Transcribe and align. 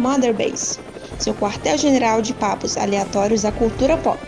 Mother 0.00 0.32
Base, 0.32 0.80
seu 1.18 1.34
quartel-general 1.34 2.22
de 2.22 2.32
papos 2.32 2.78
aleatórios 2.78 3.42
da 3.42 3.52
cultura 3.52 3.98
pop. 3.98 4.18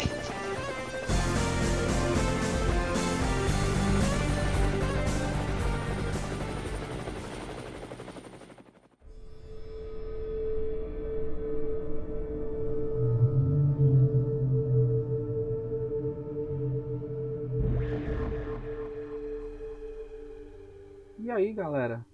E 21.18 21.30
aí, 21.30 21.54
galera? 21.54 22.04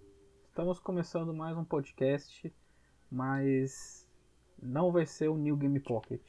Estamos 0.44 0.78
começando 0.78 1.34
mais 1.34 1.56
um 1.56 1.64
podcast, 1.64 2.54
mas 3.10 4.06
não 4.62 4.90
vai 4.92 5.06
ser 5.06 5.28
o 5.28 5.36
New 5.36 5.56
Game 5.56 5.78
Pocket. 5.80 6.20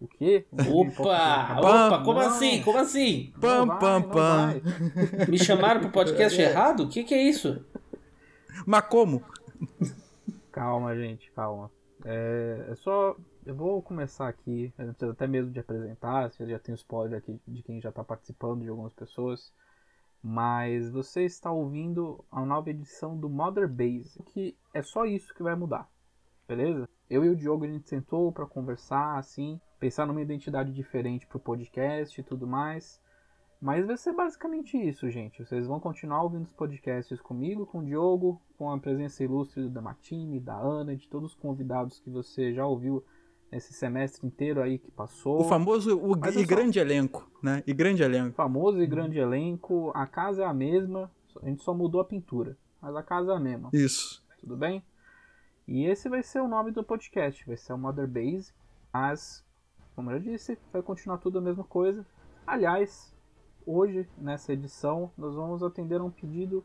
O 0.00 0.06
quê? 0.06 0.46
O 0.52 0.82
Opa! 0.82 1.58
Opa, 1.58 2.04
como 2.04 2.20
Não. 2.20 2.28
assim? 2.28 2.62
Como 2.62 2.78
assim? 2.78 3.32
Pam, 3.40 3.66
pam, 3.78 4.02
pam. 4.02 4.60
Me 5.28 5.38
chamaram 5.38 5.80
pro 5.80 5.90
podcast 5.90 6.40
errado? 6.40 6.84
O 6.84 6.88
que, 6.88 7.02
que 7.02 7.14
é 7.14 7.22
isso? 7.22 7.64
Mas 8.64 8.82
como? 8.86 9.22
Calma, 10.52 10.94
gente, 10.96 11.30
calma. 11.32 11.70
É, 12.04 12.68
é 12.70 12.74
só. 12.76 13.16
Eu 13.44 13.54
vou 13.56 13.82
começar 13.82 14.28
aqui, 14.28 14.72
antes 14.78 15.02
até 15.02 15.26
mesmo 15.26 15.50
de 15.50 15.58
apresentar, 15.58 16.30
você 16.30 16.46
já 16.46 16.58
tem 16.58 16.74
spoiler 16.74 17.18
aqui 17.18 17.40
de 17.48 17.62
quem 17.62 17.80
já 17.80 17.88
está 17.88 18.04
participando, 18.04 18.62
de 18.62 18.68
algumas 18.68 18.92
pessoas. 18.92 19.52
Mas 20.22 20.90
você 20.90 21.24
está 21.24 21.50
ouvindo 21.50 22.24
a 22.30 22.44
nova 22.44 22.70
edição 22.70 23.16
do 23.16 23.28
Mother 23.28 23.68
Base, 23.68 24.22
que 24.26 24.56
é 24.74 24.82
só 24.82 25.06
isso 25.06 25.32
que 25.34 25.42
vai 25.42 25.54
mudar, 25.54 25.88
beleza? 26.48 26.88
Eu 27.10 27.24
e 27.24 27.28
o 27.28 27.36
Diogo 27.36 27.64
a 27.64 27.68
gente 27.68 27.88
sentou 27.88 28.32
para 28.32 28.46
conversar, 28.46 29.18
assim, 29.18 29.60
pensar 29.78 30.06
numa 30.06 30.22
identidade 30.22 30.72
diferente 30.72 31.26
pro 31.26 31.38
podcast 31.38 32.18
e 32.18 32.24
tudo 32.24 32.46
mais. 32.46 33.00
Mas 33.60 33.86
vai 33.86 33.96
ser 33.96 34.12
basicamente 34.14 34.76
isso, 34.76 35.10
gente. 35.10 35.44
Vocês 35.44 35.66
vão 35.66 35.80
continuar 35.80 36.22
ouvindo 36.22 36.44
os 36.44 36.52
podcasts 36.52 37.20
comigo, 37.20 37.66
com 37.66 37.80
o 37.80 37.84
Diogo, 37.84 38.40
com 38.56 38.70
a 38.70 38.78
presença 38.78 39.22
ilustre 39.24 39.68
da 39.68 39.82
Matine, 39.82 40.38
da 40.40 40.56
Ana, 40.56 40.96
de 40.96 41.08
todos 41.08 41.32
os 41.32 41.36
convidados 41.36 41.98
que 41.98 42.08
você 42.08 42.54
já 42.54 42.64
ouviu 42.64 43.04
esse 43.50 43.72
semestre 43.72 44.26
inteiro 44.26 44.62
aí 44.62 44.78
que 44.78 44.90
passou. 44.92 45.40
O 45.40 45.44
famoso 45.44 45.98
o, 45.98 46.12
e 46.12 46.32
só- 46.32 46.46
grande 46.46 46.78
elenco, 46.78 47.28
né? 47.42 47.62
E 47.66 47.72
grande 47.74 48.02
elenco. 48.02 48.36
famoso 48.36 48.80
e 48.80 48.86
grande 48.86 49.18
elenco. 49.18 49.90
A 49.94 50.06
casa 50.06 50.42
é 50.44 50.46
a 50.46 50.54
mesma, 50.54 51.10
a 51.42 51.46
gente 51.48 51.62
só 51.62 51.74
mudou 51.74 52.00
a 52.00 52.04
pintura, 52.04 52.56
mas 52.80 52.94
a 52.94 53.02
casa 53.02 53.32
é 53.32 53.36
a 53.36 53.40
mesma. 53.40 53.70
Isso. 53.72 54.22
Tudo 54.38 54.56
bem? 54.56 54.84
E 55.68 55.84
esse 55.84 56.08
vai 56.08 56.22
ser 56.22 56.40
o 56.40 56.48
nome 56.48 56.70
do 56.70 56.82
podcast, 56.82 57.46
vai 57.46 57.56
ser 57.58 57.74
o 57.74 57.78
Mother 57.78 58.08
Base, 58.08 58.54
mas, 58.90 59.44
como 59.94 60.10
eu 60.10 60.18
disse, 60.18 60.58
vai 60.72 60.80
continuar 60.80 61.18
tudo 61.18 61.38
a 61.38 61.42
mesma 61.42 61.62
coisa. 61.62 62.06
Aliás, 62.46 63.14
hoje, 63.66 64.08
nessa 64.16 64.54
edição, 64.54 65.10
nós 65.16 65.34
vamos 65.34 65.62
atender 65.62 66.00
a 66.00 66.04
um 66.04 66.10
pedido, 66.10 66.64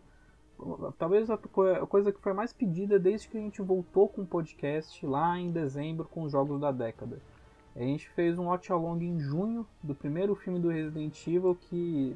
talvez 0.97 1.29
a 1.29 1.37
co- 1.37 1.63
a 1.67 1.85
coisa 1.85 2.13
que 2.13 2.21
foi 2.21 2.31
mais 2.31 2.53
pedida 2.53 2.97
desde 2.97 3.27
que 3.27 3.37
a 3.37 3.41
gente 3.41 3.61
voltou 3.61 4.07
com 4.07 4.21
o 4.21 4.25
podcast 4.25 5.05
lá 5.05 5.37
em 5.37 5.51
dezembro 5.51 6.07
com 6.07 6.23
os 6.23 6.31
jogos 6.31 6.61
da 6.61 6.71
década. 6.71 7.21
A 7.75 7.79
gente 7.79 8.07
fez 8.11 8.39
um 8.39 8.45
watch 8.45 8.71
along 8.71 9.03
em 9.03 9.19
junho 9.19 9.67
do 9.83 9.93
primeiro 9.93 10.33
filme 10.33 10.59
do 10.59 10.69
Resident 10.69 11.27
Evil, 11.27 11.55
que 11.55 12.15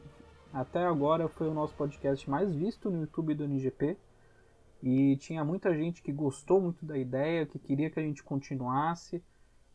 até 0.54 0.86
agora 0.86 1.28
foi 1.28 1.50
o 1.50 1.54
nosso 1.54 1.74
podcast 1.74 2.30
mais 2.30 2.56
visto 2.56 2.90
no 2.90 3.02
YouTube 3.02 3.36
do 3.36 3.44
NGP. 3.44 3.98
E 4.82 5.18
tinha 5.18 5.44
muita 5.44 5.76
gente 5.76 6.02
que 6.02 6.12
gostou 6.12 6.62
muito 6.62 6.86
da 6.86 6.98
ideia, 6.98 7.46
que 7.46 7.58
queria 7.58 7.90
que 7.90 8.00
a 8.00 8.04
gente 8.04 8.24
continuasse. 8.24 9.24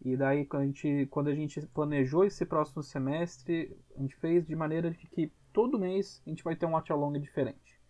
E 0.05 0.17
daí 0.17 0.45
quando 0.45 0.63
a 0.63 0.67
gente, 0.67 1.09
quando 1.11 1.29
a 1.29 1.35
gente 1.35 1.61
planejou 1.69 2.25
esse 2.25 2.45
próximo 2.45 2.83
semestre, 2.83 3.77
a 3.97 4.01
gente 4.01 4.17
fez 4.17 4.47
de 4.47 4.55
maneira 4.55 4.91
de 4.91 5.07
que 5.07 5.31
todo 5.53 5.79
mês 5.79 6.23
a 6.27 6.31
gente 6.31 6.43
vai 6.43 6.57
ter 6.57 6.67
um 6.67 6.73
watch 6.73 6.91
along 6.91 7.19
diferente. 7.19 7.81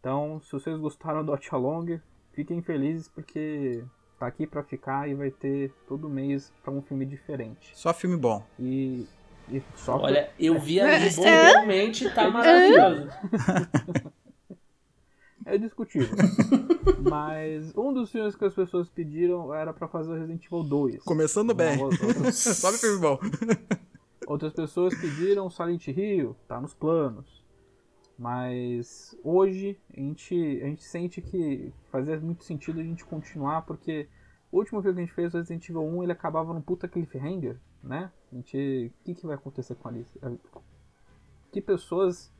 Então, 0.00 0.40
se 0.40 0.52
vocês 0.52 0.78
gostaram 0.78 1.24
do 1.24 1.32
watch 1.32 1.48
along, 1.54 2.00
fiquem 2.32 2.62
felizes 2.62 3.08
porque 3.08 3.82
tá 4.18 4.26
aqui 4.26 4.46
pra 4.46 4.62
ficar 4.62 5.08
e 5.08 5.14
vai 5.14 5.30
ter 5.30 5.72
todo 5.88 6.08
mês 6.08 6.52
para 6.62 6.72
um 6.72 6.82
filme 6.82 7.04
diferente. 7.04 7.72
Só 7.74 7.92
filme 7.92 8.16
bom. 8.16 8.44
E, 8.58 9.06
e 9.48 9.62
só 9.76 9.98
Olha, 9.98 10.30
eu 10.38 10.58
vi 10.58 10.80
a 10.80 10.88
É, 10.92 10.98
lista 10.98 11.22
realmente 11.22 12.08
tá 12.10 12.30
maravilhoso. 12.30 13.08
É 15.44 15.58
discutível. 15.58 16.08
Mas 17.00 17.76
um 17.76 17.92
dos 17.92 18.10
filmes 18.10 18.34
que 18.34 18.44
as 18.44 18.54
pessoas 18.54 18.88
pediram 18.88 19.54
era 19.54 19.72
pra 19.72 19.88
fazer 19.88 20.10
o 20.10 20.14
Resident 20.14 20.44
Evil 20.46 20.62
2. 20.62 21.04
Começando 21.04 21.54
bem. 21.54 21.80
Outras, 21.82 22.36
Só 22.38 22.72
filme 22.72 23.00
bom. 23.00 23.18
outras 24.26 24.52
pessoas 24.52 24.94
pediram 24.98 25.50
Silent 25.50 25.88
Hill, 25.88 26.36
tá 26.48 26.60
nos 26.60 26.74
planos. 26.74 27.44
Mas 28.18 29.16
hoje 29.24 29.78
a 29.92 30.00
gente, 30.00 30.60
a 30.62 30.66
gente 30.66 30.84
sente 30.84 31.20
que 31.20 31.72
fazia 31.90 32.18
muito 32.20 32.44
sentido 32.44 32.80
a 32.80 32.82
gente 32.82 33.04
continuar, 33.04 33.62
porque 33.62 34.08
o 34.52 34.58
último 34.58 34.80
filme 34.80 34.94
que 34.94 35.02
a 35.02 35.04
gente 35.04 35.14
fez, 35.14 35.34
o 35.34 35.38
Resident 35.38 35.68
Evil 35.68 35.82
1, 35.82 36.04
ele 36.04 36.12
acabava 36.12 36.54
num 36.54 36.60
puta 36.60 36.86
cliffhanger, 36.86 37.56
né? 37.82 38.10
A 38.32 38.36
gente. 38.36 38.92
O 39.00 39.04
que, 39.04 39.14
que 39.14 39.26
vai 39.26 39.34
acontecer 39.34 39.74
com 39.74 39.88
a 39.88 39.90
Alice? 39.90 40.18
Que 41.50 41.60
pessoas. 41.60 42.32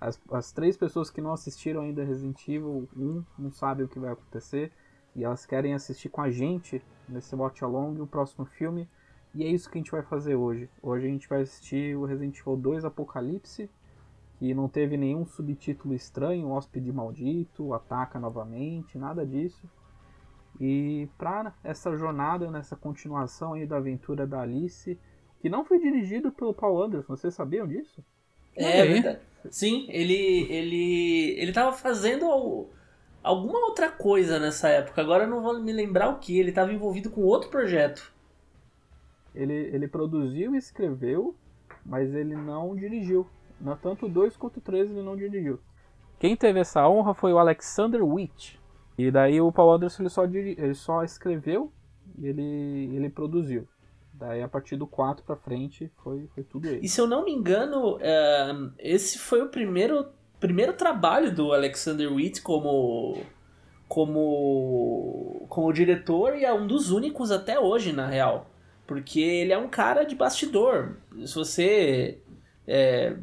As, 0.00 0.20
as 0.30 0.52
três 0.52 0.76
pessoas 0.76 1.10
que 1.10 1.20
não 1.20 1.32
assistiram 1.32 1.82
ainda 1.82 2.04
Resident 2.04 2.40
Evil 2.48 2.88
1 2.96 3.24
não 3.38 3.50
sabem 3.50 3.86
o 3.86 3.88
que 3.88 3.98
vai 3.98 4.12
acontecer. 4.12 4.72
E 5.14 5.24
elas 5.24 5.46
querem 5.46 5.74
assistir 5.74 6.08
com 6.08 6.20
a 6.20 6.30
gente 6.30 6.82
nesse 7.08 7.34
watch 7.34 7.62
along 7.62 8.00
o 8.00 8.06
próximo 8.06 8.44
filme. 8.44 8.88
E 9.34 9.42
é 9.44 9.48
isso 9.48 9.70
que 9.70 9.78
a 9.78 9.80
gente 9.80 9.90
vai 9.90 10.02
fazer 10.02 10.34
hoje. 10.34 10.68
Hoje 10.82 11.06
a 11.06 11.10
gente 11.10 11.28
vai 11.28 11.42
assistir 11.42 11.96
o 11.96 12.04
Resident 12.04 12.38
Evil 12.38 12.56
2 12.56 12.84
Apocalipse, 12.84 13.70
que 14.38 14.54
não 14.54 14.68
teve 14.68 14.96
nenhum 14.96 15.24
subtítulo 15.24 15.94
estranho, 15.94 16.50
hóspede 16.50 16.92
maldito, 16.92 17.72
ataca 17.72 18.18
novamente, 18.18 18.98
nada 18.98 19.26
disso. 19.26 19.68
E 20.60 21.08
para 21.18 21.52
essa 21.64 21.96
jornada, 21.96 22.50
nessa 22.50 22.76
continuação 22.76 23.54
aí 23.54 23.66
da 23.66 23.76
aventura 23.76 24.26
da 24.26 24.40
Alice, 24.40 24.98
que 25.40 25.48
não 25.48 25.64
foi 25.64 25.78
dirigido 25.78 26.30
pelo 26.30 26.54
Paul 26.54 26.82
Anderson, 26.82 27.16
vocês 27.16 27.34
sabiam 27.34 27.66
disso? 27.66 28.04
É 28.56 28.82
Aí. 28.82 28.92
verdade. 28.92 29.20
Sim, 29.50 29.86
ele 29.88 30.14
ele 30.52 31.34
ele 31.40 31.52
tava 31.52 31.72
fazendo 31.72 32.26
al- 32.26 32.68
alguma 33.22 33.58
outra 33.66 33.90
coisa 33.90 34.38
nessa 34.38 34.68
época. 34.68 35.00
Agora 35.00 35.24
eu 35.24 35.30
não 35.30 35.42
vou 35.42 35.60
me 35.60 35.72
lembrar 35.72 36.08
o 36.08 36.18
que. 36.18 36.38
Ele 36.38 36.52
tava 36.52 36.72
envolvido 36.72 37.10
com 37.10 37.22
outro 37.22 37.50
projeto. 37.50 38.12
Ele, 39.34 39.52
ele 39.52 39.88
produziu 39.88 40.54
e 40.54 40.58
escreveu, 40.58 41.34
mas 41.84 42.14
ele 42.14 42.36
não 42.36 42.74
dirigiu. 42.74 43.26
Na- 43.60 43.76
Tanto 43.76 44.06
o 44.06 44.08
2 44.08 44.36
quanto 44.36 44.58
o 44.58 44.60
3 44.60 44.90
ele 44.90 45.02
não 45.02 45.16
dirigiu. 45.16 45.58
Quem 46.18 46.36
teve 46.36 46.60
essa 46.60 46.88
honra 46.88 47.14
foi 47.14 47.32
o 47.32 47.38
Alexander 47.38 48.04
Witt. 48.04 48.60
E 48.96 49.10
daí 49.10 49.40
o 49.40 49.50
Paul 49.50 49.72
Anderson 49.72 50.02
ele 50.04 50.08
só, 50.10 50.24
ele 50.24 50.74
só 50.74 51.02
escreveu 51.02 51.72
e 52.18 52.26
ele, 52.28 52.90
ele 52.94 53.10
produziu. 53.10 53.66
Daí 54.16 54.42
a 54.42 54.48
partir 54.48 54.76
do 54.76 54.86
4 54.86 55.24
pra 55.24 55.36
frente 55.36 55.90
foi, 56.02 56.28
foi 56.34 56.44
tudo 56.44 56.68
ele. 56.68 56.80
E 56.82 56.88
se 56.88 57.00
eu 57.00 57.06
não 57.06 57.24
me 57.24 57.32
engano, 57.32 57.98
é, 58.00 58.52
esse 58.78 59.18
foi 59.18 59.42
o 59.42 59.48
primeiro, 59.48 60.06
primeiro 60.38 60.72
trabalho 60.72 61.34
do 61.34 61.52
Alexander 61.52 62.12
Witt 62.12 62.40
como, 62.40 63.20
como, 63.88 65.46
como 65.48 65.72
diretor 65.72 66.36
e 66.36 66.44
é 66.44 66.52
um 66.52 66.66
dos 66.66 66.92
únicos 66.92 67.32
até 67.32 67.58
hoje, 67.58 67.92
na 67.92 68.06
real. 68.06 68.50
Porque 68.86 69.20
ele 69.20 69.52
é 69.52 69.58
um 69.58 69.68
cara 69.68 70.04
de 70.04 70.14
bastidor. 70.14 70.96
Se 71.24 71.34
você. 71.34 72.18
é, 72.66 73.16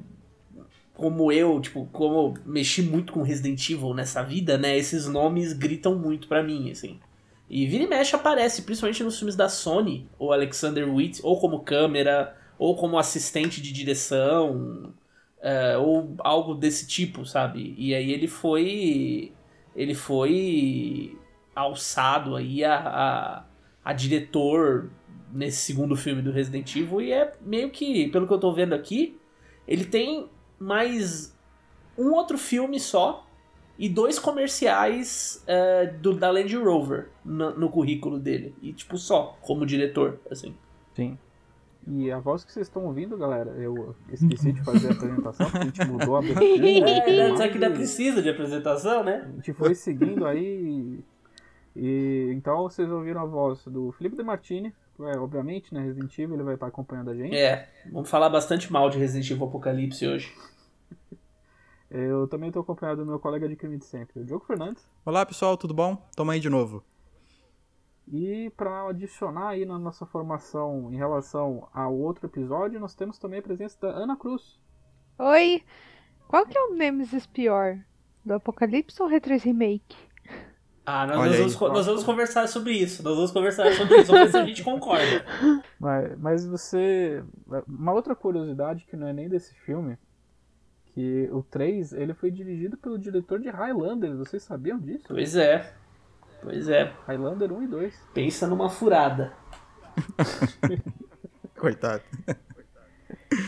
como 0.93 1.31
eu, 1.31 1.59
tipo, 1.59 1.87
como 1.91 2.35
mexi 2.45 2.81
muito 2.81 3.13
com 3.13 3.23
Resident 3.23 3.69
Evil 3.69 3.93
nessa 3.93 4.21
vida, 4.21 4.57
né? 4.57 4.77
Esses 4.77 5.07
nomes 5.07 5.53
gritam 5.53 5.97
muito 5.97 6.27
pra 6.27 6.43
mim, 6.43 6.69
assim. 6.69 6.99
E 7.53 7.67
vira 7.67 7.83
e 7.83 7.87
mexe 7.87 8.15
aparece, 8.15 8.61
principalmente 8.61 9.03
nos 9.03 9.17
filmes 9.17 9.35
da 9.35 9.49
Sony, 9.49 10.09
o 10.17 10.31
Alexander 10.31 10.89
Witt, 10.89 11.19
ou 11.21 11.37
como 11.37 11.59
câmera, 11.59 12.33
ou 12.57 12.77
como 12.77 12.97
assistente 12.97 13.61
de 13.61 13.73
direção, 13.73 14.93
é, 15.41 15.77
ou 15.77 16.15
algo 16.19 16.55
desse 16.55 16.87
tipo, 16.87 17.25
sabe? 17.25 17.75
E 17.77 17.93
aí 17.93 18.13
ele 18.13 18.29
foi. 18.29 19.33
Ele 19.75 19.93
foi 19.93 21.19
alçado 21.53 22.37
aí 22.37 22.63
a, 22.63 22.77
a, 22.77 23.45
a 23.83 23.93
diretor 23.93 24.89
nesse 25.33 25.57
segundo 25.57 25.97
filme 25.97 26.21
do 26.21 26.31
Resident 26.31 26.73
Evil. 26.73 27.01
E 27.01 27.11
é 27.11 27.33
meio 27.41 27.69
que, 27.69 28.07
pelo 28.11 28.27
que 28.27 28.33
eu 28.33 28.39
tô 28.39 28.53
vendo 28.53 28.73
aqui, 28.73 29.19
ele 29.67 29.83
tem 29.83 30.29
mais 30.57 31.37
um 31.97 32.13
outro 32.13 32.37
filme 32.37 32.79
só 32.79 33.27
e 33.77 33.89
dois 33.89 34.19
comerciais 34.19 35.43
é, 35.47 35.87
do, 35.87 36.13
da 36.13 36.29
Land 36.29 36.55
Rover 36.57 37.09
no, 37.25 37.57
no 37.57 37.69
currículo 37.69 38.19
dele. 38.19 38.55
E 38.61 38.73
tipo, 38.73 38.97
só, 38.97 39.37
como 39.41 39.65
diretor, 39.65 40.19
assim. 40.29 40.55
Sim. 40.95 41.17
E 41.87 42.11
a 42.11 42.19
voz 42.19 42.43
que 42.43 42.51
vocês 42.51 42.67
estão 42.67 42.85
ouvindo, 42.85 43.17
galera, 43.17 43.51
eu 43.57 43.95
esqueci 44.11 44.51
de 44.51 44.63
fazer 44.63 44.89
a 44.89 44.91
apresentação, 44.91 45.49
porque 45.49 45.57
a 45.57 45.65
gente 45.65 45.85
mudou 45.85 46.15
a 46.15 46.19
abertura. 46.19 46.45
É, 46.45 46.79
né? 46.79 47.29
mas 47.29 47.39
só 47.39 47.47
que 47.47 47.53
ainda 47.55 47.71
precisa 47.71 48.21
de 48.21 48.29
apresentação, 48.29 49.03
né? 49.03 49.27
A 49.27 49.35
gente 49.37 49.53
foi 49.53 49.73
seguindo 49.73 50.25
aí 50.27 50.99
E 51.75 52.31
então 52.33 52.63
vocês 52.63 52.89
ouviram 52.89 53.21
a 53.21 53.25
voz 53.25 53.65
do 53.65 53.91
Felipe 53.93 54.15
De 54.15 54.23
Martini, 54.23 54.71
é, 54.99 55.17
obviamente, 55.17 55.73
né? 55.73 55.81
Resident 55.81 56.15
Evil, 56.19 56.35
ele 56.35 56.43
vai 56.43 56.53
estar 56.53 56.67
acompanhando 56.67 57.09
a 57.09 57.15
gente. 57.15 57.35
É, 57.35 57.67
vamos 57.91 58.09
falar 58.09 58.29
bastante 58.29 58.71
mal 58.71 58.87
de 58.89 58.99
Resident 58.99 59.31
Evil 59.31 59.47
Apocalipse 59.47 60.05
hoje. 60.05 60.31
Eu 61.93 62.25
também 62.25 62.47
estou 62.47 62.61
acompanhado 62.61 63.01
do 63.01 63.05
meu 63.05 63.19
colega 63.19 63.49
de 63.49 63.55
crime 63.57 63.77
de 63.77 63.83
sempre, 63.83 64.21
o 64.21 64.23
Diogo 64.23 64.45
Fernandes. 64.45 64.87
Olá 65.05 65.25
pessoal, 65.25 65.57
tudo 65.57 65.73
bom? 65.73 65.97
Tamo 66.15 66.31
aí 66.31 66.39
de 66.39 66.49
novo. 66.49 66.81
E 68.07 68.49
para 68.55 68.87
adicionar 68.87 69.49
aí 69.49 69.65
na 69.65 69.77
nossa 69.77 70.05
formação 70.05 70.89
em 70.93 70.95
relação 70.95 71.67
ao 71.73 71.93
outro 71.93 72.27
episódio, 72.27 72.79
nós 72.79 72.95
temos 72.95 73.19
também 73.19 73.39
a 73.39 73.43
presença 73.43 73.77
da 73.81 73.89
Ana 73.89 74.15
Cruz. 74.15 74.57
Oi! 75.19 75.61
Qual 76.29 76.45
que 76.45 76.57
é 76.57 76.61
o 76.61 76.75
Nemesis 76.75 77.27
pior? 77.27 77.77
Do 78.23 78.35
Apocalipse 78.35 79.01
ou 79.01 79.09
Retro 79.09 79.37
Remake? 79.37 79.97
Ah, 80.85 81.05
nós, 81.05 81.17
nós 81.17 81.37
vamos, 81.37 81.59
nós 81.73 81.85
vamos 81.87 82.03
conversar 82.05 82.47
sobre 82.47 82.71
isso. 82.71 83.03
Nós 83.03 83.15
vamos 83.15 83.31
conversar 83.31 83.69
sobre 83.73 83.97
isso. 83.97 84.13
Vamos 84.13 84.27
ver 84.27 84.31
se 84.31 84.37
a 84.37 84.45
gente 84.45 84.63
concorda. 84.63 85.25
Mas, 85.77 86.17
mas 86.17 86.45
você. 86.45 87.23
Uma 87.67 87.91
outra 87.91 88.15
curiosidade 88.15 88.85
que 88.85 88.95
não 88.95 89.07
é 89.07 89.13
nem 89.13 89.27
desse 89.27 89.53
filme, 89.65 89.97
que 90.93 91.29
o 91.31 91.41
3 91.43 91.93
ele 91.93 92.13
foi 92.13 92.31
dirigido 92.31 92.77
pelo 92.77 92.97
diretor 92.97 93.39
de 93.39 93.49
Highlander, 93.49 94.15
vocês 94.15 94.43
sabiam 94.43 94.79
disso? 94.79 95.05
Pois 95.07 95.35
é. 95.35 95.73
Pois 96.41 96.67
é. 96.69 96.91
Highlander 97.07 97.51
1 97.51 97.63
e 97.63 97.67
2. 97.67 98.09
Pensa 98.13 98.47
numa 98.47 98.69
furada. 98.69 99.33
Coitado. 101.57 102.03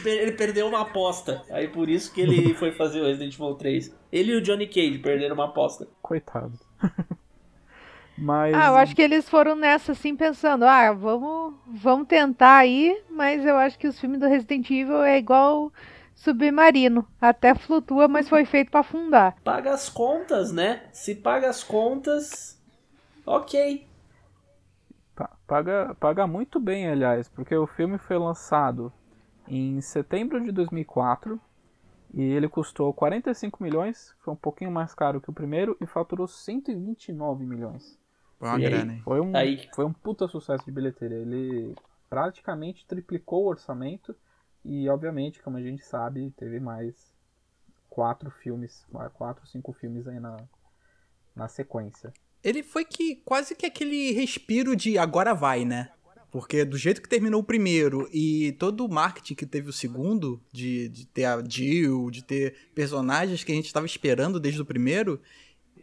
Ele 0.05 0.31
perdeu 0.33 0.67
uma 0.67 0.81
aposta. 0.81 1.41
Aí 1.49 1.67
por 1.67 1.89
isso 1.89 2.13
que 2.13 2.21
ele 2.21 2.53
foi 2.53 2.71
fazer 2.71 3.01
o 3.01 3.05
Resident 3.05 3.33
Evil 3.33 3.55
3. 3.55 3.95
Ele 4.11 4.31
e 4.31 4.35
o 4.35 4.41
Johnny 4.41 4.67
Cage 4.67 4.99
perderam 4.99 5.35
uma 5.35 5.45
aposta. 5.45 5.87
Coitado. 6.01 6.53
mas. 8.17 8.53
Ah, 8.53 8.67
eu 8.67 8.75
acho 8.75 8.95
que 8.95 9.01
eles 9.01 9.27
foram 9.27 9.55
nessa 9.55 9.93
assim 9.93 10.15
pensando, 10.15 10.63
ah, 10.63 10.93
vamos, 10.93 11.55
vamos 11.67 12.07
tentar 12.07 12.57
aí, 12.57 13.01
mas 13.09 13.45
eu 13.45 13.57
acho 13.57 13.77
que 13.77 13.87
os 13.87 13.99
filmes 13.99 14.19
do 14.19 14.27
Resident 14.27 14.69
Evil 14.69 15.01
é 15.01 15.17
igual 15.17 15.71
submarino, 16.15 17.07
até 17.19 17.53
flutua, 17.55 18.07
mas 18.07 18.29
foi 18.29 18.45
feito 18.45 18.71
pra 18.71 18.81
afundar. 18.81 19.35
Paga 19.43 19.73
as 19.73 19.89
contas, 19.89 20.51
né? 20.51 20.83
Se 20.91 21.15
paga 21.15 21.49
as 21.49 21.63
contas, 21.63 22.57
ok. 23.25 23.85
Pa- 25.15 25.29
Paga, 25.47 25.95
paga 25.99 26.25
muito 26.27 26.59
bem, 26.59 26.87
aliás, 26.89 27.29
porque 27.29 27.55
o 27.55 27.67
filme 27.67 27.97
foi 27.97 28.17
lançado 28.17 28.91
em 29.47 29.79
setembro 29.81 30.41
de 30.43 30.51
2004 30.51 31.39
e 32.13 32.21
ele 32.21 32.47
custou 32.47 32.93
45 32.93 33.63
milhões, 33.63 34.15
foi 34.23 34.33
um 34.33 34.37
pouquinho 34.37 34.71
mais 34.71 34.93
caro 34.93 35.21
que 35.21 35.29
o 35.29 35.33
primeiro 35.33 35.77
e 35.81 35.85
faturou 35.85 36.27
129 36.27 37.45
milhões. 37.45 37.99
Foi 38.39 38.47
uma 38.49 38.59
E 38.59 38.63
grana, 38.63 38.93
hein? 38.93 39.03
Foi 39.03 39.19
um, 39.19 39.33
Aí. 39.37 39.69
foi 39.71 39.85
um 39.85 39.93
puta 39.93 40.27
sucesso 40.27 40.65
de 40.65 40.71
bilheteria. 40.71 41.17
Ele 41.17 41.75
praticamente 42.09 42.85
triplicou 42.85 43.43
o 43.45 43.49
orçamento 43.49 44.15
e, 44.65 44.87
obviamente, 44.89 45.41
como 45.41 45.57
a 45.57 45.61
gente 45.61 45.83
sabe, 45.83 46.31
teve 46.37 46.59
mais 46.59 47.13
quatro 47.89 48.31
filmes, 48.31 48.85
quatro, 49.13 49.45
cinco 49.47 49.73
filmes 49.73 50.07
aí 50.07 50.19
na, 50.19 50.37
na 51.35 51.47
sequência. 51.47 52.13
Ele 52.43 52.63
foi 52.63 52.83
que 52.83 53.17
quase 53.17 53.55
que 53.55 53.65
aquele 53.65 54.11
respiro 54.11 54.75
de 54.75 54.97
agora 54.97 55.33
vai, 55.33 55.63
né? 55.63 55.91
Porque 56.31 56.65
do 56.65 56.77
jeito 56.77 57.01
que 57.01 57.07
terminou 57.07 57.41
o 57.41 57.43
primeiro 57.43 58.09
e 58.11 58.53
todo 58.53 58.83
o 58.83 58.91
marketing 58.91 59.35
que 59.35 59.45
teve 59.45 59.69
o 59.69 59.73
segundo, 59.73 60.41
de, 60.51 60.89
de 60.89 61.05
ter 61.05 61.25
a 61.25 61.43
Jill, 61.47 62.09
de 62.09 62.23
ter 62.23 62.71
personagens 62.73 63.43
que 63.43 63.51
a 63.51 63.55
gente 63.55 63.67
estava 63.67 63.85
esperando 63.85 64.39
desde 64.39 64.59
o 64.59 64.65
primeiro, 64.65 65.21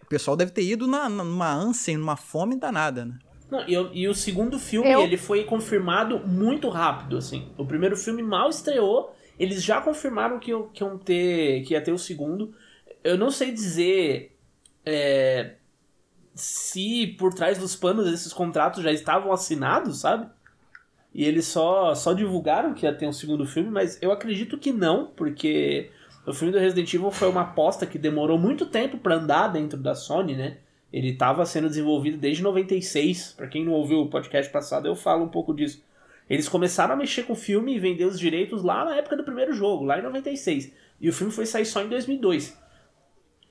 o 0.02 0.06
pessoal 0.06 0.36
deve 0.36 0.50
ter 0.50 0.64
ido 0.64 0.88
na, 0.88 1.08
numa 1.08 1.52
ânsia, 1.54 1.96
numa 1.96 2.16
fome 2.16 2.58
danada, 2.58 3.04
né? 3.04 3.18
Não, 3.50 3.68
e, 3.68 3.76
o- 3.76 3.90
e 3.92 4.08
o 4.08 4.14
segundo 4.14 4.58
filme, 4.58 4.90
Eu- 4.90 5.00
ele 5.02 5.16
foi 5.16 5.44
confirmado 5.44 6.20
muito 6.26 6.68
rápido, 6.68 7.16
assim. 7.16 7.48
O 7.58 7.64
primeiro 7.66 7.96
filme 7.96 8.22
mal 8.22 8.48
estreou, 8.48 9.14
eles 9.38 9.62
já 9.62 9.80
confirmaram 9.80 10.38
que, 10.38 10.52
que, 10.72 10.82
iam 10.84 10.96
ter, 10.98 11.62
que 11.64 11.74
ia 11.74 11.80
ter 11.80 11.92
o 11.92 11.98
segundo. 11.98 12.54
Eu 13.02 13.18
não 13.18 13.30
sei 13.30 13.50
dizer 13.52 14.36
é, 14.84 15.54
se 16.34 17.08
por 17.18 17.34
trás 17.34 17.58
dos 17.58 17.76
panos 17.76 18.06
esses 18.12 18.32
contratos 18.32 18.82
já 18.82 18.92
estavam 18.92 19.32
assinados, 19.32 19.98
sabe? 20.00 20.28
E 21.12 21.24
eles 21.24 21.46
só, 21.46 21.94
só 21.94 22.12
divulgaram 22.12 22.72
que 22.72 22.86
ia 22.86 22.94
ter 22.94 23.06
um 23.06 23.12
segundo 23.12 23.44
filme, 23.46 23.70
mas 23.70 24.00
eu 24.00 24.12
acredito 24.12 24.56
que 24.58 24.72
não, 24.72 25.06
porque 25.16 25.90
o 26.26 26.32
filme 26.32 26.52
do 26.52 26.58
Resident 26.58 26.92
Evil 26.94 27.10
foi 27.10 27.28
uma 27.28 27.40
aposta 27.42 27.84
que 27.86 27.98
demorou 27.98 28.38
muito 28.38 28.66
tempo 28.66 28.96
pra 28.98 29.16
andar 29.16 29.48
dentro 29.48 29.78
da 29.78 29.94
Sony, 29.94 30.36
né? 30.36 30.58
Ele 30.92 31.10
estava 31.10 31.46
sendo 31.46 31.68
desenvolvido 31.68 32.18
desde 32.18 32.42
96. 32.42 33.34
Pra 33.36 33.46
quem 33.46 33.64
não 33.64 33.72
ouviu 33.72 34.00
o 34.00 34.08
podcast 34.08 34.50
passado, 34.50 34.86
eu 34.86 34.94
falo 34.94 35.24
um 35.24 35.28
pouco 35.28 35.54
disso. 35.54 35.82
Eles 36.28 36.48
começaram 36.48 36.94
a 36.94 36.96
mexer 36.96 37.24
com 37.24 37.32
o 37.32 37.36
filme 37.36 37.74
e 37.74 37.78
vender 37.78 38.04
os 38.04 38.18
direitos 38.18 38.62
lá 38.62 38.84
na 38.84 38.96
época 38.96 39.16
do 39.16 39.24
primeiro 39.24 39.52
jogo, 39.52 39.84
lá 39.84 39.98
em 39.98 40.02
96. 40.02 40.72
E 41.00 41.08
o 41.08 41.12
filme 41.12 41.32
foi 41.32 41.46
sair 41.46 41.66
só 41.66 41.82
em 41.82 41.88
2002. 41.88 42.56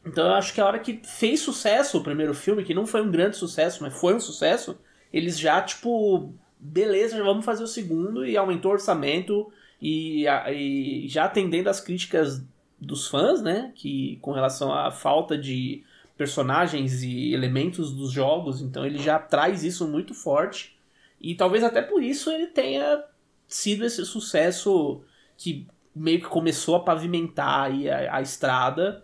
Então 0.06 0.28
eu 0.28 0.34
acho 0.34 0.54
que 0.54 0.62
a 0.62 0.66
hora 0.66 0.80
que 0.80 1.02
fez 1.04 1.42
sucesso 1.42 1.98
o 1.98 2.04
primeiro 2.04 2.34
filme, 2.34 2.64
que 2.64 2.74
não 2.74 2.86
foi 2.86 3.02
um 3.02 3.12
grande 3.12 3.36
sucesso, 3.36 3.84
mas 3.84 3.94
foi 3.94 4.16
um 4.16 4.20
sucesso, 4.20 4.80
eles 5.12 5.38
já, 5.38 5.62
tipo, 5.62 6.34
beleza, 6.58 7.18
já 7.18 7.24
vamos 7.24 7.46
fazer 7.46 7.64
o 7.64 7.68
segundo 7.68 8.26
e 8.26 8.38
aumentou 8.38 8.72
o 8.72 8.74
orçamento 8.76 9.52
e, 9.82 10.26
e 10.54 11.08
já 11.08 11.26
atendendo 11.26 11.70
as 11.70 11.82
críticas 11.82 12.44
dos 12.80 13.08
fãs, 13.08 13.42
né? 13.42 13.72
Que 13.76 14.18
com 14.22 14.32
relação 14.32 14.74
à 14.74 14.90
falta 14.90 15.38
de 15.38 15.84
personagens 16.20 17.02
e 17.02 17.34
elementos 17.34 17.94
dos 17.94 18.12
jogos, 18.12 18.62
então 18.62 18.86
ele 18.86 19.00
já 19.00 19.18
traz 19.18 19.64
isso 19.64 19.88
muito 19.88 20.14
forte. 20.14 20.78
E 21.18 21.34
talvez 21.34 21.64
até 21.64 21.82
por 21.82 22.04
isso 22.04 22.30
ele 22.30 22.48
tenha 22.48 23.02
sido 23.48 23.86
esse 23.86 24.06
sucesso 24.06 25.02
que 25.38 25.66
meio 25.96 26.20
que 26.20 26.28
começou 26.28 26.76
a 26.76 26.82
pavimentar 26.82 27.72
a, 27.72 28.18
a 28.18 28.22
estrada. 28.22 29.02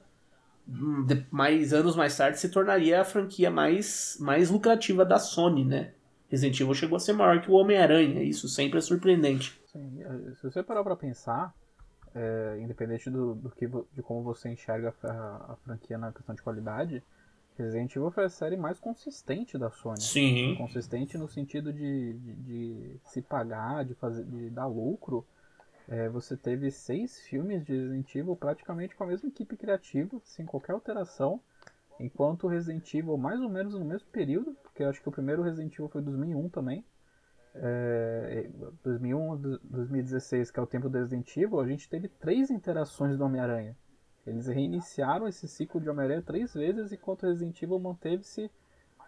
Hum, 0.67 1.07
Mais 1.31 1.71
anos 1.71 1.95
mais 1.95 2.17
tarde 2.17 2.38
se 2.38 2.50
tornaria 2.50 3.00
a 3.00 3.06
franquia 3.06 3.50
mais, 3.50 4.17
mais 4.19 4.50
lucrativa 4.50 5.06
da 5.06 5.17
Sony, 5.17 5.63
né? 5.63 5.94
Resident 6.27 6.59
Evil 6.59 6.73
chegou 6.73 6.97
a 6.97 7.00
ser 7.00 7.13
maior 7.13 7.41
que 7.41 7.50
o 7.50 7.53
Homem-Aranha, 7.53 8.23
isso 8.23 8.50
sempre 8.50 8.79
é 8.79 8.81
surpreendente. 8.81 9.57
Sim, 9.71 10.01
eh, 10.01 10.33
se 10.35 10.44
você 10.44 10.62
parar 10.62 10.83
pra 10.83 10.97
pensar, 10.97 11.53
é, 12.15 12.59
independente 12.62 13.09
do, 13.09 13.35
do 13.35 13.51
que, 13.51 13.67
de 13.67 14.01
como 14.01 14.23
você 14.23 14.50
enxerga 14.50 14.94
a, 15.03 15.53
a 15.53 15.56
franquia 15.57 15.97
na 15.97 16.13
questão 16.13 16.33
de 16.33 16.41
qualidade, 16.41 17.03
Resident 17.57 17.95
Evil 17.95 18.12
foi 18.12 18.25
a 18.25 18.29
série 18.29 18.57
mais 18.57 18.79
consistente 18.79 19.57
da 19.57 19.69
Sony. 19.69 20.01
Sim. 20.01 20.55
Consistente 20.57 21.17
no 21.17 21.27
sentido 21.27 21.72
de, 21.72 22.13
de, 22.13 22.36
de 22.36 23.00
se 23.05 23.22
pagar, 23.22 23.86
de, 23.86 23.93
fazer, 23.95 24.24
de 24.25 24.50
dar 24.50 24.67
lucro. 24.67 25.25
É, 25.88 26.10
você 26.10 26.36
teve 26.36 26.72
seis 26.72 27.19
filmes 27.22 27.63
de 27.65 27.74
Resident 27.74 28.15
Evil 28.15 28.36
praticamente 28.36 28.95
com 28.95 29.03
a 29.03 29.07
mesma 29.07 29.29
equipe 29.29 29.55
criativa, 29.55 30.19
sem 30.24 30.45
qualquer 30.45 30.74
alteração. 30.74 31.39
Enquanto 31.98 32.48
Resident 32.48 32.93
Evil, 32.93 33.17
mais 33.17 33.39
ou 33.39 33.50
menos 33.50 33.74
no 33.74 33.86
mesmo 33.86 34.07
período, 34.10 34.53
porque 34.63 34.84
eu 34.84 34.89
acho 34.89 35.01
que 35.01 35.07
o 35.07 35.12
primeiro 35.12 35.41
Resident 35.41 35.74
Evil 35.74 35.88
foi 35.88 36.01
2001 36.01 36.50
também. 36.50 36.84
É, 37.57 38.50
2001, 38.83 39.38
do- 39.38 39.59
2016, 39.63 40.51
que 40.51 40.59
é 40.59 40.63
o 40.63 40.67
tempo 40.67 40.89
do 40.89 40.97
Resident 40.97 41.35
Evil, 41.38 41.59
a 41.59 41.67
gente 41.67 41.88
teve 41.89 42.07
três 42.07 42.50
interações 42.51 43.17
do 43.17 43.24
Homem-Aranha. 43.24 43.75
Eles 44.27 44.47
reiniciaram 44.47 45.27
esse 45.27 45.47
ciclo 45.47 45.79
de 45.79 45.89
Homem-Aranha 45.89 46.21
três 46.21 46.53
vezes, 46.53 46.91
enquanto 46.91 47.24
o 47.24 47.27
Resident 47.27 47.62
Evil 47.62 47.79
manteve-se 47.79 48.50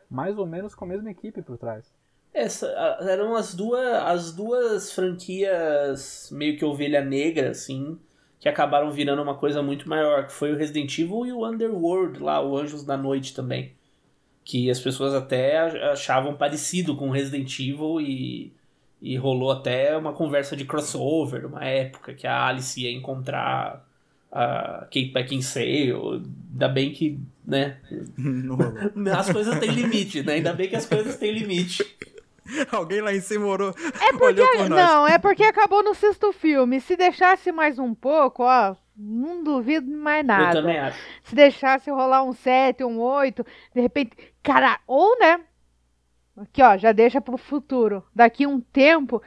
mais 0.10 0.38
ou 0.38 0.46
menos 0.46 0.74
com 0.74 0.86
a 0.86 0.88
mesma 0.88 1.10
equipe 1.12 1.42
por 1.42 1.58
trás. 1.58 1.92
Essa, 2.34 2.68
eram 3.02 3.36
as 3.36 3.54
duas, 3.56 3.86
as 4.04 4.32
duas 4.32 4.92
franquias 4.94 6.30
meio 6.32 6.58
que 6.58 6.64
ovelha 6.64 7.04
negra, 7.04 7.50
assim, 7.50 8.00
que 8.40 8.48
acabaram 8.48 8.92
virando 8.92 9.22
uma 9.22 9.36
coisa 9.36 9.62
muito 9.62 9.90
maior, 9.90 10.28
que 10.28 10.34
foi 10.34 10.54
o 10.54 10.56
Resident 10.56 10.98
Evil 11.00 11.26
e 11.26 11.34
o 11.34 11.46
Underworld 11.46 12.20
lá, 12.22 12.40
o 12.42 12.56
Anjos 12.56 12.84
da 12.86 12.96
Noite 12.96 13.34
também. 13.36 13.76
Que 14.50 14.72
as 14.72 14.80
pessoas 14.80 15.14
até 15.14 15.60
ach- 15.60 15.76
achavam 15.92 16.34
parecido 16.34 16.96
com 16.96 17.10
o 17.10 17.12
Resident 17.12 17.60
Evil 17.60 18.00
e, 18.00 18.54
e 19.02 19.18
rolou 19.18 19.52
até 19.52 19.98
uma 19.98 20.14
conversa 20.14 20.56
de 20.56 20.64
crossover, 20.64 21.46
uma 21.46 21.66
época 21.66 22.14
que 22.14 22.26
a 22.26 22.46
Alice 22.48 22.82
ia 22.82 22.90
encontrar 22.90 23.86
a 24.32 24.86
Kate 24.86 25.12
Beckinsale, 25.12 25.92
ainda 25.92 26.70
bem 26.70 26.94
que, 26.94 27.20
né, 27.46 27.76
as 29.18 29.30
coisas 29.32 29.60
têm 29.60 29.72
limite, 29.72 30.24
né, 30.24 30.36
ainda 30.36 30.54
bem 30.54 30.70
que 30.70 30.78
as 30.78 30.86
coisas 30.86 31.18
têm 31.18 31.34
limite. 31.34 31.84
Alguém 32.72 33.02
lá 33.02 33.14
em 33.14 33.22
cima 33.22 33.46
orou, 33.46 33.70
É 34.02 34.12
porque, 34.18 34.26
olhou 34.42 34.48
por 34.52 34.70
nós. 34.70 34.80
não, 34.80 35.08
é 35.08 35.18
porque 35.18 35.44
acabou 35.44 35.84
no 35.84 35.94
sexto 35.94 36.32
filme. 36.32 36.80
Se 36.82 36.96
deixasse 36.96 37.52
mais 37.52 37.78
um 37.80 37.94
pouco, 37.94 38.44
ó, 38.44 38.76
não 38.96 39.44
duvido 39.44 39.90
mais 39.92 40.22
Eu 40.22 40.28
nada. 40.28 40.62
também 40.62 40.78
acho. 40.80 41.00
Se 41.24 41.36
deixasse 41.36 41.90
rolar 41.92 42.24
um 42.24 42.34
7, 42.34 42.84
um 42.84 43.00
8, 43.00 43.46
de 43.76 43.82
repente, 43.82 44.12
cara, 44.42 44.80
ou 44.88 45.18
né? 45.20 45.42
Aqui, 46.38 46.62
ó, 46.62 46.78
já 46.78 46.92
deixa 46.92 47.20
pro 47.20 47.38
futuro. 47.38 48.04
Daqui 48.14 48.46
um 48.46 48.60
tempo, 48.62 49.22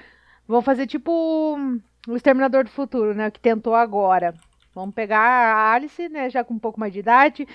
vão 0.47 0.63
fazer 0.63 0.87
tipo 0.87 1.11
um, 1.57 1.81
o 2.09 2.17
Exterminador 2.17 2.65
do 2.65 2.71
Futuro, 2.71 3.15
né? 3.15 3.31
Que 3.31 3.41
tentou 3.41 3.75
agora. 3.75 4.33
Vamos 4.73 4.95
pegar 4.95 5.19
a 5.19 5.73
Alice, 5.73 6.09
né? 6.09 6.31
Já 6.31 6.45
com 6.45 6.55
um 6.55 6.59
pouco 6.59 6.79
mais 6.79 6.93
de 6.93 7.01
idade. 7.01 7.49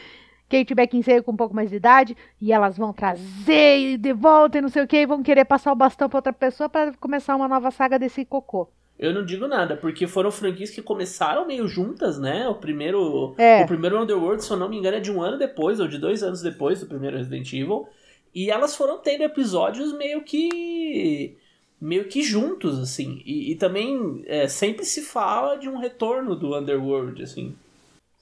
Kate 0.50 0.76
Beckinsale 0.76 1.24
com 1.24 1.32
um 1.32 1.36
pouco 1.36 1.56
mais 1.56 1.70
de 1.70 1.76
idade, 1.78 2.16
e 2.42 2.52
elas 2.52 2.78
vão 2.78 2.94
trazer 2.94 3.98
de 3.98 4.14
volta 4.14 4.58
e 4.58 4.62
não 4.62 4.70
sei 4.70 4.84
o 4.84 4.88
que, 4.88 4.98
e 4.98 5.06
vão 5.06 5.24
querer 5.24 5.46
passar 5.46 5.72
o 5.72 5.76
bastão 5.76 6.08
pra 6.08 6.20
outra 6.20 6.34
pessoa 6.34 6.70
para 6.70 6.94
começar 6.94 7.36
uma 7.36 7.48
nova 7.48 7.72
saga 7.72 7.98
desse 7.98 8.24
cocô. 8.26 8.70
Eu 8.98 9.14
não 9.14 9.26
digo 9.26 9.46
nada, 9.48 9.76
porque 9.76 10.08
foram 10.08 10.32
franquias 10.32 10.70
que 10.70 10.82
começaram 10.82 11.46
meio 11.46 11.68
juntas, 11.68 12.18
né? 12.18 12.48
O 12.48 12.56
primeiro, 12.56 13.34
É. 13.38 13.62
o 13.64 13.68
primeiro 13.68 14.02
Underworld, 14.02 14.42
se 14.44 14.50
eu 14.52 14.56
não 14.56 14.70
me 14.70 14.78
engano, 14.78 14.96
é 14.98 15.00
de 15.02 15.12
um 15.12 15.22
ano 15.22 15.38
depois, 15.38 15.82
ou 15.82 15.88
de 15.88 15.98
dois 15.98 16.24
anos 16.24 16.42
depois 16.42 16.80
do 16.80 16.86
primeiro 16.86 17.18
Resident 17.18 17.52
Evil. 17.52 17.88
E 18.34 18.50
elas 18.50 18.76
foram 18.76 18.98
tendo 19.00 19.24
episódios 19.24 19.92
meio 19.98 20.22
que. 20.22 21.36
meio 21.82 22.06
que 22.06 22.22
juntos, 22.22 22.80
assim. 22.80 23.22
E, 23.26 23.52
e 23.52 23.56
também 23.56 24.24
é, 24.28 24.48
sempre 24.48 24.86
se 24.86 25.02
fala 25.02 25.58
de 25.58 25.68
um 25.68 25.78
retorno 25.78 26.34
do 26.36 26.58
Underworld, 26.58 27.22
assim. 27.22 27.54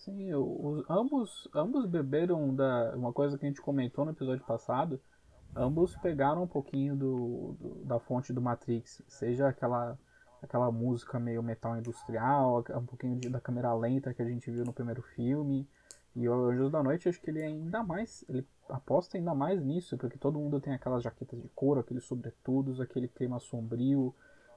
Sim, 0.04 0.34
os- 0.34 0.84
ambos, 0.90 1.48
ambos 1.56 1.86
beberam 1.86 2.54
da. 2.54 2.94
Uma 2.94 3.14
coisa 3.14 3.38
que 3.38 3.46
a 3.46 3.48
gente 3.48 3.62
comentou 3.62 4.04
no 4.04 4.12
episódio 4.12 4.44
passado. 4.46 5.00
Ambos 5.56 5.96
pegaram 5.96 6.44
um 6.44 6.48
pouquinho 6.48 6.94
do, 6.94 7.56
do- 7.58 7.86
da 7.86 8.00
fonte 8.00 8.34
do 8.34 8.42
Matrix. 8.42 9.02
Seja 9.08 9.48
aquela, 9.48 9.98
aquela 10.42 10.70
música 10.72 11.18
meio 11.20 11.42
metal 11.42 11.78
industrial, 11.78 12.66
um 12.72 12.86
pouquinho 12.86 13.18
de- 13.18 13.30
da 13.30 13.40
câmera 13.40 13.74
lenta 13.74 14.14
que 14.14 14.22
a 14.22 14.26
gente 14.26 14.52
viu 14.52 14.66
no 14.66 14.74
primeiro 14.74 15.02
filme. 15.02 15.66
E 16.14 16.28
o 16.28 16.34
Anjos 16.34 16.70
da 16.70 16.84
Noite, 16.84 17.08
acho 17.08 17.22
que 17.22 17.30
ele 17.30 17.40
é 17.40 17.46
ainda 17.46 17.82
mais. 17.82 18.26
Ele 18.28 18.46
aposta 18.68 19.18
ainda 19.18 19.34
mais 19.34 19.64
nisso, 19.64 19.98
porque 19.98 20.18
todo 20.18 20.38
mundo 20.38 20.60
tem 20.60 20.74
aquelas 20.74 21.02
jaquetas 21.02 21.42
de 21.42 21.48
couro, 21.50 21.80
aqueles 21.80 22.04
sobretudos, 22.04 22.82
aquele 22.82 23.08
clima 23.08 23.40
sombrio, 23.40 24.14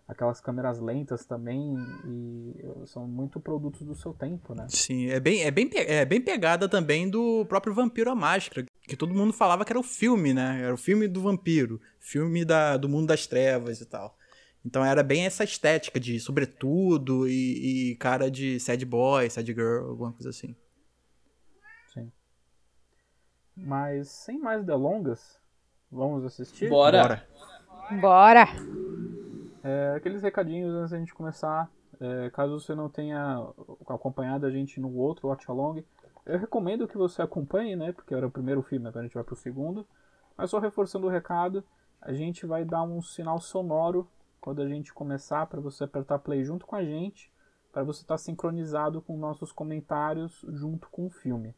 aquelas 0.07 0.41
câmeras 0.41 0.81
lentas 0.81 1.25
também. 1.25 1.77
E 2.07 2.87
são 2.87 3.07
muito 3.07 3.41
produtos 3.41 3.83
do 3.83 3.95
seu 3.95 4.13
tempo, 4.13 4.55
né? 4.55 4.67
Sim, 4.69 5.09
é 5.09 5.19
bem, 5.19 5.43
é, 5.43 5.51
bem, 5.51 5.71
é 5.75 6.05
bem 6.05 6.21
pegada 6.21 6.69
também 6.69 7.09
do 7.09 7.45
próprio 7.47 7.75
Vampiro 7.75 8.11
à 8.11 8.15
Máscara, 8.15 8.67
que 8.83 8.97
todo 8.97 9.15
mundo 9.15 9.33
falava 9.33 9.65
que 9.65 9.73
era 9.73 9.81
o 9.81 9.85
filme, 9.85 10.33
né? 10.33 10.63
Era 10.63 10.75
o 10.75 10.79
filme 10.79 11.09
do 11.09 11.23
vampiro, 11.23 11.81
filme 11.99 12.45
da, 12.45 12.77
do 12.77 12.89
mundo 12.89 13.07
das 13.07 13.27
trevas 13.27 13.81
e 13.81 13.87
tal. 13.87 14.17
Então 14.65 14.85
era 14.85 15.03
bem 15.03 15.25
essa 15.25 15.45
estética 15.45 16.01
de 16.01 16.19
sobretudo 16.19 17.29
e, 17.29 17.93
e 17.93 17.97
cara 17.97 18.29
de 18.29 18.59
sad 18.59 18.85
boy, 18.85 19.31
sad 19.31 19.47
girl, 19.47 19.91
alguma 19.91 20.13
coisa 20.13 20.31
assim. 20.31 20.57
Sim. 21.95 22.11
Mas 23.57 24.09
sem 24.09 24.41
mais 24.41 24.65
delongas, 24.65 25.39
vamos 25.91 26.25
assistir? 26.25 26.69
Bora. 26.69 27.03
Bora. 27.03 28.01
Bora! 28.01 29.06
É, 29.67 29.95
aqueles 29.97 30.23
recadinhos 30.23 30.73
antes 30.73 30.93
da 30.93 30.99
gente 30.99 31.13
começar. 31.13 31.69
É, 31.99 32.31
caso 32.31 32.61
você 32.61 32.73
não 32.73 32.89
tenha 32.89 33.37
acompanhado 33.89 34.47
a 34.47 34.51
gente 34.51 34.79
no 34.79 34.95
outro 34.95 35.27
Watch 35.27 35.51
Along, 35.51 35.85
eu 36.25 36.39
recomendo 36.39 36.87
que 36.87 36.97
você 36.97 37.21
acompanhe, 37.21 37.75
né? 37.75 37.93
Porque 37.93 38.15
era 38.15 38.27
o 38.27 38.31
primeiro 38.31 38.63
filme, 38.63 38.87
agora 38.87 39.01
a 39.01 39.09
gente 39.09 39.15
vai 39.15 39.25
pro 39.25 39.35
segundo. 39.35 39.85
Mas 40.37 40.51
só 40.51 40.61
reforçando 40.61 41.09
o 41.09 41.11
recado, 41.11 41.65
a 42.01 42.13
gente 42.13 42.47
vai 42.47 42.65
dar 42.65 42.85
um 42.85 43.03
sinal 43.03 43.41
sonoro 43.41 44.09
quando 44.41 44.63
a 44.63 44.69
gente 44.69 44.95
começar 44.95 45.47
para 45.47 45.61
você 45.61 45.83
apertar 45.83 46.21
play 46.21 46.45
junto 46.45 46.65
com 46.65 46.77
a 46.77 46.85
gente, 46.85 47.33
para 47.73 47.83
você 47.83 48.03
estar 48.03 48.19
sincronizado 48.19 49.03
com 49.03 49.17
nossos 49.17 49.51
comentários 49.51 50.45
junto 50.51 50.89
com 50.91 51.07
o 51.07 51.11
filme. 51.11 51.57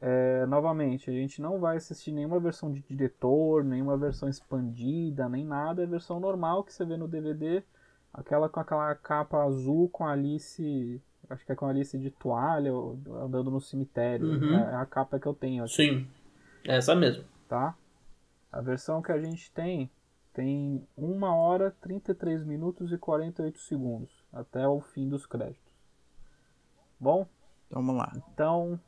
É, 0.00 0.46
novamente, 0.46 1.10
a 1.10 1.12
gente 1.12 1.42
não 1.42 1.58
vai 1.58 1.76
assistir 1.76 2.12
nenhuma 2.12 2.38
versão 2.38 2.70
de 2.70 2.80
diretor, 2.82 3.64
nenhuma 3.64 3.96
versão 3.96 4.28
expandida, 4.28 5.28
nem 5.28 5.44
nada. 5.44 5.82
É 5.82 5.84
a 5.86 5.88
versão 5.88 6.20
normal 6.20 6.62
que 6.62 6.72
você 6.72 6.84
vê 6.84 6.96
no 6.96 7.08
DVD, 7.08 7.62
aquela 8.12 8.48
com 8.48 8.60
aquela 8.60 8.94
capa 8.94 9.42
azul 9.44 9.88
com 9.88 10.04
a 10.06 10.12
Alice, 10.12 11.02
acho 11.28 11.44
que 11.44 11.50
é 11.50 11.56
com 11.56 11.66
a 11.66 11.70
Alice 11.70 11.98
de 11.98 12.10
toalha, 12.12 12.70
andando 13.22 13.50
no 13.50 13.60
cemitério. 13.60 14.28
Uhum. 14.28 14.54
É 14.56 14.76
a 14.76 14.86
capa 14.86 15.18
que 15.18 15.26
eu 15.26 15.34
tenho 15.34 15.64
aqui, 15.64 15.74
Sim. 15.74 16.08
Essa 16.64 16.94
mesmo. 16.94 17.24
tá? 17.48 17.74
A 18.52 18.60
versão 18.60 19.02
que 19.02 19.10
a 19.12 19.20
gente 19.20 19.50
tem 19.52 19.90
tem 20.32 20.86
1 20.96 21.22
hora, 21.24 21.74
33 21.80 22.44
minutos 22.44 22.92
e 22.92 22.98
48 22.98 23.58
segundos, 23.58 24.10
até 24.32 24.68
o 24.68 24.80
fim 24.80 25.08
dos 25.08 25.26
créditos. 25.26 25.66
Bom, 27.00 27.26
Então 27.66 27.82
vamos 27.84 27.96
lá. 27.96 28.12
então 28.32 28.78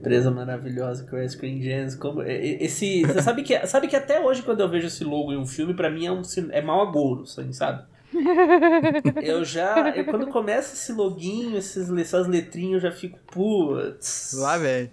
Empresa 0.00 0.30
maravilhosa 0.30 1.04
que 1.04 1.14
é 1.14 1.20
a 1.20 1.28
Screen 1.28 1.60
Gems. 1.60 1.94
Como, 1.94 2.22
esse, 2.22 3.02
você 3.02 3.20
sabe 3.20 3.42
que, 3.42 3.66
sabe 3.66 3.86
que 3.86 3.94
até 3.94 4.18
hoje, 4.18 4.42
quando 4.42 4.60
eu 4.60 4.68
vejo 4.68 4.86
esse 4.86 5.04
logo 5.04 5.30
em 5.30 5.36
um 5.36 5.46
filme, 5.46 5.74
pra 5.74 5.90
mim 5.90 6.06
é, 6.06 6.10
um, 6.10 6.22
é 6.50 6.62
mau 6.62 6.80
agouro, 6.80 7.24
assim, 7.24 7.52
sabe? 7.52 7.84
Eu 9.22 9.44
já. 9.44 9.90
Eu, 9.90 10.04
quando 10.06 10.26
começa 10.28 10.74
esse 10.74 10.92
loguinho, 10.92 11.56
esses, 11.56 11.90
essas 11.90 12.26
letrinhas, 12.26 12.82
eu 12.82 12.90
já 12.90 12.96
fico, 12.96 13.18
putz. 13.30 14.32
Lá, 14.36 14.58
velho. 14.58 14.90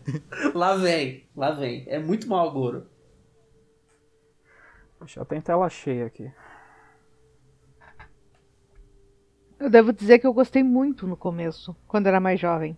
Lá 0.54 0.76
vem, 0.76 1.24
lá 1.36 1.52
vem. 1.52 1.84
É 1.88 1.98
muito 1.98 2.28
mau 2.28 2.48
agouro. 2.48 2.86
Deixa 5.00 5.20
eu 5.20 5.26
ter 5.26 5.42
tela 5.42 5.68
cheia 5.70 6.06
aqui. 6.06 6.32
Eu 9.60 9.70
devo 9.70 9.92
dizer 9.92 10.20
que 10.20 10.28
eu 10.28 10.34
gostei 10.34 10.62
muito 10.62 11.08
no 11.08 11.18
começo, 11.18 11.76
quando 11.88 12.08
era 12.08 12.20
mais 12.20 12.40
jovem. 12.40 12.78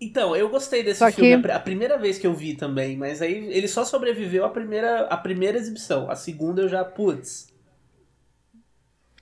Então, 0.00 0.34
eu 0.34 0.48
gostei 0.48 0.82
desse 0.82 1.04
Só 1.04 1.06
filme 1.06 1.34
que- 1.34 1.34
a 1.34 1.38
pri- 1.38 1.52
a 1.52 1.60
primeira 1.60 1.98
vez 1.98 2.18
que 2.18 2.26
eu 2.26 2.34
vi 2.34 2.54
também, 2.56 2.96
mas 2.96 3.20
aí 3.20 3.34
ele 3.52 3.68
só 3.68 3.84
sobreviveu 3.84 4.44
à 4.44 4.48
primeira, 4.50 5.02
à 5.06 5.16
primeira 5.16 5.58
exibição. 5.58 6.10
A 6.10 6.16
segunda 6.16 6.62
eu 6.62 6.68
já, 6.68 6.84
putz. 6.84 7.48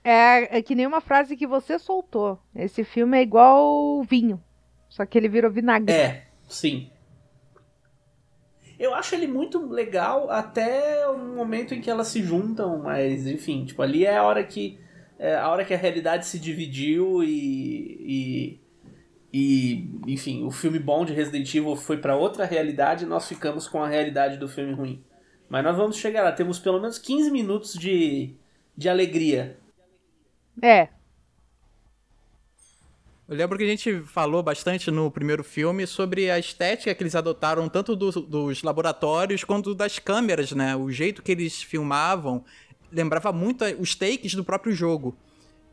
É, 0.03 0.57
é 0.57 0.61
que 0.61 0.75
nem 0.75 0.85
uma 0.87 1.01
frase 1.01 1.35
que 1.37 1.47
você 1.47 1.77
soltou. 1.79 2.39
Esse 2.55 2.83
filme 2.83 3.17
é 3.17 3.21
igual 3.21 4.01
vinho. 4.03 4.41
Só 4.89 5.05
que 5.05 5.17
ele 5.17 5.29
virou 5.29 5.51
vinagre. 5.51 6.01
É, 6.01 6.27
sim. 6.47 6.89
Eu 8.77 8.93
acho 8.95 9.13
ele 9.15 9.27
muito 9.27 9.59
legal 9.69 10.29
até 10.31 11.05
o 11.07 11.17
momento 11.17 11.73
em 11.73 11.81
que 11.81 11.89
elas 11.89 12.07
se 12.07 12.21
juntam, 12.23 12.79
mas 12.81 13.27
enfim, 13.27 13.65
tipo, 13.65 13.81
ali 13.81 14.05
é 14.05 14.15
a 14.17 14.23
hora 14.23 14.43
que 14.43 14.79
é 15.17 15.35
a 15.35 15.49
hora 15.49 15.65
que 15.65 15.73
a 15.73 15.77
realidade 15.77 16.25
se 16.25 16.39
dividiu 16.39 17.21
e, 17.23 18.57
e, 18.57 18.59
e 19.31 19.89
enfim, 20.07 20.43
o 20.43 20.51
filme 20.51 20.79
bom 20.79 21.05
de 21.05 21.13
Resident 21.13 21.53
Evil 21.53 21.75
foi 21.75 21.97
pra 21.97 22.15
outra 22.15 22.45
realidade 22.45 23.03
e 23.05 23.07
nós 23.07 23.27
ficamos 23.27 23.67
com 23.67 23.83
a 23.83 23.87
realidade 23.87 24.37
do 24.37 24.47
filme 24.47 24.73
ruim. 24.73 25.03
Mas 25.47 25.63
nós 25.63 25.75
vamos 25.75 25.97
chegar 25.97 26.23
lá, 26.23 26.31
temos 26.31 26.59
pelo 26.59 26.79
menos 26.79 26.97
15 26.97 27.31
minutos 27.31 27.73
de, 27.73 28.35
de 28.77 28.87
alegria. 28.89 29.57
É. 30.61 30.89
Eu 33.27 33.35
lembro 33.35 33.57
que 33.59 33.63
a 33.63 33.67
gente 33.67 34.01
falou 34.01 34.41
bastante 34.41 34.89
no 34.89 35.11
primeiro 35.11 35.43
filme 35.43 35.85
sobre 35.85 36.31
a 36.31 36.39
estética 36.39 36.95
que 36.95 37.03
eles 37.03 37.13
adotaram, 37.15 37.69
tanto 37.69 37.95
do- 37.95 38.11
dos 38.21 38.63
laboratórios 38.63 39.43
quanto 39.43 39.75
das 39.75 39.99
câmeras, 39.99 40.51
né? 40.51 40.75
O 40.75 40.91
jeito 40.91 41.21
que 41.21 41.31
eles 41.31 41.61
filmavam 41.61 42.43
lembrava 42.91 43.31
muito 43.31 43.63
os 43.79 43.93
takes 43.93 44.33
do 44.33 44.43
próprio 44.43 44.73
jogo. 44.73 45.15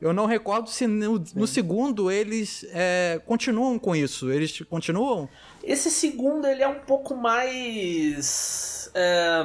Eu 0.00 0.12
não 0.12 0.26
recordo 0.26 0.68
se 0.68 0.86
no, 0.86 1.18
no 1.34 1.46
segundo 1.46 2.10
eles 2.10 2.66
é, 2.70 3.20
continuam 3.24 3.78
com 3.78 3.96
isso. 3.96 4.30
Eles 4.30 4.60
continuam? 4.62 5.28
Esse 5.64 5.90
segundo, 5.90 6.46
ele 6.46 6.62
é 6.62 6.68
um 6.68 6.80
pouco 6.80 7.14
mais. 7.16 8.90
É, 8.94 9.42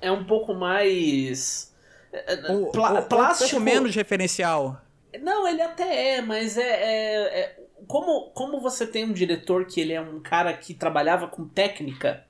é 0.00 0.12
um 0.12 0.24
pouco 0.24 0.54
mais. 0.54 1.72
é, 2.12 2.36
pla- 2.36 2.90
ou- 2.90 2.96
ou 2.96 3.02
plástico. 3.02 3.44
um 3.46 3.50
pouco 3.50 3.64
menos 3.64 3.94
referencial. 3.94 4.80
Não, 5.22 5.46
ele 5.48 5.62
até 5.62 6.16
é, 6.16 6.20
mas 6.22 6.58
é. 6.58 6.62
é- 6.62 7.40
é- 7.40 7.56
como, 7.86 8.30
como 8.30 8.58
você 8.60 8.86
tem 8.86 9.04
um 9.04 9.12
diretor 9.12 9.66
que 9.66 9.80
ele 9.80 9.92
é 9.92 10.00
um 10.00 10.18
cara 10.18 10.52
que 10.52 10.74
trabalhava 10.74 11.28
com 11.28 11.46
técnica, 11.46 12.24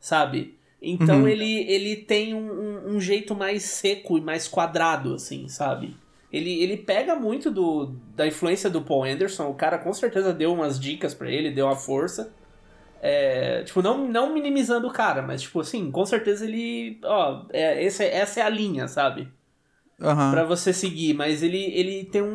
sabe? 0.00 0.58
Então 0.80 1.20
Uhum. 1.22 1.28
ele, 1.28 1.70
ele 1.70 1.96
tem 1.96 2.32
um, 2.34 2.50
um- 2.50 2.94
um 2.96 3.00
jeito 3.00 3.34
mais 3.34 3.62
seco 3.64 4.16
e 4.16 4.20
mais 4.20 4.48
quadrado, 4.48 5.14
assim, 5.14 5.46
sabe? 5.48 5.96
Ele, 6.32 6.62
ele 6.62 6.78
pega 6.78 7.14
muito 7.14 7.50
do, 7.50 7.94
da 8.16 8.26
influência 8.26 8.70
do 8.70 8.82
Paul 8.82 9.04
Anderson, 9.04 9.48
o 9.50 9.54
cara 9.54 9.78
com 9.78 9.92
certeza 9.92 10.32
deu 10.32 10.52
umas 10.54 10.80
dicas 10.80 11.14
pra 11.14 11.30
ele, 11.30 11.50
deu 11.50 11.66
uma 11.66 11.76
força. 11.76 12.32
É, 13.02 13.62
tipo, 13.64 13.82
não, 13.82 14.08
não 14.08 14.32
minimizando 14.32 14.86
o 14.88 14.92
cara, 14.92 15.22
mas 15.22 15.42
tipo 15.42 15.60
assim, 15.60 15.90
com 15.90 16.06
certeza 16.06 16.44
ele. 16.46 17.00
Ó, 17.04 17.44
é, 17.52 17.82
esse, 17.84 18.04
essa 18.04 18.40
é 18.40 18.42
a 18.44 18.48
linha, 18.48 18.88
sabe? 18.88 19.28
Aham. 20.00 20.30
Pra 20.32 20.44
você 20.44 20.72
seguir, 20.72 21.14
mas 21.14 21.42
ele, 21.42 21.58
ele 21.74 22.04
tem 22.04 22.22
um- 22.22 22.26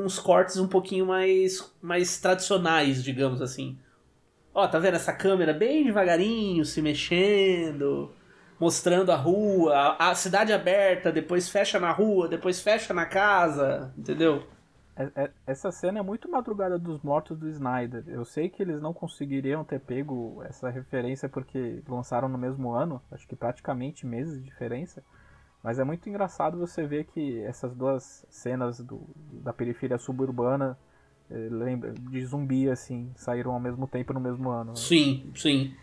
um- 0.00 0.04
uns 0.04 0.18
cortes 0.18 0.56
um 0.56 0.66
pouquinho 0.68 1.06
mais, 1.06 1.72
mais 1.82 2.18
tradicionais, 2.18 3.02
digamos 3.04 3.42
assim. 3.42 3.78
Ó, 4.54 4.66
tá 4.68 4.78
vendo 4.78 4.94
essa 4.96 5.12
câmera 5.12 5.52
bem 5.52 5.84
devagarinho, 5.84 6.64
se 6.64 6.82
mexendo, 6.82 8.10
mostrando 8.58 9.10
a 9.12 9.16
rua, 9.16 9.74
a, 9.98 10.10
a 10.10 10.14
cidade 10.14 10.52
aberta, 10.52 11.10
depois 11.12 11.48
fecha 11.48 11.78
na 11.80 11.90
rua, 11.90 12.28
depois 12.28 12.60
fecha 12.60 12.94
na 12.94 13.04
casa, 13.06 13.92
entendeu? 13.98 14.44
É- 14.96 15.10
é- 15.24 15.30
Essa 15.46 15.72
cena 15.72 15.98
é 15.98 16.02
muito 16.02 16.30
Madrugada 16.30 16.78
dos 16.78 17.00
Mortos 17.02 17.36
do 17.38 17.48
Snyder. 17.48 18.04
Eu 18.06 18.24
sei 18.24 18.48
que 18.48 18.62
eles 18.62 18.80
não 18.80 18.92
conseguiriam 18.94 19.64
ter 19.64 19.80
pego 19.80 20.40
essa 20.44 20.70
referência 20.70 21.28
porque 21.28 21.82
lançaram 21.88 22.28
no 22.28 22.38
mesmo 22.38 22.70
ano, 22.72 23.02
acho 23.10 23.26
que 23.26 23.34
praticamente 23.36 24.06
meses 24.06 24.38
de 24.38 24.44
diferença. 24.44 25.02
Mas 25.62 25.78
é 25.78 25.84
muito 25.84 26.08
engraçado 26.08 26.58
você 26.58 26.86
ver 26.86 27.04
que 27.04 27.40
essas 27.42 27.74
duas 27.74 28.24
cenas 28.30 28.78
do, 28.80 29.00
da 29.42 29.52
periferia 29.52 29.98
suburbana 29.98 30.78
eh, 31.30 31.48
lembra, 31.50 31.92
de 31.92 32.24
zumbi, 32.24 32.68
assim, 32.68 33.10
saíram 33.16 33.52
ao 33.52 33.60
mesmo 33.60 33.86
tempo 33.88 34.12
no 34.12 34.20
mesmo 34.20 34.50
ano. 34.50 34.72
né? 34.72 34.78
Sim, 34.78 35.32
sim. 35.34 35.74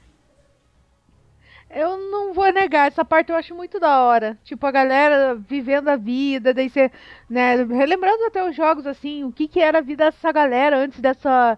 Eu 1.74 1.98
não 1.98 2.34
vou 2.34 2.52
negar, 2.52 2.88
essa 2.88 3.06
parte 3.06 3.30
eu 3.32 3.36
acho 3.36 3.56
muito 3.56 3.80
da 3.80 4.04
hora. 4.04 4.38
Tipo, 4.44 4.66
a 4.68 4.72
galera 4.72 5.36
vivendo 5.36 5.88
a 5.90 5.96
vida, 5.96 6.54
daí 6.54 6.70
você, 6.70 6.92
né, 7.30 7.56
relembrando 7.64 8.26
até 8.26 8.44
os 8.48 8.56
jogos, 8.56 8.86
assim, 8.86 9.24
o 9.24 9.32
que 9.32 9.48
que 9.48 9.60
era 9.62 9.78
a 9.78 9.82
vida 9.82 10.06
dessa 10.06 10.32
galera 10.32 10.78
antes 10.78 11.00
dessa 11.00 11.58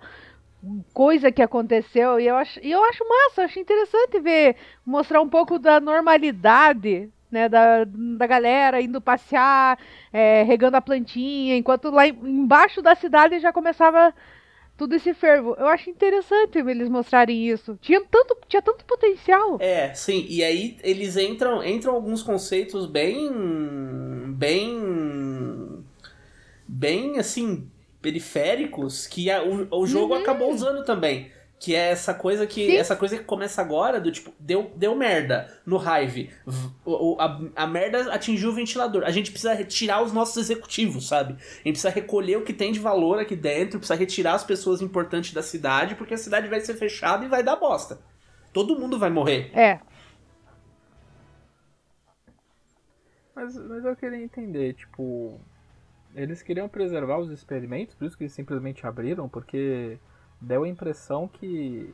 coisa 0.93 1.31
que 1.31 1.41
aconteceu. 1.41 2.19
E 2.19 2.27
eu 2.27 2.35
acho, 2.35 2.59
e 2.63 2.71
eu 2.71 2.83
acho 2.85 3.03
massa, 3.07 3.41
eu 3.41 3.45
acho 3.45 3.59
interessante 3.59 4.19
ver, 4.19 4.55
mostrar 4.85 5.21
um 5.21 5.29
pouco 5.29 5.59
da 5.59 5.79
normalidade, 5.79 7.09
né, 7.31 7.49
da, 7.49 7.83
da 7.85 8.27
galera 8.27 8.81
indo 8.81 9.01
passear, 9.01 9.77
é, 10.11 10.43
regando 10.43 10.77
a 10.77 10.81
plantinha, 10.81 11.57
enquanto 11.57 11.89
lá 11.89 12.07
em- 12.07 12.11
embaixo 12.23 12.81
da 12.81 12.95
cidade 12.95 13.39
já 13.39 13.51
começava 13.51 14.13
tudo 14.77 14.95
esse 14.95 15.13
fervo. 15.13 15.55
Eu 15.57 15.67
acho 15.67 15.89
interessante 15.89 16.57
eles 16.59 16.89
mostrarem 16.89 17.47
isso. 17.47 17.77
Tinha 17.81 18.01
tanto, 18.05 18.37
tinha 18.47 18.61
tanto 18.61 18.85
potencial. 18.85 19.63
É, 19.65 19.93
sim, 19.93 20.25
e 20.29 20.43
aí 20.43 20.77
eles 20.83 21.15
entram, 21.15 21.63
entram 21.63 21.93
alguns 21.93 22.21
conceitos 22.23 22.85
bem. 22.85 23.29
bem. 24.35 25.83
bem 26.67 27.19
assim, 27.19 27.69
periféricos 28.01 29.07
que 29.07 29.29
a- 29.31 29.43
o, 29.43 29.81
o 29.81 29.87
jogo 29.87 30.13
acabou 30.13 30.51
usando 30.53 30.83
também. 30.85 31.31
Que 31.63 31.73
é 31.73 31.91
essa 31.91 32.13
coisa 32.13 32.45
que. 32.45 32.65
Sim. 32.71 32.75
Essa 32.75 32.93
coisa 32.93 33.17
que 33.17 33.23
começa 33.23 33.61
agora 33.61 34.01
do 34.01 34.11
tipo, 34.11 34.33
deu, 34.37 34.69
deu 34.75 34.93
merda 34.95 35.49
no 35.65 35.77
Hive. 35.77 36.29
O- 36.83 37.15
a, 37.17 37.39
a 37.55 37.65
merda 37.65 38.13
atingiu 38.13 38.49
o 38.49 38.53
ventilador. 38.53 39.03
A 39.05 39.11
gente 39.11 39.31
precisa 39.31 39.53
retirar 39.53 40.03
os 40.03 40.11
nossos 40.11 40.35
executivos, 40.35 41.07
sabe? 41.07 41.33
A 41.33 41.37
gente 41.37 41.63
precisa 41.71 41.89
recolher 41.89 42.35
o 42.35 42.43
que 42.43 42.51
tem 42.51 42.73
de 42.73 42.79
valor 42.79 43.17
aqui 43.17 43.33
dentro, 43.33 43.79
precisa 43.79 43.97
retirar 43.97 44.33
as 44.33 44.43
pessoas 44.43 44.81
importantes 44.81 45.31
da 45.33 45.41
cidade, 45.41 45.95
porque 45.95 46.13
a 46.15 46.17
cidade 46.17 46.49
vai 46.49 46.59
ser 46.59 46.73
fechada 46.73 47.23
e 47.23 47.29
vai 47.29 47.41
dar 47.41 47.55
bosta. 47.55 47.97
Todo 48.51 48.77
mundo 48.77 48.99
vai 48.99 49.09
morrer. 49.09 49.49
É. 49.57 49.79
Mas, 53.35 53.55
mas 53.55 53.85
eu 53.85 53.95
queria 53.95 54.21
entender, 54.21 54.73
tipo. 54.73 55.39
Eles 56.15 56.43
queriam 56.43 56.67
preservar 56.67 57.19
os 57.19 57.31
experimentos, 57.31 57.95
por 57.95 58.05
isso 58.05 58.17
que 58.17 58.23
eles 58.23 58.33
simplesmente 58.33 58.85
abriram, 58.85 59.27
porque 59.27 59.97
deu 60.43 60.63
a 60.63 60.67
impressão 60.67 61.27
que. 61.27 61.93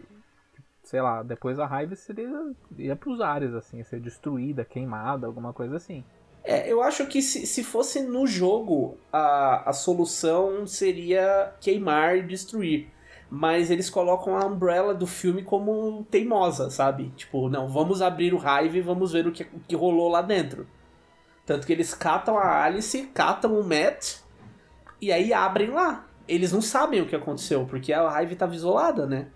Sei 0.83 1.01
lá, 1.01 1.21
depois 1.21 1.59
a 1.59 1.65
raiva 1.65 1.95
seria. 1.95 2.29
ia 2.77 2.95
pros 2.95 3.21
ares, 3.21 3.53
assim, 3.53 3.83
ser 3.83 3.99
destruída, 3.99 4.65
queimada, 4.65 5.27
alguma 5.27 5.53
coisa 5.53 5.77
assim. 5.77 6.03
É, 6.43 6.71
eu 6.71 6.81
acho 6.81 7.05
que 7.05 7.21
se, 7.21 7.45
se 7.45 7.63
fosse 7.63 8.01
no 8.01 8.25
jogo, 8.25 8.97
a, 9.11 9.69
a 9.69 9.73
solução 9.73 10.65
seria 10.65 11.53
queimar 11.59 12.17
e 12.17 12.23
destruir. 12.23 12.89
Mas 13.29 13.69
eles 13.69 13.89
colocam 13.89 14.35
a 14.35 14.45
Umbrella 14.45 14.93
do 14.95 15.05
filme 15.05 15.43
como 15.43 16.03
teimosa, 16.09 16.71
sabe? 16.71 17.11
Tipo, 17.15 17.47
não, 17.47 17.67
vamos 17.69 18.01
abrir 18.01 18.33
o 18.33 18.39
Hive 18.39 18.79
e 18.79 18.81
vamos 18.81 19.11
ver 19.11 19.27
o 19.27 19.31
que, 19.31 19.43
o 19.43 19.59
que 19.67 19.75
rolou 19.75 20.09
lá 20.09 20.23
dentro. 20.23 20.65
Tanto 21.45 21.67
que 21.67 21.73
eles 21.73 21.93
catam 21.93 22.37
a 22.37 22.63
Alice, 22.63 23.03
catam 23.13 23.59
o 23.59 23.63
Matt 23.63 24.21
e 24.99 25.11
aí 25.11 25.31
abrem 25.31 25.69
lá. 25.69 26.08
Eles 26.29 26.51
não 26.51 26.61
sabem 26.61 27.01
o 27.01 27.07
que 27.07 27.15
aconteceu, 27.15 27.65
porque 27.65 27.91
a 27.91 28.21
Hive 28.21 28.35
tava 28.35 28.53
isolada, 28.53 29.07
né? 29.07 29.27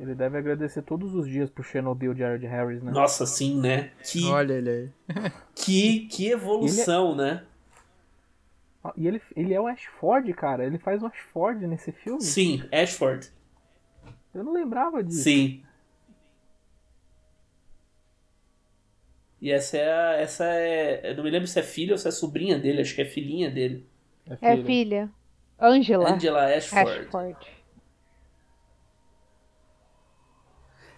Ele 0.00 0.14
deve 0.14 0.38
agradecer 0.38 0.82
todos 0.82 1.14
os 1.14 1.28
dias 1.28 1.50
pro 1.50 1.62
Chernobyl 1.62 2.14
Jared 2.14 2.46
Harris, 2.46 2.82
né? 2.82 2.90
Nossa, 2.92 3.26
sim, 3.26 3.60
né? 3.60 3.90
Que, 4.02 4.24
Olha 4.26 4.54
ele 4.54 4.70
aí. 4.70 4.90
que, 5.54 6.06
que 6.06 6.30
evolução, 6.30 7.14
né? 7.14 7.44
Ah, 8.82 8.92
E 8.96 9.06
ele, 9.06 9.20
ele 9.36 9.52
é 9.52 9.60
o 9.60 9.66
Ashford, 9.66 10.32
cara. 10.32 10.64
Ele 10.64 10.78
faz 10.78 11.02
o 11.02 11.06
Ashford 11.06 11.66
nesse 11.66 11.92
filme. 11.92 12.22
Sim, 12.22 12.62
Ashford. 12.72 13.28
Eu 14.32 14.44
não 14.44 14.52
lembrava 14.52 15.02
disso. 15.02 15.24
Sim. 15.24 15.62
E 19.40 19.50
essa 19.50 19.76
é 19.76 19.92
a, 19.92 20.12
essa 20.14 20.44
é. 20.44 21.10
Eu 21.10 21.16
não 21.16 21.24
me 21.24 21.30
lembro 21.30 21.46
se 21.46 21.58
é 21.58 21.62
filha 21.62 21.92
ou 21.92 21.98
se 21.98 22.08
é 22.08 22.10
sobrinha 22.10 22.58
dele, 22.58 22.80
acho 22.80 22.94
que 22.94 23.02
é 23.02 23.04
filhinha 23.04 23.50
dele. 23.50 23.86
É 24.40 24.54
filho. 24.54 24.66
filha. 24.66 25.10
Angela. 25.58 26.12
Angela 26.12 26.44
Ashford. 26.46 26.90
Ashford. 27.00 27.36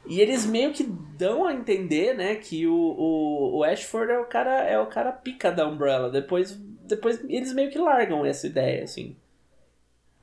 E 0.06 0.20
eles 0.20 0.44
meio 0.46 0.72
que 0.72 0.82
dão 0.82 1.44
a 1.44 1.52
entender, 1.52 2.14
né, 2.16 2.34
que 2.34 2.66
o, 2.66 2.74
o, 2.74 3.58
o 3.58 3.64
Ashford 3.64 4.10
é 4.10 4.18
o 4.18 4.24
cara 4.24 4.62
é 4.64 4.78
o 4.78 4.86
cara 4.86 5.12
pica 5.12 5.52
da 5.52 5.68
Umbrella. 5.68 6.10
Depois, 6.10 6.56
depois 6.56 7.22
eles 7.28 7.52
meio 7.52 7.70
que 7.70 7.78
largam 7.78 8.24
essa 8.24 8.46
ideia, 8.46 8.82
assim. 8.84 9.16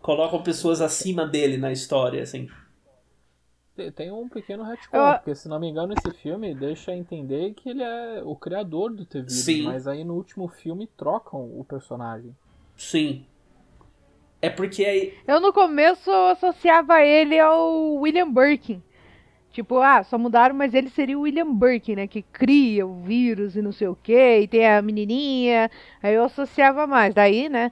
Colocam 0.01 0.41
pessoas 0.43 0.81
acima 0.81 1.25
dele 1.25 1.57
na 1.57 1.71
história, 1.71 2.21
assim. 2.21 2.49
Tem- 3.95 4.11
um 4.11 4.27
pequeno 4.27 4.63
retcon, 4.63 4.97
Eu- 4.97 5.13
porque 5.17 5.35
se 5.35 5.47
não 5.47 5.59
me 5.59 5.69
engano 5.69 5.93
esse 5.93 6.11
filme 6.17 6.55
deixa 6.55 6.95
entender 6.95 7.53
que 7.53 7.69
ele 7.69 7.83
é 7.83 8.23
o 8.25 8.35
criador 8.35 8.91
do 8.91 9.29
Sim. 9.29 9.63
mas 9.63 9.87
aí 9.87 10.03
no 10.03 10.15
último 10.15 10.47
filme 10.47 10.87
trocam 10.97 11.41
o 11.41 11.63
personagem. 11.63 12.35
Sim. 12.75 13.23
É 14.41 14.49
porque 14.49 14.85
aí. 14.85 15.13
Eu 15.27 15.39
no 15.39 15.51
começo 15.51 16.11
associava 16.11 17.01
ele 17.03 17.39
ao 17.39 17.95
William 17.95 18.31
Birkin. 18.31 18.81
Tipo, 19.51 19.79
ah, 19.79 20.03
só 20.03 20.17
mudaram, 20.19 20.53
mas 20.53 20.75
ele 20.75 20.89
seria 20.89 21.17
o 21.17 21.21
William 21.21 21.51
Birkin, 21.51 21.95
né? 21.95 22.07
Que 22.07 22.21
cria 22.21 22.85
o 22.85 23.01
vírus 23.01 23.55
e 23.55 23.61
não 23.61 23.71
sei 23.71 23.87
o 23.87 23.97
quê, 24.03 24.41
e 24.43 24.47
tem 24.47 24.67
a 24.67 24.81
menininha. 24.83 25.71
Aí 26.03 26.13
eu 26.13 26.23
associava 26.23 26.85
mais. 26.85 27.15
Daí, 27.15 27.49
né? 27.49 27.71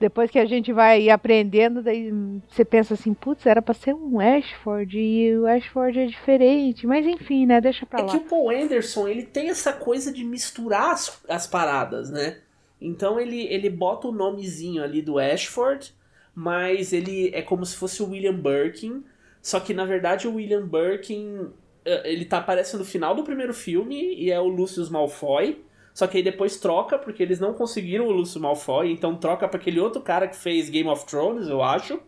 Depois 0.00 0.30
que 0.30 0.38
a 0.38 0.44
gente 0.44 0.72
vai 0.72 1.08
aprendendo, 1.08 1.80
daí 1.82 2.12
você 2.48 2.64
pensa 2.66 2.92
assim, 2.94 3.14
putz, 3.14 3.46
era 3.46 3.62
pra 3.62 3.72
ser 3.72 3.94
um 3.94 4.18
Ashford 4.20 4.98
e 4.98 5.34
o 5.38 5.46
Ashford 5.46 5.98
é 6.00 6.06
diferente. 6.06 6.86
Mas 6.86 7.06
enfim, 7.06 7.46
né? 7.46 7.60
Deixa 7.60 7.86
pra 7.86 8.00
É 8.00 8.02
lá. 8.02 8.08
que 8.10 8.16
o 8.16 8.20
Paul 8.20 8.50
Anderson, 8.50 9.06
ele 9.08 9.22
tem 9.22 9.48
essa 9.48 9.72
coisa 9.72 10.12
de 10.12 10.24
misturar 10.24 10.90
as, 10.90 11.22
as 11.28 11.46
paradas, 11.46 12.10
né? 12.10 12.38
Então 12.80 13.18
ele, 13.18 13.42
ele 13.46 13.70
bota 13.70 14.08
o 14.08 14.12
nomezinho 14.12 14.82
ali 14.82 15.00
do 15.00 15.18
Ashford, 15.18 15.94
mas 16.34 16.92
ele 16.92 17.30
é 17.32 17.42
como 17.42 17.64
se 17.64 17.76
fosse 17.76 18.02
o 18.02 18.10
William 18.10 18.36
Birkin, 18.36 19.04
só 19.40 19.58
que 19.58 19.72
na 19.72 19.84
verdade 19.84 20.28
o 20.28 20.34
William 20.34 20.66
Birkin, 20.66 21.48
eh, 21.84 22.12
ele 22.12 22.24
tá 22.24 22.38
aparece 22.38 22.76
no 22.76 22.84
final 22.84 23.14
do 23.14 23.24
primeiro 23.24 23.54
filme 23.54 24.14
e 24.14 24.30
é 24.30 24.38
o 24.38 24.48
Lucius 24.48 24.90
Malfoy, 24.90 25.64
só 25.94 26.06
que 26.06 26.18
aí 26.18 26.22
depois 26.22 26.58
troca 26.58 26.98
porque 26.98 27.22
eles 27.22 27.40
não 27.40 27.54
conseguiram 27.54 28.06
o 28.06 28.10
Lucius 28.10 28.42
Malfoy, 28.42 28.92
então 28.92 29.16
troca 29.16 29.48
pra 29.48 29.58
aquele 29.58 29.80
outro 29.80 30.02
cara 30.02 30.28
que 30.28 30.36
fez 30.36 30.68
Game 30.68 30.90
of 30.90 31.06
Thrones, 31.06 31.48
eu 31.48 31.62
acho. 31.62 31.98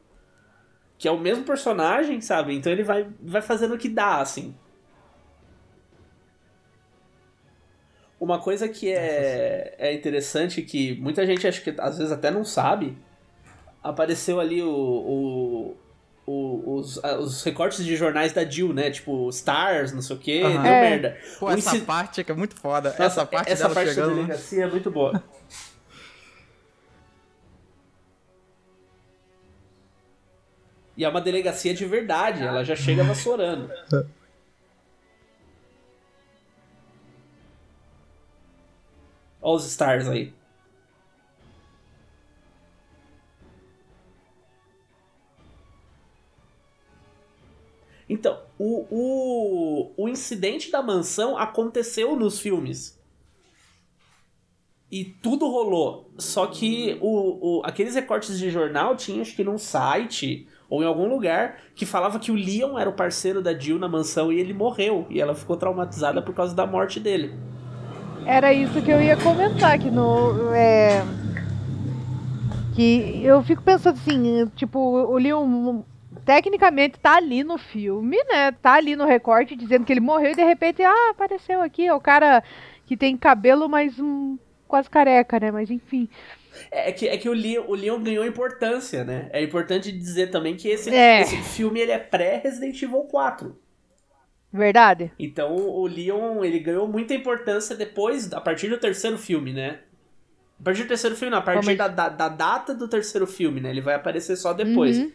Que 0.99 1.09
é 1.09 1.11
o 1.11 1.19
mesmo 1.19 1.45
personagem, 1.45 2.21
sabe? 2.21 2.55
Então 2.55 2.71
ele 2.71 2.83
vai, 2.83 3.07
vai 3.23 3.41
fazendo 3.41 3.77
o 3.77 3.79
que 3.79 3.89
dá, 3.89 4.21
assim. 4.21 4.55
Uma 8.21 8.41
coisa 8.41 8.69
que 8.69 8.93
é, 8.93 9.75
é 9.79 9.93
interessante, 9.95 10.61
que 10.63 10.97
muita 11.01 11.25
gente 11.25 11.47
acho 11.47 11.63
que 11.63 11.73
às 11.79 11.99
vezes 11.99 12.13
até 12.13 12.31
não 12.33 12.45
sabe, 12.45 12.99
apareceu 13.83 14.41
ali 14.41 14.61
o, 14.61 14.69
o, 14.69 15.77
o- 16.27 16.75
os, 16.79 16.97
os 17.21 17.45
recortes 17.45 17.85
de 17.85 17.95
jornais 17.97 18.33
da 18.33 18.45
Jill, 18.45 18.73
né? 18.75 18.91
Tipo, 18.91 19.29
Stars, 19.31 19.93
não 19.93 20.03
sei 20.03 20.17
o 20.17 20.19
que, 20.19 20.43
Aham. 20.43 20.63
deu 20.63 20.73
É. 20.73 20.81
merda. 20.91 21.17
Pô, 21.39 21.49
essa 21.49 21.77
inci- 21.77 21.85
parte 21.87 22.21
é 22.21 22.25
que 22.25 22.33
é 22.33 22.35
muito 22.35 22.57
foda. 22.57 22.91
Nossa, 22.91 23.05
essa 23.05 23.25
parte 23.27 23.53
essa 23.53 23.63
dela 23.65 23.75
parte 23.75 23.87
da 23.87 23.95
chegando. 23.95 24.11
né? 24.11 24.23
delegacia 24.23 24.65
é 24.65 24.67
muito 24.67 24.91
boa. 24.91 25.23
E 30.97 31.05
é 31.05 31.09
uma 31.09 31.21
delegacia 31.21 31.73
de 31.73 31.85
verdade, 31.85 32.43
ela 32.43 32.65
já 32.65 32.75
chega 32.75 33.05
vassourando. 33.05 33.71
Os 39.40 39.64
stars 39.66 40.09
aí. 40.09 40.33
Então, 48.09 48.40
o, 48.59 48.87
o, 48.90 49.92
o 49.96 50.09
incidente 50.09 50.70
da 50.70 50.83
mansão 50.83 51.37
aconteceu 51.37 52.16
nos 52.16 52.40
filmes. 52.40 52.98
E 54.90 55.05
tudo 55.05 55.46
rolou. 55.46 56.11
Só 56.16 56.46
que 56.46 56.96
o, 57.03 57.59
o, 57.59 57.62
aqueles 57.64 57.94
recortes 57.94 58.38
de 58.38 58.48
jornal 58.51 58.96
tinha, 58.96 59.20
acho 59.20 59.37
que 59.37 59.44
num 59.44 59.59
site 59.59 60.48
ou 60.70 60.83
em 60.83 60.87
algum 60.87 61.09
lugar, 61.09 61.62
que 61.74 61.87
falava 61.87 62.18
que 62.18 62.31
o 62.31 62.35
Leon 62.35 62.79
era 62.79 62.90
o 62.90 62.94
parceiro 62.94 63.40
da 63.40 63.59
Jill 63.59 63.79
na 63.79 63.88
mansão 63.88 64.33
e 64.33 64.38
ele 64.38 64.53
morreu. 64.53 65.07
E 65.09 65.20
ela 65.20 65.35
ficou 65.35 65.57
traumatizada 65.57 66.20
por 66.20 66.35
causa 66.35 66.55
da 66.55 66.66
morte 66.66 67.01
dele. 67.01 67.33
Era 68.29 68.53
isso 68.53 68.83
que 68.83 68.91
eu 68.91 69.01
ia 69.01 69.17
comentar, 69.17 69.79
que 69.79 69.91
no. 69.91 70.53
É... 70.55 71.03
Que 72.77 73.23
eu 73.25 73.43
fico 73.43 73.62
pensando 73.62 73.97
assim, 73.97 74.47
tipo, 74.55 74.79
o 74.79 75.17
Leon 75.17 75.83
tecnicamente 76.27 77.01
tá 77.01 77.17
ali 77.17 77.43
no 77.43 77.57
filme, 77.57 78.19
né? 78.29 78.53
Tá 78.53 78.75
ali 78.75 78.95
no 78.95 79.07
recorte 79.07 79.57
dizendo 79.57 79.87
que 79.87 79.93
ele 79.95 80.01
morreu 80.01 80.33
e 80.33 80.37
de 80.37 80.45
repente, 80.45 80.83
ah, 80.83 81.11
apareceu 81.11 81.62
aqui, 81.62 81.87
é 81.87 81.95
o 81.95 82.01
cara 82.01 82.45
que 82.85 82.99
tem 82.99 83.17
cabelo, 83.17 83.67
mas 83.67 83.99
um 83.99 84.38
quase 84.69 84.91
careca, 84.91 85.41
né? 85.41 85.51
Mas 85.51 85.71
enfim. 85.71 86.07
É 86.71 86.93
que, 86.93 87.09
é 87.09 87.17
que 87.17 87.31
o, 87.31 87.33
Leon, 87.33 87.64
o 87.67 87.75
Leon 87.75 88.03
ganhou 88.03 88.27
importância, 88.27 89.05
né? 89.05 89.31
É 89.33 89.43
importante 89.43 89.91
dizer 89.91 90.31
também 90.31 90.55
que 90.55 90.69
esse, 90.69 90.95
É. 90.95 91.23
esse 91.23 91.38
filme 91.38 91.81
ele 91.81 91.93
é 91.93 91.99
pré-Resident 91.99 92.81
Evil 92.83 93.05
4. 93.05 93.57
Verdade? 94.53 95.13
Então 95.19 95.55
o 95.57 95.87
Leon 95.87 96.43
ele 96.45 96.59
ganhou 96.59 96.89
muita 96.89 97.15
importância 97.15 97.77
depois, 97.77 98.33
a 98.33 98.41
partir 98.41 98.69
do 98.69 98.79
terceiro 98.79 99.19
filme, 99.19 99.53
né? 99.53 99.81
A 100.59 100.63
partir 100.65 100.83
do 100.85 100.89
terceiro 100.89 101.15
filme, 101.15 101.31
não, 101.31 101.39
a 101.39 101.43
partir 101.43 101.77
da, 101.77 101.87
da, 101.89 102.09
da 102.09 102.29
data 102.29 102.75
do 102.75 102.89
terceiro 102.89 103.27
filme, 103.27 103.61
né? 103.61 103.71
Ele 103.71 103.81
vai 103.81 103.95
aparecer 103.95 104.37
só 104.37 104.53
depois. 104.53 104.99
Uhum. 104.99 105.13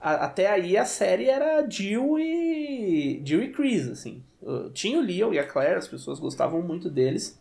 A- 0.00 0.24
até 0.26 0.50
aí 0.50 0.76
a 0.76 0.84
série 0.84 1.26
era 1.28 1.64
Jill 1.68 2.18
e. 2.18 3.22
Jill 3.24 3.42
e 3.44 3.48
Chris, 3.52 3.88
assim. 3.88 4.22
Uh, 4.42 4.68
Tinha 4.70 4.98
o 4.98 5.02
Leon 5.02 5.32
e 5.32 5.38
a 5.38 5.46
Claire, 5.46 5.76
as 5.78 5.86
pessoas 5.88 6.18
gostavam 6.18 6.60
muito 6.60 6.90
deles. 6.90 7.40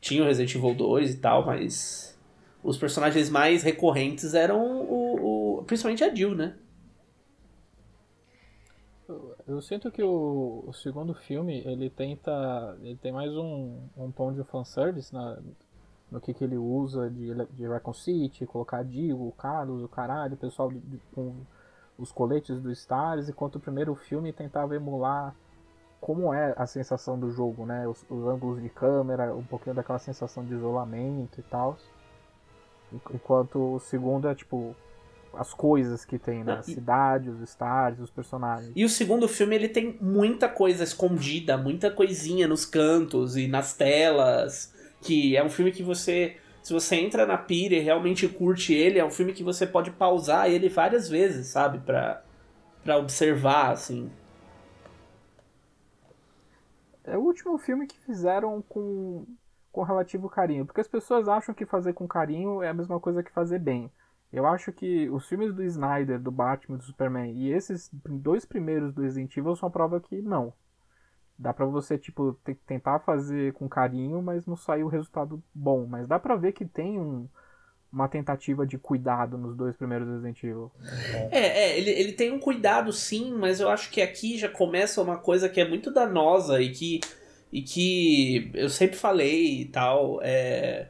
Tinha 0.00 0.22
o 0.22 0.26
Resident 0.26 0.54
Evil 0.54 0.74
2 0.74 1.14
e 1.14 1.16
tal, 1.18 1.44
mas. 1.44 2.16
Os 2.62 2.76
personagens 2.78 3.28
mais 3.28 3.62
recorrentes 3.62 4.34
eram 4.34 4.60
o. 4.64 5.58
o 5.60 5.64
principalmente 5.64 6.04
a 6.04 6.14
Jill, 6.14 6.34
né? 6.34 6.54
Eu 9.50 9.60
sinto 9.60 9.90
que 9.90 10.00
o, 10.00 10.62
o 10.64 10.72
segundo 10.72 11.12
filme, 11.12 11.60
ele 11.66 11.90
tenta. 11.90 12.78
Ele 12.82 12.94
tem 12.94 13.10
mais 13.10 13.36
um, 13.36 13.80
um 13.96 14.08
tom 14.12 14.32
de 14.32 14.44
fanservice 14.44 15.12
na, 15.12 15.38
no 16.08 16.20
que, 16.20 16.32
que 16.32 16.44
ele 16.44 16.56
usa 16.56 17.10
de, 17.10 17.34
de 17.46 17.66
Raccoon 17.66 17.92
City, 17.92 18.46
colocar 18.46 18.84
Dio, 18.84 19.26
o 19.26 19.32
Carlos, 19.32 19.82
o 19.82 19.88
caralho, 19.88 20.34
o 20.34 20.36
pessoal 20.36 20.70
de- 20.70 21.00
com 21.12 21.34
os 21.98 22.12
coletes 22.12 22.60
do 22.60 22.70
Stars, 22.70 23.28
enquanto 23.28 23.56
o 23.56 23.60
primeiro 23.60 23.92
filme 23.96 24.32
tentava 24.32 24.76
emular 24.76 25.34
como 26.00 26.32
é 26.32 26.54
a 26.56 26.64
sensação 26.64 27.18
do 27.18 27.32
jogo, 27.32 27.66
né? 27.66 27.88
Os, 27.88 28.04
os 28.08 28.24
ângulos 28.28 28.62
de 28.62 28.68
câmera, 28.68 29.34
um 29.34 29.42
pouquinho 29.42 29.74
daquela 29.74 29.98
sensação 29.98 30.44
de 30.44 30.54
isolamento 30.54 31.40
e 31.40 31.42
tal. 31.42 31.76
Enquanto 33.12 33.74
o 33.74 33.80
segundo 33.80 34.28
é 34.28 34.34
tipo 34.34 34.76
as 35.34 35.54
coisas 35.54 36.04
que 36.04 36.18
tem, 36.18 36.44
né? 36.44 36.54
A 36.54 36.62
cidade, 36.62 37.30
os 37.30 37.40
stars, 37.42 38.00
os 38.00 38.10
personagens. 38.10 38.72
E 38.74 38.84
o 38.84 38.88
segundo 38.88 39.28
filme 39.28 39.54
ele 39.54 39.68
tem 39.68 39.96
muita 40.00 40.48
coisa 40.48 40.84
escondida, 40.84 41.56
muita 41.56 41.90
coisinha 41.90 42.48
nos 42.48 42.64
cantos 42.64 43.36
e 43.36 43.46
nas 43.46 43.74
telas, 43.74 44.74
que 45.00 45.36
é 45.36 45.44
um 45.44 45.50
filme 45.50 45.72
que 45.72 45.82
você, 45.82 46.36
se 46.62 46.72
você 46.72 46.96
entra 46.96 47.26
na 47.26 47.38
pira 47.38 47.74
e 47.74 47.80
realmente 47.80 48.28
curte 48.28 48.74
ele, 48.74 48.98
é 48.98 49.04
um 49.04 49.10
filme 49.10 49.32
que 49.32 49.44
você 49.44 49.66
pode 49.66 49.90
pausar 49.90 50.50
ele 50.50 50.68
várias 50.68 51.08
vezes, 51.08 51.48
sabe, 51.48 51.78
Pra 51.78 52.22
para 52.82 52.96
observar 52.96 53.72
assim. 53.72 54.10
É 57.04 57.16
o 57.16 57.20
último 57.20 57.58
filme 57.58 57.86
que 57.86 57.98
fizeram 57.98 58.62
com, 58.62 59.26
com 59.72 59.82
relativo 59.82 60.28
carinho. 60.28 60.66
Porque 60.66 60.80
as 60.80 60.88
pessoas 60.88 61.28
acham 61.28 61.54
que 61.54 61.66
fazer 61.66 61.92
com 61.92 62.06
carinho 62.06 62.62
é 62.62 62.68
a 62.68 62.74
mesma 62.74 63.00
coisa 63.00 63.22
que 63.22 63.32
fazer 63.32 63.58
bem. 63.58 63.90
Eu 64.32 64.46
acho 64.46 64.72
que 64.72 65.08
os 65.10 65.26
filmes 65.26 65.52
do 65.54 65.62
Snyder, 65.64 66.20
do 66.20 66.30
Batman, 66.30 66.76
do 66.76 66.84
Superman 66.84 67.32
e 67.32 67.52
esses 67.52 67.90
dois 67.92 68.44
primeiros 68.44 68.92
do 68.94 69.02
Resident 69.02 69.36
Evil 69.36 69.56
são 69.56 69.68
a 69.68 69.72
prova 69.72 70.00
que 70.00 70.22
não. 70.22 70.52
Dá 71.38 71.52
pra 71.52 71.64
você, 71.66 71.96
tipo, 71.98 72.38
te- 72.44 72.54
tentar 72.66 73.00
fazer 73.00 73.52
com 73.54 73.68
carinho, 73.68 74.20
mas 74.22 74.46
não 74.46 74.56
sair 74.56 74.84
o 74.84 74.88
resultado 74.88 75.42
bom. 75.54 75.86
Mas 75.86 76.06
dá 76.06 76.18
pra 76.18 76.36
ver 76.36 76.52
que 76.52 76.64
tem 76.64 77.00
um- 77.00 77.26
uma 77.92 78.06
tentativa 78.08 78.64
de 78.66 78.78
cuidado 78.78 79.36
nos 79.36 79.56
dois 79.56 79.74
primeiros 79.76 80.06
Resident 80.06 80.44
Evil. 80.44 80.70
É, 81.32 81.38
é, 81.40 81.78
ele, 81.78 81.90
ele 81.90 82.12
tem 82.12 82.30
um 82.30 82.38
cuidado 82.38 82.92
sim, 82.92 83.32
mas 83.32 83.58
eu 83.58 83.68
acho 83.68 83.90
que 83.90 84.00
aqui 84.00 84.38
já 84.38 84.48
começa 84.48 85.02
uma 85.02 85.16
coisa 85.16 85.48
que 85.48 85.60
é 85.60 85.68
muito 85.68 85.90
danosa 85.92 86.60
e 86.60 86.70
que, 86.70 87.00
e 87.50 87.62
que 87.62 88.50
eu 88.54 88.68
sempre 88.68 88.96
falei 88.96 89.62
e 89.62 89.64
tal. 89.64 90.20
É, 90.22 90.88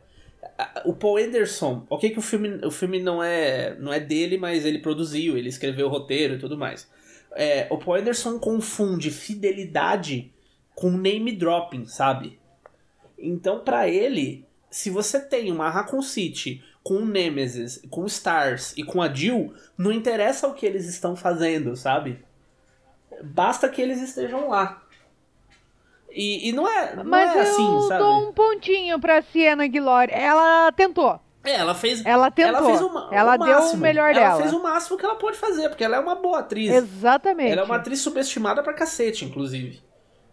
o 0.85 0.95
Paul 0.95 1.19
Anderson, 1.19 1.87
ok 1.89 2.11
que 2.11 2.19
o 2.19 2.23
filme, 2.23 2.65
o 2.65 2.71
filme 2.71 3.01
não, 3.01 3.23
é, 3.23 3.77
não 3.79 3.93
é 3.93 4.01
dele, 4.01 4.39
mas 4.39 4.65
ele 4.65 4.79
produziu, 4.79 5.37
ele 5.37 5.49
escreveu 5.49 5.87
o 5.87 5.91
roteiro 5.91 6.35
e 6.35 6.39
tudo 6.39 6.57
mais. 6.57 6.89
É, 7.33 7.67
o 7.71 7.79
Paul 7.79 7.99
Anderson 7.99 8.39
confunde 8.39 9.11
fidelidade 9.11 10.33
com 10.75 10.91
name 10.91 11.33
dropping, 11.33 11.87
sabe? 11.87 12.39
Então, 13.19 13.61
pra 13.61 13.89
ele, 13.89 14.47
se 14.71 14.89
você 14.89 15.21
tem 15.21 15.53
uma 15.53 15.69
Raccoon 15.69 16.03
City 16.03 16.63
com 16.83 16.95
o 16.95 17.07
Nemesis, 17.07 17.83
com 17.91 18.03
o 18.03 18.07
Stars 18.07 18.73
e 18.77 18.83
com 18.83 19.03
a 19.03 19.13
Jill, 19.13 19.53
não 19.77 19.93
interessa 19.93 20.49
o 20.49 20.55
que 20.55 20.65
eles 20.65 20.89
estão 20.89 21.15
fazendo, 21.15 21.77
sabe? 21.77 22.25
Basta 23.23 23.69
que 23.69 23.83
eles 23.83 24.01
estejam 24.01 24.49
lá. 24.49 24.80
E, 26.13 26.49
e 26.49 26.53
não 26.53 26.69
é, 26.69 26.97
não 26.97 27.05
Mas 27.05 27.35
é 27.35 27.39
eu 27.39 27.43
assim, 27.43 27.89
sabe? 27.89 28.03
dou 28.03 28.29
um 28.29 28.33
pontinho 28.33 28.99
pra 28.99 29.23
Sienna 29.23 29.69
Glória. 29.69 30.13
Ela 30.13 30.73
tentou. 30.73 31.21
É, 31.43 31.55
ela 31.55 31.75
fez. 31.75 32.05
Ela 32.05 32.31
tentou. 32.31 32.57
Ela 32.57 32.67
fez 32.67 32.81
Ela 33.13 33.35
o 33.35 33.39
deu 33.39 33.59
o 33.73 33.77
melhor 33.77 34.11
ela 34.11 34.21
dela. 34.21 34.43
fez 34.43 34.53
o 34.53 34.63
máximo 34.63 34.99
que 34.99 35.05
ela 35.05 35.15
pode 35.15 35.39
fazer, 35.39 35.69
porque 35.69 35.85
ela 35.85 35.97
é 35.97 36.01
uma 36.01 36.15
boa 36.15 36.41
atriz. 36.41 36.71
Exatamente. 36.71 37.53
Ela 37.53 37.63
é 37.63 37.65
uma 37.65 37.77
atriz 37.77 38.01
subestimada 38.01 38.63
pra 38.63 38.75
cacete, 38.75 39.25
inclusive. 39.25 39.81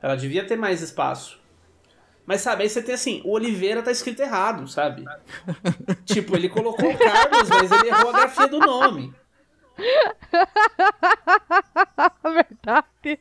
Ela 0.02 0.16
devia 0.16 0.46
ter 0.46 0.58
mais 0.58 0.82
espaço. 0.82 1.40
Mas 2.26 2.42
sabe, 2.42 2.64
aí 2.64 2.70
você 2.70 2.84
tem 2.84 2.94
assim, 2.94 3.22
o 3.24 3.32
Oliveira 3.32 3.82
tá 3.82 3.90
escrito 3.90 4.22
errado, 4.22 4.68
sabe? 4.68 5.06
tipo, 6.04 6.36
ele 6.36 6.50
colocou 6.50 6.92
o 6.92 6.98
Carlos, 6.98 7.50
mas 7.50 7.72
ele 7.72 7.88
errou 7.88 8.10
a 8.10 8.20
grafia 8.20 8.48
do 8.48 8.60
nome. 8.60 9.14
Verdade. 12.24 13.20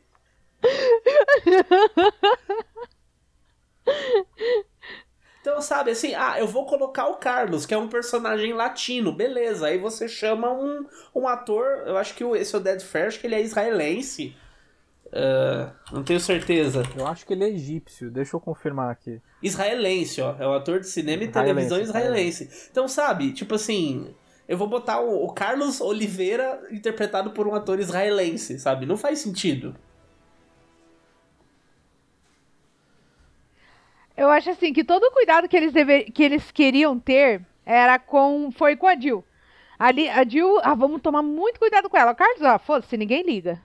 Então, 5.41 5.61
sabe, 5.61 5.91
assim, 5.91 6.13
ah, 6.13 6.37
eu 6.37 6.45
vou 6.45 6.65
colocar 6.65 7.07
o 7.07 7.15
Carlos, 7.15 7.65
que 7.65 7.73
é 7.73 7.77
um 7.77 7.87
personagem 7.87 8.51
latino, 8.51 9.13
beleza. 9.13 9.67
Aí 9.67 9.77
você 9.77 10.05
chama 10.05 10.51
um, 10.51 10.85
um 11.15 11.25
ator, 11.25 11.83
eu 11.85 11.95
acho 11.97 12.13
que 12.15 12.23
esse 12.23 12.53
é 12.53 12.57
o 12.57 12.61
Dead 12.61 12.81
Fair, 12.81 13.07
acho 13.07 13.19
que 13.19 13.27
ele 13.27 13.35
é 13.35 13.41
israelense. 13.41 14.35
Ah, 15.11 15.71
não 15.91 16.03
tenho 16.03 16.19
certeza. 16.19 16.83
Eu 16.97 17.07
acho 17.07 17.25
que 17.25 17.33
ele 17.33 17.45
é 17.45 17.49
egípcio, 17.49 18.11
deixa 18.11 18.35
eu 18.35 18.41
confirmar 18.41 18.91
aqui. 18.91 19.21
Israelense, 19.41 20.21
ó. 20.21 20.35
É 20.37 20.47
um 20.47 20.53
ator 20.53 20.79
de 20.79 20.87
cinema 20.87 21.23
e 21.23 21.27
Israelense, 21.27 21.69
televisão 21.69 21.81
israelense. 21.81 22.49
Então, 22.69 22.87
sabe, 22.87 23.31
tipo 23.31 23.55
assim, 23.55 24.13
eu 24.47 24.57
vou 24.57 24.67
botar 24.67 24.99
o, 24.99 25.25
o 25.25 25.31
Carlos 25.31 25.81
Oliveira 25.81 26.61
interpretado 26.71 27.31
por 27.31 27.47
um 27.47 27.55
ator 27.55 27.79
israelense, 27.79 28.59
sabe? 28.59 28.85
Não 28.85 28.97
faz 28.97 29.19
sentido. 29.19 29.75
Eu 34.17 34.31
acho 34.31 34.49
assim 34.49 34.73
que 34.73 34.83
todo 34.83 35.03
o 35.03 35.11
cuidado 35.11 35.47
que 35.47 35.55
eles, 35.55 35.73
que 36.11 36.23
eles 36.23 36.51
queriam 36.51 36.99
ter 36.99 37.41
era 37.63 37.99
com. 37.99 38.51
Foi 38.51 38.75
com 38.75 38.87
a 38.87 38.99
Jill. 38.99 39.23
Ali, 39.77 40.09
a 40.09 40.27
Jill, 40.27 40.59
ah, 40.63 40.73
vamos 40.73 41.01
tomar 41.01 41.21
muito 41.21 41.59
cuidado 41.59 41.87
com 41.87 41.95
ela. 41.95 42.15
Carlos, 42.15 42.41
ah, 42.41 42.57
foda-se, 42.57 42.97
ninguém 42.97 43.21
liga. 43.21 43.61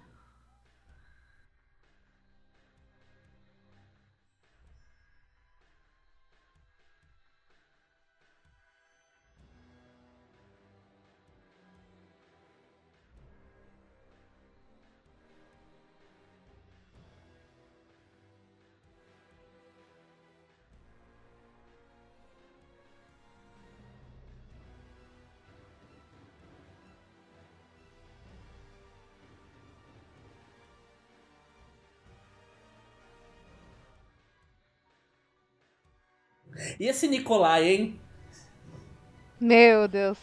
E 36.83 36.89
esse 36.89 37.07
Nicolai, 37.07 37.69
hein? 37.69 38.01
Meu 39.41 39.87
Deus. 39.87 40.19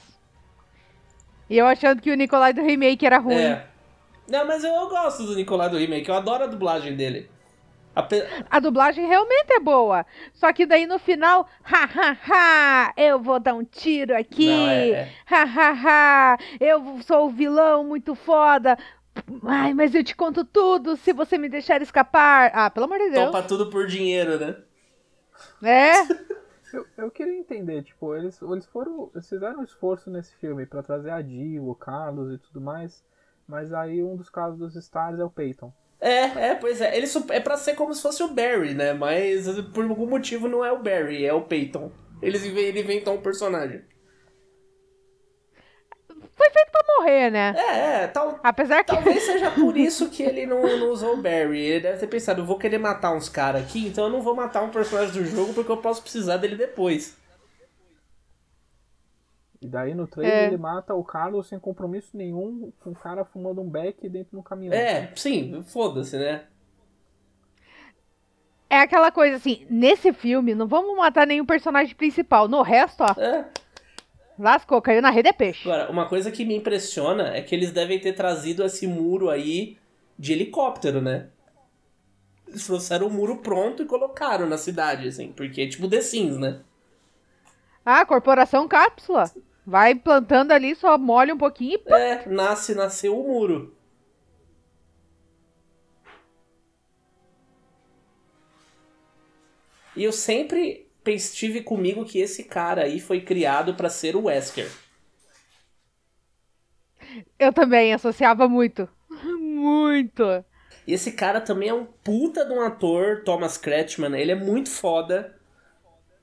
E 1.50 1.58
eu 1.58 1.66
achando 1.66 2.02
que 2.02 2.12
o 2.12 2.16
Nicolai 2.18 2.52
do 2.52 2.62
remake 2.62 3.06
era 3.06 3.18
ruim. 3.18 3.36
É. 3.38 3.66
Não, 4.28 4.46
mas 4.46 4.66
eu, 4.66 4.74
eu 4.74 4.90
gosto 4.90 5.24
do 5.24 5.36
Nicolai 5.38 5.70
do 5.70 5.78
remake, 5.78 6.10
eu 6.10 6.16
adoro 6.16 6.44
a 6.44 6.48
dublagem 6.48 6.98
dele. 6.98 7.32
Ape- 7.96 8.26
A 8.50 8.60
dublagem 8.60 9.08
realmente 9.08 9.54
é 9.54 9.60
boa. 9.62 10.06
Só 10.34 10.52
que 10.52 10.66
daí 10.66 10.86
no 10.86 11.00
final, 11.00 11.48
ha 11.64 11.86
ha 11.86 12.18
ha, 12.30 12.94
eu 12.98 13.22
vou 13.22 13.40
dar 13.40 13.54
um 13.54 13.64
tiro 13.64 14.14
aqui. 14.14 14.50
Não, 14.50 14.68
é- 14.68 14.90
é. 14.90 15.14
Ha 15.32 15.44
ha 15.44 15.72
ha, 16.34 16.38
eu 16.60 17.00
sou 17.04 17.28
o 17.28 17.30
vilão 17.30 17.86
muito 17.86 18.16
foda. 18.16 18.78
Ai, 19.46 19.74
mas 19.74 19.96
eu 19.96 20.04
te 20.04 20.14
conto 20.14 20.44
tudo 20.44 20.98
se 20.98 21.14
você 21.14 21.38
me 21.38 21.48
deixar 21.48 21.82
escapar. 21.82 22.52
Ah, 22.54 22.70
pelo 22.70 22.86
amor 22.86 22.98
de 23.00 23.12
Deus. 23.12 23.28
Topa 23.28 23.44
tudo 23.44 23.70
por 23.70 23.88
dinheiro, 23.88 24.38
né? 24.38 24.58
É? 25.64 25.94
Eu, 26.74 26.86
eu 26.98 27.12
queria 27.12 27.38
entender, 27.38 27.84
tipo, 27.84 28.16
eles, 28.16 28.42
eles 28.42 28.66
foram. 28.66 29.10
Eles 29.14 29.28
fizeram 29.28 29.60
um 29.60 29.64
esforço 29.64 30.10
nesse 30.10 30.36
filme 30.36 30.66
pra 30.66 30.84
trazer 30.84 31.10
a 31.10 31.22
Jill, 31.22 31.68
o 31.68 31.76
Carlos 31.76 32.34
e 32.34 32.38
tudo 32.38 32.62
mais. 32.62 33.04
Mas 33.48 33.74
aí 33.74 34.04
um 34.04 34.16
dos 34.16 34.30
casos 34.30 34.60
dos 34.60 34.76
Stars 34.76 35.20
é 35.20 35.24
o 35.24 35.30
Peyton. 35.30 35.74
É, 36.00 36.50
é, 36.52 36.56
pois 36.56 36.80
é. 36.80 36.96
Ele 36.96 37.08
é 37.30 37.40
pra 37.40 37.58
ser 37.58 37.76
como 37.76 37.94
se 37.94 38.02
fosse 38.02 38.22
o 38.24 38.30
Barry, 38.34 38.74
né? 38.74 38.94
Mas 38.94 39.48
por 39.74 39.84
algum 39.84 40.08
motivo 40.08 40.48
não 40.48 40.64
é 40.64 40.72
o 40.72 40.82
Barry, 40.82 41.26
é 41.26 41.34
o 41.34 41.42
Peyton. 41.42 41.92
Eles 42.22 42.46
inve- 42.46 42.62
ele 42.62 42.82
inventam 42.82 43.16
um 43.16 43.22
personagem. 43.22 43.82
Foi 46.40 46.50
feito 46.52 46.72
pra 46.72 46.82
morrer, 46.98 47.30
né? 47.30 47.54
É, 47.58 48.04
é, 48.04 48.08
tal, 48.08 48.40
Apesar 48.42 48.82
que. 48.82 48.94
talvez 48.94 49.22
seja 49.24 49.52
por 49.60 49.76
isso 49.76 50.10
que 50.10 50.24
ele 50.24 50.46
não, 50.46 50.62
não 50.78 50.90
usou 50.92 51.16
o 51.16 51.22
Barry. 51.22 51.60
Ele 51.60 51.82
deve 51.82 51.98
ter 52.00 52.08
pensado, 52.08 52.40
eu 52.42 52.46
vou 52.46 52.58
querer 52.58 52.78
matar 52.78 53.14
uns 53.14 53.28
caras 53.28 53.62
aqui, 53.62 53.86
então 53.88 54.06
eu 54.06 54.10
não 54.10 54.22
vou 54.22 54.34
matar 54.34 54.64
um 54.64 54.70
personagem 54.70 55.12
do 55.22 55.26
jogo 55.26 55.54
porque 55.54 55.70
eu 55.70 55.76
posso 55.78 56.02
precisar 56.02 56.38
dele 56.38 56.56
depois. 56.56 57.18
E 59.62 59.68
daí 59.68 59.94
no 59.94 60.08
trailer 60.08 60.34
É. 60.34 60.46
ele 60.48 60.56
mata 60.56 60.94
o 60.96 61.04
Carlos 61.04 61.48
sem 61.50 61.60
compromisso 61.60 62.16
nenhum, 62.16 62.72
com 62.80 62.92
o 62.92 62.96
cara 62.96 63.26
fumando 63.26 63.60
um 63.60 63.70
beck 63.70 64.08
dentro 64.08 64.32
de 64.32 64.38
um 64.38 64.42
caminhão. 64.42 64.74
É, 64.74 65.12
sim, 65.18 65.62
foda-se, 65.68 66.18
né? 66.18 66.44
É 68.70 68.78
aquela 68.80 69.12
coisa 69.12 69.36
assim, 69.36 69.66
nesse 69.70 70.14
filme, 70.14 70.56
não 70.56 70.68
vamos 70.68 70.96
matar 70.96 71.28
nenhum 71.28 71.46
personagem 71.46 71.94
principal. 71.96 72.48
No 72.48 72.62
resto, 72.62 73.04
ó, 73.04 73.20
É. 73.22 73.46
lascou, 74.40 74.82
caiu 74.82 75.02
na 75.02 75.10
rede 75.10 75.30
é 75.30 75.34
peixe. 75.34 75.70
Agora, 75.70 75.92
uma 75.92 76.08
coisa 76.08 76.32
que 76.32 76.46
me 76.46 76.56
impressiona 76.56 77.36
é 77.36 77.42
que 77.42 77.54
eles 77.54 77.72
devem 77.72 78.00
ter 78.00 78.14
trazido 78.14 78.64
esse 78.64 78.88
muro 78.88 79.30
aí 79.30 79.78
de 80.18 80.34
helicóptero, 80.34 81.02
né? 81.02 81.28
Eles 82.48 82.66
trouxeram 82.66 83.08
o 83.08 83.12
muro 83.12 83.38
pronto 83.38 83.84
e 83.84 83.86
colocaram 83.86 84.48
na 84.48 84.58
cidade, 84.58 85.08
assim, 85.08 85.32
porque 85.32 85.62
é 85.62 85.68
tipo 85.68 85.88
The 85.88 86.02
Sims, 86.02 86.38
né? 86.38 86.62
Ah, 87.86 88.06
corporação 88.06 88.68
cápsula. 88.68 89.32
Vai 89.66 89.94
plantando 89.94 90.52
ali, 90.52 90.76
só 90.76 90.98
molha 90.98 91.34
um 91.34 91.38
pouquinho 91.38 91.80
e. 91.86 91.94
É, 91.94 92.28
nasce, 92.28 92.74
nasceu 92.74 93.20
o 93.20 93.28
muro. 93.28 93.76
E 99.96 100.04
eu 100.04 100.12
sempre 100.12 100.89
pens- 101.04 101.34
tive 101.34 101.62
comigo 101.64 102.06
que 102.06 102.20
esse 102.20 102.44
cara 102.46 102.84
aí 102.84 103.00
foi 103.00 103.22
criado 103.22 103.76
pra 103.76 103.90
ser 103.90 104.16
o 104.16 104.26
Wesker. 104.26 104.70
Eu 107.40 107.52
também 107.54 107.94
associava 107.94 108.48
muito. 108.48 108.88
Muito. 109.40 110.44
E 110.86 110.94
esse 110.94 111.14
cara 111.14 111.40
também 111.40 111.70
é 111.70 111.74
um 111.74 111.86
puta 111.86 112.44
de 112.46 112.52
um 112.54 112.62
ator, 112.62 113.24
Thomas 113.24 113.58
Kretschmann. 113.58 114.14
Ele 114.20 114.32
é 114.32 114.36
muito 114.36 114.70
foda. 114.70 115.36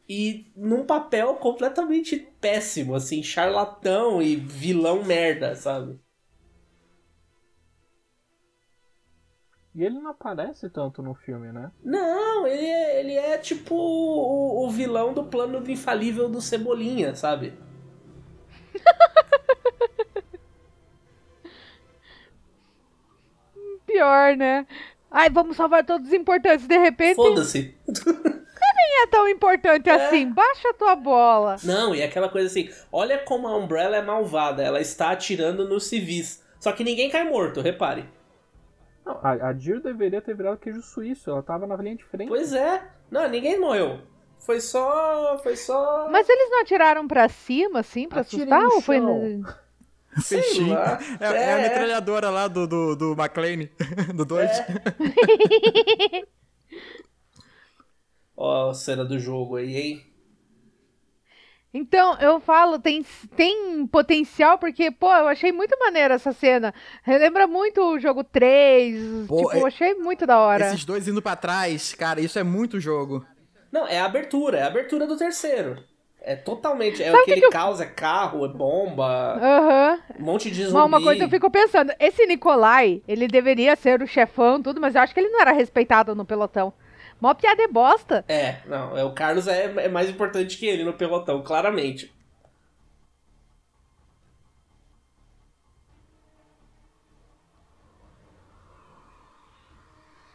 E 0.09 0.53
num 0.57 0.85
papel 0.87 1.35
completamente 1.37 2.17
péssimo, 2.41 2.95
assim, 2.95 3.23
charlatão 3.23 4.23
e 4.23 4.37
vilão 4.37 5.05
merda, 5.05 5.55
sabe? 5.57 5.99
E 9.77 9.85
ele 9.85 9.99
não 9.99 10.11
aparece 10.11 10.71
tanto 10.71 11.03
no 11.03 11.15
filme, 11.15 11.53
né? 11.53 11.71
Não, 11.85 12.47
ele 12.47 12.65
é, 12.65 12.99
ele 13.01 13.13
é 13.13 13.37
tipo 13.37 13.75
o, 13.75 14.65
o 14.65 14.71
vilão 14.71 15.13
do 15.13 15.25
plano 15.25 15.61
do 15.61 15.71
infalível 15.71 16.31
do 16.31 16.41
Cebolinha, 16.41 17.15
sabe? 17.15 17.53
Pior, 23.87 24.35
né? 24.35 24.67
Ai, 25.11 25.29
vamos 25.29 25.59
salvar 25.59 25.85
todos 25.85 26.09
os 26.09 26.15
importantes. 26.15 26.67
De 26.67 26.79
repente, 26.79 27.17
Foda-se. 27.17 27.77
nem 28.77 29.03
é 29.03 29.07
tão 29.09 29.29
importante 29.29 29.91
assim. 29.91 30.33
Baixa 30.33 30.71
a 30.71 30.75
tua 30.75 30.97
bola. 30.97 31.57
Não, 31.63 31.95
e 31.95 32.03
aquela 32.03 32.31
coisa 32.31 32.47
assim, 32.47 32.71
olha 32.91 33.19
como 33.19 33.47
a 33.47 33.55
Umbrella 33.55 33.97
é 33.97 34.03
malvada, 34.03 34.63
ela 34.63 34.81
está 34.81 35.11
atirando 35.11 35.69
nos 35.69 35.85
civis. 35.87 36.43
Só 36.59 36.73
que 36.73 36.83
ninguém 36.83 37.11
cai 37.11 37.25
morto, 37.29 37.61
repare. 37.61 38.09
Não, 39.07 39.21
a, 39.23 39.51
a 39.51 39.55
Jill 39.55 39.81
deveria 39.81 40.21
ter 40.21 40.35
virado 40.35 40.59
queijo 40.59 40.83
suíço, 40.83 41.31
ela 41.31 41.41
tava 41.41 41.65
na 41.65 41.77
linha 41.77 41.95
de 41.95 42.05
frente. 42.05 42.29
Pois 42.29 42.53
é. 42.53 42.91
Não, 43.09 43.29
ninguém 43.29 43.61
morreu. 43.61 44.01
Foi 44.41 44.61
só. 44.61 45.39
Foi 45.43 45.57
só. 45.57 46.09
Mas 46.11 46.29
eles 46.29 46.51
não 46.51 46.63
atiraram 46.63 47.07
pra 47.07 47.29
cima, 47.29 47.79
assim, 47.81 48.09
pra 48.09 48.23
Atirem 48.23 48.53
assustar? 48.53 48.65
Ou 48.75 48.81
foi. 48.81 49.01
Peixinho. 50.29 50.75
lá. 50.75 50.99
É, 51.21 51.27
é 51.27 51.53
a 51.53 51.59
metralhadora 51.59 52.31
lá 52.31 52.49
do, 52.49 52.67
do, 52.67 52.97
do 52.97 53.13
McLean, 53.13 53.69
do 54.13 54.25
2. 54.25 54.51
Ó, 58.37 58.71
a 58.71 58.75
cena 58.75 59.05
do 59.05 59.21
jogo 59.21 59.57
aí, 59.57 59.77
hein? 59.77 60.16
Então, 61.75 62.17
eu 62.21 62.41
falo, 62.41 62.79
tem, 62.79 63.05
tem 63.37 63.87
potencial, 63.87 64.57
porque, 64.57 64.91
pô, 64.91 65.13
eu 65.13 65.29
achei 65.29 65.53
muito 65.53 65.79
maneira 65.79 66.15
essa 66.15 66.33
cena. 66.33 66.73
Relembra 67.03 67.47
muito 67.47 67.83
o 67.83 67.99
jogo 67.99 68.25
3. 68.25 69.27
Pô, 69.27 69.37
tipo, 69.39 69.53
é- 69.53 69.61
eu 69.61 69.67
achei 69.67 69.95
muito 69.95 70.27
da 70.27 70.39
hora. 70.39 70.69
Esses 70.69 70.85
dois 70.85 71.07
indo 71.07 71.21
pra 71.21 71.37
trás, 71.37 71.93
cara, 71.95 72.21
isso 72.21 72.39
é 72.39 72.43
muito 72.43 72.81
jogo. 72.81 73.25
Não, 73.71 73.87
é 73.87 73.99
a 74.01 74.07
abertura, 74.07 74.59
é 74.59 74.63
a 74.63 74.69
abertura 74.69 75.07
do 75.07 75.17
terceiro. 75.19 75.83
É 76.19 76.35
totalmente. 76.35 77.01
É 77.03 77.07
Sabe 77.07 77.19
o 77.19 77.23
aquele 77.23 77.35
que 77.37 77.41
que 77.43 77.47
eu- 77.47 77.53
caos, 77.53 77.81
é 77.81 77.87
carro, 77.87 78.45
é 78.45 78.49
bomba, 78.49 79.39
Aham. 79.41 79.99
um 80.19 80.25
monte 80.25 80.51
de 80.51 80.65
zumbi. 80.65 80.77
Uma 80.87 81.01
coisa 81.01 81.25
eu 81.25 81.29
fico 81.29 81.49
pensando, 81.51 81.93
esse 82.01 82.27
Nikolai, 82.27 83.01
ele 83.07 83.29
deveria 83.29 83.77
ser 83.77 84.03
o 84.03 84.07
chefão, 84.09 84.61
tudo, 84.63 84.81
mas 84.81 84.95
eu 84.95 85.03
acho 85.03 85.13
que 85.15 85.21
ele 85.21 85.29
não 85.29 85.41
era 85.41 85.53
respeitado 85.53 86.15
no 86.17 86.25
pelotão. 86.25 86.73
Mó 87.21 87.35
piada 87.35 87.63
é 87.63 87.69
bosta. 87.69 88.25
É, 88.29 88.57
não, 88.67 88.97
é, 88.97 89.05
o 89.05 89.13
Carlos 89.13 89.49
é, 89.49 89.65
é 89.65 89.89
mais 89.89 90.09
importante 90.11 90.57
que 90.59 90.67
ele 90.67 90.85
no 90.85 90.93
pelotão, 90.93 91.43
claramente. 91.43 92.13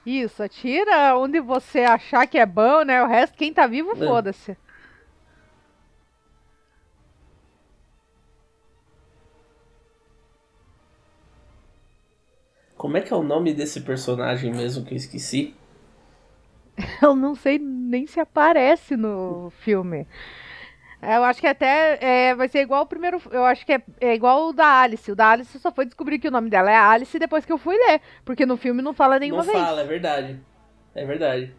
Isso, 0.06 0.42
atira 0.42 1.16
onde 1.16 1.40
você 1.40 1.82
achar 1.82 2.26
que 2.26 2.38
é 2.38 2.46
bom, 2.46 2.84
né? 2.84 3.04
O 3.04 3.08
resto, 3.08 3.38
quem 3.38 3.54
tá 3.54 3.68
vivo, 3.68 3.96
foda-se. 3.96 4.58
Como 12.76 12.98
é 12.98 13.02
que 13.02 13.14
é 13.14 13.16
o 13.16 13.22
nome 13.22 13.54
desse 13.54 13.82
personagem 13.82 14.52
mesmo 14.52 14.84
que 14.84 14.96
eu 14.96 14.98
esqueci? 14.98 15.54
Eu 17.02 17.16
não 17.16 17.36
sei 17.36 17.60
nem 17.60 18.06
se 18.08 18.20
aparece 18.20 18.96
no 18.96 19.52
filme. 19.60 20.08
Eu 21.02 21.24
acho 21.24 21.42
que 21.42 21.48
até 21.48 21.98
é, 22.00 22.36
vai 22.36 22.48
ser 22.48 22.62
igual 22.62 22.84
o 22.84 22.86
primeiro. 22.86 23.20
Eu 23.32 23.44
acho 23.44 23.66
que 23.66 23.74
é, 23.74 23.82
é 24.00 24.14
igual 24.14 24.50
o 24.50 24.54
da 24.54 24.82
Alice. 24.82 25.12
O 25.12 25.16
da 25.16 25.32
Alice 25.32 25.60
só 25.60 25.72
foi 25.72 25.86
descobrir 25.86 26.20
que 26.20 26.28
o 26.28 26.32
nome 26.32 26.50
dela 26.50 26.70
é 26.70 26.76
Alice 26.76 27.18
depois 27.18 27.44
que 27.44 27.52
eu 27.52 27.58
fui 27.58 27.76
ler. 27.76 28.02
Porque 28.24 28.46
no 28.46 28.56
filme 28.56 28.84
não 28.84 28.94
fala 28.94 29.18
nenhuma 29.18 29.44
Não 29.44 29.52
vez. 29.52 29.64
fala, 29.66 29.82
é 29.82 29.86
verdade. 29.86 30.40
É 30.94 31.04
verdade. 31.04 31.56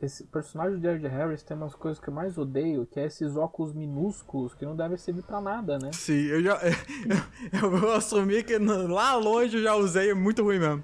Esse 0.00 0.24
personagem 0.24 0.78
de 0.78 0.86
Ed 0.86 1.06
Harris 1.08 1.42
tem 1.42 1.56
umas 1.56 1.74
coisas 1.74 1.98
que 2.00 2.08
eu 2.08 2.14
mais 2.14 2.38
odeio, 2.38 2.86
que 2.86 3.00
é 3.00 3.06
esses 3.06 3.36
óculos 3.36 3.72
minúsculos 3.72 4.54
que 4.54 4.64
não 4.64 4.76
devem 4.76 4.96
servir 4.96 5.22
pra 5.22 5.40
nada, 5.40 5.76
né? 5.78 5.90
Sim, 5.92 6.26
eu 6.26 6.42
já. 6.42 6.60
Eu 7.62 7.70
vou 7.70 7.92
assumir 7.92 8.44
que 8.44 8.56
lá 8.58 9.14
longe 9.16 9.56
eu 9.56 9.62
já 9.62 9.74
usei, 9.74 10.10
é 10.10 10.14
muito 10.14 10.42
ruim 10.42 10.58
mesmo. 10.58 10.82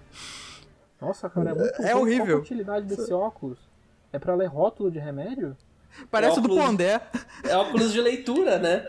Nossa, 1.01 1.29
cara, 1.31 1.51
é 1.51 1.55
muito 1.55 1.83
É 1.83 1.92
ruim. 1.92 2.03
horrível. 2.03 2.25
Qual 2.27 2.31
é 2.31 2.38
a 2.38 2.42
utilidade 2.42 2.87
desse 2.87 3.12
óculos? 3.12 3.59
É 4.12 4.18
pra 4.18 4.35
ler 4.35 4.47
rótulo 4.47 4.90
de 4.90 4.99
remédio? 4.99 5.57
Parece 6.11 6.38
o 6.38 6.42
do 6.42 6.49
Óculos- 6.49 6.64
Pondé. 6.64 7.01
É 7.45 7.57
óculos 7.57 7.92
de 7.92 8.01
leitura, 8.01 8.59
né? 8.59 8.85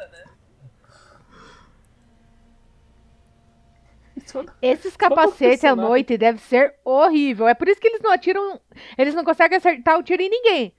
Esses 4.62 4.96
capacetes 4.96 5.64
à 5.64 5.76
noite 5.76 6.18
deve 6.18 6.40
ser 6.40 6.76
horrível. 6.84 7.48
É 7.48 7.54
por 7.54 7.68
isso 7.68 7.80
que 7.80 7.88
eles 7.88 8.02
não 8.02 8.12
atiram. 8.12 8.60
Eles 8.98 9.14
não 9.14 9.24
conseguem 9.24 9.58
acertar 9.58 9.98
o 9.98 10.04
tiro 10.04 10.22
em 10.22 10.30
ninguém. 10.30 10.74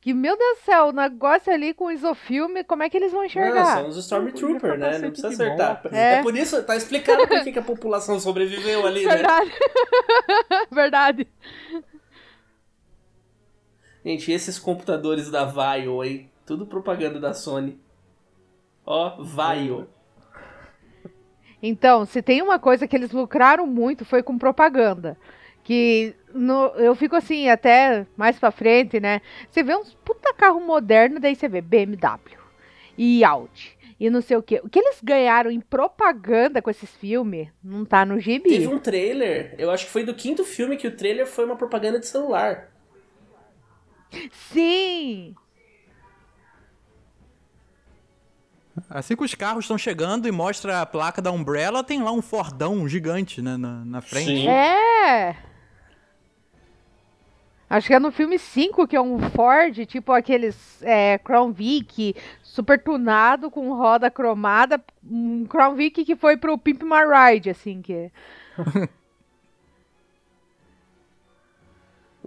Que, 0.00 0.14
meu 0.14 0.36
Deus 0.36 0.58
do 0.58 0.64
céu, 0.64 0.86
o 0.86 0.92
negócio 0.92 1.52
ali 1.52 1.74
com 1.74 1.90
isofilme, 1.90 2.62
como 2.62 2.82
é 2.82 2.88
que 2.88 2.96
eles 2.96 3.10
vão 3.10 3.22
Não, 3.22 3.26
enxergar? 3.26 3.78
são 3.78 3.88
os 3.88 3.96
Stormtrooper, 3.96 4.78
né? 4.78 4.98
Não 4.98 5.08
precisa 5.10 5.28
acertar. 5.28 5.82
É. 5.92 6.14
É. 6.14 6.22
por 6.22 6.36
isso, 6.36 6.62
tá 6.62 6.76
explicado 6.76 7.26
por 7.26 7.42
que 7.42 7.58
a 7.58 7.62
população 7.62 8.20
sobreviveu 8.20 8.86
ali, 8.86 9.04
né? 9.04 9.14
Verdade. 9.16 9.50
Verdade. 10.70 11.28
Gente, 14.04 14.30
esses 14.30 14.58
computadores 14.58 15.28
da 15.28 15.44
Vaio, 15.44 16.04
hein? 16.04 16.30
Tudo 16.46 16.66
propaganda 16.66 17.18
da 17.18 17.34
Sony. 17.34 17.80
Ó, 18.84 19.20
Vaio. 19.20 19.88
Então, 21.68 22.04
se 22.06 22.20
tem 22.22 22.42
uma 22.42 22.58
coisa 22.58 22.86
que 22.86 22.94
eles 22.96 23.10
lucraram 23.12 23.66
muito 23.66 24.04
foi 24.04 24.22
com 24.22 24.38
propaganda. 24.38 25.16
Que 25.64 26.14
no- 26.32 26.68
eu 26.76 26.94
fico 26.94 27.16
assim, 27.16 27.48
até 27.48 28.06
mais 28.16 28.38
pra 28.38 28.50
frente, 28.50 29.00
né? 29.00 29.20
Você 29.50 29.62
vê 29.62 29.74
uns 29.76 29.94
puta 30.04 30.32
carro 30.32 30.60
moderno, 30.60 31.18
daí 31.18 31.34
você 31.34 31.48
vê 31.48 31.60
BMW 31.60 32.38
e 32.96 33.24
Audi 33.24 33.76
e 33.98 34.08
não 34.08 34.20
sei 34.20 34.36
o 34.36 34.42
quê. 34.42 34.60
O 34.62 34.68
que 34.68 34.78
eles 34.78 35.00
ganharam 35.02 35.50
em 35.50 35.58
propaganda 35.60 36.62
com 36.62 36.70
esses 36.70 36.90
filmes 36.96 37.48
não 37.64 37.84
tá 37.84 38.04
no 38.04 38.20
gibi. 38.20 38.50
Teve 38.50 38.68
um 38.68 38.78
trailer, 38.78 39.54
eu 39.58 39.70
acho 39.70 39.86
que 39.86 39.90
foi 39.90 40.04
do 40.04 40.14
quinto 40.14 40.44
filme 40.44 40.76
que 40.76 40.86
o 40.86 40.94
trailer 40.96 41.26
foi 41.26 41.44
uma 41.44 41.56
propaganda 41.56 41.98
de 41.98 42.06
celular. 42.06 42.70
Sim! 44.30 45.34
Assim 48.90 49.16
que 49.16 49.24
os 49.24 49.34
carros 49.34 49.64
estão 49.64 49.78
chegando 49.78 50.28
e 50.28 50.32
mostra 50.32 50.80
a 50.82 50.86
placa 50.86 51.22
da 51.22 51.30
Umbrella, 51.30 51.82
tem 51.82 52.02
lá 52.02 52.12
um 52.12 52.22
Fordão 52.22 52.86
gigante, 52.88 53.40
né, 53.40 53.56
na, 53.56 53.84
na 53.84 54.00
frente. 54.00 54.42
Sim. 54.42 54.48
É! 54.48 55.36
Acho 57.68 57.88
que 57.88 57.94
é 57.94 57.98
no 57.98 58.12
filme 58.12 58.38
5 58.38 58.86
que 58.86 58.94
é 58.94 59.00
um 59.00 59.18
Ford, 59.30 59.84
tipo 59.86 60.12
aqueles 60.12 60.80
é, 60.82 61.18
Crown 61.18 61.52
Vic 61.52 62.14
super 62.42 62.80
tunado 62.80 63.50
com 63.50 63.72
roda 63.74 64.10
cromada. 64.10 64.80
Um 65.04 65.44
Crown 65.46 65.74
Vic 65.74 66.04
que 66.04 66.14
foi 66.14 66.36
pro 66.36 66.56
Pimp 66.56 66.82
My 66.82 67.02
Ride, 67.04 67.50
assim, 67.50 67.82
que... 67.82 68.10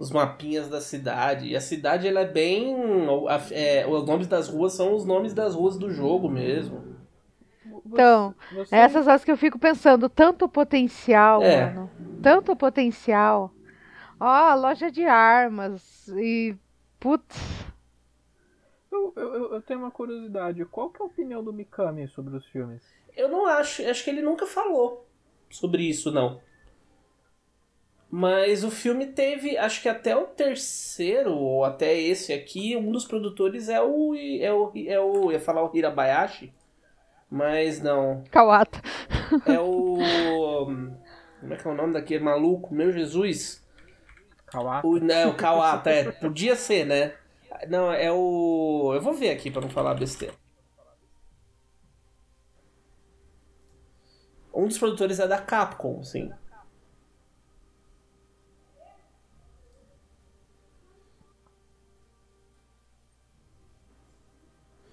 Os 0.00 0.10
mapinhas 0.10 0.66
da 0.68 0.80
cidade. 0.80 1.48
E 1.48 1.54
a 1.54 1.60
cidade, 1.60 2.08
ela 2.08 2.20
é 2.20 2.26
bem... 2.26 2.74
a- 3.28 3.54
é, 3.54 3.86
os 3.86 4.06
nomes 4.06 4.26
das 4.26 4.48
ruas 4.48 4.72
são 4.72 4.94
os 4.94 5.04
nomes 5.04 5.34
das 5.34 5.54
ruas 5.54 5.76
do 5.76 5.90
jogo 5.90 6.26
mesmo. 6.28 6.82
Então, 7.84 8.34
Você- 8.50 8.74
essas 8.74 9.06
horas 9.06 9.22
que 9.24 9.30
eu 9.30 9.36
fico 9.36 9.58
pensando, 9.58 10.08
tanto 10.08 10.48
potencial, 10.48 11.42
É. 11.42 11.66
mano. 11.66 11.90
Tanto 12.22 12.56
potencial. 12.56 13.52
Ó, 14.18 14.54
loja 14.54 14.90
de 14.90 15.04
armas 15.04 16.08
e... 16.16 16.56
Putz... 16.98 17.36
Eu, 18.90 19.12
eu, 19.16 19.34
eu- 19.34 19.54
eu 19.54 19.62
tenho 19.62 19.80
uma 19.80 19.90
curiosidade. 19.90 20.64
Qual 20.64 20.90
que 20.90 21.00
é 21.00 21.04
a 21.04 21.08
opinião 21.08 21.44
do 21.44 21.52
Mikami 21.52 22.08
sobre 22.08 22.34
os 22.36 22.44
filmes? 22.46 22.82
Eu 23.16 23.28
não 23.28 23.46
acho, 23.46 23.86
acho 23.88 24.02
que 24.02 24.10
ele 24.10 24.22
nunca 24.22 24.46
falou 24.46 25.06
sobre 25.50 25.82
isso, 25.82 26.10
não. 26.10 26.40
Mas 28.12 28.64
o 28.64 28.72
filme 28.72 29.06
teve, 29.06 29.56
acho 29.56 29.80
que 29.80 29.88
até 29.88 30.16
o 30.16 30.26
terceiro, 30.26 31.32
ou 31.32 31.64
até 31.64 31.96
esse 31.96 32.32
aqui, 32.32 32.76
um 32.76 32.90
dos 32.90 33.04
produtores 33.04 33.68
é 33.68 33.80
o. 33.80 34.16
É 34.16 34.52
o, 34.52 34.72
é 34.74 34.98
o 34.98 35.26
eu 35.26 35.32
ia 35.32 35.40
falar 35.40 35.62
o 35.62 35.70
Hirabayashi, 35.72 36.52
mas 37.30 37.80
não. 37.80 38.24
Kawata. 38.28 38.82
É 39.46 39.60
o. 39.60 39.98
Como 41.40 41.54
é 41.54 41.56
que 41.56 41.68
é 41.68 41.70
o 41.70 41.74
nome 41.74 41.92
daquele 41.92 42.24
maluco? 42.24 42.74
Meu 42.74 42.90
Jesus! 42.90 43.64
Kawata? 44.46 44.86
O, 44.88 44.98
né, 44.98 45.26
o 45.26 45.34
Kawata, 45.34 45.90
é. 45.90 46.10
Podia 46.10 46.56
ser, 46.56 46.84
né? 46.84 47.14
Não, 47.68 47.92
é 47.92 48.10
o. 48.10 48.90
Eu 48.92 49.00
vou 49.00 49.14
ver 49.14 49.30
aqui 49.30 49.52
pra 49.52 49.62
não 49.62 49.70
falar 49.70 49.94
besteira. 49.94 50.34
Um 54.52 54.66
dos 54.66 54.78
produtores 54.78 55.20
é 55.20 55.28
da 55.28 55.38
Capcom, 55.38 56.02
sim. 56.02 56.32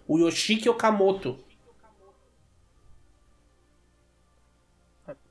O 0.07 0.17
Yoshiki 0.17 0.69
Okamoto. 0.69 1.37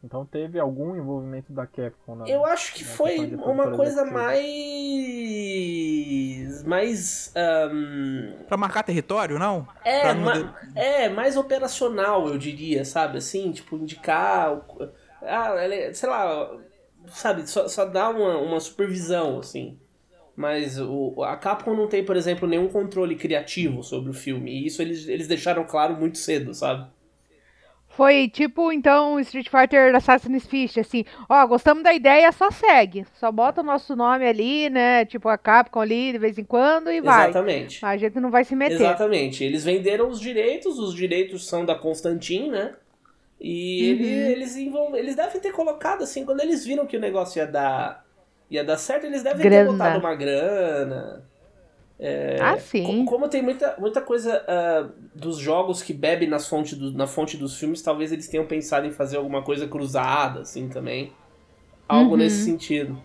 Então 0.02 0.24
teve 0.24 0.58
algum 0.58 0.96
envolvimento 0.96 1.52
da 1.52 1.66
Capcom 1.66 2.14
na 2.16 2.26
Eu 2.28 2.46
acho 2.46 2.72
que 2.72 2.82
foi 2.84 3.34
uma 3.34 3.70
coisa 3.76 4.04
mais. 4.06 4.46
mais. 6.64 7.32
ahn, 7.36 8.44
Pra 8.46 8.56
marcar 8.56 8.82
território, 8.84 9.38
não? 9.38 9.66
É, 9.84 10.14
não 10.14 10.22
ma- 10.22 10.32
de- 10.38 10.48
é, 10.74 11.08
mais 11.10 11.36
operacional, 11.36 12.26
eu 12.28 12.38
diria, 12.38 12.84
sabe? 12.84 13.18
Assim, 13.18 13.52
tipo, 13.52 13.76
indicar. 13.76 14.64
Ah, 15.22 15.62
ele- 15.64 15.92
sei 15.92 16.08
lá, 16.08 16.56
sabe? 17.08 17.46
Só, 17.48 17.68
só 17.68 17.84
dá 17.84 18.08
uma, 18.08 18.38
uma 18.38 18.60
supervisão, 18.60 19.40
assim. 19.40 19.78
Mas 20.36 20.78
o, 20.78 21.22
a 21.24 21.34
Capcom 21.36 21.74
não 21.74 21.88
tem, 21.88 22.04
por 22.04 22.14
exemplo, 22.14 22.46
nenhum 22.46 22.68
controle 22.68 23.16
criativo 23.16 23.82
sobre 23.82 24.10
o 24.10 24.14
filme. 24.14 24.50
E 24.52 24.66
isso 24.66 24.82
eles, 24.82 25.08
eles 25.08 25.26
deixaram 25.26 25.64
claro 25.64 25.96
muito 25.96 26.18
cedo, 26.18 26.52
sabe? 26.52 26.86
Foi 27.88 28.28
tipo, 28.28 28.70
então, 28.70 29.18
Street 29.20 29.48
Fighter 29.48 29.94
Assassin's 29.96 30.46
Fist, 30.46 30.76
assim, 30.76 31.02
ó, 31.30 31.46
gostamos 31.46 31.82
da 31.82 31.94
ideia, 31.94 32.30
só 32.30 32.50
segue. 32.50 33.06
Só 33.14 33.32
bota 33.32 33.62
o 33.62 33.64
nosso 33.64 33.96
nome 33.96 34.26
ali, 34.26 34.68
né? 34.68 35.06
Tipo, 35.06 35.30
a 35.30 35.38
Capcom 35.38 35.80
ali 35.80 36.12
de 36.12 36.18
vez 36.18 36.36
em 36.36 36.44
quando 36.44 36.90
e 36.92 37.00
vai. 37.00 37.30
Exatamente. 37.30 37.82
A 37.82 37.96
gente 37.96 38.20
não 38.20 38.30
vai 38.30 38.44
se 38.44 38.54
meter. 38.54 38.74
Exatamente. 38.74 39.42
Eles 39.42 39.64
venderam 39.64 40.08
os 40.10 40.20
direitos, 40.20 40.78
os 40.78 40.94
direitos 40.94 41.46
são 41.46 41.64
da 41.64 41.74
Constantin, 41.74 42.50
né? 42.50 42.74
E 43.40 43.84
ele- 43.86 44.04
Uhum. 44.04 44.30
eles 44.30 44.56
envol... 44.56 44.96
eles 44.96 45.16
devem 45.16 45.40
ter 45.40 45.52
colocado 45.52 46.02
assim, 46.02 46.26
quando 46.26 46.40
eles 46.40 46.66
viram 46.66 46.86
que 46.86 46.96
o 46.98 47.00
negócio 47.00 47.38
ia 47.38 47.46
dar 47.46 48.05
ia 48.50 48.64
dar 48.64 48.76
certo, 48.78 49.04
eles 49.06 49.22
devem 49.22 49.40
Grana. 49.44 49.62
ter 49.62 49.72
botado 49.72 49.98
uma 49.98 50.14
grana. 50.14 51.24
É, 51.98 52.38
Ah, 52.38 52.56
sim. 52.58 52.86
Como, 52.86 53.04
como 53.04 53.28
tem 53.28 53.42
muita, 53.42 53.76
muita 53.78 54.00
coisa 54.02 54.44
ah, 54.48 54.90
dos 55.14 55.38
jogos 55.38 55.82
que 55.82 55.92
bebe 55.94 56.26
nas 56.26 56.48
fonte 56.48 56.76
do- 56.76 56.92
na 56.92 57.06
fonte 57.06 57.36
dos 57.36 57.56
filmes, 57.58 57.82
talvez 57.82 58.12
eles 58.12 58.28
tenham 58.28 58.46
pensado 58.46 58.86
em 58.86 58.92
fazer 58.92 59.16
alguma 59.16 59.42
coisa 59.42 59.66
cruzada, 59.68 60.40
assim, 60.40 60.68
também. 60.68 61.12
Algo 61.88 62.12
Uhum. 62.12 62.18
nesse 62.18 62.38
sentido. 62.44 63.02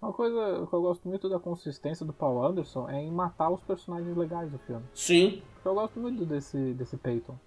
Uma 0.00 0.10
coisa 0.12 0.66
que 0.66 0.74
eu 0.74 0.80
gosto 0.80 1.06
muito 1.06 1.28
da 1.28 1.38
consistência 1.38 2.06
do 2.06 2.12
Paul 2.12 2.42
Anderson 2.42 2.88
é 2.88 2.98
em 3.02 3.10
matar 3.12 3.50
os 3.50 3.62
personagens 3.62 4.16
legais 4.16 4.50
do 4.50 4.58
filme. 4.60 4.86
Sim, 4.94 5.42
eu 5.64 5.74
gosto 5.74 6.00
muito 6.00 6.26
desse, 6.26 6.74
desse 6.74 6.96
Peyton. 6.96 7.38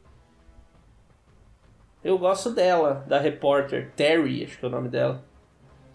Eu 2.04 2.18
gosto 2.18 2.52
dela, 2.52 3.06
da 3.08 3.20
repórter. 3.20 3.92
Terry, 3.96 4.44
acho 4.44 4.58
que 4.58 4.66
é 4.66 4.68
o 4.68 4.72
nome 4.72 4.90
dela. 4.90 5.24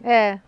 É. 0.03 0.39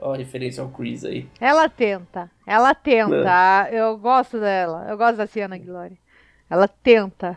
Ó, 0.00 0.14
a 0.14 0.16
referência 0.16 0.62
ao 0.62 0.70
Chris 0.70 1.04
aí. 1.04 1.28
Ela 1.40 1.68
tenta. 1.68 2.30
Ela 2.46 2.74
tenta. 2.74 3.68
Eu 3.70 3.98
gosto 3.98 4.40
dela. 4.40 4.86
Eu 4.88 4.96
gosto 4.96 5.16
da 5.16 5.26
Sienna 5.26 5.58
Glory. 5.58 6.00
Ela 6.48 6.66
tenta. 6.66 7.36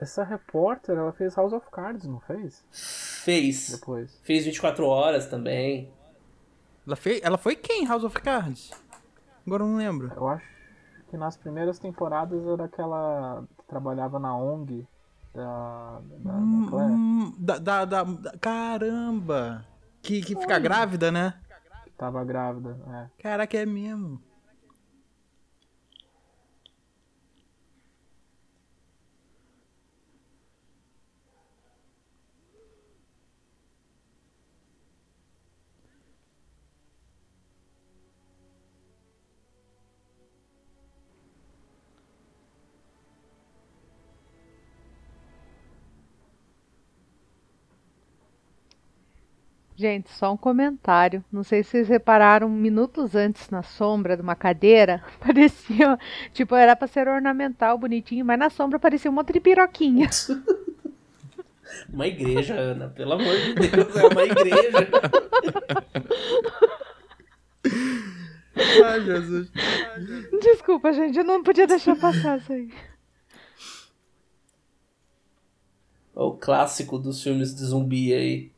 Essa 0.00 0.22
repórter, 0.22 0.96
ela 0.96 1.12
fez 1.12 1.34
House 1.34 1.52
of 1.52 1.66
Cards, 1.70 2.04
não 2.04 2.20
fez? 2.20 2.62
Fez. 2.70 3.70
Depois. 3.70 4.20
Fez 4.22 4.44
24 4.44 4.84
horas 4.86 5.26
também. 5.28 5.90
Ela, 6.86 6.96
fez, 6.96 7.20
ela 7.22 7.38
foi 7.38 7.56
quem, 7.56 7.86
House 7.86 8.04
of 8.04 8.20
Cards? 8.20 8.70
Agora 9.46 9.62
eu 9.62 9.66
não 9.66 9.76
lembro. 9.76 10.12
Eu 10.14 10.28
acho 10.28 10.57
que 11.08 11.16
nas 11.16 11.36
primeiras 11.36 11.78
temporadas 11.78 12.46
era 12.46 12.64
aquela 12.64 13.44
que 13.56 13.64
trabalhava 13.66 14.18
na 14.18 14.36
ONG 14.36 14.86
da, 15.34 16.00
da, 16.18 16.32
Hum, 16.32 16.70
hum, 16.72 17.34
da, 17.38 17.58
da, 17.58 17.84
da- 17.84 18.02
da- 18.04 18.38
caramba! 18.38 19.64
Que, 20.02 20.20
que 20.22 20.34
fica 20.36 20.58
grávida, 20.58 21.10
né? 21.10 21.34
Tava 21.96 22.24
grávida, 22.24 22.78
é. 22.88 23.22
Caraca, 23.22 23.56
é 23.58 23.66
mesmo. 23.66 24.20
Gente, 49.78 50.10
só 50.10 50.32
um 50.32 50.36
comentário. 50.36 51.24
Não 51.30 51.44
sei 51.44 51.62
se 51.62 51.70
vocês 51.70 51.88
repararam, 51.88 52.48
minutos 52.48 53.14
antes 53.14 53.48
na 53.48 53.62
sombra 53.62 54.16
de 54.16 54.22
uma 54.22 54.34
cadeira, 54.34 55.04
parecia, 55.24 55.96
tipo, 56.32 56.56
era 56.56 56.74
pra 56.74 56.88
ser 56.88 57.06
ornamental, 57.06 57.78
bonitinho, 57.78 58.24
mas 58.24 58.40
na 58.40 58.50
sombra 58.50 58.80
parecia 58.80 59.08
um 59.08 59.14
monte 59.14 59.32
de 59.32 59.38
piroquinha. 59.38 60.10
Uma 61.92 62.06
igreja, 62.06 62.54
Ana. 62.54 62.88
Pelo 62.88 63.12
amor 63.12 63.36
de 63.36 63.54
Deus, 63.54 63.94
é 63.94 64.06
uma 64.06 64.24
igreja. 64.24 64.88
Ai, 68.84 69.00
Jesus. 69.04 69.52
Desculpa, 70.40 70.92
gente, 70.94 71.18
eu 71.18 71.24
não 71.24 71.42
podia 71.42 71.66
deixar 71.66 71.94
passar 71.94 72.38
isso 72.38 72.52
aí. 72.52 72.72
o 76.14 76.32
clássico 76.32 76.98
dos 76.98 77.22
filmes 77.22 77.54
de 77.54 77.64
zumbi 77.64 78.12
aí. 78.14 78.50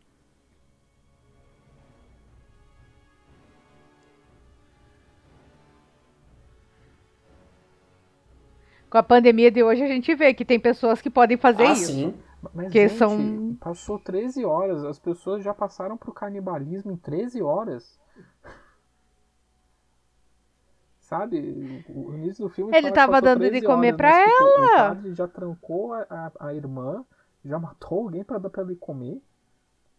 Com 8.90 8.98
a 8.98 9.02
pandemia 9.02 9.50
de 9.50 9.62
hoje, 9.62 9.82
a 9.82 9.86
gente 9.86 10.12
vê 10.14 10.34
que 10.34 10.44
tem 10.44 10.58
pessoas 10.58 11.00
que 11.00 11.08
podem 11.08 11.36
fazer 11.36 11.62
ah, 11.64 11.72
isso. 11.72 11.92
sim. 11.92 12.14
Mas, 12.54 12.72
Que 12.72 12.88
gente, 12.88 12.98
são- 12.98 13.56
passou 13.60 13.98
13 13.98 14.44
horas, 14.44 14.84
as 14.84 14.98
pessoas 14.98 15.44
já 15.44 15.54
passaram 15.54 15.96
pro 15.96 16.12
canibalismo 16.12 16.90
em 16.90 16.96
13 16.96 17.40
horas. 17.42 17.98
Sabe, 21.00 21.84
o 21.88 22.14
início 22.14 22.44
do 22.44 22.50
filme 22.50 22.76
Ele 22.76 22.92
tava 22.92 23.20
dando 23.20 23.42
de 23.42 23.50
13 23.50 23.66
comer 23.66 23.88
horas, 23.94 23.96
pra 23.96 24.24
tipo, 24.24 24.42
O 24.42 24.64
ela. 24.64 24.76
padre 24.88 25.14
já 25.14 25.28
trancou 25.28 25.92
a, 25.92 26.06
a, 26.08 26.46
a 26.48 26.54
irmã, 26.54 27.04
já 27.44 27.58
matou 27.58 28.04
alguém 28.04 28.22
pra 28.24 28.38
dar 28.38 28.48
pra 28.48 28.62
ele 28.62 28.76
comer. 28.76 29.20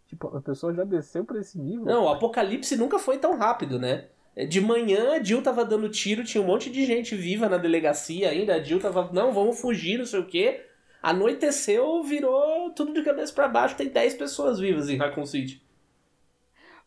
Tipo, 0.07 0.35
a 0.35 0.41
pessoa 0.41 0.73
já 0.73 0.83
desceu 0.83 1.23
pra 1.23 1.39
esse 1.39 1.59
nível. 1.59 1.85
Não, 1.85 2.05
o 2.05 2.09
apocalipse 2.09 2.75
nunca 2.75 2.97
foi 2.97 3.17
tão 3.17 3.37
rápido, 3.37 3.77
né? 3.77 4.07
De 4.35 4.61
manhã 4.61 5.11
a 5.11 5.23
Jill 5.23 5.41
tava 5.41 5.65
dando 5.65 5.89
tiro, 5.89 6.23
tinha 6.23 6.41
um 6.41 6.47
monte 6.47 6.69
de 6.69 6.85
gente 6.85 7.15
viva 7.15 7.49
na 7.49 7.57
delegacia 7.57 8.29
ainda. 8.29 8.55
A 8.55 8.63
Jill 8.63 8.79
tava, 8.79 9.09
não, 9.11 9.33
vamos 9.33 9.59
fugir, 9.59 9.97
não 9.97 10.05
sei 10.05 10.19
o 10.19 10.25
quê. 10.25 10.65
Anoiteceu, 11.01 12.03
virou 12.03 12.69
tudo 12.71 12.93
de 12.93 13.03
cabeça 13.03 13.33
para 13.33 13.47
baixo, 13.47 13.75
tem 13.75 13.89
10 13.89 14.13
pessoas 14.13 14.59
vivas 14.59 14.87
em 14.89 14.97
Raccoon 14.97 15.25
City. 15.25 15.61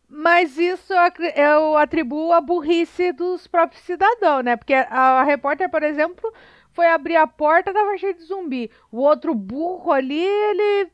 Mas 0.09 0.57
isso 0.57 0.93
eu 1.35 1.77
atribuo 1.77 2.33
a 2.33 2.41
burrice 2.41 3.13
dos 3.13 3.47
próprios 3.47 3.83
cidadãos, 3.83 4.45
né? 4.45 4.57
Porque 4.57 4.73
a, 4.73 4.85
a 5.21 5.23
repórter, 5.25 5.69
por 5.69 5.83
exemplo, 5.83 6.33
foi 6.73 6.87
abrir 6.87 7.17
a 7.17 7.27
porta, 7.27 7.73
tava 7.73 7.97
cheio 7.99 8.15
de 8.15 8.23
zumbi. 8.23 8.71
O 8.93 8.99
outro 8.99 9.35
burro 9.35 9.91
ali, 9.91 10.23
ele 10.23 10.91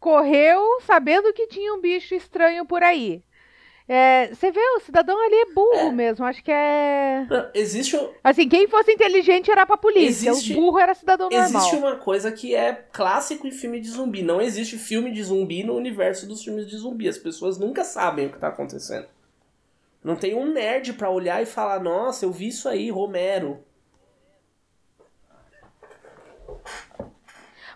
correu 0.00 0.80
sabendo 0.82 1.32
que 1.32 1.46
tinha 1.46 1.74
um 1.74 1.80
bicho 1.80 2.14
estranho 2.14 2.64
por 2.64 2.82
aí. 2.82 3.22
É, 3.86 4.28
você 4.28 4.50
vê, 4.50 4.60
o 4.78 4.80
cidadão 4.80 5.14
ali 5.22 5.34
é 5.34 5.52
burro 5.52 5.88
é. 5.88 5.92
mesmo, 5.92 6.24
acho 6.24 6.42
que 6.42 6.50
é. 6.50 7.26
Existe. 7.52 7.98
Assim, 8.22 8.48
quem 8.48 8.66
fosse 8.66 8.92
inteligente 8.92 9.50
era 9.50 9.66
pra 9.66 9.76
polícia, 9.76 10.30
existe... 10.30 10.52
o 10.52 10.56
burro 10.56 10.78
era 10.78 10.94
cidadão 10.94 11.28
normal. 11.28 11.48
Existe 11.48 11.76
uma 11.76 11.96
coisa 11.96 12.32
que 12.32 12.54
é 12.54 12.72
clássico 12.72 13.46
em 13.46 13.50
filme 13.50 13.78
de 13.80 13.90
zumbi: 13.90 14.22
não 14.22 14.40
existe 14.40 14.78
filme 14.78 15.12
de 15.12 15.22
zumbi 15.22 15.62
no 15.62 15.74
universo 15.74 16.26
dos 16.26 16.42
filmes 16.42 16.66
de 16.66 16.78
zumbi. 16.78 17.08
As 17.08 17.18
pessoas 17.18 17.58
nunca 17.58 17.84
sabem 17.84 18.26
o 18.26 18.32
que 18.32 18.38
tá 18.38 18.48
acontecendo. 18.48 19.06
Não 20.02 20.16
tem 20.16 20.34
um 20.34 20.50
nerd 20.50 20.94
pra 20.94 21.10
olhar 21.10 21.42
e 21.42 21.46
falar: 21.46 21.78
nossa, 21.78 22.24
eu 22.24 22.32
vi 22.32 22.48
isso 22.48 22.66
aí, 22.66 22.90
Romero. 22.90 23.62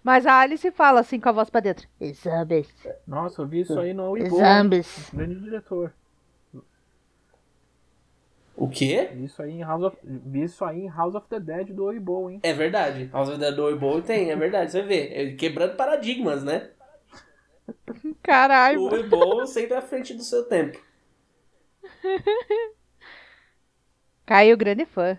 Mas 0.02 0.24
a 0.24 0.40
Alice 0.40 0.70
fala 0.70 1.00
assim 1.00 1.20
com 1.20 1.28
a 1.28 1.32
voz 1.32 1.50
pra 1.50 1.60
dentro: 1.60 1.86
Zombies. 2.14 2.68
Nossa, 3.06 3.42
eu 3.42 3.46
vi 3.46 3.60
isso 3.60 3.78
aí 3.78 3.92
no. 3.92 4.14
Zombies. 4.30 5.10
Grande 5.12 5.38
diretor. 5.38 5.92
O 8.58 8.68
quê? 8.68 9.10
Isso 9.22 9.40
aí 9.40 9.52
em 9.52 9.62
House 9.62 9.84
of, 9.84 9.96
vi 10.02 10.42
isso 10.42 10.64
aí 10.64 10.80
em 10.80 10.88
House 10.88 11.14
of 11.14 11.28
the 11.28 11.38
Dead 11.38 11.68
do 11.68 11.84
Oibo, 11.84 12.28
hein? 12.28 12.40
É 12.42 12.52
verdade. 12.52 13.08
House 13.12 13.28
of 13.28 13.38
the 13.38 13.44
Dead 13.44 13.54
do 13.54 13.62
Oibo 13.62 14.02
tem, 14.02 14.32
é 14.32 14.36
verdade. 14.36 14.72
Você 14.72 14.82
vê. 14.82 15.08
É 15.14 15.32
quebrando 15.36 15.76
paradigmas, 15.76 16.42
né? 16.42 16.72
Caralho. 18.20 18.80
O 18.80 18.92
Oibo 18.92 19.46
sempre 19.46 19.74
à 19.74 19.80
frente 19.80 20.12
do 20.12 20.24
seu 20.24 20.44
tempo. 20.48 20.76
Caio, 24.26 24.56
grande 24.56 24.84
fã. 24.86 25.16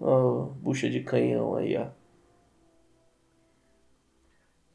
Ó, 0.00 0.46
bucha 0.56 0.90
de 0.90 1.04
canhão 1.04 1.54
aí, 1.54 1.76
ó. 1.76 1.86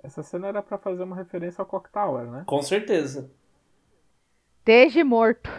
Essa 0.01 0.23
cena 0.23 0.47
era 0.47 0.63
para 0.63 0.77
fazer 0.77 1.03
uma 1.03 1.17
referência 1.17 1.61
ao 1.61 1.67
Cock 1.67 1.91
Tower, 1.91 2.25
né? 2.31 2.43
Com 2.47 2.61
certeza. 2.61 3.29
Esteja 4.69 5.03
morto. 5.03 5.49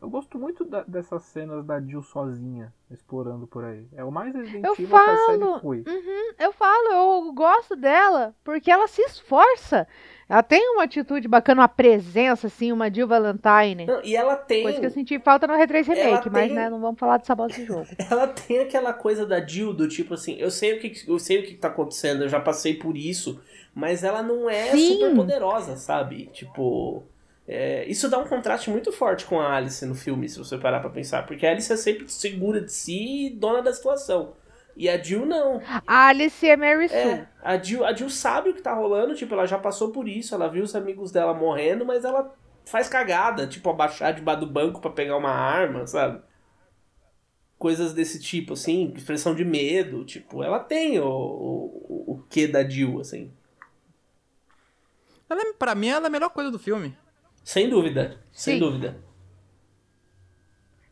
Eu 0.00 0.08
gosto 0.08 0.38
muito 0.38 0.64
da, 0.64 0.82
dessas 0.82 1.24
cenas 1.24 1.62
da 1.62 1.78
Jill 1.78 2.02
sozinha, 2.02 2.72
explorando 2.90 3.46
por 3.46 3.62
aí. 3.62 3.86
É 3.92 4.02
o 4.02 4.10
mais 4.10 4.34
Resident 4.34 4.64
Evil 4.64 4.88
que 4.88 4.94
a 4.94 5.16
série 5.26 5.60
foi. 5.60 5.84
Uhum, 5.86 6.32
eu 6.38 6.52
falo, 6.54 6.88
eu 6.88 7.32
gosto 7.34 7.76
dela, 7.76 8.34
porque 8.42 8.70
ela 8.70 8.88
se 8.88 9.02
esforça. 9.02 9.86
Ela 10.26 10.42
tem 10.42 10.70
uma 10.70 10.84
atitude 10.84 11.28
bacana, 11.28 11.60
uma 11.60 11.68
presença, 11.68 12.46
assim, 12.46 12.72
uma 12.72 12.90
Jill 12.90 13.06
Valentine. 13.06 13.84
Não, 13.84 14.02
e 14.02 14.16
ela 14.16 14.34
tem. 14.34 14.62
Coisa 14.62 14.80
que 14.80 14.86
eu 14.86 14.90
senti 14.90 15.18
falta 15.18 15.46
no 15.46 15.52
R3 15.52 15.86
Remake, 15.86 16.30
mas 16.30 16.50
né, 16.50 16.70
não 16.70 16.80
vamos 16.80 16.98
falar 16.98 17.18
dessa 17.18 17.34
bosta 17.34 17.60
de 17.60 17.66
jogo. 17.66 17.86
ela 18.10 18.26
tem 18.26 18.60
aquela 18.60 18.94
coisa 18.94 19.26
da 19.26 19.46
Jill 19.46 19.74
do 19.74 19.86
tipo 19.86 20.14
assim, 20.14 20.36
eu 20.38 20.50
sei 20.50 20.78
o 20.78 20.80
que, 20.80 20.94
eu 21.06 21.18
sei 21.18 21.40
o 21.40 21.42
que 21.42 21.54
tá 21.56 21.68
acontecendo, 21.68 22.22
eu 22.22 22.28
já 22.30 22.40
passei 22.40 22.72
por 22.72 22.96
isso, 22.96 23.38
mas 23.74 24.04
ela 24.04 24.22
não 24.22 24.48
é 24.48 24.70
Sim. 24.70 24.94
super 24.94 25.14
poderosa, 25.14 25.76
sabe? 25.76 26.26
Tipo. 26.32 27.04
É, 27.46 27.84
isso 27.86 28.08
dá 28.08 28.18
um 28.18 28.28
contraste 28.28 28.70
muito 28.70 28.92
forte 28.92 29.26
com 29.26 29.40
a 29.40 29.56
Alice 29.56 29.84
no 29.84 29.96
filme, 29.96 30.28
se 30.28 30.38
você 30.38 30.56
parar 30.56 30.80
pra 30.80 30.90
pensar. 30.90 31.26
Porque 31.26 31.44
a 31.44 31.50
Alice 31.50 31.72
é 31.72 31.76
sempre 31.76 32.08
segura 32.08 32.60
de 32.60 32.72
si 32.72 33.26
e 33.26 33.30
dona 33.30 33.60
da 33.60 33.72
situação. 33.72 34.34
E 34.76 34.88
a 34.88 34.96
Jill 34.96 35.26
não. 35.26 35.60
A 35.86 36.06
Alice 36.08 36.48
é 36.48 36.56
Mary 36.56 36.88
Sue. 36.88 36.96
É, 36.96 37.28
a, 37.42 37.56
Jill, 37.58 37.84
a 37.84 37.92
Jill 37.92 38.08
sabe 38.08 38.50
o 38.50 38.54
que 38.54 38.62
tá 38.62 38.72
rolando, 38.72 39.14
tipo, 39.14 39.34
ela 39.34 39.46
já 39.46 39.58
passou 39.58 39.90
por 39.90 40.08
isso, 40.08 40.34
ela 40.34 40.48
viu 40.48 40.64
os 40.64 40.74
amigos 40.74 41.10
dela 41.10 41.34
morrendo, 41.34 41.84
mas 41.84 42.04
ela 42.04 42.34
faz 42.64 42.88
cagada, 42.88 43.46
tipo, 43.46 43.68
abaixar 43.68 44.14
debaixo 44.14 44.40
do 44.40 44.46
banco 44.46 44.80
para 44.80 44.90
pegar 44.90 45.16
uma 45.16 45.30
arma, 45.30 45.86
sabe? 45.86 46.22
Coisas 47.58 47.92
desse 47.92 48.20
tipo, 48.20 48.54
assim, 48.54 48.92
expressão 48.96 49.34
de 49.34 49.44
medo, 49.44 50.04
tipo, 50.04 50.42
ela 50.42 50.58
tem 50.58 50.98
o, 50.98 51.06
o, 51.06 52.04
o 52.12 52.24
que 52.28 52.46
da 52.46 52.66
Jill, 52.66 53.00
assim. 53.00 53.30
Ela 55.32 55.48
é, 55.48 55.52
pra 55.54 55.74
mim, 55.74 55.88
ela 55.88 56.04
é 56.04 56.08
a 56.08 56.10
melhor 56.10 56.28
coisa 56.28 56.50
do 56.50 56.58
filme. 56.58 56.94
Sem 57.42 57.68
dúvida, 57.68 58.18
sem 58.30 58.54
Sim. 58.54 58.60
dúvida. 58.60 58.96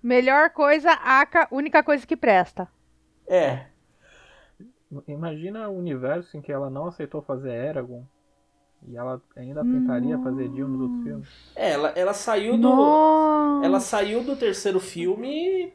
Melhor 0.02 0.48
coisa, 0.50 0.92
Aka, 0.92 1.46
única 1.50 1.82
coisa 1.82 2.06
que 2.06 2.16
presta. 2.16 2.66
É. 3.28 3.66
Imagina 5.06 5.68
o 5.68 5.76
universo 5.76 6.38
em 6.38 6.40
que 6.40 6.50
ela 6.50 6.70
não 6.70 6.86
aceitou 6.86 7.20
fazer 7.20 7.50
Eragon. 7.50 8.04
E 8.88 8.96
ela 8.96 9.20
ainda 9.36 9.62
tentaria 9.62 10.16
Nossa. 10.16 10.30
fazer 10.30 10.50
Jill 10.54 10.68
nos 10.68 10.80
outros 10.80 11.02
filmes. 11.02 11.28
É, 11.54 11.72
ela, 11.72 11.88
ela 11.90 12.14
saiu 12.14 12.56
do. 12.56 12.70
Nossa. 12.70 13.66
Ela 13.66 13.78
saiu 13.78 14.24
do 14.24 14.34
terceiro 14.36 14.80
filme 14.80 15.70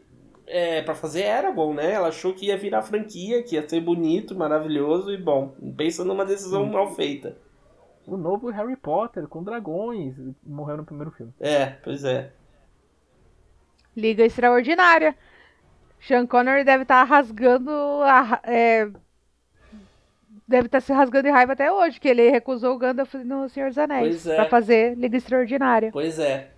é, 0.47 0.81
para 0.81 0.95
fazer 0.95 1.21
Eragon, 1.21 1.75
né? 1.75 1.91
Ela 1.91 2.07
achou 2.07 2.33
que 2.33 2.47
ia 2.47 2.57
virar 2.57 2.81
franquia, 2.81 3.43
que 3.43 3.55
ia 3.55 3.69
ser 3.69 3.79
bonito, 3.79 4.35
maravilhoso 4.35 5.11
e 5.11 5.17
bom. 5.17 5.55
Pensa 5.77 6.03
numa 6.03 6.25
decisão 6.25 6.63
hum. 6.63 6.71
mal 6.71 6.95
feita 6.95 7.44
o 8.05 8.17
novo 8.17 8.49
Harry 8.49 8.75
Potter 8.75 9.27
com 9.27 9.43
dragões. 9.43 10.15
Morreu 10.43 10.77
no 10.77 10.85
primeiro 10.85 11.11
filme. 11.11 11.33
É, 11.39 11.67
pois 11.83 12.03
é. 12.03 12.31
Liga 13.95 14.23
Extraordinária. 14.23 15.15
Sean 15.99 16.27
Connery 16.27 16.63
deve 16.63 16.83
estar 16.83 17.03
tá 17.07 17.15
rasgando 17.15 17.71
a, 18.03 18.39
é, 18.43 18.87
deve 20.47 20.67
estar 20.67 20.79
tá 20.79 20.81
se 20.81 20.93
rasgando 20.93 21.23
de 21.23 21.31
raiva 21.31 21.53
até 21.53 21.71
hoje, 21.71 21.99
que 21.99 22.07
ele 22.07 22.29
recusou 22.29 22.75
o 22.75 22.77
Gandalf 22.77 23.13
no 23.15 23.49
Senhor 23.49 23.69
dos 23.69 23.77
Anéis 23.77 24.27
é. 24.27 24.35
pra 24.35 24.45
fazer 24.45 24.95
Liga 24.95 25.17
Extraordinária. 25.17 25.91
Pois 25.91 26.19
é. 26.19 26.51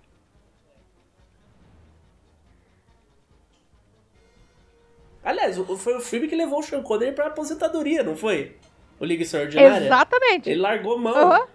Aliás, 5.24 5.56
foi 5.56 5.96
o 5.96 6.00
filme 6.00 6.26
que 6.26 6.36
levou 6.36 6.60
o 6.60 6.62
Sean 6.62 6.82
Connery 6.82 7.12
pra 7.12 7.26
aposentadoria, 7.26 8.02
não 8.02 8.16
foi? 8.16 8.56
O 8.98 9.04
Liga 9.04 9.22
Extraordinária. 9.22 9.86
Exatamente. 9.86 10.50
Ele 10.50 10.60
largou 10.60 10.98
mão. 10.98 11.46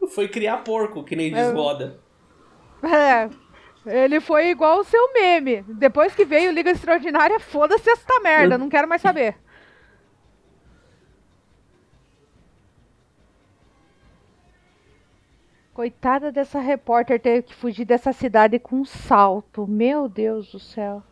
Uhum. 0.00 0.08
Foi 0.08 0.28
criar 0.28 0.58
porco, 0.58 1.04
que 1.04 1.14
nem 1.14 1.32
diz. 1.32 1.46
É. 2.82 3.30
Ele 3.86 4.20
foi 4.20 4.48
igual 4.48 4.80
o 4.80 4.84
seu 4.84 5.12
meme. 5.12 5.62
Depois 5.62 6.14
que 6.14 6.24
veio 6.24 6.52
Liga 6.52 6.70
Extraordinária, 6.70 7.38
foda-se 7.40 7.88
esta 7.88 8.20
merda, 8.20 8.58
não 8.58 8.68
quero 8.68 8.88
mais 8.88 9.00
saber. 9.02 9.36
Coitada 15.72 16.30
dessa 16.30 16.60
repórter 16.60 17.18
ter 17.20 17.42
que 17.42 17.54
fugir 17.54 17.86
dessa 17.86 18.12
cidade 18.12 18.58
com 18.58 18.76
um 18.76 18.84
salto. 18.84 19.66
Meu 19.66 20.08
Deus 20.08 20.52
do 20.52 20.58
céu. 20.58 21.02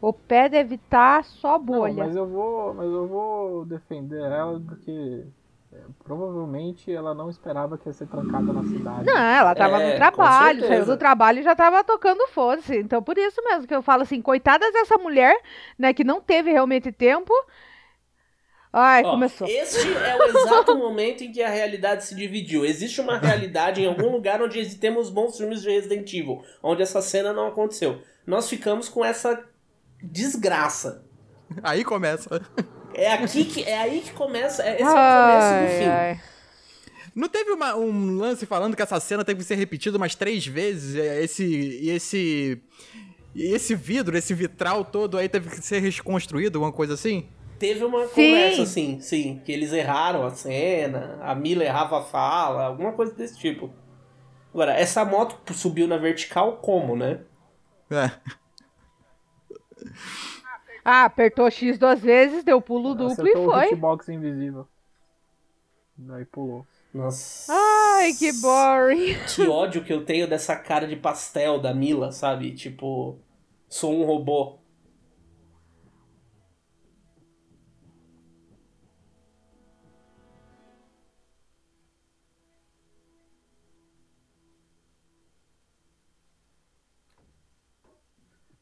O 0.00 0.12
pé 0.12 0.48
deve 0.48 0.76
estar 0.76 1.18
tá 1.18 1.22
só 1.22 1.58
bolha. 1.58 1.92
Não, 1.94 2.06
mas 2.06 2.16
eu 2.16 2.26
vou, 2.26 2.74
mas 2.74 2.86
eu 2.86 3.06
vou 3.06 3.64
defender 3.66 4.22
ela 4.22 4.58
porque 4.58 5.26
é, 5.72 5.78
provavelmente 6.02 6.92
ela 6.92 7.14
não 7.14 7.28
esperava 7.30 7.78
que 7.78 7.88
ia 7.88 7.92
ser 7.92 8.06
trancada 8.06 8.52
na 8.52 8.62
cidade. 8.62 9.04
Não, 9.04 9.16
ela 9.16 9.54
tava 9.54 9.80
é, 9.80 9.92
no 9.92 9.96
trabalho, 9.96 10.66
saiu 10.66 10.86
do 10.86 10.96
trabalho 10.96 11.40
e 11.40 11.42
já 11.42 11.54
tava 11.54 11.84
tocando 11.84 12.26
foda-se. 12.28 12.78
Então 12.78 13.02
por 13.02 13.18
isso 13.18 13.40
mesmo 13.44 13.68
que 13.68 13.74
eu 13.74 13.82
falo 13.82 14.02
assim, 14.02 14.22
coitadas 14.22 14.72
dessa 14.72 14.96
mulher, 14.96 15.36
né, 15.78 15.92
que 15.92 16.02
não 16.02 16.20
teve 16.20 16.50
realmente 16.50 16.90
tempo. 16.90 17.32
Ai, 18.72 19.02
Ó, 19.04 19.10
começou. 19.10 19.46
Este 19.46 19.92
é 19.92 20.16
o 20.16 20.22
exato 20.24 20.74
momento 20.78 21.24
em 21.24 21.32
que 21.32 21.42
a 21.42 21.48
realidade 21.48 22.04
se 22.04 22.14
dividiu. 22.14 22.64
Existe 22.64 23.00
uma 23.00 23.18
realidade 23.18 23.82
em 23.82 23.86
algum 23.86 24.10
lugar 24.10 24.40
onde 24.40 24.76
temos 24.76 25.10
bons 25.10 25.36
filmes 25.36 25.60
de 25.62 25.70
Resident 25.70 26.12
Evil, 26.12 26.42
onde 26.62 26.80
essa 26.80 27.02
cena 27.02 27.32
não 27.32 27.48
aconteceu. 27.48 28.00
Nós 28.26 28.48
ficamos 28.48 28.88
com 28.88 29.04
essa 29.04 29.44
desgraça. 30.02 31.04
Aí 31.62 31.84
começa. 31.84 32.40
É 32.94 33.12
aqui 33.12 33.44
que 33.44 33.62
é 33.62 33.78
aí 33.78 34.00
que 34.00 34.12
começa. 34.12 34.62
É, 34.62 34.74
esse 34.74 34.84
ai, 34.84 34.88
é 34.88 34.92
o 34.92 35.26
começo 35.26 35.62
do 35.62 35.78
filme. 35.78 35.92
Ai. 35.92 36.20
Não 37.14 37.28
teve 37.28 37.50
uma, 37.50 37.74
um 37.76 38.16
lance 38.16 38.46
falando 38.46 38.76
que 38.76 38.82
essa 38.82 39.00
cena 39.00 39.24
teve 39.24 39.40
que 39.40 39.44
ser 39.46 39.56
repetida 39.56 39.96
umas 39.96 40.14
três 40.14 40.46
vezes? 40.46 40.94
Esse. 40.94 41.44
E 41.44 41.90
esse. 41.90 42.62
E 43.34 43.54
esse 43.54 43.74
vidro, 43.76 44.16
esse 44.16 44.34
vitral 44.34 44.84
todo 44.84 45.16
aí 45.16 45.28
teve 45.28 45.50
que 45.50 45.62
ser 45.64 45.78
reconstruído, 45.78 46.58
alguma 46.58 46.72
coisa 46.72 46.94
assim? 46.94 47.28
Teve 47.60 47.84
uma 47.84 48.06
sim. 48.08 48.08
conversa 48.08 48.62
assim, 48.62 49.00
sim. 49.00 49.40
Que 49.44 49.52
eles 49.52 49.72
erraram 49.72 50.24
a 50.24 50.30
cena, 50.30 51.18
a 51.22 51.34
Mila 51.34 51.62
errava 51.62 52.00
a 52.00 52.02
fala, 52.02 52.64
alguma 52.64 52.92
coisa 52.92 53.14
desse 53.14 53.38
tipo. 53.38 53.70
Agora, 54.52 54.72
essa 54.72 55.04
moto 55.04 55.54
subiu 55.54 55.86
na 55.86 55.96
vertical 55.96 56.56
como, 56.56 56.96
né? 56.96 57.20
É. 57.90 58.10
Ah, 60.84 61.04
apertou 61.04 61.50
X 61.50 61.78
duas 61.78 62.00
vezes, 62.00 62.42
deu 62.42 62.60
pulo 62.60 62.94
duplo 62.94 63.12
Acertou 63.12 63.42
e 63.42 63.46
o 63.46 63.50
foi. 63.50 63.66
hitbox 63.66 64.08
invisível. 64.08 64.66
Daí 65.96 66.24
pulou. 66.24 66.66
Nossa. 66.94 67.52
Ai, 67.52 68.14
que 68.14 68.32
boring. 68.32 69.14
Que 69.36 69.46
ódio 69.46 69.84
que 69.84 69.92
eu 69.92 70.04
tenho 70.04 70.26
dessa 70.26 70.56
cara 70.56 70.86
de 70.86 70.96
pastel 70.96 71.60
da 71.60 71.74
Mila, 71.74 72.10
sabe? 72.10 72.52
Tipo, 72.54 73.18
sou 73.68 73.94
um 73.94 74.04
robô. 74.04 74.58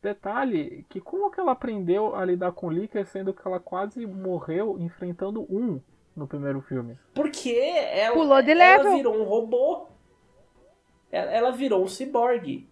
Detalhe 0.01 0.85
que 0.89 1.01
como 1.01 1.31
que 1.31 1.41
ela 1.41 1.53
aprendeu 1.53 2.15
a 2.15 2.25
lidar 2.25 2.53
com 2.53 2.69
o 2.69 2.71
Licker, 2.71 3.05
sendo 3.07 3.33
que 3.35 3.43
ela 3.47 3.59
quase 3.59 4.07
morreu 4.07 4.77
enfrentando 4.79 5.43
um 5.53 5.81
no 6.17 6.27
primeiro 6.27 6.61
filme. 6.63 6.97
Porque 7.15 7.51
ela, 7.51 8.15
Pulou 8.15 8.41
de 8.43 8.53
ela 8.53 8.77
level. 8.79 8.97
virou 8.97 9.21
um 9.21 9.25
robô. 9.25 9.87
Ela, 11.11 11.31
ela 11.33 11.51
virou 11.51 11.83
um 11.83 11.89
ciborgue. 11.89 12.69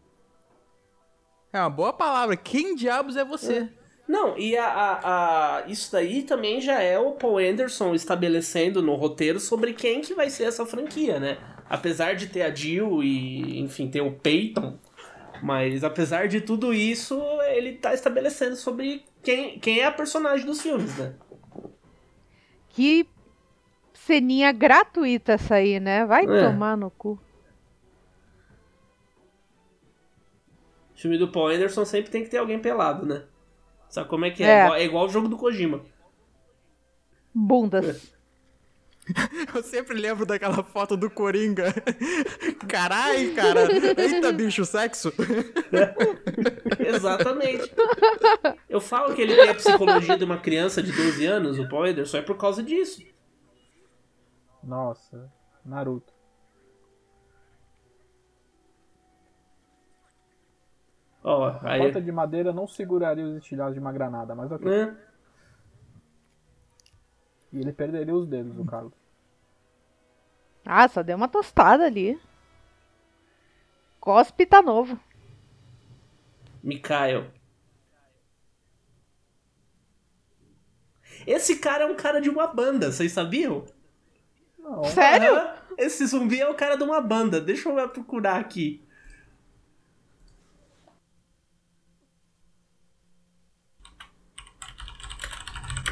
É 1.52 1.58
uma 1.58 1.70
boa 1.70 1.92
palavra. 1.92 2.36
Quem 2.36 2.74
diabos 2.76 3.16
é 3.16 3.24
você? 3.24 3.68
Não, 4.06 4.38
e 4.38 4.56
a, 4.56 4.66
a, 4.68 5.56
a- 5.58 5.66
isso 5.66 5.90
daí 5.90 6.22
também 6.22 6.60
já 6.60 6.80
é 6.80 6.96
o 6.98 7.12
Paul 7.12 7.38
Anderson 7.38 7.92
estabelecendo 7.92 8.80
no 8.80 8.94
roteiro 8.94 9.40
sobre 9.40 9.72
quem 9.72 10.00
que 10.00 10.14
vai 10.14 10.30
ser 10.30 10.44
essa 10.44 10.64
franquia, 10.64 11.18
né? 11.18 11.38
Apesar 11.68 12.14
de 12.14 12.28
ter 12.28 12.42
a 12.42 12.54
Jill 12.54 13.02
e, 13.02 13.58
enfim, 13.58 13.88
ter 13.90 14.00
o 14.02 14.12
Peyton, 14.12 14.78
mas 15.42 15.82
apesar 15.84 16.28
de 16.28 16.40
tudo 16.40 16.72
isso, 16.72 17.20
ele 17.48 17.72
tá 17.74 17.94
estabelecendo 17.94 18.56
sobre 18.56 19.04
quem, 19.22 19.58
quem 19.58 19.80
é 19.80 19.86
a 19.86 19.92
personagem 19.92 20.44
dos 20.46 20.60
filmes, 20.60 20.96
né? 20.96 21.14
Que 22.70 23.08
ceninha 23.94 24.52
gratuita 24.52 25.32
essa 25.32 25.56
aí, 25.56 25.80
né? 25.80 26.04
Vai 26.06 26.24
É. 26.24 26.44
tomar 26.46 26.76
no 26.76 26.90
cu. 26.90 27.18
filme 30.94 31.18
do 31.18 31.28
Paul 31.28 31.48
Anderson 31.48 31.84
sempre 31.84 32.10
tem 32.10 32.24
que 32.24 32.30
ter 32.30 32.38
alguém 32.38 32.58
pelado, 32.58 33.04
né? 33.04 33.24
Sabe 33.88 34.08
como 34.08 34.24
é 34.24 34.30
que 34.30 34.42
é? 34.42 34.46
É. 34.46 34.50
É, 34.50 34.62
igual, 34.64 34.74
é 34.76 34.84
igual 34.84 35.04
o 35.06 35.08
jogo 35.08 35.28
do 35.28 35.36
Kojima. 35.36 35.82
Bundas. 37.34 38.12
Eu 39.54 39.62
sempre 39.62 39.98
lembro 39.98 40.26
daquela 40.26 40.62
foto 40.62 40.96
do 40.96 41.08
Coringa. 41.08 41.72
Carai, 42.68 43.28
cara. 43.28 43.68
Eita, 43.72 44.32
bicho, 44.32 44.64
sexo. 44.64 45.12
Exatamente. 46.78 47.72
Eu 48.68 48.80
falo 48.80 49.14
que 49.14 49.22
ele 49.22 49.36
tem 49.36 49.50
a 49.50 49.54
psicologia 49.54 50.16
de 50.16 50.24
uma 50.24 50.38
criança 50.38 50.82
de 50.82 50.92
12 50.92 51.24
anos, 51.26 51.58
o 51.58 51.68
Paul 51.68 51.84
Anderson, 51.84 52.18
é 52.18 52.22
por 52.22 52.36
causa 52.36 52.62
disso. 52.62 53.02
Nossa, 54.62 55.30
Naruto. 55.64 56.12
Ó, 61.22 61.58
aí. 61.62 61.80
Porta 61.80 62.00
de 62.00 62.12
madeira 62.12 62.52
não 62.52 62.68
seguraria 62.68 63.24
os 63.24 63.36
estilhaços 63.38 63.74
de 63.74 63.80
uma 63.80 63.92
granada, 63.92 64.34
mas 64.34 64.50
ok. 64.50 64.68
né? 64.68 64.96
E 67.52 67.60
ele 67.60 67.72
perderia 67.72 68.14
os 68.14 68.26
dedos, 68.26 68.58
o 68.58 68.64
Carlos. 68.64 68.92
Ah, 70.64 70.88
só 70.88 71.02
deu 71.02 71.16
uma 71.16 71.28
tostada 71.28 71.84
ali. 71.84 72.20
Cospe 74.00 74.46
tá 74.46 74.60
novo. 74.60 74.98
Mikael. 76.62 77.30
Esse 81.26 81.58
cara 81.58 81.84
é 81.84 81.86
um 81.86 81.96
cara 81.96 82.20
de 82.20 82.28
uma 82.28 82.46
banda, 82.46 82.90
vocês 82.92 83.12
sabiam? 83.12 83.64
Não, 84.58 84.84
Sério? 84.84 85.56
Esse 85.78 86.06
zumbi 86.06 86.40
é 86.40 86.48
o 86.48 86.54
cara 86.54 86.76
de 86.76 86.82
uma 86.82 87.00
banda. 87.00 87.40
Deixa 87.40 87.68
eu 87.68 87.88
procurar 87.88 88.36
aqui. 88.36 88.85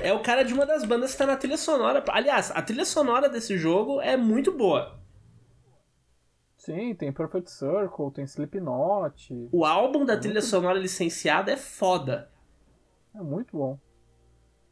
É 0.05 0.13
o 0.13 0.21
cara 0.21 0.45
de 0.45 0.53
uma 0.53 0.67
das 0.67 0.85
bandas 0.85 1.13
que 1.13 1.19
tá 1.19 1.25
na 1.27 1.35
trilha 1.37 1.57
sonora. 1.57 2.05
Aliás, 2.09 2.51
a 2.51 2.61
trilha 2.61 2.85
sonora 2.85 3.27
desse 3.27 3.57
jogo 3.57 4.03
é 4.03 4.19
muito 4.19 4.53
boa. 4.53 4.99
Sim, 6.59 6.95
tem 6.95 7.11
Perfect 7.11 7.51
Circle, 7.51 8.11
tem 8.13 8.25
Slipknot. 8.25 9.49
O 9.51 9.65
álbum 9.65 10.05
da 10.05 10.17
trilha 10.19 10.43
sonora 10.43 10.79
licenciada 10.79 11.53
é 11.53 11.57
foda. 11.57 12.31
É 13.15 13.21
muito 13.23 13.57
bom. 13.57 13.79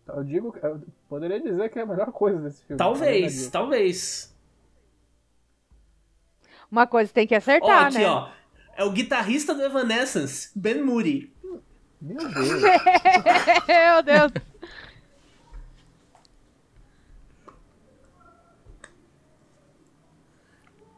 Eu 0.07 0.23
digo, 0.23 0.55
eu 0.63 0.83
poderia 1.09 1.41
dizer 1.41 1.71
que 1.71 1.79
é 1.79 1.83
a 1.83 1.87
melhor 1.87 2.13
coisa 2.13 2.39
desse 2.39 2.65
filme. 2.65 2.77
Talvez, 2.77 3.49
talvez. 3.49 4.37
Uma 6.71 6.87
coisa 6.87 7.11
tem 7.11 7.27
que 7.27 7.35
Ó, 7.35 7.39
acertar, 7.39 7.87
aqui, 7.87 7.99
né? 7.99 8.07
ó. 8.07 8.29
É 8.77 8.85
o 8.85 8.91
guitarrista 8.91 9.55
do 9.55 9.63
Evanescence, 9.63 10.51
Ben 10.55 10.83
Moody. 10.83 11.33
Meu 12.01 12.19
Deus. 12.19 12.63
Meu 13.69 14.03
Deus. 14.03 14.52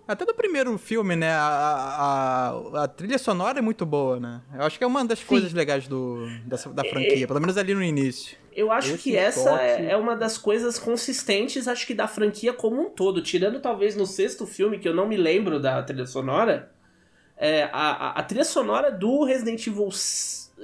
Até 0.07 0.27
do 0.27 0.35
primeiro 0.35 0.77
filme, 0.77 1.17
né? 1.17 1.31
A, 1.33 2.53
a, 2.75 2.85
a 2.85 2.89
trilha 2.89 3.19
sonora 3.19 3.59
é 3.59 3.63
muito 3.63 3.87
boa, 3.87 4.21
né? 4.21 4.43
Eu 4.55 4.63
acho 4.63 4.77
que 4.77 4.85
é 4.85 4.87
uma 4.87 5.05
das 5.05 5.23
coisas 5.25 5.53
legais 5.55 5.89
do, 5.89 6.27
dessa, 6.45 6.69
da 6.71 6.85
franquia, 6.85 7.27
pelo 7.27 7.41
menos 7.41 7.57
ali 7.57 7.73
no 7.75 7.83
início. 7.83 8.37
Eu 8.55 8.71
acho 8.71 8.95
Esse 8.95 9.03
que 9.03 9.17
essa 9.17 9.51
toque- 9.51 9.63
é, 9.63 9.91
é 9.93 9.97
uma 9.97 10.15
das 10.15 10.37
coisas 10.37 10.79
consistentes, 10.79 11.67
acho 11.67 11.87
que 11.87 11.95
da 11.95 12.07
franquia 12.07 12.53
como 12.53 12.81
um 12.83 12.91
todo. 12.91 13.23
Tirando 13.23 13.61
talvez 13.61 13.97
no 13.97 14.07
sexto 14.07 14.47
filme, 14.47 14.79
que 14.79 14.89
eu 14.89 14.95
não 14.95 15.09
me 15.09 15.17
lembro 15.17 15.59
da 15.59 15.83
trilha 15.83 16.07
sonora. 16.07 16.71
é, 17.37 17.65
a, 17.73 17.91
a, 17.91 18.11
a 18.21 18.23
trilha 18.23 18.45
sonora 18.45 18.93
do 18.93 19.25
Resident 19.25 19.67
Evil 19.67 19.89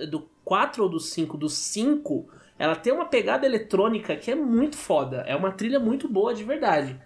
do 0.08 0.28
4 0.44 0.82
ou 0.82 0.88
do 0.88 1.00
5, 1.00 1.36
do 1.36 1.48
5, 1.48 2.28
ela 2.58 2.76
tem 2.76 2.92
uma 2.92 3.06
pegada 3.06 3.46
eletrônica 3.46 4.14
que 4.16 4.30
é 4.30 4.34
muito 4.34 4.76
foda. 4.76 5.24
É 5.26 5.34
uma 5.34 5.50
trilha 5.50 5.80
muito 5.80 6.08
boa 6.08 6.34
de 6.34 6.44
verdade. 6.44 7.00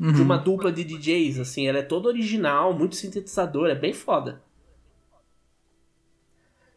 De 0.00 0.22
uma 0.22 0.36
dupla 0.38 0.70
de 0.70 0.84
DJs, 0.84 1.40
assim, 1.40 1.66
ela 1.66 1.78
é 1.78 1.82
toda 1.82 2.08
original, 2.08 2.72
muito 2.72 2.94
sintetizador, 2.94 3.68
é 3.68 3.74
bem 3.74 3.92
foda. 3.92 4.40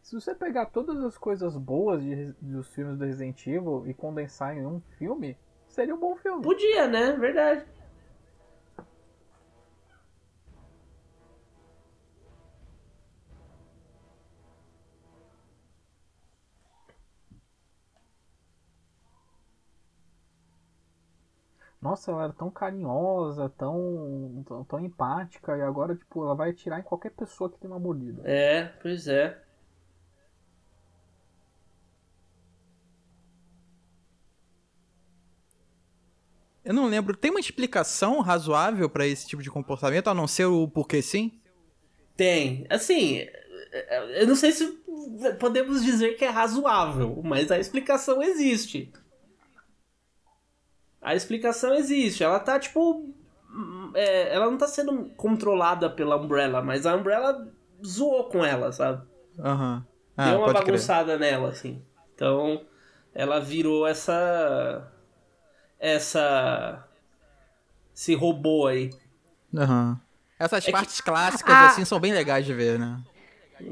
Se 0.01 0.15
você 0.15 0.33
pegar 0.33 0.65
todas 0.65 1.03
as 1.03 1.17
coisas 1.17 1.55
boas 1.55 2.01
de- 2.03 2.33
dos 2.41 2.67
filmes 2.69 2.97
do 2.97 3.05
Resident 3.05 3.45
Evil 3.47 3.83
e 3.87 3.93
condensar 3.93 4.57
em 4.57 4.65
um 4.65 4.81
filme, 4.97 5.37
seria 5.67 5.93
um 5.95 5.99
bom 5.99 6.15
filme. 6.17 6.41
Podia, 6.41 6.87
né? 6.87 7.13
Verdade. 7.13 7.63
Nossa, 21.81 22.11
ela 22.11 22.25
era 22.25 22.33
tão 22.33 22.51
carinhosa, 22.51 23.49
tão, 23.57 24.43
tão, 24.47 24.63
tão 24.63 24.79
empática, 24.79 25.57
e 25.57 25.61
agora, 25.61 25.95
tipo, 25.95 26.23
ela 26.23 26.35
vai 26.35 26.51
atirar 26.51 26.79
em 26.79 26.83
qualquer 26.83 27.09
pessoa 27.09 27.49
que 27.49 27.57
tem 27.57 27.69
uma 27.69 27.79
mordida. 27.79 28.21
É, 28.23 28.65
pois 28.81 29.07
é. 29.07 29.41
Eu 36.63 36.75
não 36.75 36.85
lembro, 36.85 37.17
tem 37.17 37.31
uma 37.31 37.39
explicação 37.39 38.19
razoável 38.19 38.87
pra 38.87 39.07
esse 39.07 39.27
tipo 39.27 39.41
de 39.41 39.49
comportamento, 39.49 40.07
a 40.07 40.13
não 40.13 40.27
ser 40.27 40.45
o 40.45 40.67
porquê 40.67 41.01
sim? 41.01 41.41
Tem. 42.15 42.67
Assim, 42.69 43.25
eu 44.15 44.27
não 44.27 44.35
sei 44.35 44.51
se 44.51 44.67
podemos 45.39 45.83
dizer 45.83 46.13
que 46.13 46.23
é 46.23 46.29
razoável, 46.29 47.19
mas 47.23 47.51
a 47.51 47.57
explicação 47.57 48.21
existe. 48.21 48.93
A 51.01 51.15
explicação 51.15 51.73
existe. 51.73 52.23
Ela 52.23 52.39
tá, 52.39 52.59
tipo. 52.59 53.11
hum, 53.49 53.91
é, 53.95 54.33
ela 54.33 54.45
não 54.45 54.57
tá 54.57 54.67
sendo 54.67 55.05
controlada 55.17 55.89
pela 55.89 56.15
Umbrella, 56.17 56.61
mas 56.61 56.85
a 56.85 56.95
Umbrella 56.95 57.47
zoou 57.85 58.25
com 58.25 58.45
ela, 58.45 58.71
sabe? 58.71 59.03
Aham. 59.39 59.85
Ah, 60.15 60.29
Deu 60.29 60.37
uma 60.39 60.45
pode 60.47 60.59
crer. 60.59 60.65
bagunçada 60.73 61.17
nela, 61.17 61.49
assim. 61.49 61.81
Então, 62.13 62.61
ela 63.13 63.39
virou 63.39 63.87
essa. 63.87 64.87
Essa. 65.79 66.83
Esse 67.95 68.13
robô 68.15 68.67
aí. 68.67 68.89
Aham. 69.55 69.99
Essas 70.39 70.63
É 70.63 70.65
que- 70.67 70.71
partes 70.71 71.01
clássicas, 71.01 71.53
Ah. 71.53 71.67
assim, 71.67 71.85
são 71.85 71.99
bem 71.99 72.13
legais 72.13 72.45
de 72.45 72.53
ver, 72.53 72.79
né? 72.79 72.99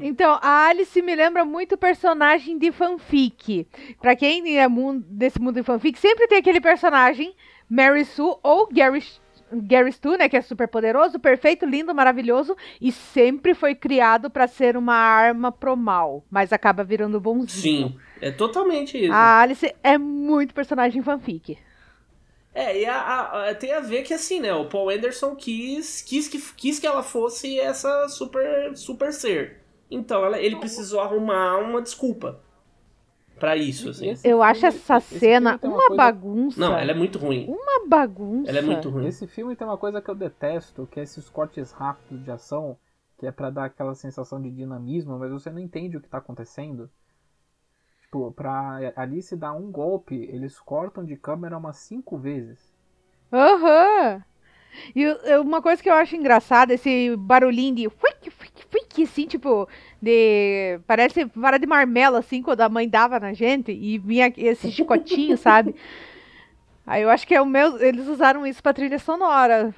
Então, 0.00 0.38
a 0.40 0.66
Alice 0.68 1.00
me 1.02 1.14
lembra 1.14 1.44
muito 1.44 1.76
personagem 1.76 2.58
de 2.58 2.70
fanfic. 2.70 3.66
Pra 4.00 4.14
quem 4.14 4.58
é 4.58 4.68
mundo, 4.68 5.04
desse 5.08 5.40
mundo 5.40 5.54
de 5.56 5.62
fanfic, 5.62 5.98
sempre 5.98 6.26
tem 6.28 6.38
aquele 6.38 6.60
personagem, 6.60 7.34
Mary 7.68 8.04
Sue 8.04 8.36
ou 8.42 8.68
Gary 8.72 9.02
Gary 9.52 9.90
Stu, 9.92 10.16
né, 10.16 10.28
que 10.28 10.36
é 10.36 10.42
super 10.42 10.68
poderoso, 10.68 11.18
perfeito, 11.18 11.66
lindo, 11.66 11.92
maravilhoso 11.92 12.56
e 12.80 12.92
sempre 12.92 13.52
foi 13.52 13.74
criado 13.74 14.30
pra 14.30 14.46
ser 14.46 14.76
uma 14.76 14.94
arma 14.94 15.50
pro 15.50 15.76
mal, 15.76 16.24
mas 16.30 16.52
acaba 16.52 16.84
virando 16.84 17.20
bonzinho. 17.20 17.88
Sim, 17.88 17.96
é 18.20 18.30
totalmente 18.30 18.96
isso. 18.96 19.12
A 19.12 19.40
Alice 19.40 19.74
é 19.82 19.98
muito 19.98 20.54
personagem 20.54 21.02
fanfic. 21.02 21.58
É, 22.54 22.80
e 22.80 22.84
a- 22.86 23.48
a- 23.48 23.54
tem 23.54 23.72
a 23.72 23.80
ver 23.80 24.02
que 24.02 24.14
assim, 24.14 24.40
né? 24.40 24.52
O 24.54 24.66
Paul 24.66 24.90
Anderson 24.90 25.34
quis, 25.36 26.02
quis, 26.02 26.26
que, 26.28 26.38
quis 26.56 26.78
que 26.78 26.86
ela 26.86 27.02
fosse 27.02 27.58
essa 27.58 28.08
super, 28.08 28.76
super 28.76 29.12
ser. 29.12 29.59
Então 29.90 30.24
ela, 30.24 30.38
ele 30.38 30.56
precisou 30.56 31.00
arrumar 31.00 31.58
uma 31.58 31.82
desculpa 31.82 32.40
pra 33.38 33.56
isso, 33.56 33.88
assim. 33.90 34.10
Esse 34.10 34.28
Eu 34.28 34.42
acho 34.42 34.60
filme- 34.60 34.76
essa 34.76 34.96
esse 34.98 35.18
cena 35.18 35.58
tem 35.58 35.70
uma 35.70 35.78
coisa- 35.86 35.96
bagunça. 35.96 36.60
Não, 36.60 36.76
ela 36.78 36.90
é 36.90 36.94
muito 36.94 37.18
ruim. 37.18 37.46
Uma 37.48 37.86
bagunça. 37.86 38.48
Ela 38.50 38.58
é 38.58 38.62
muito 38.62 38.88
ruim. 38.90 39.06
Esse 39.06 39.26
filme 39.26 39.56
tem 39.56 39.66
uma 39.66 39.78
coisa 39.78 40.00
que 40.00 40.10
eu 40.10 40.14
detesto, 40.14 40.86
que 40.90 41.00
é 41.00 41.02
esses 41.02 41.28
cortes 41.28 41.72
rápidos 41.72 42.22
de 42.22 42.30
ação, 42.30 42.76
que 43.18 43.26
é 43.26 43.32
pra 43.32 43.50
dar 43.50 43.64
aquela 43.64 43.94
sensação 43.94 44.40
de 44.40 44.50
dinamismo, 44.50 45.18
mas 45.18 45.30
você 45.30 45.50
não 45.50 45.58
entende 45.58 45.96
o 45.96 46.00
que 46.00 46.08
tá 46.08 46.18
acontecendo. 46.18 46.88
Tipo, 48.02 48.30
pra 48.32 48.92
Alice 48.96 49.34
dar 49.36 49.52
um 49.52 49.70
golpe, 49.70 50.14
eles 50.32 50.58
cortam 50.60 51.04
de 51.04 51.16
câmera 51.16 51.56
umas 51.56 51.76
cinco 51.78 52.18
vezes. 52.18 52.74
Aham. 53.32 54.22
E 54.94 55.04
uma 55.38 55.60
coisa 55.60 55.82
que 55.82 55.88
eu 55.88 55.94
acho 55.94 56.16
engraçada, 56.16 56.74
esse 56.74 57.14
barulhinho 57.16 57.74
de 57.74 57.88
fuic, 57.88 58.30
fuic, 58.30 58.64
fuic, 58.70 59.02
assim, 59.02 59.26
tipo, 59.26 59.68
de. 60.00 60.80
Parece 60.86 61.24
vara 61.34 61.58
de 61.58 61.66
marmelo, 61.66 62.16
assim, 62.16 62.42
quando 62.42 62.60
a 62.60 62.68
mãe 62.68 62.88
dava 62.88 63.20
na 63.20 63.32
gente, 63.32 63.72
e 63.72 63.98
vinha 63.98 64.32
esse 64.36 64.70
chicotinho, 64.70 65.36
sabe? 65.36 65.74
Aí 66.90 67.02
eu 67.02 67.08
acho 67.10 67.24
que 67.24 67.32
é 67.32 67.40
o 67.40 67.46
meu. 67.46 67.80
Eles 67.80 68.08
usaram 68.08 68.44
isso 68.44 68.60
pra 68.60 68.72
trilha 68.72 68.98
sonora. 68.98 69.72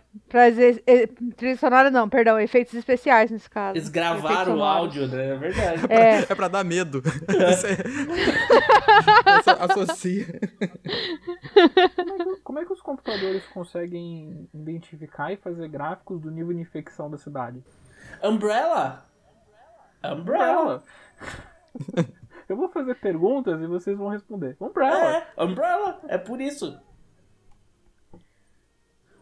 Eh, 0.86 1.06
trilha 1.36 1.56
sonora 1.58 1.90
não, 1.90 2.08
perdão, 2.08 2.40
efeitos 2.40 2.72
especiais 2.72 3.30
nesse 3.30 3.50
caso. 3.50 3.76
Eles 3.76 3.90
gravaram 3.90 4.56
o 4.56 4.62
áudio, 4.64 5.06
né? 5.08 5.28
É 5.28 5.36
verdade. 5.36 5.82
É. 5.92 6.20
É 6.32 6.34
pra 6.34 6.48
dar 6.48 6.64
medo. 6.64 7.02
Você- 7.02 7.76
Você 9.42 9.50
associa. 9.60 10.26
Como 12.42 12.58
é 12.60 12.64
que 12.64 12.72
os 12.72 12.80
computadores 12.80 13.44
conseguem 13.48 14.48
identificar 14.54 15.30
e 15.32 15.36
fazer 15.36 15.68
gráficos 15.68 16.18
do 16.18 16.30
nível 16.30 16.54
de 16.54 16.60
infecção 16.60 17.10
da 17.10 17.18
cidade? 17.18 17.62
Umbrella? 18.22 19.04
Umbrella. 20.02 20.82
Eu 22.48 22.56
vou 22.56 22.68
fazer 22.70 22.94
perguntas 22.96 23.60
e 23.60 23.66
vocês 23.66 23.96
vão 23.98 24.08
responder. 24.08 24.56
Umbrella. 24.60 25.24
É, 25.36 25.44
Umbrella. 25.44 26.00
É 26.08 26.16
por 26.18 26.40
isso. 26.40 26.78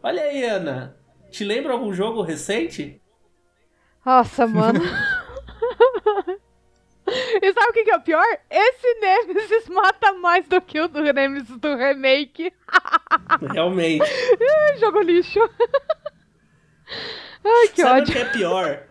Olha 0.03 0.23
aí, 0.23 0.43
Ana. 0.43 0.97
Te 1.29 1.43
lembra 1.43 1.73
algum 1.73 1.93
jogo 1.93 2.21
recente? 2.21 3.01
Nossa, 4.05 4.47
mano. 4.47 4.81
e 7.41 7.53
sabe 7.53 7.69
o 7.69 7.73
que, 7.73 7.83
que 7.83 7.91
é 7.91 7.97
o 7.97 8.01
pior? 8.01 8.25
Esse 8.49 8.93
Nemesis 8.99 9.67
mata 9.69 10.13
mais 10.13 10.47
do 10.47 10.59
que 10.59 10.79
o 10.79 10.87
do 10.87 11.01
Nemesis 11.01 11.57
do 11.57 11.75
remake. 11.75 12.51
Realmente. 13.53 14.03
Jogo 14.79 15.01
lixo. 15.01 15.39
Ai, 17.43 17.67
que 17.69 17.81
Sabe 17.81 18.01
ódio. 18.01 18.11
o 18.11 18.15
que 18.15 18.21
é 18.21 18.25
pior? 18.25 18.87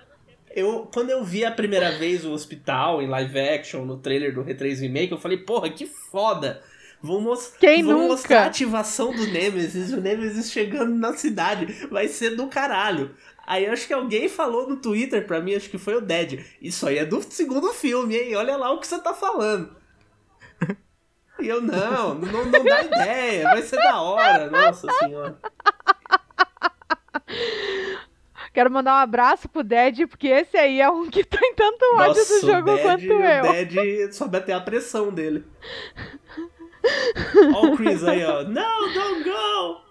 Eu, 0.53 0.89
quando 0.93 1.11
eu 1.11 1.25
vi 1.25 1.45
a 1.45 1.51
primeira 1.53 1.93
vez 1.93 2.25
o 2.25 2.33
hospital 2.33 3.03
em 3.03 3.09
live 3.09 3.39
action, 3.39 3.85
no 3.85 3.99
trailer 3.99 4.35
do 4.35 4.45
R3 4.45 4.81
Remake, 4.81 5.13
eu 5.13 5.19
falei, 5.19 5.39
porra, 5.39 5.71
que 5.71 5.87
foda! 5.87 6.63
Vão, 7.03 7.20
mos 7.20 7.55
Quem 7.59 7.82
vão 7.82 7.94
nunca? 7.94 8.09
mostrar 8.09 8.42
a 8.42 8.46
ativação 8.46 9.14
do 9.14 9.26
Nemesis, 9.26 9.92
o 9.92 10.01
Nemesis 10.01 10.51
chegando 10.51 10.94
na 10.94 11.14
cidade. 11.14 11.66
Vai 11.90 12.09
ser 12.09 12.36
do 12.36 12.46
caralho. 12.48 13.14
Aí 13.46 13.66
acho 13.66 13.86
que 13.86 13.92
alguém 13.92 14.28
falou 14.28 14.68
no 14.68 14.76
Twitter 14.76 15.26
pra 15.26 15.40
mim, 15.40 15.55
acho 15.55 15.70
que 15.70 15.78
foi 15.78 15.96
o 15.96 16.01
Dead. 16.01 16.44
Isso 16.61 16.86
aí 16.86 16.98
é 16.98 17.05
do 17.05 17.20
segundo 17.22 17.72
filme, 17.72 18.16
hein? 18.16 18.36
Olha 18.36 18.57
lá 18.57 18.70
o 18.70 18.78
que 18.78 18.86
você 18.86 18.98
tá 18.98 19.14
falando. 19.14 19.74
E 21.40 21.48
eu, 21.48 21.62
não, 21.62 22.14
não, 22.16 22.44
não 22.44 22.62
dá 22.62 22.84
ideia, 22.84 23.44
vai 23.44 23.62
ser 23.62 23.76
da 23.78 24.03
hora, 24.03 24.51
nossa 24.51 24.86
senhora. 24.98 25.38
Quero 28.53 28.70
mandar 28.70 28.94
um 28.94 28.98
abraço 28.98 29.48
pro 29.48 29.62
Dead, 29.62 30.07
porque 30.09 30.26
esse 30.28 30.57
aí 30.57 30.80
é 30.80 30.90
um 30.90 31.09
que 31.09 31.24
tem 31.24 31.55
tanto 31.55 31.82
ódio 31.94 32.09
Nossa, 32.09 32.40
do 32.40 32.46
jogo 32.46 32.70
o 32.72 32.74
Dead, 32.74 32.82
quanto 32.82 33.05
o 33.05 33.24
eu. 33.24 33.64
Dead 33.66 34.12
sobe 34.12 34.36
até 34.36 34.53
a 34.53 34.61
pressão 34.61 35.11
dele. 35.11 35.44
Ó 37.55 37.66
o 37.66 37.76
Chris 37.76 38.03
aí, 38.05 38.24
ó. 38.24 38.43
No, 38.43 38.93
don't 38.95 39.24
go! 39.24 39.91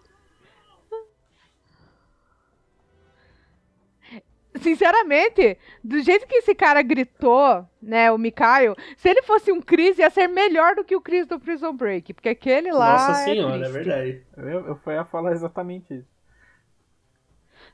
Sinceramente, 4.60 5.58
do 5.84 6.00
jeito 6.02 6.28
que 6.28 6.36
esse 6.38 6.54
cara 6.54 6.82
gritou, 6.82 7.66
né, 7.82 8.12
o 8.12 8.18
Mikael, 8.18 8.76
se 8.98 9.08
ele 9.08 9.22
fosse 9.22 9.52
um 9.52 9.62
Chris, 9.62 9.98
ia 9.98 10.10
ser 10.10 10.28
melhor 10.28 10.76
do 10.76 10.84
que 10.84 10.96
o 10.96 11.02
Chris 11.02 11.26
do 11.26 11.40
Prison 11.40 11.74
Break, 11.74 12.14
porque 12.14 12.30
aquele 12.30 12.72
lá. 12.72 12.94
Nossa 12.94 13.22
é 13.22 13.24
senhora, 13.26 13.66
é 13.66 13.70
verdade. 13.70 14.24
Eu, 14.36 14.68
eu 14.68 14.76
fui 14.78 14.98
a 14.98 15.06
falar 15.06 15.32
exatamente 15.32 15.94
isso. 15.94 16.19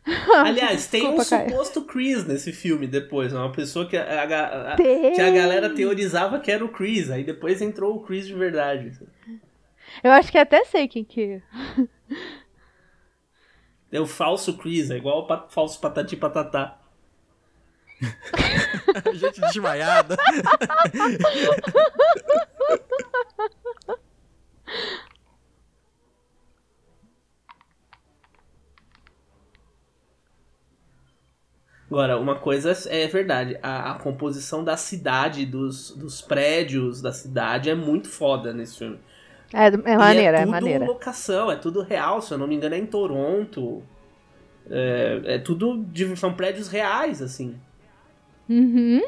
Aliás, 0.45 0.85
tem 0.87 1.01
um 1.07 1.15
Desculpa, 1.15 1.29
Caio. 1.29 1.49
suposto 1.49 1.81
Chris 1.83 2.25
nesse 2.25 2.51
filme 2.53 2.85
depois. 2.85 3.33
Uma 3.33 3.51
pessoa 3.51 3.87
que 3.87 3.97
a, 3.97 4.03
a- 4.03 4.73
a- 4.73 4.75
que 4.77 5.19
a 5.21 5.31
galera 5.31 5.69
teorizava 5.73 6.39
que 6.39 6.51
era 6.51 6.63
o 6.63 6.69
Chris. 6.69 7.09
Aí 7.09 7.23
depois 7.23 7.61
entrou 7.61 7.95
o 7.95 8.03
Chris 8.03 8.27
de 8.27 8.33
verdade. 8.35 8.91
Eu 10.03 10.11
acho 10.11 10.31
que 10.31 10.37
até 10.37 10.63
sei 10.65 10.87
quem 10.87 11.03
que. 11.03 11.41
É 13.91 13.99
o 13.99 14.05
falso 14.05 14.57
Chris, 14.57 14.91
é 14.91 14.97
igual 14.97 15.19
o 15.21 15.27
pa- 15.27 15.47
falso 15.49 15.79
patati 15.79 16.15
patatá. 16.15 16.79
Gente 19.15 19.39
desmaiada. 19.41 20.17
Agora, 31.95 32.19
uma 32.19 32.35
coisa 32.35 32.73
é 32.89 33.07
verdade, 33.07 33.57
a, 33.63 33.91
a 33.91 33.99
composição 33.99 34.65
da 34.65 34.75
cidade, 34.75 35.45
dos, 35.45 35.91
dos 35.91 36.21
prédios 36.21 37.01
da 37.01 37.13
cidade 37.13 37.69
é 37.69 37.73
muito 37.73 38.09
foda 38.09 38.53
nesse 38.53 38.77
filme. 38.79 38.99
É, 39.53 39.67
é 39.93 39.97
E 39.97 39.97
maneira, 39.97 40.39
é 40.39 40.41
é, 40.41 40.45
tudo 40.45 40.51
maneira. 40.51 40.85
locação, 40.85 41.49
é 41.49 41.55
tudo 41.55 41.81
real, 41.81 42.21
se 42.21 42.33
eu 42.33 42.37
não 42.37 42.47
me 42.47 42.55
engano 42.55 42.75
é 42.75 42.77
em 42.77 42.85
Toronto. 42.85 43.81
É, 44.69 45.21
é 45.35 45.39
tudo, 45.39 45.85
são 46.17 46.33
prédios 46.33 46.67
reais, 46.67 47.21
assim. 47.21 47.55
Uhum. 48.49 49.01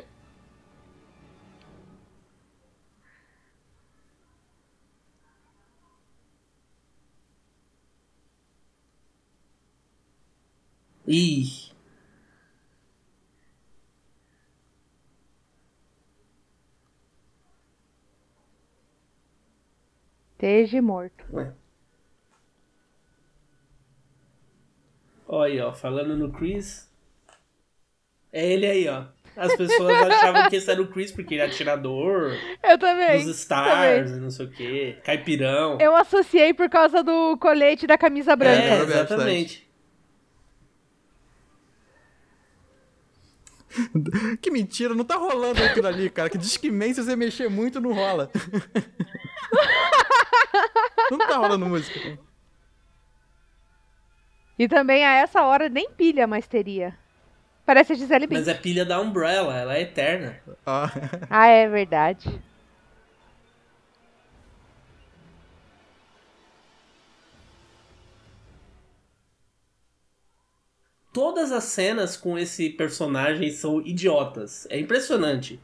Ih, 11.08 11.67
Esteja 20.38 20.82
morto. 20.84 21.26
ué. 21.34 21.52
Olha 25.28 25.52
aí, 25.52 25.60
ó, 25.60 25.74
falando 25.74 26.16
no 26.16 26.32
Chris. 26.32 26.88
É 28.32 28.46
ele 28.54 28.68
aí, 28.68 28.88
ó. 28.88 29.06
As 29.36 29.56
pessoas 29.56 29.96
achavam 30.12 30.48
que 30.50 30.56
esse 30.56 30.70
era 30.70 30.82
o 30.82 30.88
Chris 30.88 31.12
porque 31.12 31.34
ele 31.36 31.42
é 31.42 31.46
atirador 31.46 32.34
Eu 32.64 32.78
também. 32.78 33.24
dos 33.24 33.38
Stars 33.40 34.12
e 34.12 34.20
não 34.20 34.30
sei 34.32 34.46
o 34.46 34.50
que, 34.52 34.94
caipirão. 35.04 35.78
Eu 35.80 35.96
associei 35.96 36.54
por 36.54 36.70
causa 36.70 37.04
do 37.04 37.36
colete 37.38 37.86
da 37.88 37.98
camisa 37.98 38.36
branca. 38.36 38.62
é, 38.64 38.78
branca. 38.86 38.94
exatamente. 38.94 39.68
Que 44.42 44.50
mentira, 44.50 44.96
não 44.96 45.06
tá 45.06 45.16
rolando 45.18 45.64
aquilo 45.64 45.88
ali, 45.88 46.10
cara. 46.10 46.30
Que 46.32 46.38
diz 46.38 46.58
que 46.58 46.72
se 46.72 47.04
você 47.04 47.16
mexer 47.16 47.48
muito, 47.48 47.80
não 47.80 47.94
rola. 47.94 48.32
Não 51.12 51.18
tá 51.18 51.38
rolando 51.38 51.66
música. 51.66 52.18
E 54.58 54.68
também 54.68 55.06
a 55.06 55.14
essa 55.14 55.44
hora 55.44 55.70
nem 55.70 55.92
pilha 55.92 56.26
mais 56.26 56.48
teria. 56.48 56.98
Parece 57.66 57.94
a 57.94 57.96
Gisele 57.96 58.28
Bündchen. 58.28 58.46
Mas 58.46 58.48
é 58.48 58.54
pilha 58.60 58.86
da 58.86 59.00
Umbrella, 59.00 59.56
ela 59.56 59.76
é 59.76 59.82
eterna. 59.82 60.40
Ó. 60.66 60.88
Ah, 61.30 61.48
é 61.48 61.68
verdade. 61.68 62.42
Todas 71.14 71.52
as 71.52 71.64
cenas 71.66 72.16
com 72.16 72.38
esse 72.38 72.70
personagem 72.70 73.50
são 73.52 73.82
idiotas. 73.82 74.68
É 74.70 74.80
impressionante. 74.80 75.60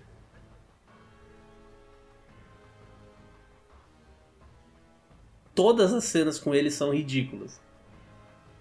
Todas 5.55 5.93
as 5.93 6.03
cenas 6.05 6.39
com 6.39 6.53
ele 6.53 6.71
são 6.71 6.91
ridículas. 6.93 7.61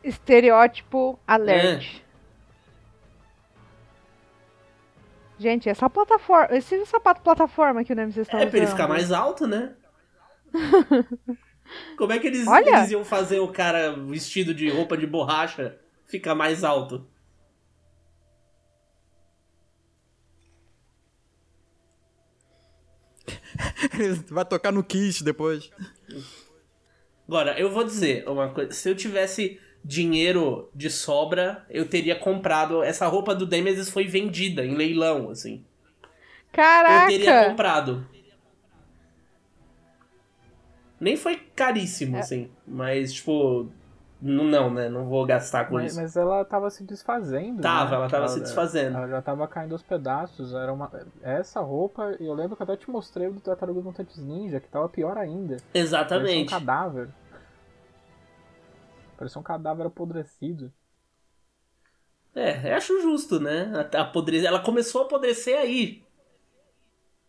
Estereótipo 0.04 1.18
alert. 1.26 2.02
Gente, 5.38 5.68
essa 5.68 5.88
plataforma. 5.88 6.56
Esse 6.56 6.84
sapato 6.86 7.20
plataforma 7.22 7.82
que 7.84 7.92
o 7.92 7.96
Nemesis 7.96 8.18
está 8.22 8.36
É 8.38 8.40
usando. 8.42 8.50
pra 8.50 8.58
ele 8.58 8.66
ficar 8.68 8.88
mais 8.88 9.10
alto, 9.10 9.46
né? 9.46 9.74
Como 11.96 12.12
é 12.12 12.18
que 12.18 12.26
eles, 12.26 12.46
Olha! 12.46 12.78
eles 12.78 12.90
iam 12.90 13.04
fazer 13.04 13.38
o 13.38 13.48
cara 13.48 13.92
vestido 13.92 14.52
de 14.54 14.68
roupa 14.68 14.96
de 14.96 15.06
borracha 15.06 15.78
ficar 16.06 16.34
mais 16.34 16.62
alto? 16.62 17.06
Vai 24.30 24.44
tocar 24.44 24.72
no 24.72 24.82
Kiss 24.82 25.22
depois. 25.22 25.70
Agora, 27.26 27.58
eu 27.58 27.70
vou 27.70 27.84
dizer 27.84 28.28
uma 28.28 28.48
coisa. 28.50 28.72
Se 28.72 28.88
eu 28.88 28.94
tivesse 28.96 29.60
dinheiro 29.84 30.70
de 30.74 30.90
sobra, 30.90 31.64
eu 31.70 31.88
teria 31.88 32.14
comprado. 32.16 32.82
Essa 32.82 33.06
roupa 33.06 33.34
do 33.34 33.46
Nemesis 33.46 33.88
foi 33.88 34.06
vendida 34.06 34.64
em 34.64 34.74
leilão, 34.74 35.30
assim. 35.30 35.64
Eu 36.52 37.06
teria 37.06 37.26
Caraca! 37.26 37.50
comprado. 37.50 38.06
Nem 41.00 41.16
foi 41.16 41.34
É. 41.34 41.40
caríssimo, 41.56 42.16
assim. 42.18 42.50
Mas, 42.66 43.12
tipo. 43.12 43.68
Não, 44.24 44.44
não, 44.44 44.70
né? 44.72 44.88
Não 44.88 45.06
vou 45.06 45.26
gastar 45.26 45.64
com 45.64 45.74
Mas, 45.74 45.92
isso. 45.92 46.00
mas 46.00 46.16
ela 46.16 46.44
tava 46.44 46.70
se 46.70 46.84
desfazendo. 46.84 47.60
Tava, 47.60 47.90
né? 47.90 47.96
ela 47.96 48.08
tava 48.08 48.28
se 48.28 48.38
desfazendo. 48.40 48.96
Ela 48.96 49.08
já 49.08 49.20
tava 49.20 49.48
caindo 49.48 49.72
aos 49.72 49.82
pedaços. 49.82 50.54
Era 50.54 50.72
uma. 50.72 50.88
Essa 51.22 51.60
roupa, 51.60 52.14
eu 52.20 52.32
lembro 52.32 52.54
que 52.54 52.62
eu 52.62 52.64
até 52.64 52.76
te 52.76 52.88
mostrei 52.88 53.26
o 53.26 53.32
do 53.32 53.40
Tartarugas 53.40 53.82
Mutantes 53.82 54.18
Ninja, 54.18 54.60
que 54.60 54.68
tava 54.68 54.88
pior 54.88 55.18
ainda. 55.18 55.56
Parecia 55.56 55.80
um 55.80 55.82
Exatamente. 55.82 56.50
cadáver. 56.50 57.08
Parecia 59.18 59.40
um 59.40 59.44
cadáver 59.44 59.86
apodrecido. 59.86 60.72
É, 62.34 62.72
eu 62.72 62.76
acho 62.76 63.02
justo, 63.02 63.38
né? 63.40 63.72
A- 63.92 64.02
apodre- 64.02 64.44
Ela 64.46 64.60
começou 64.60 65.02
a 65.02 65.04
apodrecer 65.04 65.58
aí. 65.58 66.02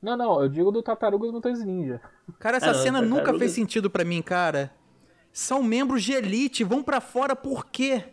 Não, 0.02 0.16
não, 0.18 0.41
eu 0.41 0.50
digo 0.50 0.72
do 0.72 0.84
Tartarugas 0.84 1.32
Mutantes 1.32 1.64
Ninja. 1.64 2.00
Cara, 2.39 2.58
essa 2.58 2.68
Ah, 2.70 2.74
não, 2.74 2.80
cena 2.80 3.00
tartaruga- 3.00 3.26
nunca 3.32 3.39
fez 3.39 3.52
sentido 3.52 3.89
pra 3.89 4.04
mim, 4.06 4.22
cara. 4.22 4.72
São 5.34 5.64
membros 5.64 6.04
de 6.04 6.14
elite, 6.14 6.64
vão 6.64 6.84
pra 6.84 7.02
fora 7.02 7.36
por 7.36 7.66
quê? 7.66 8.04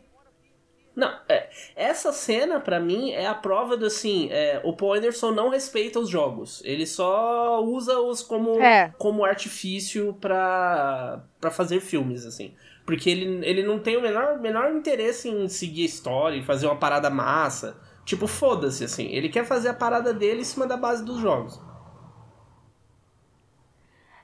Não, 0.96 1.12
é, 1.28 1.48
essa 1.76 2.12
cena, 2.12 2.58
pra 2.58 2.80
mim, 2.80 3.10
é 3.12 3.26
a 3.26 3.34
prova 3.34 3.76
do 3.76 3.86
assim: 3.86 4.28
é, 4.30 4.60
o 4.64 4.72
Paul 4.74 4.94
Anderson 4.94 5.30
não 5.30 5.48
respeita 5.50 6.00
os 6.00 6.08
jogos. 6.08 6.62
Ele 6.64 6.86
só 6.86 7.62
usa-os 7.62 8.22
como, 8.22 8.60
É. 8.60 8.92
como 8.98 9.24
artifício 9.24 10.16
pra, 10.20 11.22
pra 11.40 11.50
fazer 11.50 11.80
filmes, 11.80 12.26
assim. 12.26 12.54
Porque 12.84 13.08
ele, 13.08 13.46
ele 13.46 13.62
não 13.62 13.78
tem 13.78 13.96
o 13.96 14.02
menor, 14.02 14.40
menor 14.40 14.72
interesse 14.72 15.28
em 15.28 15.48
seguir 15.48 15.82
a 15.82 15.86
história, 15.86 16.36
em 16.36 16.42
fazer 16.42 16.66
uma 16.66 16.76
parada 16.76 17.08
massa. 17.08 17.76
Tipo, 18.04 18.26
foda-se, 18.26 18.82
assim. 18.82 19.06
Ele 19.06 19.28
quer 19.28 19.44
fazer 19.44 19.68
a 19.68 19.74
parada 19.74 20.12
dele 20.12 20.40
em 20.40 20.44
cima 20.44 20.66
da 20.66 20.76
base 20.76 21.04
dos 21.04 21.20
jogos. 21.20 21.60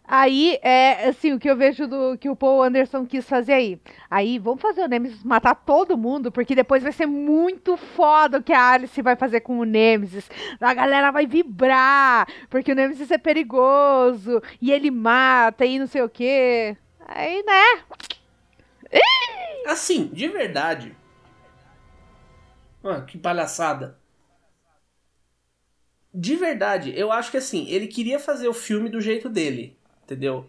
Aí, 0.09 0.59
é 0.63 1.09
assim, 1.09 1.33
o 1.33 1.39
que 1.39 1.51
eu 1.51 1.57
vejo 1.57 1.89
do 1.89 2.17
que 2.17 2.29
o 2.29 2.37
Paul 2.37 2.63
Anderson 2.63 3.05
quis 3.05 3.29
fazer 3.29 3.55
aí. 3.55 3.81
Aí, 4.09 4.39
vamos 4.39 4.63
fazer 4.63 4.83
o 4.83 4.89
Nemesis 4.89 5.25
matar 5.25 5.55
todo 5.55 5.99
mundo, 5.99 6.31
porque 6.31 6.55
depois 6.55 6.83
vai 6.83 6.93
ser 6.93 7.07
muito 7.07 7.77
foda 7.77 8.39
o 8.39 8.43
que 8.43 8.53
a 8.53 8.71
Alice 8.71 9.03
vai 9.03 9.17
fazer 9.17 9.41
com 9.41 9.59
o 9.59 9.65
Nemesis. 9.65 10.31
A 10.61 10.75
galera 10.75 11.11
vai 11.11 11.27
vibrar, 11.27 12.29
porque 12.49 12.71
o 12.71 12.75
Nemesis 12.75 13.11
é 13.11 13.19
perigoso, 13.19 14.41
e 14.63 14.71
ele 14.71 14.91
mata, 14.91 15.67
e 15.67 15.79
não 15.79 15.87
sei 15.87 16.03
o 16.03 16.09
quê. 16.09 16.77
Aí, 17.09 17.43
né? 17.43 17.83
Assim, 19.67 20.07
de 20.13 20.29
verdade. 20.29 20.97
Ah, 22.85 23.01
que 23.01 23.19
palhaçada. 23.19 23.99
De 26.15 26.37
verdade, 26.37 26.93
eu 26.97 27.13
acho 27.13 27.31
que 27.31 27.37
assim, 27.37 27.69
ele 27.69 27.89
queria 27.89 28.19
fazer 28.19 28.49
o 28.49 28.55
filme 28.55 28.89
do 28.89 29.01
jeito 29.01 29.29
dele, 29.29 29.77
entendeu? 30.07 30.47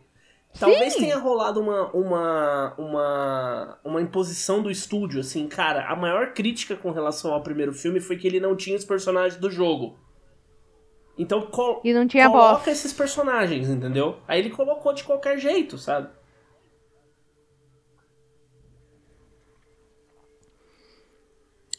Talvez 0.60 0.94
Sim. 0.94 1.02
tenha 1.02 1.18
rolado 1.18 1.60
uma, 1.60 1.92
uma, 1.92 2.74
uma, 2.78 3.80
uma 3.84 4.02
imposição 4.02 4.62
do 4.62 4.72
estúdio, 4.72 5.20
assim, 5.20 5.48
cara, 5.48 5.88
a 5.88 5.96
maior 5.96 6.34
crítica 6.34 6.76
com 6.76 6.92
relação 6.92 7.34
ao 7.34 7.44
primeiro 7.44 7.74
filme 7.74 8.00
foi 8.00 8.18
que 8.18 8.26
ele 8.26 8.40
não 8.40 8.56
tinha 8.56 8.78
os 8.78 8.86
personagens 8.86 9.40
do 9.40 9.52
jogo. 9.52 10.00
Então, 11.18 11.42
col 11.48 11.82
E 11.84 11.94
não 11.94 12.08
tinha 12.08 12.30
coloca 12.30 12.66
boss. 12.66 12.68
esses 12.68 12.94
personagens, 12.94 13.70
entendeu? 13.70 14.18
Aí 14.28 14.40
ele 14.40 14.52
colocou 14.52 14.94
de 14.94 15.04
qualquer 15.04 15.38
jeito, 15.40 15.78
sabe? 15.78 16.10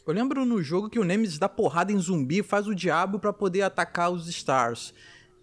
Eu 0.05 0.13
lembro 0.13 0.43
no 0.45 0.61
jogo 0.61 0.89
que 0.89 0.99
o 0.99 1.03
Nemesis 1.03 1.37
dá 1.37 1.47
porrada 1.47 1.91
em 1.91 1.99
zumbi, 1.99 2.41
faz 2.41 2.67
o 2.67 2.73
diabo 2.73 3.19
pra 3.19 3.31
poder 3.31 3.61
atacar 3.61 4.11
os 4.11 4.27
Stars. 4.27 4.93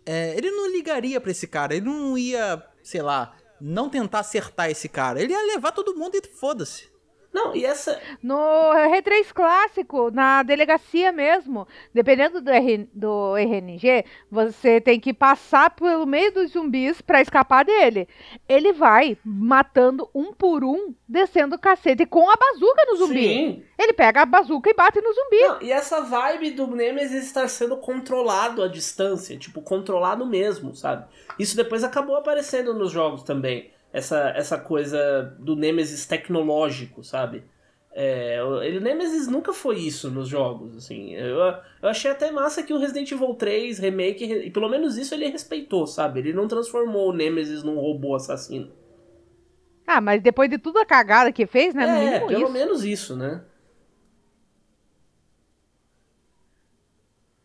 É, 0.07 0.36
ele 0.36 0.50
não 0.52 0.70
ligaria 0.70 1.20
pra 1.20 1.32
esse 1.32 1.46
cara, 1.46 1.74
ele 1.74 1.84
não 1.84 2.16
ia, 2.16 2.64
sei 2.82 3.02
lá, 3.02 3.34
não 3.61 3.90
tentar 3.90 4.20
acertar 4.20 4.70
esse 4.70 4.88
cara. 4.88 5.20
Ele 5.20 5.32
ia 5.32 5.54
levar 5.54 5.72
todo 5.72 5.96
mundo 5.96 6.14
e 6.14 6.22
foda-se. 6.28 6.88
Não, 7.37 7.55
e 7.55 7.66
essa, 7.66 8.01
No 8.22 8.34
R3 8.34 9.30
clássico, 9.30 10.11
na 10.11 10.43
delegacia 10.43 11.12
mesmo, 11.12 11.68
dependendo 11.93 12.41
do, 12.41 12.51
R, 12.51 12.89
do 12.95 13.37
RNG, 13.37 14.07
você 14.30 14.80
tem 14.80 14.99
que 14.99 15.12
passar 15.12 15.68
pelo 15.68 16.07
meio 16.07 16.32
dos 16.32 16.53
zumbis 16.53 17.03
pra 17.03 17.20
escapar 17.20 17.62
dele. 17.62 18.09
Ele 18.49 18.72
vai 18.72 19.18
matando 19.22 20.09
um 20.14 20.32
por 20.32 20.64
um, 20.64 20.95
descendo 21.07 21.57
o 21.57 21.59
cacete 21.59 22.07
com 22.07 22.30
a 22.30 22.37
bazuca 22.37 22.87
no 22.87 22.97
zumbi. 22.97 23.28
Sim. 23.28 23.62
Ele 23.78 23.93
pega 23.93 24.22
a 24.22 24.26
bazuca 24.26 24.70
e 24.70 24.74
bate 24.74 25.03
no 25.03 25.12
zumbi. 25.12 25.41
Não, 25.41 25.61
e 25.61 25.70
essa 25.70 26.01
vibe 26.01 26.53
do 26.53 26.66
Nemesis 26.68 27.26
estar 27.26 27.47
sendo 27.49 27.76
controlado 27.76 28.62
à 28.62 28.68
distância, 28.68 29.37
tipo, 29.37 29.61
controlado 29.61 30.24
mesmo, 30.24 30.74
sabe? 30.74 31.05
Isso 31.39 31.55
depois 31.55 31.84
acabou 31.84 32.16
aparecendo 32.16 32.72
nos 32.72 32.91
jogos 32.91 33.22
também. 33.22 33.76
Essa, 33.97 34.28
essa 34.36 34.59
coisa 34.59 35.34
do 35.38 35.57
Nemesis 35.57 36.05
tecnológico, 36.05 37.03
sabe? 37.03 37.42
É, 37.94 38.38
ele, 38.62 38.78
Nemesis 38.78 39.26
nunca 39.26 39.55
foi 39.55 39.78
isso 39.78 40.11
nos 40.11 40.28
jogos, 40.28 40.76
assim. 40.76 41.14
Eu, 41.14 41.38
eu 41.38 41.88
achei 41.88 42.11
até 42.11 42.30
massa 42.30 42.62
que 42.62 42.74
o 42.74 42.78
Resident 42.78 43.11
Evil 43.11 43.32
3 43.32 43.78
Remake, 43.78 44.22
e 44.22 44.51
pelo 44.51 44.68
menos 44.68 44.99
isso 44.99 45.14
ele 45.14 45.28
respeitou, 45.28 45.86
sabe? 45.86 46.20
Ele 46.20 46.34
não 46.34 46.47
transformou 46.47 47.09
o 47.09 47.12
Nemesis 47.14 47.62
num 47.62 47.80
robô 47.80 48.14
assassino. 48.14 48.70
Ah, 49.86 50.03
mas 50.03 50.20
depois 50.20 50.51
de 50.51 50.59
tudo 50.59 50.78
a 50.78 50.84
cagada 50.84 51.32
que 51.32 51.47
fez, 51.47 51.72
né? 51.72 51.84
É, 51.84 52.11
mínimo 52.11 52.26
pelo 52.26 52.42
isso. 52.42 52.53
menos 52.53 52.84
isso, 52.84 53.16
né? 53.16 53.42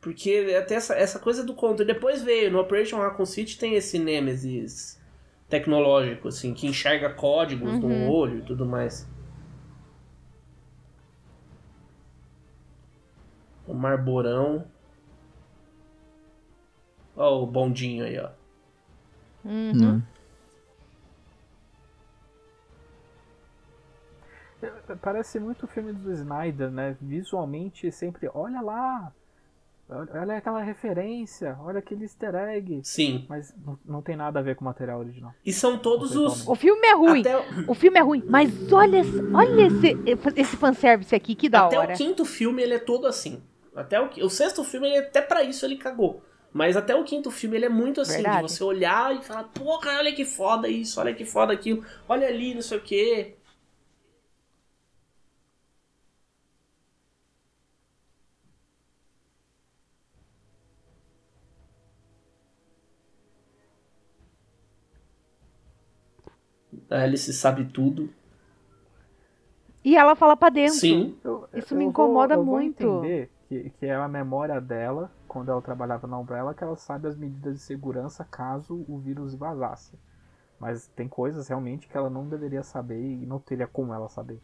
Porque 0.01 0.53
até 0.59 0.75
essa, 0.75 0.95
essa 0.95 1.17
coisa 1.17 1.45
do 1.45 1.53
controle. 1.53 1.93
Depois 1.93 2.21
veio, 2.21 2.51
no 2.51 2.59
Operation 2.59 2.97
Raccoon 2.97 3.25
City 3.25 3.57
tem 3.57 3.75
esse 3.75 3.97
Nemesis 3.97 5.00
tecnológico, 5.51 6.29
assim, 6.29 6.53
que 6.53 6.65
enxerga 6.65 7.13
códigos 7.13 7.77
no 7.77 7.87
Uhum. 7.87 8.09
olho 8.09 8.39
e 8.39 8.41
tudo 8.41 8.65
mais. 8.65 9.05
O 13.67 13.73
Marborão. 13.73 14.65
Ó 17.15 17.43
o 17.43 17.45
bondinho 17.45 18.05
aí, 18.05 18.17
ó. 18.17 18.29
Uhum. 19.43 20.01
Parece 25.01 25.39
muito 25.39 25.63
o 25.63 25.67
filme 25.67 25.91
do 25.91 26.11
Snyder, 26.13 26.69
né? 26.69 26.95
Visualmente 27.01 27.91
sempre, 27.91 28.29
olha 28.33 28.61
lá, 28.61 29.11
olha 29.91 30.37
aquela 30.37 30.61
referência, 30.61 31.57
olha 31.61 31.79
aquele 31.79 32.03
easter 32.03 32.33
egg. 32.35 32.79
Sim. 32.83 33.25
Mas 33.29 33.53
não, 33.65 33.77
não 33.85 34.01
tem 34.01 34.15
nada 34.15 34.39
a 34.39 34.41
ver 34.41 34.55
com 34.55 34.61
o 34.61 34.65
material 34.65 34.99
original. 34.99 35.33
E 35.45 35.51
são 35.51 35.77
todos 35.77 36.15
os. 36.15 36.47
O 36.47 36.55
filme 36.55 36.85
é 36.87 36.93
ruim. 36.95 37.19
Até, 37.21 37.37
o- 37.67 37.73
filme 37.73 37.99
é 37.99 38.01
ruim, 38.01 38.23
mas 38.27 38.51
olha, 38.71 38.99
esse- 38.99 39.21
olha 39.33 39.61
esse, 39.67 39.97
esse 40.35 40.57
fanservice 40.57 41.13
aqui, 41.15 41.35
que 41.35 41.49
da 41.49 41.65
até 41.65 41.77
hora. 41.77 41.93
o 41.93 41.97
quinto 41.97 42.23
filme 42.25 42.61
ele 42.61 42.73
é 42.75 42.79
todo 42.79 43.05
assim. 43.07 43.41
Até 43.75 43.99
o, 44.01 44.09
o 44.25 44.29
sexto 44.29 44.63
filme, 44.63 44.87
ele, 44.87 44.97
até 44.97 45.21
pra 45.21 45.43
isso 45.43 45.65
ele 45.65 45.77
cagou. 45.77 46.21
Mas 46.53 46.75
até 46.75 46.93
o 46.93 47.03
quinto 47.05 47.31
filme 47.31 47.55
ele 47.55 47.65
é 47.65 47.69
muito 47.69 48.01
assim, 48.01 48.15
Verdade. 48.15 48.45
de 48.47 48.51
você 48.51 48.61
olhar 48.63 49.15
e 49.15 49.21
falar, 49.23 49.45
porra, 49.45 49.97
olha 49.99 50.13
que 50.13 50.25
foda 50.25 50.67
isso, 50.67 50.99
olha 50.99 51.13
que 51.13 51.23
foda 51.23 51.53
aquilo, 51.53 51.81
olha 52.09 52.27
ali, 52.27 52.53
não 52.53 52.61
sei 52.61 52.77
o 52.77 52.81
quê. 52.81 53.35
A 66.91 67.01
Alice 67.03 67.31
sabe 67.33 67.65
tudo. 67.65 68.09
E 69.83 69.97
ela 69.97 70.15
fala 70.15 70.37
pra 70.37 70.49
dentro. 70.49 70.75
Sim. 70.75 71.17
Eu- 71.23 71.47
Isso 71.53 71.73
eu 71.73 71.77
me 71.77 71.85
vou- 71.85 71.89
incomoda 71.91 72.35
eu 72.35 72.43
vou 72.43 72.57
muito. 72.57 72.83
entender 72.83 73.31
que, 73.49 73.69
que 73.71 73.85
é 73.85 73.95
a 73.95 74.07
memória 74.07 74.61
dela, 74.61 75.11
quando 75.27 75.49
ela 75.49 75.61
trabalhava 75.61 76.05
na 76.07 76.19
Umbrella, 76.19 76.53
que 76.53 76.63
ela 76.63 76.75
sabe 76.75 77.07
as 77.07 77.15
medidas 77.17 77.55
de 77.55 77.61
segurança 77.61 78.23
caso 78.29 78.85
o 78.87 78.99
vírus 78.99 79.33
vazasse. 79.33 79.93
Mas 80.59 80.87
tem 80.95 81.07
coisas 81.07 81.47
realmente 81.47 81.87
que 81.87 81.97
ela 81.97 82.09
não 82.09 82.27
deveria 82.27 82.61
saber 82.61 83.01
e 83.01 83.25
não 83.25 83.39
teria 83.39 83.65
como 83.65 83.93
ela 83.93 84.07
saber. 84.09 84.39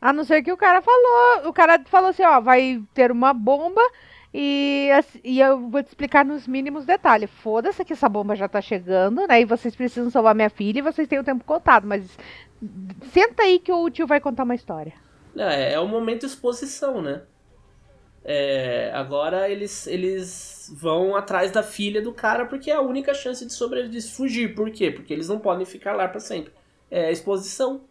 A 0.00 0.12
não 0.12 0.24
ser 0.24 0.42
que 0.42 0.50
o 0.52 0.56
cara 0.56 0.80
falou, 0.80 1.48
o 1.48 1.52
cara 1.52 1.78
falou 1.86 2.10
assim, 2.10 2.24
ó, 2.24 2.40
vai 2.40 2.82
ter 2.94 3.12
uma 3.12 3.34
bomba 3.34 3.82
e, 4.32 4.90
ass- 4.92 5.20
e 5.22 5.40
eu 5.40 5.68
vou 5.68 5.82
te 5.82 5.88
explicar 5.88 6.24
nos 6.24 6.46
mínimos 6.46 6.84
detalhes. 6.86 7.30
Foda-se 7.30 7.84
que 7.84 7.92
essa 7.92 8.08
bomba 8.08 8.34
já 8.36 8.48
tá 8.48 8.60
chegando, 8.60 9.26
né? 9.26 9.40
E 9.40 9.44
vocês 9.44 9.74
precisam 9.76 10.10
salvar 10.10 10.34
minha 10.34 10.50
filha 10.50 10.78
e 10.78 10.82
vocês 10.82 11.06
têm 11.08 11.18
o 11.18 11.24
tempo 11.24 11.44
contado, 11.44 11.86
mas 11.86 12.16
senta 13.12 13.42
aí 13.42 13.58
que 13.58 13.72
o 13.72 13.90
tio 13.90 14.06
vai 14.06 14.20
contar 14.20 14.44
uma 14.44 14.54
história. 14.54 14.94
É, 15.36 15.72
é 15.74 15.80
o 15.80 15.88
momento 15.88 16.26
exposição, 16.26 17.00
né? 17.02 17.22
É, 18.24 18.92
agora 18.94 19.50
eles, 19.50 19.86
eles 19.86 20.72
vão 20.76 21.16
atrás 21.16 21.50
da 21.50 21.62
filha 21.62 22.00
do 22.00 22.12
cara 22.12 22.46
porque 22.46 22.70
é 22.70 22.74
a 22.74 22.80
única 22.80 23.12
chance 23.14 23.44
de 23.44 23.52
sobreviver, 23.52 23.90
de 24.00 24.08
fugir. 24.12 24.54
Por 24.54 24.70
quê? 24.70 24.90
Porque 24.90 25.12
eles 25.12 25.28
não 25.28 25.40
podem 25.40 25.66
ficar 25.66 25.92
lá 25.94 26.06
pra 26.06 26.20
sempre. 26.20 26.52
É 26.90 27.10
exposição. 27.10 27.84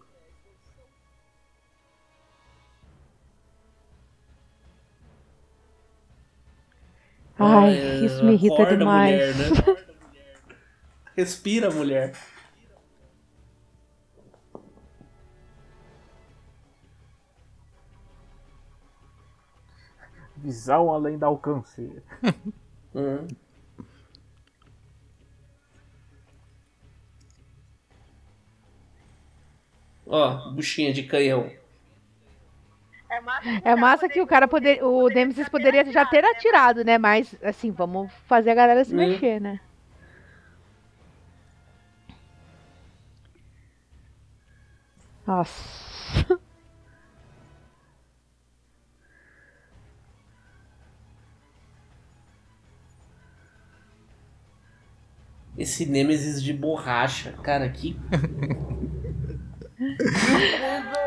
Ai, 7.42 7.78
É, 7.78 7.96
isso 8.06 8.24
me 8.24 8.34
irrita 8.34 8.54
acorda, 8.54 8.78
demais. 8.78 9.36
mulher, 9.36 9.36
né? 9.36 9.78
Respira, 11.16 11.70
mulher. 11.72 12.14
Visão 20.38 20.92
além 20.92 21.18
do 21.18 21.26
alcance. 21.26 22.02
Hum. 22.94 23.26
Ó, 30.06 30.52
buchinha 30.52 30.94
de 30.94 31.04
canhão. 31.04 31.50
É 33.64 33.76
massa 33.76 34.10
que 34.10 34.22
o 34.22 34.28
cara 34.28 34.48
poder, 34.48 34.84
o 34.84 35.08
Nemesis 35.10 35.48
poderia 35.50 35.86
já 35.92 36.06
ter 36.06 36.24
atirado, 36.24 36.84
né? 36.84 36.98
Mas 36.98 37.36
assim, 37.44 37.72
vamos 37.72 38.12
fazer 38.26 38.52
a 38.52 38.56
galera 38.56 38.84
se 38.84 38.94
Hum. 38.94 38.98
mexer, 38.98 39.40
né? 39.40 39.60
Nossa. 45.26 46.40
Esse 55.58 55.86
Nemesis 55.86 56.42
de 56.42 56.54
borracha. 56.54 57.34
Cara, 57.44 57.70
que. 57.70 57.98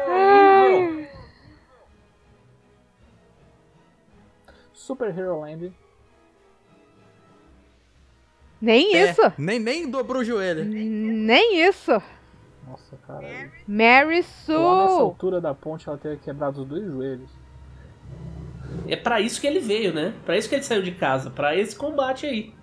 Super 4.85 5.17
Hero 5.19 5.41
Land. 5.41 5.73
Nem 8.61 8.95
É, 8.95 9.11
isso. 9.11 9.21
nem, 9.39 9.59
nem 9.59 9.89
dobrou 9.91 10.21
o 10.21 10.25
joelho. 10.25 10.63
Nem 10.65 11.67
isso. 11.67 11.91
Nossa, 12.67 12.97
cara. 13.07 13.27
Mary 13.67 14.07
Lá 14.07 14.11
nessa 14.11 14.45
Sue. 14.47 15.01
altura 15.01 15.41
da 15.41 15.55
ponte 15.55 15.89
ela 15.89 15.97
teria 15.99 16.19
quebrado 16.19 16.61
os 16.63 16.69
dois 16.69 16.85
joelhos. 16.85 17.31
É 18.87 18.97
pra 18.97 19.21
isso 19.21 19.41
que 19.41 19.47
ele 19.47 19.61
veio, 19.61 19.93
né? 19.95 20.15
Pra 20.25 20.37
isso 20.37 20.49
que 20.49 20.55
ele 20.55 20.63
saiu 20.63 20.83
de 20.83 20.93
casa. 20.93 21.31
Pra 21.31 21.57
esse 21.57 21.75
combate 21.75 22.27
aí. 22.27 22.55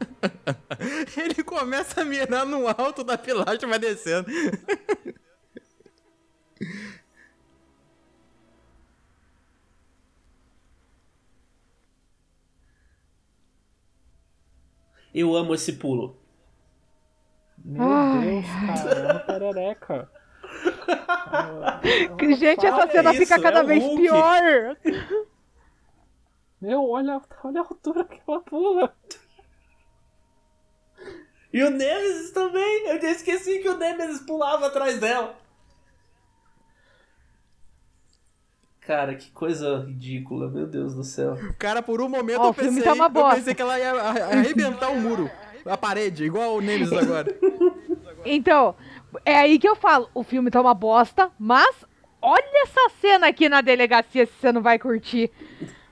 Ele 1.16 1.42
começa 1.44 2.00
a 2.02 2.04
mirar 2.04 2.44
no 2.44 2.66
alto 2.68 3.04
da 3.04 3.16
pilastra 3.16 3.66
e 3.66 3.70
vai 3.70 3.78
descendo. 3.78 4.28
Eu 15.18 15.34
amo 15.34 15.52
esse 15.52 15.72
pulo. 15.72 16.16
Meu 17.64 17.82
Ai, 17.82 18.20
Deus, 18.20 18.46
cara, 18.46 18.90
é 18.90 19.12
uma 19.12 19.20
perereca. 19.20 20.10
Que, 22.18 22.34
Gente, 22.34 22.64
essa 22.64 22.90
cena 22.90 23.12
isso, 23.12 23.22
fica 23.22 23.40
cada 23.42 23.60
é 23.60 23.64
vez 23.64 23.82
Hulk. 23.82 24.00
pior. 24.00 24.76
Meu, 26.60 26.88
olha, 26.88 27.20
olha 27.44 27.60
a 27.60 27.64
altura 27.64 28.04
que 28.04 28.20
ela 28.26 28.40
pula. 28.40 28.94
E 31.52 31.62
o 31.62 31.70
Nemesis 31.70 32.30
também. 32.30 32.86
Eu 32.86 33.00
já 33.00 33.10
esqueci 33.10 33.58
que 33.58 33.68
o 33.68 33.76
Nemesis 33.76 34.20
pulava 34.20 34.68
atrás 34.68 34.98
dela. 34.98 35.36
Cara, 38.88 39.14
que 39.16 39.30
coisa 39.32 39.84
ridícula, 39.86 40.48
meu 40.48 40.66
Deus 40.66 40.94
do 40.94 41.04
céu. 41.04 41.36
Cara, 41.58 41.82
por 41.82 42.00
um 42.00 42.08
momento 42.08 42.40
Ó, 42.40 42.44
eu 42.46 42.50
o 42.50 42.52
filme 42.54 42.70
pensei, 42.80 42.84
tá 42.84 42.94
uma 42.94 43.04
eu 43.14 43.28
pensei 43.36 43.54
que 43.54 43.60
ela 43.60 43.78
ia 43.78 43.92
arre- 43.92 44.22
arrebentar 44.22 44.90
o 44.90 44.98
muro, 44.98 45.30
a 45.66 45.76
parede, 45.76 46.24
igual 46.24 46.56
o 46.56 46.60
Nemesis 46.62 46.96
agora. 46.96 47.28
Então, 48.24 48.74
é 49.26 49.36
aí 49.36 49.58
que 49.58 49.68
eu 49.68 49.76
falo, 49.76 50.08
o 50.14 50.22
filme 50.24 50.50
tá 50.50 50.58
uma 50.60 50.72
bosta, 50.72 51.30
mas 51.38 51.84
olha 52.20 52.62
essa 52.62 52.88
cena 52.98 53.28
aqui 53.28 53.46
na 53.46 53.60
delegacia 53.60 54.24
se 54.26 54.32
você 54.40 54.50
não 54.50 54.62
vai 54.62 54.78
curtir. 54.78 55.30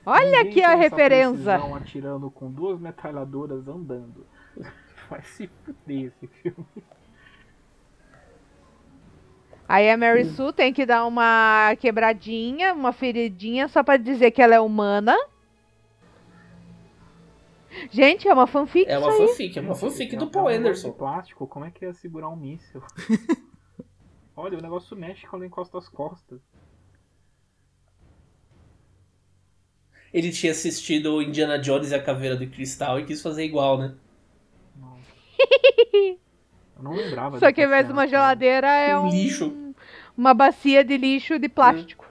Olha 0.03 0.25
Ninguém 0.25 0.49
aqui 0.49 0.63
a 0.63 0.73
referência. 0.75 1.55
atirando 1.75 2.31
com 2.31 2.51
duas 2.51 2.79
metralhadoras 2.79 3.67
andando. 3.67 4.25
Vai 5.09 5.21
se 5.23 5.47
fuder 5.63 6.11
esse 6.17 6.27
filme. 6.41 6.65
Aí 9.67 9.89
a 9.89 9.97
Mary 9.97 10.25
Sue 10.25 10.53
tem 10.53 10.71
que 10.73 10.85
dar 10.85 11.05
uma 11.05 11.75
quebradinha, 11.79 12.73
uma 12.73 12.93
feridinha, 12.93 13.67
só 13.67 13.83
pra 13.83 13.97
dizer 13.97 14.31
que 14.31 14.41
ela 14.41 14.55
é 14.55 14.59
humana. 14.59 15.15
Gente, 17.91 18.27
é 18.27 18.33
uma 18.33 18.47
fanfic 18.47 18.89
É 18.89 18.97
uma 18.97 19.09
isso 19.11 19.21
aí. 19.21 19.27
fanfic, 19.27 19.59
é 19.59 19.61
uma 19.61 19.75
fanfic 19.75 20.15
do 20.15 20.25
É 20.25 20.29
Paul 20.29 20.45
negócio 20.47 20.59
Anderson. 20.59 20.89
de 20.91 20.97
plástico, 20.97 21.47
como 21.47 21.65
é 21.65 21.71
que 21.71 21.85
ia 21.85 21.93
segurar 21.93 22.29
um 22.29 22.35
míssil? 22.35 22.81
Olha, 24.35 24.57
o 24.57 24.61
negócio 24.61 24.95
mexe 24.95 25.27
quando 25.27 25.45
encosta 25.45 25.77
as 25.77 25.89
costas. 25.89 26.39
Ele 30.13 30.31
tinha 30.31 30.51
assistido 30.53 31.13
o 31.13 31.21
Indiana 31.21 31.59
Jones 31.59 31.91
e 31.91 31.95
a 31.95 32.01
Caveira 32.01 32.35
do 32.35 32.47
Cristal 32.47 32.99
e 32.99 33.05
quis 33.05 33.21
fazer 33.21 33.43
igual, 33.43 33.77
né? 33.77 33.95
Eu 36.77 36.83
não 36.83 36.93
lembrava 36.93 37.39
Só 37.39 37.51
que 37.51 37.61
ao 37.61 37.67
invés 37.67 37.85
de 37.87 37.93
uma 37.93 38.07
geladeira 38.07 38.67
é 38.67 38.97
Um 38.97 39.05
um, 39.07 39.09
lixo. 39.09 39.73
uma 40.17 40.33
bacia 40.33 40.83
de 40.83 40.97
lixo 40.97 41.39
de 41.39 41.49
plástico. 41.49 42.05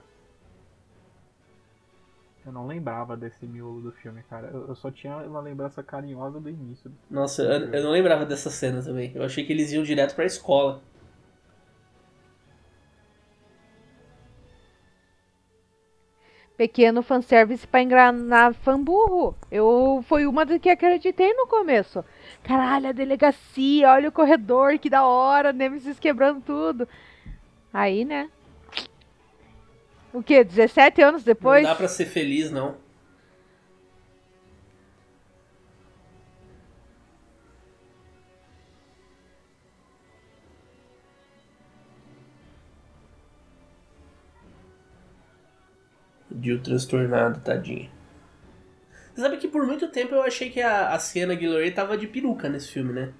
Eu 2.45 2.53
não 2.53 2.65
lembrava 2.65 3.17
desse 3.17 3.45
miolo 3.45 3.81
do 3.81 3.91
filme, 3.91 4.23
cara. 4.29 4.47
Eu 4.53 4.69
eu 4.69 4.75
só 4.75 4.89
tinha 4.89 5.17
uma 5.17 5.41
lembrança 5.41 5.83
carinhosa 5.83 6.39
do 6.39 6.49
início. 6.49 6.89
Nossa, 7.09 7.41
eu, 7.43 7.73
eu 7.73 7.83
não 7.83 7.91
lembrava 7.91 8.25
dessa 8.25 8.49
cena 8.49 8.81
também. 8.81 9.11
Eu 9.13 9.23
achei 9.23 9.45
que 9.45 9.51
eles 9.51 9.71
iam 9.73 9.83
direto 9.83 10.15
pra 10.15 10.23
escola. 10.25 10.81
Pequeno 16.57 17.03
fanservice 17.03 17.67
pra 17.67 17.83
enganar 17.83 18.53
fanburro. 18.53 19.35
Eu 19.51 20.03
foi 20.07 20.25
uma 20.25 20.43
das 20.43 20.59
que 20.59 20.69
acreditei 20.69 21.31
no 21.33 21.45
começo. 21.45 22.03
Caralho, 22.43 22.89
a 22.89 22.91
delegacia, 22.91 23.91
olha 23.91 24.09
o 24.09 24.11
corredor, 24.11 24.79
que 24.79 24.89
da 24.89 25.05
hora, 25.05 25.53
Nemesis 25.53 25.99
quebrando 25.99 26.41
tudo. 26.41 26.87
Aí, 27.71 28.03
né? 28.03 28.29
O 30.11 30.23
quê? 30.23 30.43
17 30.43 30.99
anos 31.01 31.23
depois? 31.23 31.63
Não 31.63 31.69
dá 31.69 31.75
pra 31.75 31.87
ser 31.87 32.05
feliz, 32.05 32.49
não. 32.49 32.75
Dio 46.39 46.59
transtornado, 46.61 47.39
tadinho. 47.41 47.89
Você 49.13 49.21
sabe 49.21 49.37
que 49.37 49.47
por 49.47 49.65
muito 49.65 49.87
tempo 49.89 50.15
eu 50.15 50.23
achei 50.23 50.49
que 50.49 50.61
a, 50.61 50.93
a 50.93 50.99
Sienna 50.99 51.35
Guillory 51.35 51.71
tava 51.71 51.97
de 51.97 52.07
peruca 52.07 52.49
nesse 52.49 52.71
filme, 52.71 52.93
né? 52.93 53.13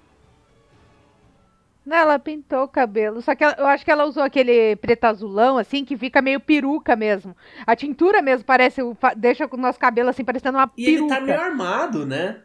Não, 1.84 1.96
ela 1.96 2.18
pintou 2.18 2.64
o 2.64 2.68
cabelo. 2.68 3.22
Só 3.22 3.34
que 3.34 3.42
ela- 3.42 3.56
eu 3.58 3.66
acho 3.66 3.84
que 3.84 3.90
ela 3.90 4.04
usou 4.04 4.22
aquele 4.22 4.76
preto 4.76 5.04
azulão, 5.04 5.56
assim, 5.56 5.84
que 5.84 5.96
fica 5.96 6.20
meio 6.20 6.38
peruca 6.38 6.94
mesmo. 6.94 7.34
A 7.66 7.74
tintura 7.74 8.20
mesmo 8.20 8.44
parece, 8.44 8.82
o 8.82 8.96
deixa 9.16 9.48
o 9.50 9.56
nosso 9.56 9.78
cabelo 9.78 10.10
assim, 10.10 10.24
parecendo 10.24 10.58
uma 10.58 10.70
E 10.76 10.84
peruca. 10.84 11.04
ele 11.04 11.08
tá 11.08 11.20
meio 11.20 11.40
armado, 11.40 12.04
né? 12.06 12.42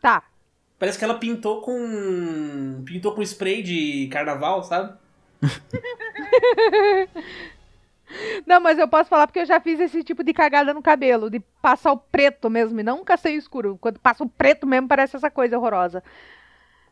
Tá. 0.00 0.22
Parece 0.78 0.98
que 0.98 1.04
ela 1.04 1.18
pintou 1.18 1.60
com. 1.60 2.82
pintou 2.86 3.14
com 3.14 3.20
spray 3.22 3.62
de 3.62 4.08
carnaval, 4.08 4.64
sabe? 4.64 4.94
Não, 8.46 8.60
mas 8.60 8.78
eu 8.78 8.88
posso 8.88 9.08
falar 9.08 9.26
porque 9.26 9.40
eu 9.40 9.46
já 9.46 9.60
fiz 9.60 9.78
esse 9.80 10.02
tipo 10.02 10.24
de 10.24 10.32
cagada 10.32 10.74
no 10.74 10.82
cabelo, 10.82 11.30
de 11.30 11.40
passar 11.62 11.92
o 11.92 11.96
preto 11.98 12.50
mesmo, 12.50 12.80
e 12.80 12.90
um 12.90 13.04
castanho 13.04 13.38
escuro. 13.38 13.78
Quando 13.80 13.98
passa 13.98 14.24
o 14.24 14.28
preto 14.28 14.66
mesmo, 14.66 14.88
parece 14.88 15.16
essa 15.16 15.30
coisa 15.30 15.58
horrorosa. 15.58 16.02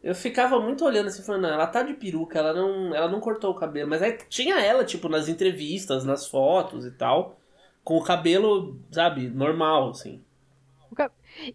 Eu 0.03 0.15
ficava 0.15 0.61
muito 0.61 0.85
olhando 0.85 1.09
assim, 1.09 1.23
falando, 1.23 1.49
ela 1.49 1.67
tá 1.67 1.83
de 1.83 1.95
peruca, 1.95 2.39
ela 2.39 2.53
não, 2.53 2.95
ela 2.95 3.09
não 3.09 3.21
cortou 3.21 3.51
o 3.51 3.55
cabelo. 3.55 3.91
Mas 3.91 4.01
aí 4.01 4.17
tinha 4.29 4.61
ela, 4.61 4.85
tipo, 4.85 5.09
nas 5.09 5.29
entrevistas, 5.29 6.05
nas 6.05 6.27
fotos 6.27 6.87
e 6.87 6.91
tal, 6.93 7.39
com 7.83 7.97
o 7.97 8.05
cabelo, 8.05 8.79
sabe, 8.93 9.29
normal, 9.29 9.91
assim. 9.91 10.23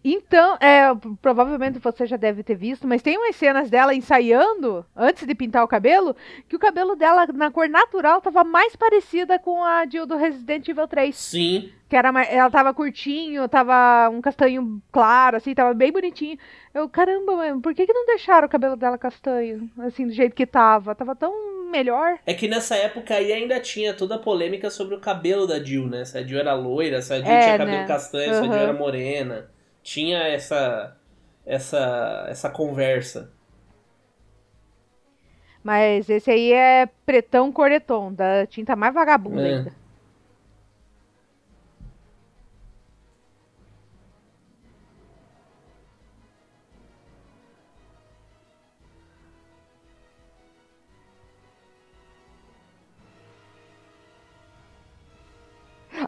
Então, 0.04 0.56
é, 0.60 0.82
provavelmente 1.20 1.78
você 1.78 2.06
já 2.06 2.16
deve 2.16 2.42
ter 2.42 2.54
visto, 2.54 2.86
mas 2.86 3.02
tem 3.02 3.16
umas 3.18 3.36
cenas 3.36 3.68
dela 3.70 3.94
ensaiando, 3.94 4.84
antes 4.96 5.26
de 5.26 5.34
pintar 5.34 5.62
o 5.64 5.68
cabelo, 5.68 6.16
que 6.48 6.56
o 6.56 6.58
cabelo 6.58 6.96
dela, 6.96 7.26
na 7.34 7.50
cor 7.50 7.68
natural, 7.68 8.20
tava 8.20 8.44
mais 8.44 8.74
parecida 8.76 9.38
com 9.38 9.62
a 9.62 9.86
Jill 9.86 10.06
do 10.06 10.16
Resident 10.16 10.66
Evil 10.68 10.88
3. 10.88 11.14
Sim. 11.16 11.70
Que 11.88 11.96
era, 11.96 12.08
ela 12.24 12.50
tava 12.50 12.72
curtinho, 12.74 13.46
tava 13.48 14.08
um 14.10 14.20
castanho 14.20 14.82
claro, 14.90 15.36
assim, 15.36 15.54
tava 15.54 15.74
bem 15.74 15.92
bonitinho. 15.92 16.38
Eu, 16.72 16.88
caramba, 16.88 17.36
mano, 17.36 17.60
por 17.60 17.74
que, 17.74 17.86
que 17.86 17.92
não 17.92 18.06
deixaram 18.06 18.46
o 18.46 18.50
cabelo 18.50 18.74
dela 18.76 18.96
castanho, 18.98 19.70
assim, 19.80 20.06
do 20.06 20.12
jeito 20.12 20.34
que 20.34 20.46
tava? 20.46 20.94
Tava 20.94 21.14
tão 21.14 21.32
melhor. 21.70 22.18
É 22.24 22.32
que 22.34 22.48
nessa 22.48 22.74
época 22.76 23.14
aí 23.14 23.32
ainda 23.32 23.60
tinha 23.60 23.92
toda 23.94 24.14
a 24.14 24.18
polêmica 24.18 24.70
sobre 24.70 24.94
o 24.94 25.00
cabelo 25.00 25.46
da 25.46 25.62
Jill, 25.62 25.86
né? 25.88 26.04
Se 26.04 26.16
a 26.16 26.22
Jill 26.22 26.38
era 26.40 26.54
loira, 26.54 27.02
se 27.02 27.12
a 27.12 27.16
Jill 27.20 27.26
É, 27.26 27.40
tinha 27.44 27.58
cabelo 27.58 27.78
né? 27.78 27.86
castanho, 27.86 28.32
se 28.34 28.40
a 28.40 28.42
Jill 28.42 28.52
Uhum. 28.52 28.58
era 28.58 28.72
morena. 28.72 29.50
Tinha 29.84 30.18
essa 30.26 30.96
essa 31.46 32.26
essa 32.28 32.50
conversa. 32.50 33.30
Mas 35.62 36.10
esse 36.10 36.30
aí 36.30 36.52
é 36.52 36.86
pretão 37.06 37.52
coreton, 37.52 38.12
da 38.12 38.46
tinta 38.46 38.74
mais 38.76 38.92
vagabunda 38.92 39.48
É. 39.48 39.54
ainda. 39.56 39.83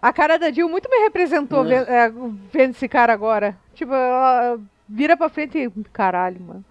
A 0.01 0.13
cara 0.13 0.39
da 0.39 0.51
Jill 0.51 0.69
muito 0.69 0.89
me 0.91 0.99
representou 1.05 1.65
É. 1.65 1.85
ve- 1.85 1.91
é, 1.91 2.09
vendo 2.53 2.71
esse 2.71 2.89
cara 2.89 3.13
agora. 3.13 3.57
Tipo, 3.75 3.93
ela 3.95 4.59
vira 4.89 5.17
pra 5.17 5.29
frente 5.29 5.59
e. 5.59 5.71
Caralho, 5.93 6.41
mano. 6.41 6.65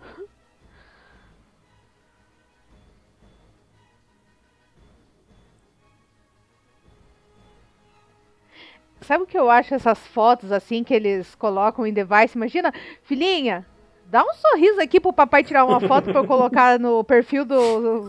Sabe 9.01 9.23
o 9.23 9.27
que 9.27 9.37
eu 9.37 9.49
acho 9.49 9.73
essas 9.75 9.99
fotos 10.07 10.51
assim 10.51 10.83
que 10.83 10.93
eles 10.93 11.35
colocam 11.35 11.85
em 11.85 11.93
device? 11.93 12.35
Imagina, 12.35 12.73
filhinha, 13.03 13.65
dá 14.09 14.23
um 14.23 14.33
sorriso 14.35 14.79
aqui 14.81 14.99
pro 14.99 15.11
papai 15.13 15.43
tirar 15.43 15.65
uma 15.65 15.79
foto 15.79 16.11
pra 16.11 16.21
eu 16.21 16.27
colocar 16.27 16.79
no 16.79 17.03
perfil 17.03 17.45
do, 17.45 17.55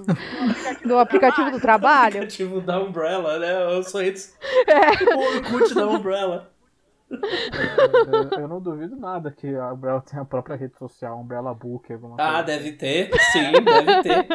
do, 0.03 0.07
do 0.89 0.99
aplicativo 0.99 1.51
do 1.51 1.61
trabalho. 1.61 2.17
Aplicativo 2.17 2.61
da 2.63 2.81
Umbrella, 2.81 3.39
né? 3.39 3.67
O 3.79 3.83
sorriso. 3.83 4.35
É. 4.67 4.91
Tipo 4.97 5.15
o 5.15 5.37
Orkut 5.37 5.75
da 5.75 5.87
Umbrella. 5.87 6.51
Eu, 7.09 8.41
eu 8.41 8.49
não 8.49 8.61
duvido 8.61 8.97
nada 8.97 9.31
que 9.31 9.47
a 9.55 9.73
Umbrella 9.73 10.01
tenha 10.01 10.23
a 10.23 10.25
própria 10.25 10.57
rede 10.57 10.77
social, 10.77 11.21
Umbrella 11.21 11.55
Book, 11.55 11.93
alguma 11.93 12.17
Ah, 12.19 12.43
coisa. 12.43 12.43
deve 12.45 12.73
ter. 12.73 13.11
Sim, 13.33 13.53
deve 13.53 14.03
ter. 14.03 14.27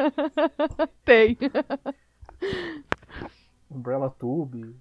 Tem. 1.03 1.38
Umbrella 3.70 4.09
Tube. 4.18 4.74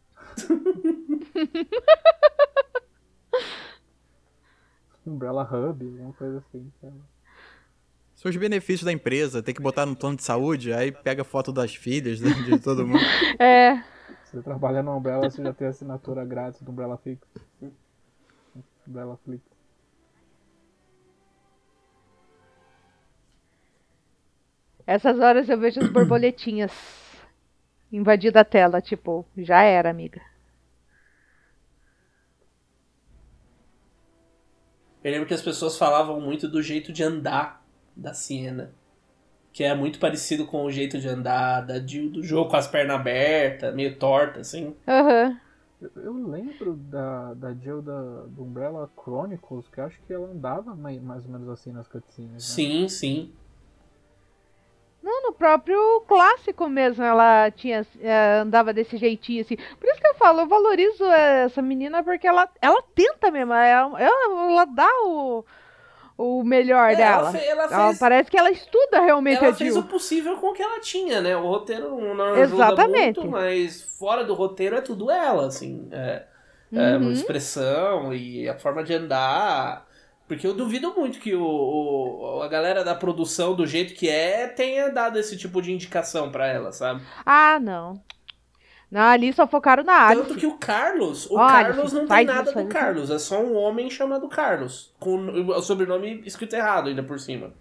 Umbrella 5.06 5.42
Hub, 5.42 5.84
alguma 5.84 6.12
coisa 6.12 6.38
assim. 6.38 6.70
São 8.14 8.30
os 8.30 8.36
benefícios 8.36 8.84
da 8.84 8.92
empresa, 8.92 9.42
tem 9.42 9.54
que 9.54 9.62
botar 9.62 9.86
no 9.86 9.96
plano 9.96 10.16
de 10.16 10.22
saúde, 10.22 10.72
aí 10.72 10.92
pega 10.92 11.24
foto 11.24 11.52
das 11.52 11.74
filhas 11.74 12.20
né, 12.20 12.30
de 12.44 12.58
todo 12.58 12.86
mundo. 12.86 13.00
É. 13.38 13.82
Se 14.24 14.36
você 14.36 14.42
trabalha 14.42 14.82
no 14.82 14.96
Umbrella, 14.96 15.28
você 15.28 15.42
já 15.42 15.52
tem 15.52 15.66
assinatura 15.66 16.24
grátis 16.24 16.62
do 16.62 16.70
Umbrella 16.70 16.98
Fix. 16.98 17.26
Umbrella 18.86 19.18
Flix. 19.24 19.42
Essas 24.86 25.18
horas 25.18 25.48
eu 25.48 25.58
vejo 25.58 25.80
as 25.80 25.88
borboletinhas 25.88 26.72
invadindo 27.92 28.38
a 28.38 28.44
tela, 28.44 28.80
tipo, 28.80 29.26
já 29.36 29.62
era, 29.62 29.88
amiga. 29.90 30.20
Eu 35.02 35.12
lembro 35.12 35.26
que 35.26 35.34
as 35.34 35.42
pessoas 35.42 35.78
falavam 35.78 36.20
muito 36.20 36.46
do 36.46 36.62
jeito 36.62 36.92
de 36.92 37.02
andar 37.02 37.64
da 37.96 38.12
Siena. 38.12 38.72
Que 39.52 39.64
é 39.64 39.74
muito 39.74 39.98
parecido 39.98 40.46
com 40.46 40.64
o 40.64 40.70
jeito 40.70 40.98
de 40.98 41.08
andar 41.08 41.62
da 41.62 41.84
Jill 41.84 42.10
do 42.10 42.22
jogo, 42.22 42.50
com 42.50 42.56
as 42.56 42.68
pernas 42.68 42.96
abertas, 42.96 43.74
meio 43.74 43.96
torta, 43.96 44.40
assim. 44.40 44.76
Aham. 44.86 45.40
Eu, 45.80 45.90
eu 45.96 46.28
lembro 46.28 46.74
da, 46.74 47.34
da 47.34 47.54
Jill 47.54 47.82
da, 47.82 48.26
do 48.26 48.44
Umbrella 48.44 48.88
Chronicles, 49.02 49.66
que 49.68 49.80
eu 49.80 49.84
acho 49.84 49.98
que 50.06 50.12
ela 50.12 50.28
andava 50.28 50.76
mais, 50.76 51.02
mais 51.02 51.24
ou 51.24 51.32
menos 51.32 51.48
assim 51.48 51.72
nas 51.72 51.88
cutscenes. 51.88 52.32
Né? 52.32 52.38
Sim, 52.38 52.88
sim. 52.88 53.32
Não, 55.02 55.22
no 55.22 55.32
próprio 55.32 56.00
clássico 56.02 56.68
mesmo 56.68 57.02
ela 57.02 57.50
tinha 57.50 57.86
é, 58.00 58.38
andava 58.40 58.72
desse 58.72 58.96
jeitinho 58.98 59.40
assim. 59.42 59.56
Por 59.56 59.88
isso 59.88 60.00
que 60.00 60.06
eu 60.08 60.14
falo, 60.14 60.40
eu 60.42 60.46
valorizo 60.48 61.04
essa 61.06 61.62
menina 61.62 62.02
porque 62.04 62.26
ela, 62.26 62.48
ela 62.60 62.82
tenta 62.94 63.30
mesmo, 63.30 63.52
ela, 63.54 63.98
ela, 64.00 64.64
dá 64.66 64.88
o, 65.04 65.44
o 66.18 66.44
melhor 66.44 66.96
É, 66.96 66.96
dela. 66.96 67.20
ela, 67.20 67.24
fe- 67.24 67.44
ela 67.46 67.68
Ela 67.70 67.94
fez, 67.94 67.94
parece 67.94 68.30
que 68.30 68.38
ela 68.38 68.50
estuda 68.50 69.00
realmente 69.00 69.44
ela 69.44 69.46
a 69.46 69.52
fez 69.52 69.76
Jill. 69.76 69.76
o 69.76 69.86
possível 69.86 70.38
com 70.38 70.48
o 70.48 70.52
que 70.52 70.62
ela 70.62 70.80
tinha, 70.80 71.20
né? 71.20 71.36
O 71.36 71.46
roteiro 71.46 72.14
não, 72.14 72.32
ajuda 72.34 72.76
Exatamente. 72.76 72.76
muito, 72.76 73.26
mas 73.28 73.82
fora 73.82 74.24
do 74.24 74.34
roteiro 74.34 74.76
é 74.76 74.80
tudo 74.80 75.10
ela, 75.10 75.46
assim. 75.46 75.88
É, 75.92 76.26
é 76.74 76.96
Uhum. 76.96 76.98
uma 76.98 77.12
expressão 77.12 78.12
e 78.14 78.48
a 78.48 78.58
forma 78.58 78.82
de 78.82 78.92
andar. 78.94 79.88
Porque 80.30 80.46
eu 80.46 80.54
duvido 80.54 80.94
muito 80.96 81.18
que 81.18 81.34
o, 81.34 81.42
o- 81.42 82.40
a 82.40 82.46
galera 82.46 82.84
da 82.84 82.94
produção, 82.94 83.52
do 83.52 83.66
jeito 83.66 83.94
que 83.94 84.08
é, 84.08 84.46
tenha 84.46 84.88
dado 84.88 85.18
esse 85.18 85.36
tipo 85.36 85.60
de 85.60 85.72
indicação 85.72 86.30
pra 86.30 86.46
ela, 86.46 86.70
sabe? 86.70 87.02
Ah, 87.26 87.58
não. 87.60 88.00
Não, 88.88 89.00
ali 89.00 89.32
só 89.32 89.44
focaram 89.44 89.82
na 89.82 90.06
Alice. 90.06 90.22
Tanto 90.28 90.38
que 90.38 90.46
o 90.46 90.56
Carlos, 90.56 91.28
o 91.28 91.34
Olha, 91.34 91.64
Carlos 91.64 91.92
não 91.92 92.06
tem 92.06 92.24
nada 92.24 92.48
isso 92.48 92.62
do. 92.62 92.68
Carlos, 92.68 93.10
é 93.10 93.18
só 93.18 93.40
um 93.42 93.56
homem 93.56 93.90
chamado 93.90 94.28
Carlos, 94.28 94.94
com 95.00 95.16
o 95.48 95.60
sobrenome 95.62 96.22
escrito 96.24 96.54
errado 96.54 96.88
ainda 96.90 97.02
por 97.02 97.18
cima. 97.18 97.52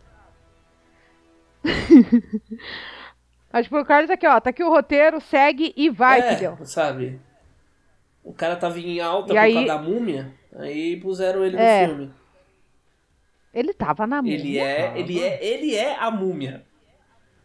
Mas 3.51 3.63
tipo, 3.63 3.79
o 3.79 3.85
Carlos 3.85 4.11
aqui, 4.11 4.27
ó, 4.27 4.39
tá 4.39 4.51
aqui 4.51 4.63
o 4.63 4.69
roteiro, 4.69 5.19
segue 5.19 5.73
e 5.75 5.89
vai, 5.89 6.19
é, 6.19 6.55
sabe? 6.65 7.19
O 8.23 8.31
cara 8.31 8.55
tava 8.55 8.77
em 8.79 8.99
alta 8.99 9.33
E 9.33 9.35
por 9.35 9.37
aí- 9.39 9.53
causa 9.53 9.67
da 9.69 9.77
múmia, 9.79 10.31
aí 10.55 10.97
puseram 10.97 11.43
ele 11.43 11.57
É, 11.57 11.87
no 11.87 11.95
filme. 11.95 12.18
Ele 13.53 13.73
tava 13.73 14.05
na 14.05 14.17
múmia. 14.21 14.35
Ele 14.35 14.59
é, 14.59 14.93
ele 14.99 15.19
é, 15.21 15.45
ele 15.45 15.75
é 15.75 15.95
a 15.97 16.11
múmia. 16.11 16.63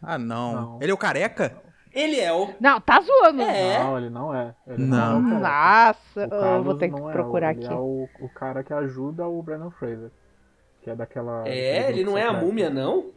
Ah, 0.01 0.17
não. 0.17 0.53
Não. 0.53 0.79
Ele 0.81 0.91
é 0.91 0.93
o 0.93 0.97
careca? 0.97 1.61
Ele 1.91 2.19
é 2.19 2.31
o 2.31 2.53
Não, 2.59 2.79
tá 2.81 2.99
zoando. 3.01 3.41
É. 3.41 3.79
Não, 3.79 3.97
ele 3.97 4.09
não 4.09 4.35
é. 4.35 4.53
Ele 4.67 4.83
Não. 4.83 5.19
não, 5.21 5.37
é 5.37 5.37
o 5.37 5.41
cara. 5.41 5.87
Nossa, 5.87 6.35
O 6.35 6.45
eu 6.57 6.63
vou 6.63 6.75
ter 6.77 6.89
que 6.89 6.99
não 6.99 7.09
é, 7.09 7.13
procurar 7.13 7.55
ele 7.55 7.65
aqui. 7.65 7.73
é 7.73 7.77
o, 7.77 8.07
o 8.19 8.29
cara 8.29 8.63
que 8.63 8.73
ajuda 8.73 9.25
o 9.25 9.41
Brandon 9.41 9.71
Fraser. 9.71 10.11
Que 10.81 10.89
é 10.89 10.95
daquela. 10.95 11.47
É, 11.47 11.89
ele 11.89 12.03
não 12.03 12.17
é 12.17 12.23
a 12.23 12.33
múmia 12.33 12.69
não? 12.69 13.11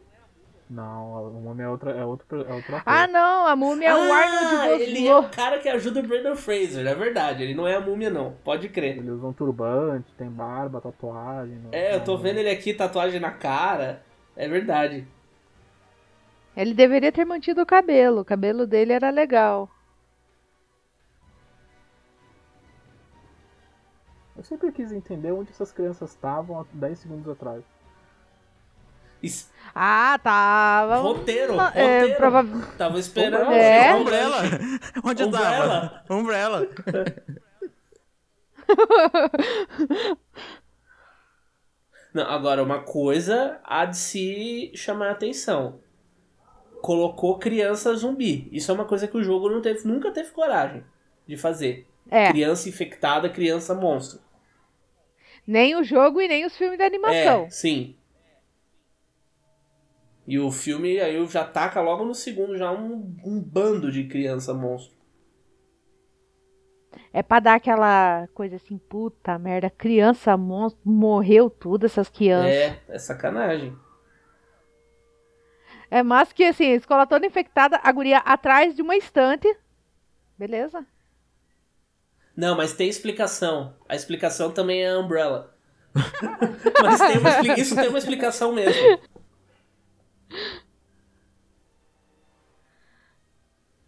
Não, 0.71 1.29
o 1.29 1.41
múmia 1.41 1.64
é 1.64 1.69
outra, 1.69 1.93
é 1.93 2.05
outro, 2.05 2.43
é 2.43 2.53
outro 2.53 2.77
ator. 2.77 2.83
Ah, 2.85 3.07
não, 3.07 3.47
a 3.47 3.57
múmia 3.57 3.89
é 3.89 3.95
o 3.95 4.12
ah, 4.12 4.16
Arnold 4.16 4.83
ele 4.83 5.07
é 5.07 5.16
o 5.16 5.23
Vosloo. 5.23 5.35
cara 5.35 5.59
que 5.59 5.69
ajuda 5.69 6.01
o 6.01 6.03
Brandon 6.03 6.37
Fraser, 6.37 6.87
é 6.87 6.95
verdade, 6.95 7.43
ele 7.43 7.55
não 7.55 7.66
é 7.66 7.75
a 7.75 7.81
múmia 7.81 8.11
não, 8.11 8.35
pode 8.45 8.69
crer. 8.69 8.99
Ele 8.99 9.11
usa 9.11 9.27
um 9.27 9.33
turbante, 9.33 10.12
tem 10.19 10.29
barba, 10.29 10.81
tatuagem. 10.81 11.59
É, 11.73 11.95
eu 11.95 12.05
tô 12.05 12.19
vendo 12.19 12.39
ele 12.39 12.51
aqui, 12.51 12.75
tatuagem 12.75 13.19
na 13.19 13.31
cara, 13.31 14.03
é 14.37 14.47
verdade. 14.47 15.07
Ele 16.55 16.75
deveria 16.75 17.12
ter 17.12 17.25
mantido 17.25 17.62
o 17.62 17.66
cabelo. 17.66 18.23
O 18.23 18.25
cabelo 18.25 18.66
dele 18.66 18.93
era 18.93 19.11
legal. 19.11 19.71
Eu 24.37 24.43
sempre 24.43 24.71
quis 24.73 24.93
entender 24.93 25.33
onde 25.33 25.51
essas 25.51 25.73
crianças 25.73 26.11
estavam 26.11 26.61
há 26.61 26.64
10 26.73 26.99
segundos 26.99 27.29
atrás. 27.29 27.64
Isso- 29.23 29.49
Ah, 29.75 30.19
tava. 30.23 30.97
Roteiro, 30.99 31.57
Na- 31.57 31.73
é, 31.75 32.01
roteiro. 32.01 32.16
prova- 32.16 32.45
Tava 32.77 32.99
esperando. 32.99 33.43
Umbrella. 33.43 33.62
É? 33.62 33.95
um 33.95 34.01
Umbrella? 34.01 34.43
Onde 35.05 35.25
Umbrella? 35.25 36.03
tava? 36.07 36.14
Umbrella. 36.14 36.69
Não, 42.14 42.25
agora, 42.25 42.62
uma 42.62 42.81
coisa 42.81 43.61
há 43.64 43.85
de 43.85 43.97
se 43.97 44.73
chamar 44.75 45.09
a 45.09 45.12
atenção. 45.12 45.81
Colocou 46.81 47.39
criança 47.39 47.95
zumbi. 47.95 48.49
Isso 48.51 48.71
é 48.71 48.75
uma 48.75 48.85
coisa 48.85 49.07
que 49.07 49.16
o 49.16 49.23
jogo 49.23 49.51
não 49.51 49.61
teve, 49.61 49.87
nunca 49.87 50.11
teve 50.11 50.31
coragem 50.31 50.85
de 51.27 51.37
fazer. 51.37 51.87
É, 52.11 52.29
Criança 52.31 52.69
infectada, 52.69 53.29
criança 53.29 53.75
monstro. 53.75 54.21
nem 55.47 55.77
o 55.77 55.85
jogo 55.85 56.21
e 56.23 56.29
nem 56.29 56.47
os 56.47 56.57
filmes 56.57 56.79
de 56.79 56.85
animação. 56.85 57.45
É, 57.45 57.51
sim. 57.51 57.95
E 60.29 60.39
o 60.39 60.53
filme 60.53 61.01
aí 61.01 61.26
já 61.26 61.43
taca 61.43 61.81
logo 61.81 62.05
no 62.05 62.14
segundo 62.14 62.55
já 62.59 62.70
um, 62.70 63.16
um 63.24 63.41
bando 63.41 63.91
de 63.91 64.05
criança 64.05 64.53
monstro. 64.53 64.95
É 67.11 67.22
pra 67.22 67.41
dar 67.41 67.55
aquela 67.55 68.29
coisa 68.35 68.57
assim, 68.57 68.76
puta 68.76 69.39
merda, 69.39 69.70
criança 69.70 70.37
monstro, 70.37 70.83
morreu 70.85 71.49
tudo 71.49 71.87
essas 71.87 72.11
crianças. 72.11 72.53
É, 72.53 72.79
é 72.91 72.99
sacanagem. 72.99 73.74
É 75.91 76.03
mais 76.03 76.31
que 76.31 76.45
assim, 76.45 76.72
a 76.72 76.76
escola 76.76 77.07
toda 77.07 77.24
infectada, 77.24 77.81
a 77.83 77.91
guria 77.91 78.18
atrás 78.18 78.76
de 78.76 78.83
uma 78.83 78.97
estante. 78.97 79.49
Beleza? 80.37 80.85
Não, 82.37 82.55
mas 82.55 82.74
tem 82.74 82.91
explicação. 82.91 83.74
A 83.89 83.97
explicação 83.97 84.51
também 84.51 84.85
é 84.85 84.91
a 84.91 84.99
Umbrella. 84.99 85.57
mas 86.83 87.01
tem 87.01 87.16
uma 87.16 87.59
isso 87.59 87.74
tem 87.74 87.89
uma 87.89 87.99
explicação 87.99 88.53
mesmo. 88.53 89.01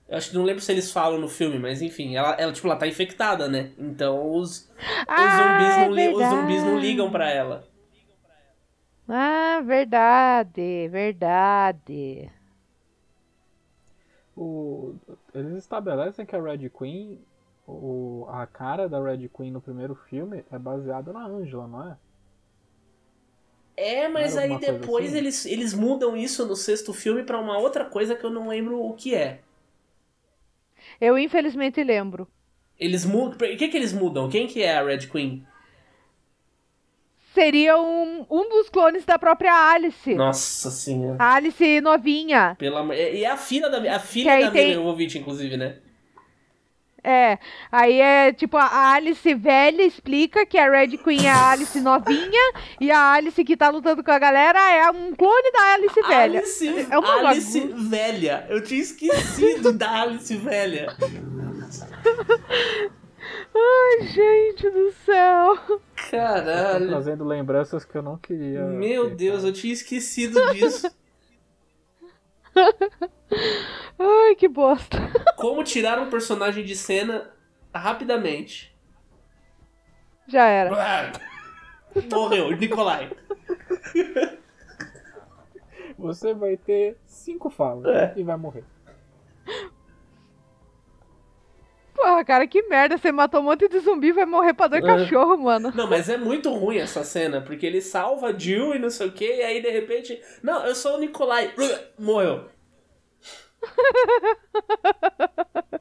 Eu 0.09 0.17
acho 0.19 0.31
que 0.31 0.35
não 0.37 0.43
lembro 0.45 0.61
se 0.63 0.71
eles 0.73 0.93
falam 0.93 1.19
no 1.21 1.29
filme, 1.29 1.59
mas 1.59 1.81
enfim, 1.81 2.17
ela, 2.17 2.33
ela 2.35 2.53
tipo, 2.53 2.67
ela 2.67 2.77
tá 2.77 2.87
infectada, 2.87 3.49
né? 3.49 3.73
Então 3.79 4.35
os, 4.35 4.69
os, 5.17 5.33
Ah, 5.33 5.35
zumbis, 5.35 5.77
é 5.77 5.79
não 5.79 5.93
li- 5.95 6.09
os 6.09 6.29
zumbis 6.29 6.63
não 6.65 6.79
ligam 6.79 7.11
pra 7.11 7.31
ela. 7.31 7.65
Ah, 9.07 9.61
verdade, 9.63 10.89
verdade. 10.89 12.31
O, 14.37 14.95
eles 15.35 15.55
estabelecem 15.57 16.25
que 16.27 16.35
a 16.35 16.41
Red 16.43 16.69
Queen, 16.71 17.19
o, 17.67 18.27
a 18.29 18.47
cara 18.47 18.89
da 18.89 19.01
Red 19.03 19.29
Queen 19.29 19.51
no 19.53 19.61
primeiro 19.61 19.95
filme 19.95 20.45
é 20.51 20.59
baseada 20.59 21.13
na 21.13 21.25
Angela, 21.27 21.67
não 21.67 21.89
é? 21.91 21.97
É, 23.83 24.09
mas 24.09 24.37
aí 24.37 24.59
depois 24.59 25.09
assim? 25.09 25.17
eles, 25.17 25.47
eles 25.47 25.73
mudam 25.73 26.15
isso 26.15 26.45
no 26.47 26.55
sexto 26.55 26.93
filme 26.93 27.23
pra 27.23 27.39
uma 27.39 27.57
outra 27.57 27.85
coisa 27.85 28.15
que 28.15 28.23
eu 28.25 28.29
não 28.31 28.49
lembro 28.49 28.79
o 28.79 28.93
que 28.93 29.15
é. 29.15 29.41
Eu 31.01 31.19
infelizmente 31.19 31.83
lembro. 31.83 32.29
Eles 32.79 33.07
mudam. 33.07 33.37
O 33.49 33.57
que 33.57 33.69
que 33.69 33.77
eles 33.77 33.93
mudam? 33.95 34.29
Quem 34.29 34.47
que 34.47 34.63
é 34.63 34.77
a 34.77 34.83
Red 34.85 35.07
Queen? 35.07 35.47
Seria 37.33 37.79
um, 37.79 38.27
um 38.29 38.49
dos 38.49 38.69
clones 38.69 39.05
da 39.05 39.19
própria 39.19 39.53
Alice. 39.73 40.15
Nossa 40.15 40.71
senhora. 40.71 41.17
A 41.19 41.35
Alice 41.37 41.81
novinha. 41.81 42.57
Pela, 42.59 42.95
e 42.95 43.25
é 43.25 43.31
a 43.31 43.37
filha 43.37 43.71
da, 43.71 43.97
a 43.97 44.01
filha 44.01 44.41
da 44.41 44.51
tem- 44.51 44.69
Mila 44.71 44.83
Jovovich, 44.83 45.17
inclusive, 45.19 45.57
né? 45.57 45.79
É, 47.03 47.39
aí 47.73 48.01
é 48.01 48.33
tipo 48.33 48.57
a 48.57 48.93
Alice 48.93 49.35
velha 49.35 49.83
explica 49.83 50.45
que 50.45 50.59
a 50.59 50.71
Red 50.71 50.99
Queen 50.99 51.27
é 51.27 51.31
a 51.31 51.51
Alice 51.51 51.81
novinha 51.81 52.53
e 52.81 52.91
a 52.91 53.13
Alice 53.15 53.43
que 53.45 53.57
tá 53.57 53.69
lutando 53.71 54.05
com 54.05 54.11
a 54.11 54.19
galera 54.19 54.59
é 54.71 54.91
um 54.91 55.15
clone 55.15 55.53
da 55.53 55.73
Alice 55.75 56.03
velha. 56.03 56.39
Alice, 56.41 56.87
É 56.91 56.99
uma 56.99 57.29
Alice 57.31 57.61
bagunça. 57.61 57.89
velha. 57.89 58.47
Eu 58.49 58.63
tinha 58.63 58.81
esquecido 58.81 59.73
da 59.77 60.03
Alice 60.03 60.37
velha. 60.37 60.95
Ai, 63.55 64.07
gente 64.09 64.71
do 64.71 64.93
céu. 65.05 65.81
Caralho. 66.11 66.89
trazendo 66.89 67.25
lembranças 67.25 67.85
que 67.85 67.97
eu 67.97 68.03
não 68.03 68.17
queria. 68.17 68.65
Meu 68.65 69.11
ter, 69.11 69.17
Deus, 69.17 69.37
cara. 69.39 69.49
eu 69.49 69.53
tinha 69.53 69.73
esquecido 69.73 70.39
disso. 70.53 70.91
Ai, 73.99 74.35
que 74.37 74.49
bosta. 74.49 74.99
Como 75.37 75.63
tirar 75.65 75.99
um 75.99 76.11
personagem 76.11 76.65
de 76.65 76.75
cena 76.77 77.31
rapidamente. 77.75 78.75
Já 80.27 80.47
era. 80.47 81.13
Morreu, 82.13 82.51
Nikolai. 82.57 83.11
Você 85.99 86.33
vai 86.33 86.57
ter 86.57 86.97
cinco 87.05 87.51
falas 87.51 87.87
É. 87.95 88.15
e 88.17 88.23
vai 88.23 88.37
morrer. 88.37 88.65
Porra, 92.01 92.25
cara, 92.25 92.47
que 92.47 92.63
merda. 92.63 92.97
Você 92.97 93.13
matou 93.13 93.41
um 93.41 93.45
monte 93.45 93.69
de 93.69 93.79
zumbi 93.81 94.09
e 94.09 94.13
vai 94.13 94.27
morrer 94.27 94.55
pra 94.55 94.69
dois 94.69 94.83
É. 94.83 94.87
cachorros, 94.87 95.39
mano. 95.39 95.73
Não, 95.75 95.89
mas 95.89 96.09
é 96.09 96.17
muito 96.17 96.51
ruim 96.53 96.79
essa 96.79 97.05
cena, 97.05 97.41
porque 97.41 97.67
ele 97.67 97.81
salva 97.81 98.37
Jill 98.39 98.75
e 98.75 98.79
não 98.79 98.91
sei 98.91 99.09
o 99.09 99.13
que, 99.13 99.25
e 99.37 99.43
aí 99.43 99.61
de 99.61 99.71
repente. 99.71 100.21
Não, 100.43 100.65
eu 100.67 100.75
sou 100.75 100.97
o 100.97 101.01
Nikolai. 101.01 101.53
Morreu. 101.99 102.45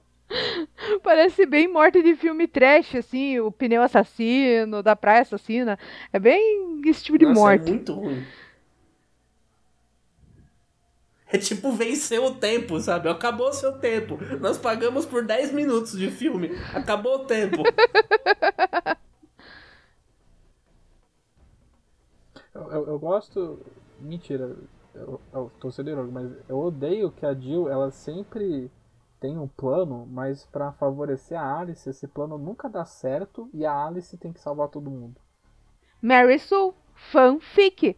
Parece 1.03 1.45
bem 1.45 1.67
morte 1.67 2.01
de 2.03 2.15
filme 2.15 2.47
trash, 2.47 2.95
assim, 2.95 3.39
o 3.39 3.51
pneu 3.51 3.81
assassino, 3.81 4.83
da 4.83 4.95
praia 4.95 5.21
assassina. 5.21 5.77
É 6.13 6.19
bem 6.19 6.81
esse 6.85 7.03
tipo 7.03 7.17
de 7.17 7.25
Nossa, 7.25 7.39
morte. 7.39 7.69
é 7.69 7.73
muito 7.73 7.93
ruim. 7.93 8.23
É 11.31 11.37
tipo 11.37 11.71
vencer 11.71 12.19
o 12.19 12.35
tempo, 12.35 12.79
sabe? 12.79 13.07
Acabou 13.07 13.49
o 13.49 13.53
seu 13.53 13.73
tempo. 13.79 14.17
Nós 14.39 14.57
pagamos 14.57 15.05
por 15.05 15.23
10 15.23 15.51
minutos 15.51 15.97
de 15.97 16.09
filme. 16.09 16.51
Acabou 16.73 17.15
o 17.17 17.25
tempo. 17.25 17.63
Eu, 22.53 22.71
eu- 22.71 22.87
eu 22.89 22.99
gosto. 22.99 23.59
Mentira, 23.99 24.55
eu, 24.93 25.19
eu 25.33 25.51
tô 25.59 25.71
sendo 25.71 25.89
irônico, 25.89 26.13
mas 26.13 26.31
eu 26.47 26.57
odeio 26.59 27.11
que 27.11 27.25
a 27.25 27.33
Jill 27.33 27.67
ela 27.69 27.91
sempre 27.91 28.71
tem 29.19 29.37
um 29.37 29.47
plano, 29.47 30.05
mas 30.09 30.45
pra 30.45 30.71
favorecer 30.73 31.37
a 31.39 31.59
Alice, 31.59 31.89
esse 31.89 32.07
plano 32.07 32.37
nunca 32.37 32.69
dá 32.69 32.85
certo 32.85 33.49
e 33.53 33.65
a 33.65 33.85
Alice 33.87 34.15
tem 34.17 34.31
que 34.31 34.39
salvar 34.39 34.69
todo 34.69 34.89
mundo. 34.91 35.19
Mary 36.01 36.37
Sue, 36.37 36.73
fanfic. 36.93 37.95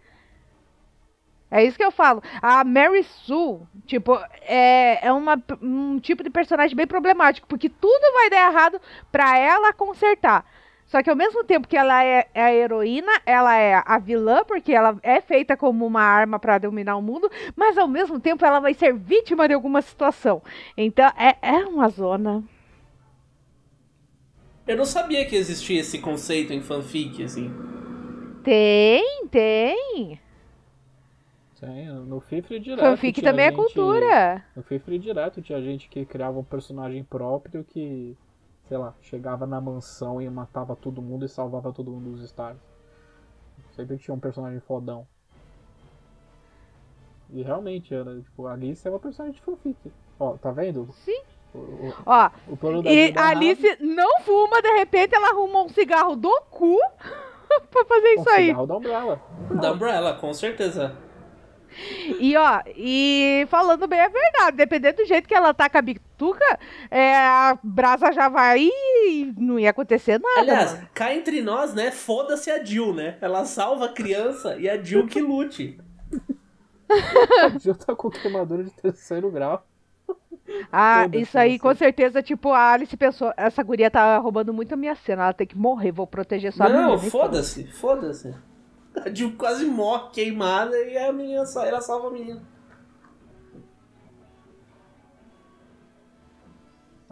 É 1.51 1.63
isso 1.63 1.77
que 1.77 1.83
eu 1.83 1.91
falo. 1.91 2.23
A 2.41 2.63
Mary 2.63 3.03
Sue, 3.03 3.59
tipo, 3.85 4.17
é, 4.41 5.05
é 5.05 5.11
uma, 5.11 5.41
um 5.61 5.99
tipo 5.99 6.23
de 6.23 6.29
personagem 6.29 6.75
bem 6.75 6.87
problemático, 6.87 7.45
porque 7.45 7.67
tudo 7.67 8.13
vai 8.13 8.29
dar 8.29 8.49
errado 8.49 8.79
pra 9.11 9.37
ela 9.37 9.73
consertar. 9.73 10.45
Só 10.87 11.03
que 11.03 11.09
ao 11.09 11.15
mesmo 11.15 11.43
tempo 11.43 11.67
que 11.67 11.77
ela 11.77 12.03
é, 12.03 12.27
é 12.33 12.41
a 12.41 12.53
heroína, 12.53 13.11
ela 13.25 13.55
é 13.55 13.81
a 13.85 13.97
vilã, 13.99 14.43
porque 14.45 14.73
ela 14.73 14.97
é 15.03 15.19
feita 15.21 15.55
como 15.55 15.85
uma 15.85 16.01
arma 16.01 16.39
pra 16.39 16.57
dominar 16.57 16.95
o 16.95 17.01
mundo, 17.01 17.29
mas 17.55 17.77
ao 17.77 17.87
mesmo 17.87 18.19
tempo 18.19 18.45
ela 18.45 18.59
vai 18.59 18.73
ser 18.73 18.93
vítima 18.93 19.47
de 19.47 19.53
alguma 19.53 19.81
situação. 19.81 20.41
Então 20.75 21.05
é, 21.17 21.37
é 21.41 21.65
uma 21.65 21.87
zona. 21.89 22.43
Eu 24.67 24.77
não 24.77 24.85
sabia 24.85 25.25
que 25.25 25.35
existia 25.35 25.81
esse 25.81 25.99
conceito 25.99 26.53
em 26.53 26.61
fanfic, 26.61 27.23
assim. 27.23 27.51
Tem, 28.43 29.27
tem. 29.27 30.19
Sim, 31.61 31.89
no 32.07 32.19
Fifre 32.19 32.59
direto. 32.59 32.81
Fanfic 32.81 33.21
também 33.21 33.45
é 33.45 33.49
gente- 33.49 33.55
cultura. 33.59 34.43
No 34.55 34.63
Fifre 34.63 34.97
direto 34.97 35.41
tinha 35.43 35.61
gente 35.61 35.87
que 35.87 36.03
criava 36.05 36.39
um 36.39 36.43
personagem 36.43 37.03
próprio 37.03 37.63
que, 37.63 38.17
sei 38.67 38.77
lá, 38.77 38.95
chegava 39.01 39.45
na 39.45 39.61
mansão 39.61 40.19
e 40.19 40.27
matava 40.27 40.75
todo 40.75 41.01
mundo 41.03 41.23
e 41.23 41.29
salvava 41.29 41.71
todo 41.71 41.91
mundo 41.91 42.11
dos 42.11 42.23
stars. 42.23 42.57
Sempre 43.75 43.97
tinha 43.99 44.13
um 44.15 44.19
personagem 44.19 44.59
fodão. 44.61 45.07
E 47.29 47.43
realmente, 47.43 47.93
era, 47.93 48.19
tipo, 48.19 48.47
a 48.47 48.53
Alice 48.53 48.85
é 48.85 48.89
uma 48.91 48.99
personagem 48.99 49.39
de 49.39 49.45
fanfic. 49.45 49.77
Ó, 50.19 50.33
tá 50.37 50.51
vendo? 50.51 50.89
Sim. 50.93 51.21
O, 51.53 51.57
o, 51.59 51.93
Ó, 52.05 52.29
o 52.47 52.87
E 52.87 53.11
dá 53.11 53.21
a. 53.25 53.29
Alice 53.29 53.77
não 53.83 54.21
fuma, 54.21 54.61
de 54.63 54.69
repente 54.79 55.13
ela 55.13 55.29
arruma 55.29 55.63
um 55.63 55.69
cigarro 55.69 56.15
do 56.15 56.41
cu 56.49 56.77
pra 57.69 57.85
fazer 57.85 58.15
Bom, 58.15 58.21
isso 58.21 58.29
aí. 58.31 58.45
cigarro 58.47 58.67
da 58.67 58.77
Umbrella. 58.77 59.21
Da 59.61 59.71
Umbrella, 59.73 60.13
com 60.15 60.33
certeza. 60.33 60.95
E 62.19 62.35
ó, 62.35 62.61
e 62.75 63.45
falando 63.49 63.87
bem 63.87 63.99
a 63.99 64.07
verdade, 64.09 64.57
dependendo 64.57 64.97
do 64.97 65.05
jeito 65.05 65.27
que 65.27 65.33
ela 65.33 65.53
tá 65.53 65.69
com 65.69 65.77
a 65.77 65.81
bituca, 65.81 66.59
é, 66.89 67.15
a 67.15 67.57
brasa 67.63 68.11
já 68.11 68.29
vai 68.29 68.59
e 68.61 69.33
não 69.37 69.57
ia 69.57 69.69
acontecer 69.69 70.19
nada. 70.19 70.41
Aliás, 70.41 70.73
mano. 70.73 70.89
cá 70.93 71.13
entre 71.13 71.41
nós, 71.41 71.73
né? 71.73 71.91
Foda-se 71.91 72.51
a 72.51 72.63
Jill, 72.63 72.93
né? 72.93 73.17
Ela 73.21 73.45
salva 73.45 73.85
a 73.85 73.93
criança 73.93 74.57
e 74.57 74.69
a 74.69 74.81
Jill 74.81 75.07
que 75.07 75.21
lute. 75.21 75.79
A 77.43 77.49
Jill 77.57 77.75
tá 77.75 77.95
com 77.95 78.09
queimadura 78.09 78.63
de 78.63 78.71
terceiro 78.71 79.31
grau. 79.31 79.65
Ah, 80.71 81.03
foda-se 81.03 81.23
isso 81.23 81.37
aí 81.37 81.57
com 81.57 81.73
certeza, 81.73 82.21
tipo, 82.21 82.51
a 82.51 82.73
Alice 82.73 82.95
pensou, 82.97 83.33
essa 83.37 83.63
guria 83.63 83.89
tá 83.89 84.17
roubando 84.17 84.53
muito 84.53 84.73
a 84.73 84.77
minha 84.77 84.95
cena, 84.95 85.23
ela 85.23 85.33
tem 85.33 85.47
que 85.47 85.57
morrer, 85.57 85.91
vou 85.91 86.05
proteger 86.05 86.51
só 86.51 86.65
a 86.65 86.69
Não, 86.69 86.99
foda-se, 86.99 87.65
foda-se. 87.67 88.35
A 89.05 89.09
Jill 89.09 89.35
quase 89.37 89.65
morre 89.65 90.09
queimada 90.11 90.77
e 90.77 90.97
a 90.97 91.11
menina 91.13 91.45
só, 91.45 91.63
ela 91.63 91.81
salva 91.81 92.07
a 92.07 92.11
menina. 92.11 92.41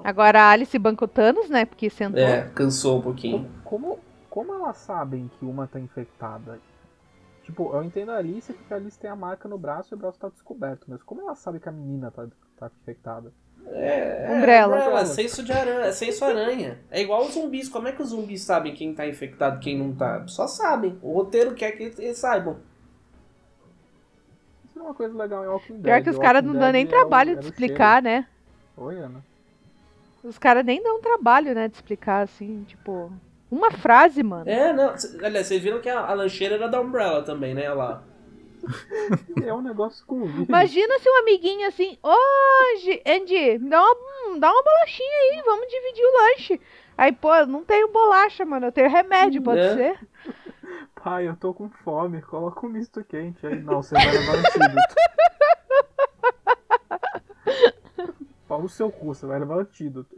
Agora 0.03 0.41
a 0.41 0.51
Alice 0.51 0.77
banca 0.79 1.05
o 1.05 1.07
Thanos, 1.07 1.49
né, 1.49 1.65
porque 1.65 1.89
sentou. 1.89 2.21
É, 2.21 2.49
cansou 2.49 2.99
um 2.99 3.01
pouquinho. 3.01 3.49
Como, 3.63 3.99
como 4.29 4.53
elas 4.53 4.77
sabem 4.77 5.29
que 5.37 5.45
uma 5.45 5.67
tá 5.67 5.79
infectada? 5.79 6.59
Tipo, 7.43 7.73
eu 7.73 7.83
entendo 7.83 8.11
a 8.11 8.17
Alice 8.17 8.53
porque 8.53 8.73
a 8.73 8.77
Alice 8.77 8.97
tem 8.97 9.09
a 9.09 9.15
marca 9.15 9.49
no 9.49 9.57
braço 9.57 9.93
e 9.93 9.95
o 9.95 9.97
braço 9.97 10.19
tá 10.19 10.29
descoberto, 10.29 10.85
mas 10.87 11.01
como 11.03 11.21
ela 11.21 11.35
sabe 11.35 11.59
que 11.59 11.67
a 11.67 11.71
menina 11.71 12.11
tá, 12.11 12.27
tá 12.57 12.71
infectada? 12.81 13.33
É, 13.67 14.27
Umbrella. 14.31 14.75
é, 14.75 14.79
Umbrella, 14.81 15.01
é 15.01 15.05
senso 15.05 15.43
de 15.43 15.51
aranha, 15.51 15.85
é 15.85 15.91
senso 15.91 16.25
aranha. 16.25 16.79
É 16.89 17.01
igual 17.01 17.23
os 17.23 17.33
zumbis. 17.33 17.69
Como 17.69 17.87
é 17.87 17.91
que 17.91 18.01
os 18.01 18.09
zumbis 18.09 18.41
sabem 18.41 18.73
quem 18.73 18.93
tá 18.93 19.07
infectado 19.07 19.57
e 19.57 19.59
quem 19.59 19.77
não 19.77 19.93
tá? 19.93 20.25
Só 20.27 20.47
sabem. 20.47 20.97
O 21.01 21.13
roteiro 21.13 21.53
quer 21.53 21.71
que 21.73 21.83
eles 21.83 22.17
saibam. 22.17 22.57
sempre 24.67 24.81
uma 24.81 24.93
coisa 24.93 25.17
legal 25.17 25.43
em 25.43 25.47
Walking 25.47 25.73
Dead. 25.73 25.83
Pior 25.83 26.01
que 26.03 26.09
os 26.09 26.17
caras 26.17 26.43
não 26.43 26.53
dão 26.53 26.71
nem 26.71 26.85
o- 26.85 26.89
trabalho 26.89 27.35
de 27.37 27.45
explicar, 27.45 28.01
né? 28.01 28.25
Oi, 28.77 28.97
Ana. 28.97 29.23
Os 30.23 30.37
caras 30.37 30.65
nem 30.65 30.81
dão 30.83 30.99
trabalho, 31.01 31.53
né, 31.55 31.67
de 31.67 31.75
explicar, 31.75 32.21
assim, 32.23 32.63
tipo... 32.67 33.11
Uma 33.51 33.71
frase, 33.71 34.21
mano. 34.21 34.47
É, 34.47 34.71
não. 34.73 34.93
Aliás, 35.23 35.47
vocês 35.47 35.61
viram 35.61 35.79
que 35.81 35.89
a, 35.89 35.99
a 36.01 36.13
lancheira 36.13 36.55
era 36.55 36.67
da 36.67 36.79
Umbrella 36.81 37.23
também, 37.23 37.53
né? 37.55 37.63
Olha 37.69 37.73
lá. 37.73 38.03
É 39.45 39.53
um 39.53 39.61
negócio 39.61 40.05
com 40.05 40.25
vírus. 40.25 40.49
Imagina 40.49 40.99
se 40.99 41.09
um 41.09 41.17
amiguinho 41.19 41.67
assim, 41.67 41.97
hoje, 42.03 43.01
Andy, 43.05 43.59
me 43.59 43.69
dá 43.69 43.81
uma, 43.81 43.95
hum, 44.27 44.39
dá 44.39 44.51
uma 44.51 44.63
bolachinha 44.63 45.17
aí, 45.31 45.41
vamos 45.45 45.67
dividir 45.67 46.03
o 46.05 46.13
lanche. 46.17 46.61
Aí, 46.97 47.11
pô, 47.13 47.33
eu 47.33 47.47
não 47.47 47.63
tenho 47.63 47.87
bolacha, 47.91 48.45
mano, 48.45 48.67
eu 48.67 48.71
tenho 48.71 48.89
remédio, 48.89 49.41
pode 49.41 49.61
É. 49.61 49.73
ser? 49.73 50.07
Pai, 51.01 51.27
eu 51.29 51.35
tô 51.37 51.53
com 51.53 51.69
fome, 51.69 52.21
coloca 52.21 52.65
um 52.65 52.69
misto 52.69 53.01
quente 53.05 53.45
aí. 53.47 53.61
Não, 53.63 53.81
você 53.81 53.95
vai 53.95 54.11
levar 54.11 54.35
antídoto. 54.35 54.95
Pau 58.47 58.61
no 58.61 58.69
seu 58.69 58.91
cu, 58.91 59.13
você 59.13 59.25
vai 59.25 59.39
levar 59.39 59.59
antídoto. 59.59 60.13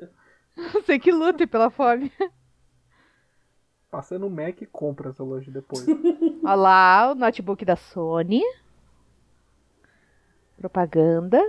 Você 0.74 0.98
que 0.98 1.12
lute 1.12 1.46
pela 1.46 1.70
fome. 1.70 2.12
Passa 3.92 4.18
no 4.18 4.30
Mac 4.30 4.62
e 4.62 4.66
compra 4.66 5.12
seu 5.14 5.26
lanche 5.26 5.52
depois. 5.52 5.86
Olha 6.44 6.56
lá, 6.56 7.12
o 7.12 7.16
notebook 7.16 7.64
da 7.64 7.76
Sony. 7.76 8.42
Propaganda. 10.58 11.40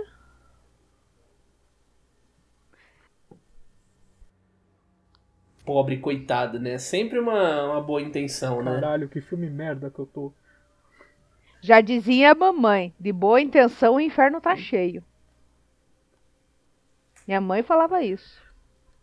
Pobre 5.65 5.97
coitado, 5.97 6.59
né? 6.59 6.77
Sempre 6.77 7.19
uma, 7.19 7.71
uma 7.71 7.81
boa 7.81 8.01
intenção, 8.01 8.61
né? 8.61 8.73
Caralho, 8.73 9.07
que 9.07 9.21
filme 9.21 9.49
merda 9.49 9.89
que 9.89 9.99
eu 9.99 10.05
tô. 10.05 10.33
Já 11.61 11.79
dizia 11.79 12.31
a 12.31 12.35
mamãe, 12.35 12.93
de 12.99 13.13
boa 13.13 13.39
intenção 13.39 13.95
o 13.95 13.99
inferno 13.99 14.41
tá 14.41 14.55
cheio. 14.55 15.03
Minha 17.25 17.39
mãe 17.39 17.63
falava 17.63 18.03
isso. 18.03 18.43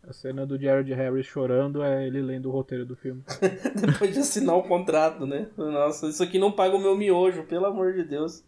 A 0.02 0.12
cena 0.12 0.46
do 0.46 0.58
Jared 0.58 0.92
Harris 0.92 1.26
chorando 1.26 1.82
é 1.82 2.06
ele 2.06 2.22
lendo 2.22 2.48
o 2.48 2.52
roteiro 2.52 2.86
do 2.86 2.96
filme. 2.96 3.22
Depois 3.86 4.12
de 4.12 4.20
assinar 4.20 4.56
o 4.56 4.62
contrato, 4.62 5.26
né? 5.26 5.48
Nossa, 5.56 6.08
isso 6.08 6.22
aqui 6.22 6.38
não 6.38 6.50
paga 6.50 6.74
o 6.74 6.80
meu 6.80 6.96
miojo, 6.96 7.44
pelo 7.44 7.66
amor 7.66 7.92
de 7.92 8.04
Deus. 8.04 8.42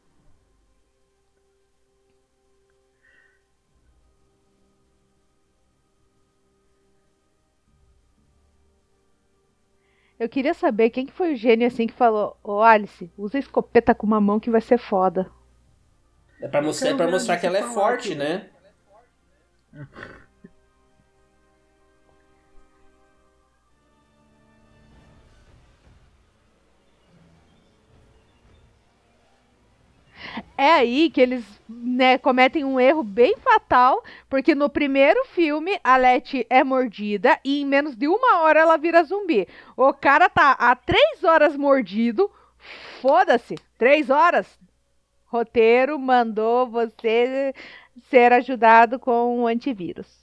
Eu 10.19 10.29
queria 10.29 10.55
saber 10.55 10.91
quem 10.91 11.05
que 11.05 11.13
foi 11.13 11.35
o 11.35 11.37
gênio 11.37 11.67
assim 11.67 11.87
que 11.87 11.93
falou: 11.93 12.37
Ô 12.43 12.63
Alice, 12.63 13.11
usa 13.19 13.39
a 13.39 13.41
escopeta 13.41 13.95
com 13.95 14.07
uma 14.07 14.21
mão 14.21 14.41
que 14.41 14.51
vai 14.51 14.61
ser 14.61 14.79
foda. 14.79 15.31
É 16.41 16.49
pra 16.49 16.63
mostrar, 16.63 16.91
é 16.91 16.95
pra 16.95 17.11
mostrar 17.11 17.39
que 17.39 17.47
ela 17.47 17.59
é 17.59 17.63
forte, 17.63 18.15
né? 18.15 18.49
É 30.57 30.71
aí 30.71 31.11
que 31.11 31.21
eles 31.21 31.45
né, 31.69 32.19
cometem 32.19 32.65
um 32.65 32.79
erro 32.79 33.03
bem 33.03 33.37
fatal, 33.39 34.03
porque 34.29 34.55
no 34.55 34.69
primeiro 34.69 35.25
filme 35.27 35.79
a 35.83 35.97
Letty 35.97 36.47
é 36.49 36.63
mordida 36.63 37.39
e 37.45 37.63
em 37.63 37.67
menos 37.67 37.97
de 37.97 38.07
uma 38.07 38.41
hora 38.41 38.61
ela 38.61 38.77
vira 38.77 39.03
zumbi. 39.03 39.49
O 39.77 39.93
cara 39.93 40.29
tá 40.29 40.53
há 40.53 40.77
três 40.77 41.25
horas 41.25 41.57
mordido, 41.57 42.31
foda-se, 43.01 43.57
três 43.79 44.11
horas. 44.11 44.47
Roteiro 45.27 45.99
mandou 45.99 46.69
você 46.69 47.55
ser 48.11 48.33
ajudado 48.33 48.99
com 48.99 49.41
um 49.41 49.47
antivírus. 49.47 50.22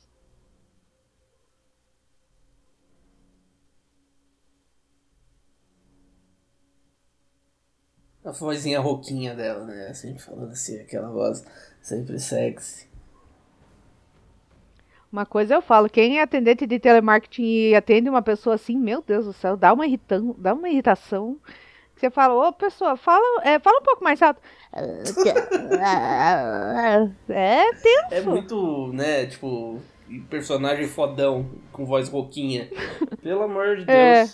A 8.23 8.31
vozinha 8.31 8.79
rouquinha 8.79 9.33
dela, 9.33 9.65
né? 9.65 9.93
Sempre 9.93 10.21
falando 10.21 10.51
assim, 10.51 10.79
aquela 10.79 11.09
voz 11.09 11.43
sempre 11.81 12.19
sexy. 12.19 12.87
Uma 15.11 15.25
coisa 15.25 15.55
eu 15.55 15.61
falo, 15.61 15.89
quem 15.89 16.19
é 16.19 16.21
atendente 16.21 16.67
de 16.67 16.79
telemarketing 16.79 17.43
e 17.43 17.75
atende 17.75 18.09
uma 18.09 18.21
pessoa 18.21 18.55
assim, 18.55 18.77
meu 18.77 19.01
Deus 19.01 19.25
do 19.25 19.33
céu, 19.33 19.57
dá 19.57 19.73
uma 19.73 19.87
irritão, 19.87 20.35
dá 20.37 20.53
uma 20.53 20.69
irritação. 20.69 21.37
Você 21.95 22.09
fala, 22.11 22.47
ô 22.47 22.53
pessoa, 22.53 22.95
fala, 22.95 23.43
é, 23.43 23.59
fala 23.59 23.79
um 23.79 23.83
pouco 23.83 24.03
mais 24.03 24.21
alto. 24.21 24.39
É 27.29 27.73
tenso. 27.73 28.13
É 28.13 28.21
muito, 28.21 28.93
né, 28.93 29.25
tipo, 29.25 29.81
personagem 30.29 30.87
fodão 30.87 31.49
com 31.71 31.85
voz 31.85 32.07
rouquinha. 32.07 32.69
Pelo 33.21 33.43
amor 33.43 33.77
de 33.77 33.91
É. 33.91 34.25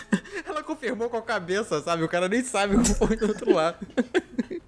Ela 0.46 0.62
confirmou 0.62 1.08
com 1.08 1.16
a 1.16 1.22
cabeça, 1.22 1.80
sabe? 1.80 2.02
O 2.02 2.08
cara 2.08 2.28
nem 2.28 2.42
sabe 2.42 2.74
como 2.74 2.86
foi 2.86 3.16
do 3.16 3.28
outro 3.28 3.52
lado. 3.52 3.78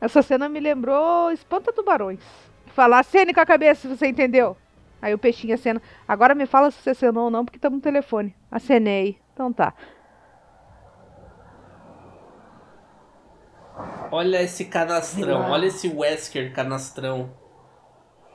Essa 0.00 0.22
cena 0.22 0.48
me 0.48 0.60
lembrou 0.60 1.32
Espanta 1.32 1.72
Tubarões. 1.72 2.20
Falar 2.66 3.04
cene 3.04 3.34
com 3.34 3.40
a 3.40 3.46
cabeça, 3.46 3.82
se 3.82 3.88
você 3.88 4.06
entendeu. 4.06 4.56
Aí 5.00 5.14
o 5.14 5.18
peixinho 5.18 5.54
acena. 5.54 5.80
Agora 6.06 6.34
me 6.34 6.46
fala 6.46 6.70
se 6.70 6.82
você 6.82 6.90
acenou 6.90 7.24
ou 7.24 7.30
não, 7.30 7.44
porque 7.44 7.58
estamos 7.58 7.78
no 7.78 7.82
telefone. 7.82 8.34
Acenei. 8.50 9.18
Então 9.32 9.52
tá. 9.52 9.74
Olha 14.10 14.42
esse 14.42 14.64
canastrão, 14.64 15.50
olha 15.50 15.66
esse 15.66 15.88
Wesker 15.88 16.52
canastrão. 16.52 17.30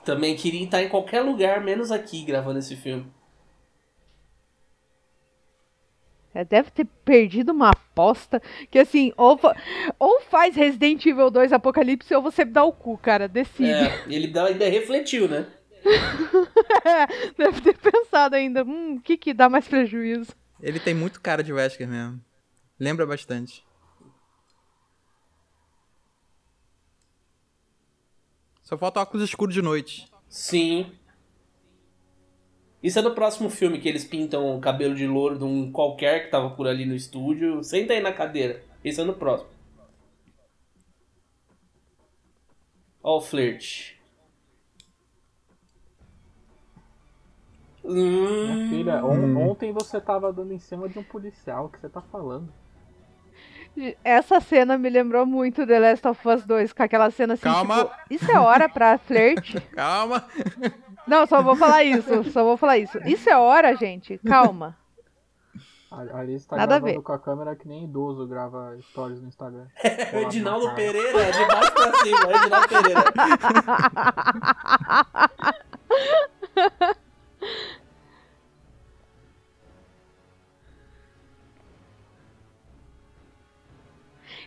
Também 0.05 0.35
queria 0.35 0.63
estar 0.65 0.81
em 0.83 0.89
qualquer 0.89 1.21
lugar, 1.21 1.61
menos 1.61 1.91
aqui, 1.91 2.23
gravando 2.23 2.59
esse 2.59 2.75
filme. 2.75 3.05
É, 6.35 6.43
deve 6.43 6.71
ter 6.71 6.85
perdido 7.05 7.51
uma 7.51 7.69
aposta 7.69 8.41
que 8.71 8.79
assim, 8.79 9.13
ou, 9.15 9.37
fa- 9.37 9.55
ou 9.99 10.19
faz 10.21 10.55
Resident 10.55 11.05
Evil 11.05 11.29
2 11.29 11.53
Apocalipse 11.53 12.13
ou 12.15 12.23
você 12.23 12.43
dá 12.43 12.63
o 12.63 12.73
cu, 12.73 12.97
cara. 12.97 13.27
Decide. 13.27 13.69
É, 13.69 14.03
ele 14.07 14.27
dá- 14.27 14.45
ainda 14.47 14.67
refletiu, 14.67 15.27
né? 15.29 15.45
Deve 17.37 17.61
ter 17.61 17.77
pensado 17.77 18.35
ainda, 18.35 18.63
hum, 18.63 18.95
o 18.95 19.01
que 19.01 19.15
que 19.15 19.33
dá 19.33 19.47
mais 19.47 19.67
prejuízo? 19.67 20.31
Ele 20.61 20.79
tem 20.79 20.93
muito 20.95 21.21
cara 21.21 21.43
de 21.43 21.53
Wesker 21.53 21.87
mesmo. 21.87 22.19
Lembra 22.79 23.05
bastante. 23.05 23.63
Só 28.63 28.77
falta 28.77 28.99
óculos 29.01 29.23
escuros 29.29 29.53
de 29.53 29.61
noite. 29.61 30.07
Sim. 30.29 30.91
Isso 32.81 32.99
é 32.99 33.01
no 33.01 33.15
próximo 33.15 33.49
filme 33.49 33.79
que 33.79 33.87
eles 33.87 34.03
pintam 34.03 34.55
o 34.55 34.59
cabelo 34.59 34.93
de 34.95 35.07
louro 35.07 35.37
de 35.37 35.43
um 35.43 35.71
qualquer 35.71 36.25
que 36.25 36.31
tava 36.31 36.49
por 36.51 36.67
ali 36.67 36.85
no 36.85 36.93
estúdio. 36.95 37.63
Senta 37.63 37.93
aí 37.93 38.01
na 38.01 38.11
cadeira. 38.13 38.61
Esse 38.83 39.01
é 39.01 39.03
no 39.03 39.13
próximo. 39.13 39.49
Ó 43.03 43.17
o 43.17 43.21
flirt. 43.21 43.93
Minha 47.83 48.55
Hum, 48.55 48.69
filha, 48.69 49.05
on- 49.05 49.35
ontem 49.51 49.71
você 49.73 49.99
tava 49.99 50.31
dando 50.31 50.53
em 50.53 50.59
cima 50.59 50.87
de 50.87 50.97
um 50.99 51.03
policial, 51.03 51.65
o 51.65 51.69
que 51.69 51.79
você 51.79 51.89
tá 51.89 52.01
falando? 52.01 52.51
Essa 54.03 54.39
cena 54.39 54.77
me 54.77 54.89
lembrou 54.89 55.25
muito 55.25 55.65
The 55.65 55.79
Last 55.79 56.07
of 56.07 56.27
Us 56.29 56.45
2, 56.45 56.73
com 56.73 56.83
aquela 56.83 57.09
cena 57.09 57.33
assim, 57.33 57.43
Calma. 57.43 57.75
tipo, 57.85 57.91
isso 58.11 58.31
é 58.31 58.39
hora 58.39 58.69
pra 58.69 58.97
flerte? 58.99 59.59
Calma! 59.75 60.23
Não, 61.07 61.25
só 61.25 61.41
vou 61.41 61.55
falar 61.55 61.83
isso, 61.83 62.23
só 62.31 62.43
vou 62.43 62.55
falar 62.55 62.77
isso. 62.77 62.97
Isso 63.05 63.29
é 63.29 63.35
hora, 63.37 63.75
gente, 63.75 64.17
calma. 64.25 64.77
A 65.91 66.01
a 66.01 66.19
Alice 66.21 66.47
tá 66.47 66.55
Nada 66.55 66.75
a 66.75 66.79
gravando 66.79 66.99
ver. 66.99 67.03
com 67.03 67.11
a 67.13 67.19
câmera 67.19 67.55
que 67.55 67.67
nem 67.67 67.83
idoso 67.83 68.25
grava 68.27 68.75
stories 68.81 69.21
no 69.21 69.27
Instagram. 69.27 69.67
É 69.83 70.17
o 70.17 70.21
Edinaldo. 70.21 70.73
Pereira, 70.75 71.31
de 71.31 71.45
baixo 71.45 71.71
pra 71.73 71.93
cima. 71.95 72.31
é 72.31 72.35
Edinaldo 72.37 72.67
Pereira. 72.67 73.03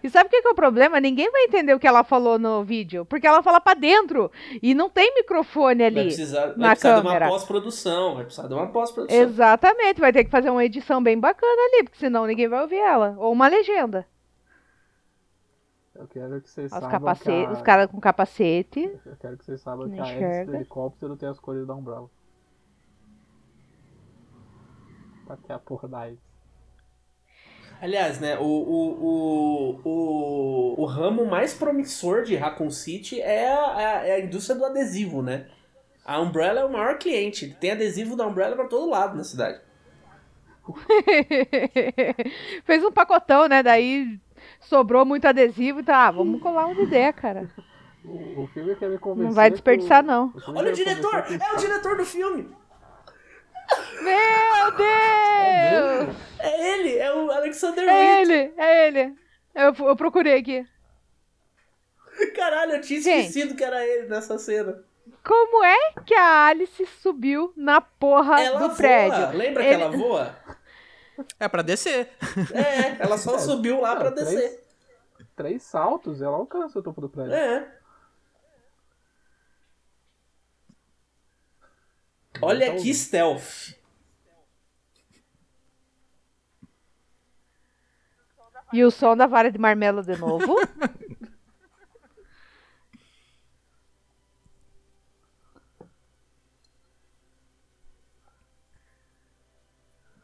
E 0.02 0.10
sabe 0.10 0.28
o 0.28 0.30
que, 0.30 0.42
que 0.42 0.48
é 0.48 0.50
o 0.50 0.54
problema? 0.54 1.00
Ninguém 1.00 1.30
vai 1.30 1.44
entender 1.44 1.74
o 1.74 1.78
que 1.78 1.86
ela 1.86 2.04
falou 2.04 2.38
no 2.38 2.64
vídeo, 2.64 3.04
porque 3.04 3.26
ela 3.26 3.42
fala 3.42 3.60
pra 3.60 3.74
dentro 3.74 4.30
e 4.62 4.74
não 4.74 4.88
tem 4.90 5.14
microfone 5.14 5.78
Vai 5.78 5.86
ali. 5.86 6.02
precisar, 6.04 6.54
vai 6.54 6.70
precisar 6.70 7.00
de 7.00 7.06
uma 7.06 7.28
pós-produção. 7.28 8.14
Vai 8.14 8.24
precisar 8.24 8.48
de 8.48 8.54
uma 8.54 8.66
pós-produção. 8.68 9.20
Exatamente, 9.20 10.00
vai 10.00 10.12
ter 10.12 10.24
que 10.24 10.30
fazer 10.30 10.50
uma 10.50 10.64
edição 10.64 11.02
bem 11.02 11.18
bacana 11.18 11.62
ali, 11.72 11.84
porque 11.84 11.98
senão 11.98 12.26
ninguém 12.26 12.48
vai 12.48 12.62
ouvir 12.62 12.76
ela. 12.76 13.14
Ou 13.18 13.32
uma 13.32 13.48
legenda. 13.48 14.06
Eu 15.94 16.06
quero 16.08 16.42
que 16.42 16.50
vocês 16.50 16.66
Os, 16.66 16.78
saibam 16.78 16.90
capacete, 16.90 17.46
a... 17.46 17.52
os 17.52 17.62
caras 17.62 17.90
com 17.90 17.98
capacete. 17.98 18.80
Eu 19.06 19.16
quero 19.16 19.38
que 19.38 19.44
vocês 19.46 19.60
saibam 19.62 19.86
que 19.86 19.92
que 19.92 19.96
não 19.96 20.04
a 20.04 20.08
hélice 20.08 20.20
do 20.20 20.26
enxerga. 20.26 20.56
helicóptero 20.56 21.16
tem 21.16 21.28
as 21.28 21.40
cores 21.40 21.66
da 21.66 21.74
Umbrella. 21.74 22.10
Pra 25.26 25.36
ter 25.38 25.52
a 25.54 25.58
porra 25.58 25.88
da 25.88 26.06
hélice. 26.06 26.35
Aliás, 27.80 28.18
né, 28.20 28.38
o, 28.38 28.44
o, 28.44 29.04
o, 29.04 29.80
o, 29.84 30.82
o 30.82 30.84
ramo 30.86 31.26
mais 31.26 31.52
promissor 31.52 32.22
de 32.22 32.34
Raccoon 32.34 32.70
City 32.70 33.20
é 33.20 33.48
a, 33.48 34.02
é 34.06 34.12
a 34.14 34.20
indústria 34.20 34.56
do 34.56 34.64
adesivo, 34.64 35.22
né? 35.22 35.46
A 36.04 36.20
Umbrella 36.20 36.60
é 36.60 36.64
o 36.64 36.72
maior 36.72 36.98
cliente. 36.98 37.56
Tem 37.60 37.72
adesivo 37.72 38.16
da 38.16 38.26
Umbrella 38.26 38.54
pra 38.54 38.66
todo 38.66 38.88
lado 38.88 39.16
na 39.16 39.24
cidade. 39.24 39.60
Fez 42.64 42.84
um 42.84 42.92
pacotão, 42.92 43.48
né? 43.48 43.62
Daí 43.62 44.18
sobrou 44.60 45.04
muito 45.04 45.26
adesivo 45.26 45.80
e 45.80 45.82
tá, 45.82 46.06
ah, 46.06 46.10
vamos 46.12 46.40
colar 46.40 46.66
um 46.66 46.82
ideia, 46.82 47.12
cara. 47.12 47.50
O, 48.04 48.42
o 48.42 48.46
filme 48.48 48.74
quer 48.76 48.88
me 48.88 48.98
convencer. 48.98 49.26
Não 49.28 49.34
vai 49.34 49.50
que 49.50 49.54
desperdiçar, 49.54 50.02
não. 50.02 50.26
o 50.26 50.56
Olha 50.56 50.70
o 50.70 50.74
diretor! 50.74 51.22
que 51.24 51.34
É 51.34 51.52
o 51.52 51.56
diretor 51.56 51.96
do 51.96 52.04
filme! 52.04 52.48
Meu 54.02 54.70
Deus! 54.72 56.16
É 56.38 56.72
ele! 56.74 56.98
É 56.98 57.12
o 57.14 57.30
Alexander 57.30 57.88
É 57.88 58.20
ele, 58.22 58.54
é 58.56 58.86
ele. 58.88 59.14
Eu, 59.54 59.74
eu 59.86 59.96
procurei 59.96 60.38
aqui. 60.38 60.66
Caralho, 62.34 62.72
eu 62.74 62.80
tinha 62.80 63.00
Gente. 63.00 63.26
esquecido 63.28 63.54
que 63.56 63.64
era 63.64 63.84
ele 63.86 64.08
nessa 64.08 64.38
cena. 64.38 64.82
Como 65.24 65.64
é 65.64 65.92
que 66.04 66.14
a 66.14 66.46
Alice 66.46 66.86
subiu 67.02 67.52
na 67.56 67.80
porra 67.80 68.40
Ela 68.40 68.58
do 68.60 68.66
voa! 68.68 68.76
prédio? 68.76 69.36
Lembra 69.36 69.64
Ele- 69.64 69.76
que 69.76 69.82
ela 69.82 69.96
voa? 69.96 70.36
É 71.40 71.48
pra 71.48 71.62
descer. 71.62 72.10
É, 72.52 73.02
ela 73.02 73.16
só 73.16 73.38
subiu 73.38 73.80
lá 73.80 73.94
Não, 73.94 74.02
pra 74.02 74.12
três- 74.12 74.28
descer. 74.30 74.64
Três 75.34 75.62
saltos, 75.62 76.20
ela 76.20 76.36
alcança 76.36 76.78
o 76.78 76.82
topo 76.82 77.00
do 77.00 77.08
prédio. 77.08 77.32
É. 77.34 77.66
Olha 82.42 82.66
Então, 82.66 82.82
que 82.82 82.92
stealth. 82.94 83.74
E 88.72 88.84
o 88.84 88.90
som 88.90 89.16
da 89.16 89.26
vara 89.26 89.50
de 89.50 89.58
marmelo 89.58 90.02
de 90.02 90.16
novo. 90.16 90.56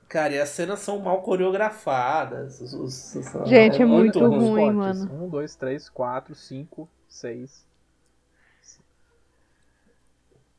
Cara, 0.09 0.35
e 0.35 0.39
as 0.41 0.51
cenas 0.51 0.81
são 0.81 0.99
mal 0.99 1.23
coreografadas. 1.23 2.61
Os- 2.61 2.75
os- 2.75 3.15
os- 3.15 3.49
Gente, 3.49 3.81
é 3.81 3.85
muito 3.85 4.19
ruim. 4.19 4.37
Os 4.37 4.49
ruim, 4.49 4.75
cortes. 4.75 5.01
mano. 5.07 5.25
Um, 5.25 5.29
dois, 5.29 5.55
três, 5.55 5.89
quatro, 5.89 6.35
cinco, 6.35 6.89
seis. 7.09 7.65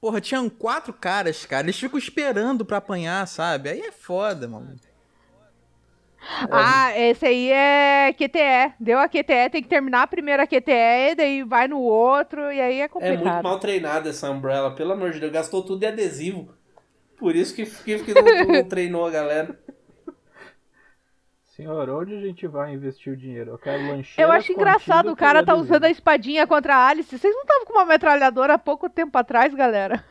Porra, 0.01 0.19
tinham 0.19 0.49
quatro 0.49 0.91
caras, 0.91 1.45
cara. 1.45 1.65
Eles 1.65 1.79
ficam 1.79 1.97
esperando 1.97 2.65
pra 2.65 2.77
apanhar, 2.77 3.25
sabe? 3.27 3.69
Aí 3.69 3.79
é 3.79 3.91
foda, 3.91 4.47
mano. 4.47 4.75
Ah, 6.49 6.97
esse 6.97 7.25
aí 7.25 7.51
é 7.51 8.13
QTE. 8.13 8.73
Deu 8.79 8.99
a 8.99 9.07
QTE, 9.07 9.49
tem 9.51 9.61
que 9.61 9.67
terminar 9.67 10.03
a 10.03 10.07
primeira 10.07 10.47
QTE, 10.47 11.15
daí 11.15 11.43
vai 11.43 11.67
no 11.67 11.79
outro, 11.79 12.51
e 12.51 12.61
aí 12.61 12.79
é 12.79 12.83
É 12.83 12.87
complicado. 12.87 13.23
muito 13.23 13.43
mal 13.43 13.59
treinada 13.59 14.09
essa 14.09 14.29
Umbrella, 14.29 14.75
pelo 14.75 14.93
amor 14.93 15.11
de 15.11 15.19
Deus. 15.19 15.31
Gastou 15.31 15.61
tudo 15.63 15.79
de 15.79 15.85
adesivo. 15.87 16.53
Por 17.17 17.35
isso 17.35 17.53
que, 17.55 17.65
que, 17.65 17.99
que 17.99 18.13
não, 18.13 18.53
não 18.53 18.63
treinou 18.67 19.05
a 19.05 19.11
galera. 19.11 19.57
Senhor, 21.55 21.87
onde 21.89 22.15
a 22.15 22.19
gente 22.19 22.47
vai 22.47 22.73
investir 22.73 23.13
o 23.13 23.17
dinheiro? 23.17 23.51
Eu 23.51 23.57
quero 23.59 23.83
lancheiras 23.83 24.17
Eu 24.17 24.31
acho 24.31 24.51
engraçado, 24.51 25.11
o 25.11 25.15
cara 25.15 25.45
tá 25.45 25.53
usando 25.53 25.83
a 25.83 25.89
espadinha 25.89 26.47
contra 26.47 26.75
a 26.75 26.87
Alice. 26.87 27.15
Vocês 27.15 27.33
não 27.33 27.43
estavam 27.43 27.65
com 27.65 27.73
uma 27.73 27.85
metralhadora 27.85 28.55
há 28.55 28.57
pouco 28.57 28.89
tempo 28.89 29.15
atrás, 29.17 29.53
galera? 29.53 30.03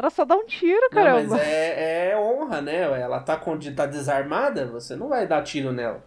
Era 0.00 0.08
só 0.08 0.24
dar 0.24 0.36
um 0.36 0.46
tiro, 0.46 0.80
Não, 0.80 1.02
mas 1.02 1.28
caramba. 1.28 1.38
é, 1.42 2.08
é 2.12 2.18
honra, 2.18 2.62
né? 2.62 2.80
Ela 2.98 3.20
tá, 3.20 3.36
com, 3.36 3.58
tá 3.58 3.84
desarmada, 3.84 4.64
você 4.64 4.96
não 4.96 5.10
vai 5.10 5.26
dar 5.26 5.42
tiro 5.42 5.72
nela. 5.72 6.02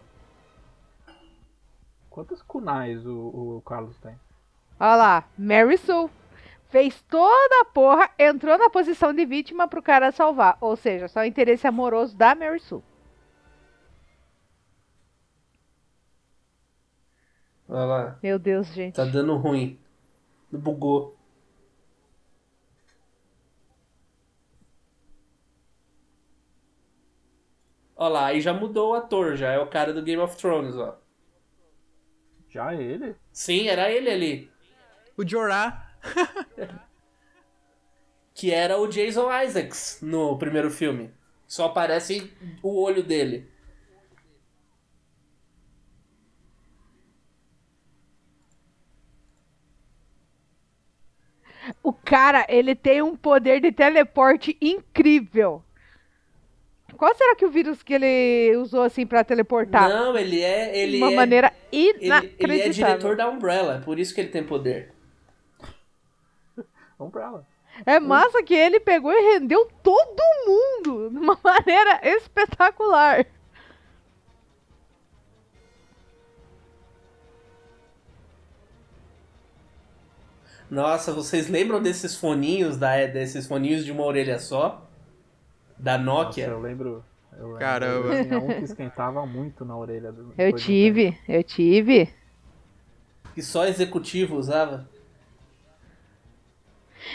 Quantas 2.10 2.42
kunais 2.42 3.06
o, 3.06 3.12
o 3.58 3.62
Carlos 3.64 3.96
tem? 3.98 4.18
Olha 4.80 4.96
lá, 4.96 5.24
Mary 5.38 5.78
Sue 5.78 6.10
fez 6.70 7.00
toda 7.02 7.60
a 7.60 7.66
porra, 7.66 8.10
entrou 8.18 8.58
na 8.58 8.68
posição 8.68 9.14
de 9.14 9.24
vítima 9.24 9.68
pro 9.68 9.80
cara 9.80 10.10
salvar. 10.10 10.58
Ou 10.60 10.74
seja, 10.74 11.06
só 11.06 11.20
o 11.20 11.24
interesse 11.24 11.64
amoroso 11.64 12.16
da 12.16 12.34
Mary 12.34 12.58
Sue. 12.58 12.82
Olha 17.68 17.84
lá, 17.84 18.18
Meu 18.20 18.40
Deus, 18.40 18.66
gente. 18.74 18.96
tá 18.96 19.04
dando 19.04 19.36
ruim. 19.36 19.78
Bugou. 20.50 21.16
Olha 27.96 28.08
lá, 28.12 28.26
aí 28.26 28.40
já 28.40 28.52
mudou 28.52 28.90
o 28.90 28.94
ator, 28.94 29.36
já 29.36 29.52
é 29.52 29.58
o 29.58 29.66
cara 29.68 29.92
do 29.92 30.02
Game 30.02 30.20
of 30.20 30.36
Thrones, 30.36 30.76
ó. 30.76 30.98
Já 32.48 32.74
ele? 32.74 33.16
Sim, 33.32 33.68
era 33.68 33.90
ele 33.90 34.10
ali. 34.10 34.50
O 35.16 35.26
Jorah. 35.26 35.82
Que 38.36 38.50
era 38.50 38.76
o 38.80 38.88
Jason 38.88 39.30
Isaacs 39.42 40.00
no 40.02 40.36
primeiro 40.36 40.68
filme. 40.68 41.14
Só 41.46 41.66
aparece 41.66 42.32
o 42.64 42.82
olho 42.82 43.00
dele. 43.00 43.48
O 51.82 51.92
cara, 51.92 52.44
ele 52.48 52.74
tem 52.74 53.02
um 53.02 53.16
poder 53.16 53.60
de 53.60 53.70
teleporte 53.72 54.56
incrível. 54.60 55.62
Qual 56.94 57.14
será 57.14 57.34
que 57.36 57.44
o 57.44 57.50
vírus 57.50 57.82
que 57.82 57.94
ele 57.94 58.56
usou 58.56 58.82
assim 58.82 59.06
pra 59.06 59.24
teleportar? 59.24 59.88
Não, 59.88 60.16
ele 60.16 60.40
é. 60.40 60.76
Ele 60.76 60.96
de 60.98 61.02
uma 61.02 61.12
é, 61.12 61.16
maneira 61.16 61.52
ele, 61.72 62.06
inacreditável. 62.06 62.54
ele 62.54 62.62
é 62.62 62.68
diretor 62.68 63.16
da 63.16 63.28
Umbrella, 63.28 63.82
por 63.84 63.98
isso 63.98 64.14
que 64.14 64.20
ele 64.20 64.30
tem 64.30 64.44
poder. 64.44 64.92
Ela. 66.98 67.46
É 67.84 67.98
massa 67.98 68.42
que 68.42 68.54
ele 68.54 68.78
pegou 68.78 69.12
e 69.12 69.34
rendeu 69.34 69.68
todo 69.82 70.22
mundo 70.46 71.10
de 71.12 71.18
uma 71.18 71.38
maneira 71.42 72.00
espetacular. 72.02 73.26
Nossa, 80.70 81.12
vocês 81.12 81.48
lembram 81.48 81.80
desses 81.80 82.16
foninhos 82.16 82.76
da 82.76 83.06
desses 83.06 83.46
foninhos 83.46 83.84
de 83.84 83.92
uma 83.92 84.04
orelha 84.04 84.38
só? 84.38 84.83
Da 85.78 85.98
Nossa, 85.98 86.24
Nokia? 86.28 86.46
eu 86.46 86.60
lembro. 86.60 87.04
Eu 87.36 87.46
lembro 87.46 87.58
Caramba. 87.58 88.14
Eu 88.14 88.24
tinha 88.24 88.38
um 88.38 88.46
que 88.48 88.64
esquentava 88.64 89.26
muito 89.26 89.64
na 89.64 89.76
orelha. 89.76 90.12
Do, 90.12 90.32
Eu 90.38 90.52
tive, 90.52 91.18
eu 91.28 91.42
tive. 91.42 92.08
Que 93.34 93.42
só 93.42 93.66
executivo 93.66 94.36
usava? 94.36 94.88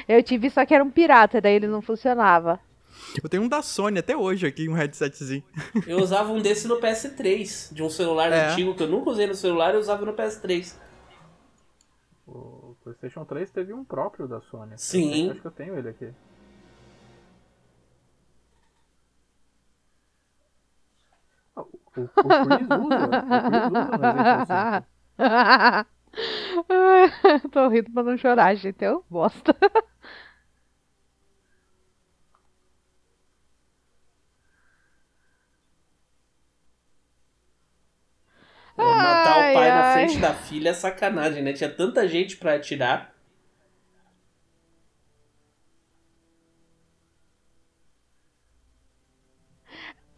Eu 0.07 0.21
tive, 0.21 0.49
só 0.49 0.65
que 0.65 0.73
era 0.73 0.83
um 0.83 0.91
pirata, 0.91 1.39
daí 1.41 1.55
ele 1.55 1.67
não 1.67 1.81
funcionava. 1.81 2.59
Eu 3.23 3.29
tenho 3.29 3.43
um 3.43 3.47
da 3.47 3.61
Sony 3.61 3.99
até 3.99 4.15
hoje 4.15 4.45
aqui, 4.45 4.67
um 4.69 4.73
headsetzinho. 4.73 5.43
Eu 5.87 5.99
usava 5.99 6.31
um 6.31 6.41
desse 6.41 6.67
no 6.67 6.79
PS3, 6.79 7.73
de 7.73 7.81
um 7.81 7.89
celular 7.89 8.31
É. 8.31 8.51
antigo 8.51 8.75
que 8.75 8.83
eu 8.83 8.87
nunca 8.87 9.09
usei 9.09 9.25
no 9.25 9.33
celular, 9.33 9.73
eu 9.73 9.79
usava 9.79 10.05
no 10.05 10.13
PS3. 10.13 10.75
O 12.27 12.75
PlayStation 12.83 13.25
3 13.25 13.49
teve 13.49 13.73
um 13.73 13.83
próprio 13.83 14.27
da 14.27 14.41
Sony. 14.41 14.73
Sim. 14.77 15.25
Eu 15.27 15.31
acho 15.31 15.41
que 15.41 15.47
eu 15.47 15.51
tenho 15.51 15.77
ele 15.77 15.89
aqui. 15.89 16.09
O, 21.99 22.09
o, 22.21 22.29
o 22.29 22.33
Chris 22.33 22.67
usa. 22.75 23.21
O 23.29 23.39
Chris 23.41 23.63
usa 23.67 23.93
no 23.93 23.99
Resident 24.03 24.41
Evil 24.41 24.41
5. 24.41 24.87
Tô 27.51 27.67
rindo 27.69 27.91
pra 27.91 28.03
não 28.03 28.17
chorar, 28.17 28.55
gente. 28.55 28.83
Eu 28.83 29.05
bosta. 29.09 29.55
Pô, 38.75 38.95
Matar 38.95 39.37
Ai, 39.37 39.51
o 39.51 39.53
pai 39.53 39.71
na 39.71 39.83
ai. 39.83 39.93
frente 39.93 40.17
da 40.17 40.33
filha 40.33 40.69
é 40.69 40.73
sacanagem, 40.73 41.43
né? 41.43 41.53
Tinha 41.53 41.69
tanta 41.69 42.07
gente 42.07 42.37
pra 42.37 42.55
atirar. 42.55 43.13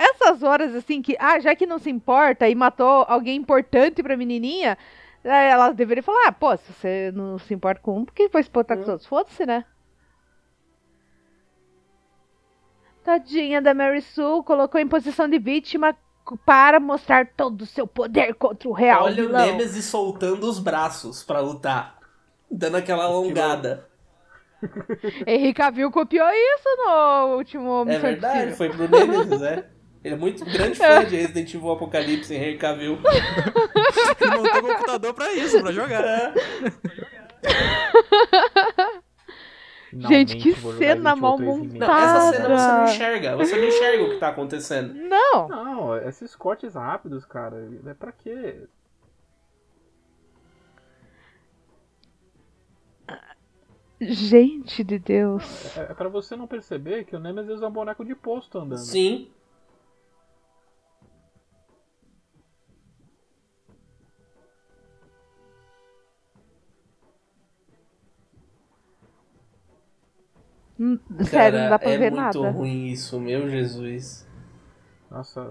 Essas 0.01 0.41
horas, 0.41 0.73
assim, 0.73 0.99
que, 0.99 1.15
ah, 1.19 1.39
já 1.39 1.55
que 1.55 1.67
não 1.67 1.77
se 1.77 1.89
importa 1.91 2.49
e 2.49 2.55
matou 2.55 3.05
alguém 3.07 3.37
importante 3.37 4.01
pra 4.01 4.17
menininha, 4.17 4.75
eh, 5.23 5.49
ela 5.49 5.71
deveria 5.71 6.01
falar, 6.01 6.27
ah, 6.27 6.31
pô, 6.31 6.57
se 6.57 6.73
você 6.73 7.11
não 7.13 7.37
se 7.37 7.53
importa 7.53 7.79
com 7.81 7.99
um, 7.99 8.05
por 8.05 8.13
que 8.13 8.27
vai 8.29 8.41
se 8.41 8.49
importar 8.49 8.77
com 8.77 8.81
os 8.81 8.89
outros? 8.89 9.07
Foda-se, 9.07 9.45
né? 9.45 9.63
Tadinha 13.03 13.61
da 13.61 13.75
Mary 13.75 14.01
Sue, 14.01 14.43
colocou 14.43 14.81
em 14.81 14.87
posição 14.87 15.27
de 15.29 15.37
vítima 15.37 15.95
para 16.45 16.79
mostrar 16.79 17.27
todo 17.35 17.61
o 17.61 17.65
seu 17.65 17.85
poder 17.85 18.33
contra 18.35 18.69
o 18.69 18.73
real 18.73 19.03
Olha 19.03 19.15
vilão. 19.15 19.43
o 19.43 19.51
Nemesis 19.51 19.85
soltando 19.85 20.47
os 20.49 20.57
braços 20.57 21.23
pra 21.23 21.39
lutar. 21.41 21.99
Dando 22.49 22.77
aquela 22.77 23.05
alongada. 23.05 23.87
Henrique 25.25 25.55
Cavill 25.55 25.91
copiou 25.91 26.27
isso 26.29 26.69
no 26.77 27.37
último 27.37 27.85
É 27.87 27.97
verdade, 27.97 28.55
foi 28.55 28.69
pro 28.69 28.87
Nemesis, 28.87 29.41
é. 29.41 29.69
Ele 30.03 30.15
é 30.15 30.17
muito 30.17 30.43
grande 30.45 30.75
fã 30.77 31.03
de 31.05 31.15
Resident 31.15 31.53
Evil 31.53 31.71
Apocalipse, 31.71 32.33
Henry 32.33 32.57
Cavill. 32.57 32.97
E 34.19 34.25
montou 34.27 34.59
o 34.59 34.73
computador 34.73 35.13
pra 35.13 35.31
isso, 35.33 35.61
pra 35.61 35.71
jogar. 35.71 36.03
É. 36.03 36.33
Gente, 39.93 40.37
que 40.37 40.53
cena 40.77 41.15
mal 41.15 41.35
Evil 41.35 41.53
3 41.53 41.73
Remake. 41.73 41.79
Não, 41.79 41.97
essa 41.97 42.31
cena 42.31 42.57
você 42.57 42.67
não 42.71 42.83
enxerga. 42.85 43.37
Você 43.37 43.57
não 43.57 43.67
enxerga 43.67 44.03
o 44.03 44.09
que 44.11 44.17
tá 44.17 44.29
acontecendo. 44.29 44.93
Não, 44.93 45.47
Não, 45.49 45.97
esses 45.97 46.35
cortes 46.35 46.75
rápidos, 46.75 47.25
cara, 47.25 47.69
é 47.85 47.93
pra 47.93 48.11
quê? 48.11 48.67
gente 53.99 54.83
de 54.83 54.97
Deus. 54.97 55.77
É, 55.77 55.91
é 55.91 55.93
pra 55.93 56.09
você 56.09 56.35
não 56.35 56.47
perceber 56.47 57.05
que 57.05 57.15
o 57.15 57.19
Nemesis 57.19 57.61
é 57.61 57.67
um 57.67 57.71
boneco 57.71 58.03
de 58.03 58.15
posto 58.15 58.57
andando. 58.57 58.79
Sim. 58.79 59.29
Sério, 71.25 71.29
Cara, 71.31 71.63
não 71.63 71.69
dá 71.69 71.79
pra 71.79 71.91
é 71.91 71.97
ver 71.97 72.11
muito 72.11 72.41
nada. 72.41 72.49
ruim 72.51 72.87
isso, 72.87 73.19
meu 73.19 73.49
Jesus. 73.49 74.27
Nossa, 75.11 75.45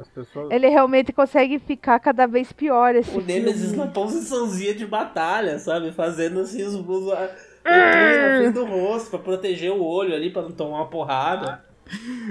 as 0.00 0.08
pessoas. 0.08 0.50
Ele 0.50 0.68
realmente 0.68 1.12
consegue 1.12 1.58
ficar 1.58 2.00
cada 2.00 2.26
vez 2.26 2.50
pior 2.50 2.94
esse 2.94 3.14
O 3.16 3.20
Nemesis 3.20 3.72
na 3.74 3.86
posiçãozinha 3.86 4.74
de 4.74 4.86
batalha, 4.86 5.58
sabe? 5.58 5.92
Fazendo 5.92 6.40
assim 6.40 6.62
os, 6.64 6.74
os, 6.74 6.82
o 6.82 6.86
punho 6.86 7.12
na 7.12 8.38
frente 8.38 8.54
do 8.54 8.64
rosto 8.64 9.10
pra 9.10 9.18
proteger 9.18 9.70
o 9.70 9.84
olho 9.84 10.14
ali, 10.14 10.30
pra 10.30 10.42
não 10.42 10.52
tomar 10.52 10.78
uma 10.78 10.88
porrada. 10.88 11.62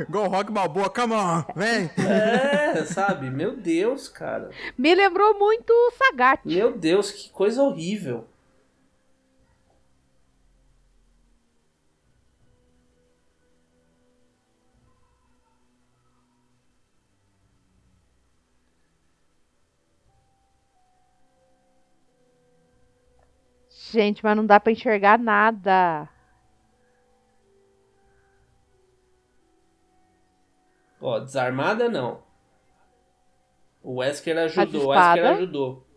Go 0.10 0.28
Rock 0.28 0.52
Balboa, 0.52 0.90
come 0.90 1.14
on, 1.14 1.44
vem. 1.56 1.90
É, 2.08 2.84
sabe? 2.86 3.30
Meu 3.30 3.56
Deus, 3.56 4.08
cara. 4.08 4.50
Me 4.76 4.96
lembrou 4.96 5.38
muito 5.38 5.70
o 5.72 5.92
Sagat. 5.92 6.42
Meu 6.44 6.76
Deus, 6.76 7.12
que 7.12 7.30
coisa 7.30 7.62
horrível. 7.62 8.26
Gente, 23.92 24.24
mas 24.24 24.38
não 24.38 24.46
dá 24.46 24.58
pra 24.58 24.72
enxergar 24.72 25.20
nada. 25.20 26.08
Ó, 31.02 31.20
desarmada 31.20 31.90
não. 31.90 32.24
O 33.84 33.96
Wesker 33.96 34.38
ajudou, 34.38 34.86
o? 34.86 34.88
Wesker 34.90 35.26
ajudou. 35.26 35.88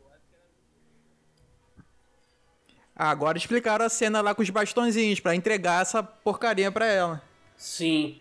Agora 2.97 3.39
explicaram 3.39 3.85
a 3.85 3.89
cena 3.89 4.21
lá 4.21 4.35
com 4.35 4.43
os 4.43 4.51
bastõezinhos 4.51 5.21
pra 5.21 5.37
entregar 5.37 5.83
essa 5.83 6.03
porcaria 6.03 6.73
pra 6.73 6.87
ela. 6.87 7.23
Sim. 7.57 8.21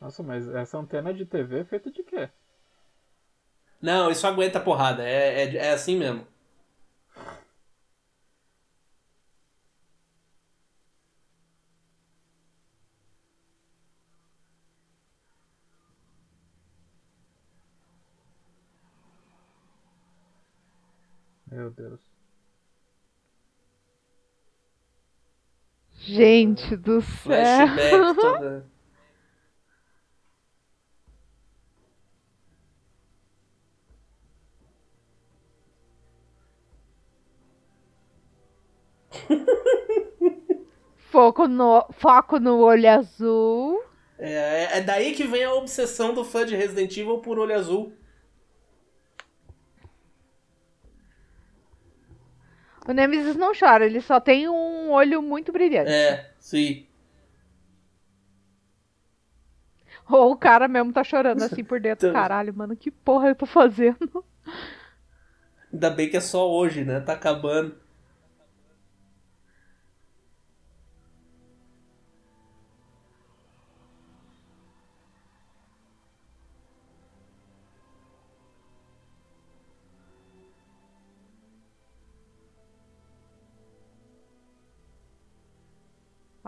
Nossa, 0.00 0.22
mas 0.22 0.48
essa 0.48 0.78
antena 0.78 1.12
de 1.12 1.26
TV 1.26 1.60
é 1.60 1.64
feita 1.64 1.90
de 1.90 2.02
quê? 2.02 2.30
Não, 3.82 4.10
isso 4.10 4.26
aguenta 4.26 4.58
porrada. 4.60 5.06
É, 5.06 5.42
é, 5.44 5.56
é 5.56 5.70
assim 5.72 5.98
mesmo. 5.98 6.26
Meu 21.54 21.70
Deus. 21.70 22.00
Gente 26.00 26.76
do 26.76 27.00
céu. 27.00 27.22
Flashback 27.22 28.16
toda. 28.20 28.66
Foco 40.96 41.46
no, 41.46 41.86
foco 41.92 42.40
no 42.40 42.58
olho 42.58 42.90
azul. 42.90 43.80
É, 44.18 44.78
é 44.78 44.80
daí 44.80 45.14
que 45.14 45.22
vem 45.22 45.44
a 45.44 45.54
obsessão 45.54 46.12
do 46.12 46.24
fã 46.24 46.44
de 46.44 46.56
Resident 46.56 46.96
Evil 46.96 47.18
por 47.18 47.38
olho 47.38 47.54
azul. 47.54 47.92
O 52.86 52.92
Nemesis 52.92 53.34
não 53.36 53.52
chora, 53.58 53.86
ele 53.86 54.00
só 54.00 54.20
tem 54.20 54.48
um 54.48 54.90
olho 54.90 55.22
muito 55.22 55.50
brilhante. 55.52 55.90
É, 55.90 56.30
sim. 56.38 56.86
Ou 60.08 60.32
o 60.32 60.36
cara 60.36 60.68
mesmo 60.68 60.92
tá 60.92 61.02
chorando 61.02 61.42
assim 61.42 61.64
por 61.64 61.80
dentro. 61.80 62.08
Então- 62.08 62.20
Caralho, 62.20 62.52
mano, 62.54 62.76
que 62.76 62.90
porra 62.90 63.28
eu 63.28 63.34
tô 63.34 63.46
fazendo? 63.46 64.22
Ainda 65.72 65.90
bem 65.90 66.10
que 66.10 66.16
é 66.16 66.20
só 66.20 66.48
hoje, 66.50 66.84
né? 66.84 67.00
Tá 67.00 67.14
acabando. 67.14 67.74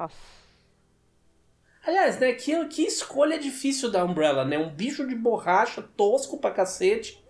Nossa. 0.06 0.36
Aliás, 1.86 2.18
né? 2.18 2.32
Que, 2.32 2.64
que 2.66 2.82
escolha 2.82 3.38
difícil 3.38 3.90
da 3.90 4.04
Umbrella, 4.04 4.44
né? 4.44 4.58
Um 4.58 4.70
bicho 4.70 5.06
de 5.06 5.14
borracha 5.14 5.82
tosco 5.82 6.38
pra 6.38 6.50
cacete. 6.50 7.24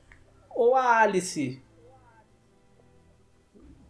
Ou 0.50 0.74
a 0.74 1.00
Alice. 1.00 1.62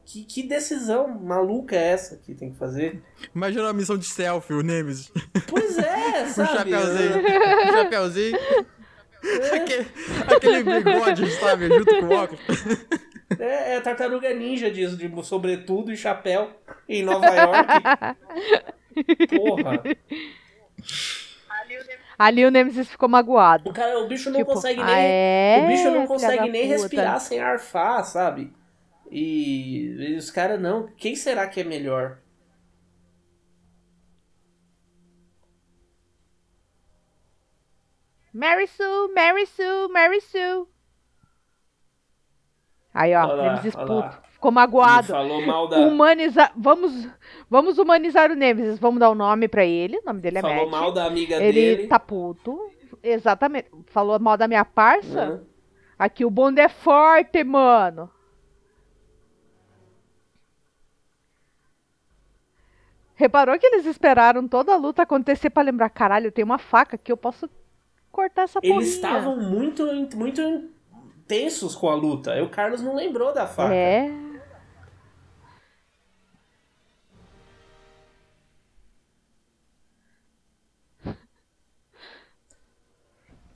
Que, 0.05 0.25
que 0.25 0.43
decisão 0.43 1.09
maluca 1.09 1.75
é 1.77 1.89
essa 1.91 2.17
que 2.17 2.35
tem 2.35 2.53
que 2.53 2.59
fazer? 2.59 3.03
Imagina 3.35 3.69
a 3.69 3.73
missão 3.73 3.97
de 3.97 4.07
selfie, 4.07 4.55
o 4.55 4.63
Nemesis. 4.63 5.11
Pois 5.49 5.79
é, 5.79 6.27
sabe? 6.31 6.75
um 6.75 6.79
chapeuzinho. 6.79 7.19
Um 7.19 7.73
chapeuzinho. 7.73 8.39
Aquele, 9.53 9.87
aquele 10.35 10.63
bigode, 10.63 11.31
sabe? 11.33 11.69
Junto 11.69 12.01
com 12.01 12.07
o 12.07 12.13
óculos. 12.13 12.41
É, 13.39 13.75
é 13.75 13.81
tartaruga 13.81 14.33
ninja 14.33 14.71
disso, 14.71 14.97
de 14.97 15.11
sobretudo 15.25 15.93
e 15.93 15.97
chapéu 15.97 16.51
em 16.89 17.03
Nova 17.03 17.27
York. 17.27 17.69
Porra. 19.37 19.83
Ali 22.19 22.45
o 22.45 22.51
Nemesis 22.51 22.89
ficou 22.89 23.09
magoado. 23.09 23.69
O, 23.69 23.73
cara, 23.73 23.99
o 23.99 24.07
bicho 24.09 24.31
não 24.31 24.39
Tipo, 24.39 24.55
consegue 24.55 24.81
ah, 24.81 24.87
nem. 24.87 24.95
é, 24.97 25.61
o 25.65 25.67
bicho 25.69 25.91
não 25.91 26.07
consegue 26.07 26.49
nem 26.49 26.67
respirar 26.67 27.21
sem 27.21 27.41
arfar, 27.41 28.05
sabe? 28.05 28.53
E, 29.11 29.89
e 29.99 30.17
os 30.17 30.31
caras 30.31 30.61
não. 30.61 30.89
Quem 30.97 31.15
será 31.15 31.47
que 31.47 31.61
é 31.61 31.65
melhor? 31.65 32.19
Mary 38.33 38.67
Sue, 38.67 39.13
Mary 39.15 39.47
Sue, 39.47 39.89
Mary 39.89 40.21
Sue. 40.21 40.67
Aí, 42.99 43.15
ó, 43.15 43.25
Olha 43.25 43.35
lá, 43.35 43.43
Nemesis 43.51 43.75
olha 43.77 43.87
puto. 43.87 44.23
Ficou 44.33 44.51
Ele 44.51 44.55
magoado. 44.55 45.07
falou 45.09 45.45
mal 45.47 45.69
da. 45.69 45.79
Humanizar. 45.79 46.53
Vamos, 46.57 47.09
vamos 47.51 47.79
humanizar 47.79 48.31
o 48.31 48.35
Nemesis. 48.35 48.79
Vamos 48.79 48.99
dar 49.01 49.09
o 49.11 49.13
um 49.13 49.15
nome 49.17 49.49
pra 49.49 49.65
ele. 49.65 49.99
O 49.99 50.05
nome 50.07 50.21
dele 50.21 50.39
é 50.39 50.41
falou 50.41 50.57
Matt. 50.69 50.71
mal 50.71 50.93
da 50.93 51.05
amiga 51.05 51.37
Ele 51.37 51.77
dele. 51.77 51.87
tá 51.89 51.99
puto. 51.99 52.59
Exatamente. 53.03 53.69
Falou 53.87 54.19
mal 54.19 54.37
da 54.37 54.49
minha 54.49 54.65
parça. 54.65 55.27
né? 55.27 55.41
Aqui 55.99 56.25
o 56.25 56.31
bonde 56.31 56.61
é 56.61 56.69
forte, 56.69 57.43
mano. 57.45 58.11
Reparou 63.15 63.59
que 63.59 63.67
eles 63.67 63.87
esperaram 63.87 64.47
toda 64.47 64.75
a 64.75 64.77
luta 64.77 65.03
acontecer 65.03 65.49
pra 65.49 65.63
lembrar, 65.63 65.89
caralho, 65.89 66.31
tem 66.31 66.45
uma 66.45 66.59
faca 66.59 66.99
que 66.99 67.11
eu 67.11 67.17
posso 67.17 67.49
cortar 68.13 68.43
essa 68.43 68.61
porrinha. 68.61 68.77
Eles 68.81 68.95
estavam 68.95 69.37
muito, 69.39 69.87
muito 70.15 70.43
tensos 71.27 71.75
com 71.75 71.89
a 71.89 71.95
luta. 71.95 72.33
Aí 72.33 72.43
o 72.43 72.49
Carlos 72.49 72.83
não 72.83 72.95
lembrou 72.95 73.33
da 73.33 73.47
faca. 73.47 73.75
É. 73.75 74.11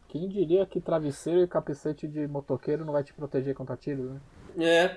Quem 0.09 0.29
diria 0.29 0.67
que 0.67 0.81
travesseiro 0.81 1.43
e 1.43 1.47
capacete 1.47 2.09
de 2.09 2.27
motoqueiro 2.27 2.85
não 2.85 2.93
vai 2.93 3.05
te 3.05 3.13
proteger 3.15 3.55
contra 3.55 3.77
tiros, 3.77 4.11
né? 4.11 4.21
É. 4.59 4.97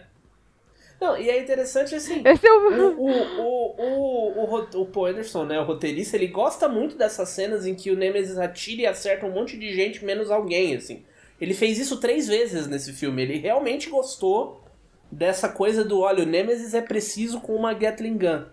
Não, 0.99 1.15
e 1.15 1.29
é 1.29 1.39
interessante 1.39 1.93
assim. 1.93 2.21
Esse 2.25 2.47
é 2.47 2.51
O, 2.51 2.57
o. 2.57 3.05
o, 3.37 3.75
o, 3.77 4.55
o, 4.55 4.81
o 4.81 4.85
Paul 4.87 5.05
Anderson, 5.05 5.45
né, 5.45 5.59
o 5.59 5.65
roteirista, 5.65 6.15
ele 6.15 6.27
gosta 6.27 6.67
muito 6.67 6.97
dessas 6.97 7.29
cenas 7.29 7.67
em 7.67 7.75
que 7.75 7.91
o 7.91 7.95
Nemesis 7.95 8.39
atira 8.39 8.81
e 8.81 8.85
acerta 8.87 9.25
um 9.25 9.31
monte 9.31 9.57
de 9.57 9.71
gente, 9.71 10.03
menos 10.03 10.31
alguém, 10.31 10.75
assim. 10.75 11.05
Ele 11.43 11.53
fez 11.53 11.77
isso 11.77 11.99
três 11.99 12.25
vezes 12.25 12.67
nesse 12.67 12.93
filme. 12.93 13.21
Ele 13.21 13.37
realmente 13.37 13.89
gostou 13.89 14.63
dessa 15.11 15.49
coisa 15.49 15.83
do, 15.83 15.99
olha, 15.99 16.23
o 16.23 16.25
Nemesis 16.25 16.73
é 16.73 16.81
preciso 16.81 17.41
com 17.41 17.53
uma 17.53 17.73
Gatling 17.73 18.17
Gun. 18.17 18.45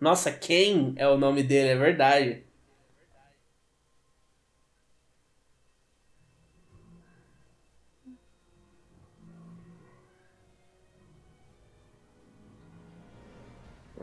Nossa, 0.00 0.32
Ken 0.32 0.94
é 0.96 1.06
o 1.06 1.18
nome 1.18 1.42
dele, 1.42 1.68
é 1.68 1.76
verdade. 1.76 2.42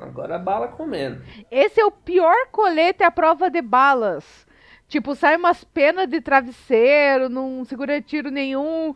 Agora 0.05 0.35
a 0.35 0.39
bala 0.39 0.67
comendo. 0.67 1.21
Esse 1.51 1.79
é 1.81 1.85
o 1.85 1.91
pior 1.91 2.47
colete 2.51 3.03
à 3.03 3.11
prova 3.11 3.49
de 3.49 3.61
balas. 3.61 4.45
Tipo, 4.87 5.15
sai 5.15 5.35
umas 5.35 5.63
penas 5.63 6.07
de 6.07 6.21
travesseiro, 6.21 7.27
não 7.27 7.65
segura 7.65 8.01
tiro 8.01 8.29
nenhum. 8.29 8.93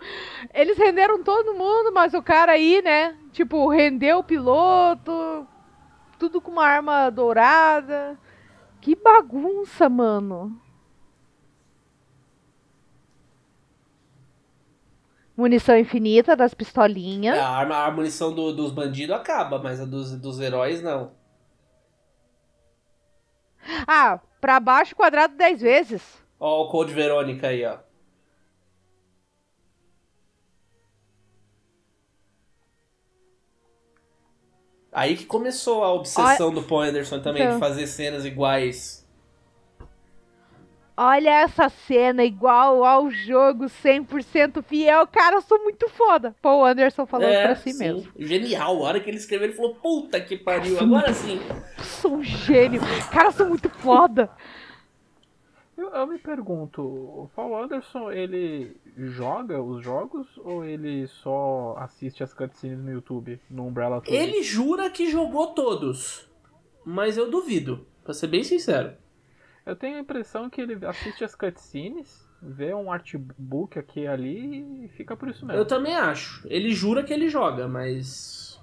Eles 0.53 0.77
renderam 0.77 1.23
todo 1.23 1.55
mundo, 1.55 1.91
mas 1.91 2.13
o 2.13 2.21
cara 2.21 2.51
aí, 2.51 2.81
né? 2.83 3.15
Tipo, 3.31 3.67
rendeu 3.67 4.19
o 4.19 4.23
piloto. 4.23 5.47
Tudo 6.19 6.39
com 6.39 6.51
uma 6.51 6.65
arma 6.65 7.09
dourada. 7.09 8.19
Que 8.79 8.95
bagunça, 8.95 9.89
mano. 9.89 10.59
Munição 15.39 15.77
infinita 15.77 16.35
das 16.35 16.53
pistolinhas. 16.53 17.37
É, 17.37 17.39
a, 17.39 17.47
arma, 17.47 17.85
a 17.85 17.89
munição 17.91 18.33
do- 18.35 18.51
dos 18.53 18.71
bandidos 18.71 19.15
acaba, 19.15 19.57
mas 19.57 19.79
a 19.79 19.85
dos, 19.85 20.11
dos 20.19 20.37
heróis 20.39 20.81
não. 20.81 21.11
Ah, 23.87 24.19
pra 24.41 24.59
baixo 24.59 24.93
quadrado 24.95 25.35
10 25.37 25.61
vezes. 25.61 26.01
Ó, 26.39 26.63
o 26.65 26.69
Code 26.69 26.93
Verônica 26.93 27.47
aí, 27.47 27.63
ó. 27.65 27.77
Aí 34.91 35.15
que 35.15 35.25
começou 35.25 35.83
a 35.83 35.93
obsessão 35.93 36.51
do 36.51 36.63
Paul 36.63 36.81
Anderson 36.81 37.19
também, 37.21 37.43
Então. 37.43 37.53
de 37.55 37.59
fazer 37.59 37.85
cenas 37.87 38.25
iguais. 38.25 38.98
Olha 41.01 41.29
essa 41.29 41.69
cena 41.69 42.25
igual 42.25 42.83
ao 42.83 43.09
jogo 43.09 43.67
100% 43.67 44.61
fiel. 44.61 45.07
Cara, 45.07 45.37
eu 45.37 45.41
sou 45.41 45.57
muito 45.63 45.87
foda. 45.87 46.35
Paul 46.41 46.65
Anderson 46.65 47.05
falando 47.05 47.41
pra 47.41 47.55
si 47.55 47.69
É, 47.69 47.71
sim. 47.71 47.79
mesmo. 47.79 48.11
Genial. 48.17 48.75
A 48.75 48.81
hora 48.81 48.99
que 48.99 49.09
ele 49.09 49.15
escreveu, 49.15 49.47
ele 49.47 49.55
falou, 49.55 49.75
puta 49.75 50.19
que 50.19 50.35
pariu, 50.35 50.77
agora 50.77 51.13
sim. 51.13 51.39
Sou 51.77 52.15
um 52.17 52.21
gênio. 52.23 52.81
Cara, 53.13 53.29
eu 53.29 53.31
sou 53.31 53.47
muito 53.47 53.69
foda. 53.69 54.29
Eu, 55.77 55.87
eu 55.91 56.05
me 56.05 56.19
pergunto, 56.19 56.81
o 56.81 57.29
Paul 57.33 57.63
Anderson, 57.63 58.11
ele 58.11 58.75
joga 58.97 59.61
os 59.61 59.81
jogos 59.81 60.27
ou 60.43 60.65
ele 60.65 61.07
só 61.07 61.77
assiste 61.79 62.21
as 62.21 62.33
cutscenes 62.33 62.77
no 62.77 62.91
YouTube, 62.91 63.39
no 63.49 63.65
Umbrella 63.67 64.01
Tube? 64.01 64.13
Ele 64.13 64.43
jura 64.43 64.89
que 64.89 65.09
jogou 65.09 65.47
todos, 65.53 66.29
mas 66.83 67.15
eu 67.15 67.31
duvido, 67.31 67.87
pra 68.03 68.13
ser 68.13 68.27
bem 68.27 68.43
sincero. 68.43 68.91
Eu 69.69 69.75
tenho 69.75 69.97
a 69.97 69.99
impressão 69.99 70.49
que 70.49 70.59
ele 70.59 70.83
assiste 70.83 71.23
as 71.23 71.35
cutscenes, 71.35 72.27
vê 72.41 72.73
um 72.73 72.91
artbook 72.91 73.77
aqui 73.77 73.99
e 73.99 74.07
ali 74.07 74.85
e 74.85 74.87
fica 74.87 75.15
por 75.15 75.29
isso 75.29 75.45
mesmo. 75.45 75.61
Eu 75.61 75.65
também 75.65 75.95
acho. 75.95 76.41
Ele 76.49 76.73
jura 76.73 77.03
que 77.03 77.13
ele 77.13 77.29
joga, 77.29 77.67
mas. 77.67 78.59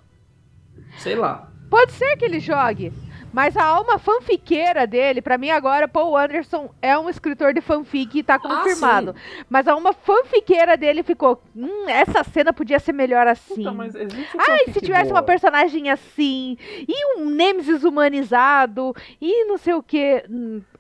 Sei 0.99 1.15
lá. 1.15 1.49
Pode 1.70 1.93
ser 1.93 2.16
que 2.16 2.24
ele 2.24 2.41
jogue. 2.41 2.93
Mas 3.36 3.54
a 3.54 3.64
alma 3.64 3.98
fanfiqueira 3.98 4.86
dele, 4.86 5.20
pra 5.20 5.36
mim 5.36 5.50
agora, 5.50 5.86
Paul 5.86 6.16
Anderson 6.16 6.70
é 6.80 6.96
um 6.96 7.06
escritor 7.06 7.52
de 7.52 7.60
fanfic 7.60 8.18
e 8.18 8.22
tá 8.22 8.38
confirmado. 8.38 9.14
mas 9.46 9.68
a 9.68 9.72
alma 9.72 9.92
fanfiqueira 9.92 10.74
dele 10.74 11.02
ficou. 11.02 11.42
Hum, 11.54 11.86
essa 11.86 12.24
cena 12.24 12.50
podia 12.50 12.78
ser 12.78 12.94
melhor 12.94 13.26
assim. 13.26 13.56
Puta, 13.56 13.72
mas 13.72 13.94
existe 13.94 14.38
Ai, 14.38 14.72
se 14.72 14.80
tivesse 14.80 15.10
boa. 15.10 15.16
uma 15.16 15.22
personagem 15.22 15.90
assim, 15.90 16.56
e 16.88 17.18
um 17.20 17.28
Nemesis 17.28 17.84
humanizado, 17.84 18.96
e 19.20 19.44
não 19.44 19.58
sei 19.58 19.74
o 19.74 19.82
que. 19.82 20.24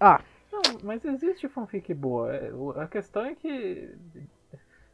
Ó, 0.00 0.18
Não, 0.50 0.62
mas 0.82 1.04
existe 1.04 1.46
fanfic 1.48 1.92
boa. 1.92 2.34
É, 2.34 2.50
A 2.78 2.86
questão 2.86 3.26
é 3.26 3.34
que 3.34 3.90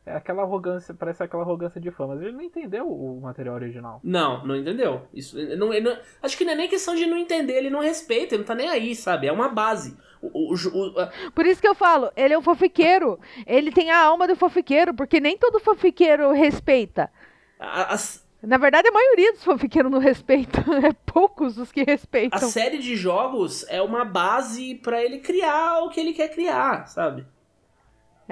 é 0.04 0.14
aquela 0.16 0.42
arrogância, 0.42 0.92
parece 0.94 1.22
aquela 1.22 1.42
arrogância 1.42 1.80
de 1.80 1.90
fã, 1.90 2.06
mas 2.08 2.20
ele 2.20 2.32
não 2.32 2.42
entendeu 2.42 2.88
o 2.90 3.20
material 3.20 3.54
original. 3.54 4.00
Não, 4.02 4.44
não 4.46 4.56
entendeu. 4.56 5.02
Isso, 5.14 5.38
ele 5.38 5.56
não, 5.56 5.72
ele 5.72 5.88
não- 5.88 5.98
acho 6.22 6.36
que 6.36 6.44
não 6.44 6.52
é 6.52 6.56
nem 6.56 6.68
questão 6.68 6.94
de 6.94 7.06
não 7.06 7.16
entender, 7.16 7.52
ele 7.54 7.70
não 7.70 7.80
respeita, 7.80 8.34
ele 8.34 8.40
não 8.42 8.46
tá 8.46 8.54
nem 8.54 8.68
aí, 8.68 8.94
sabe? 8.96 9.26
É 9.28 9.32
uma 9.32 9.48
base. 9.48 9.96
O, 10.20 10.52
o- 10.54 10.54
o- 10.54 11.00
a- 11.00 11.10
por 11.34 11.46
isso 11.46 11.60
que 11.60 11.66
eu 11.68 11.74
falo, 11.74 12.10
ele 12.16 12.34
é 12.34 12.38
um 12.38 12.42
fofiqueiro. 12.42 13.18
Ele 13.46 13.70
tem 13.72 13.90
a 13.90 14.04
alma 14.04 14.26
do 14.26 14.36
fofiqueiro, 14.36 14.94
porque 14.94 15.18
nem 15.20 15.36
todo 15.38 15.58
fofiqueiro 15.60 16.30
respeita. 16.32 17.10
a- 17.58 17.92
as- 17.94 18.22
Na 18.42 18.56
verdade, 18.56 18.88
a 18.88 18.92
maioria 18.92 19.32
dos 19.32 19.44
fanfiqueiros 19.44 19.90
não 19.90 20.00
respeita. 20.00 20.64
É 20.90 20.92
poucos 21.06 21.58
os 21.58 21.70
que 21.70 21.82
a 21.82 21.84
respeitam. 21.84 22.48
série 22.48 22.78
de 22.78 22.96
jogos 22.96 23.64
é 23.68 23.80
uma 23.80 24.04
base 24.04 24.74
pra 24.76 25.00
ele 25.00 25.18
criar 25.20 25.78
o 25.84 25.90
que 25.90 26.00
ele 26.00 26.12
quer 26.12 26.28
criar, 26.28 26.86
sabe? 26.88 27.24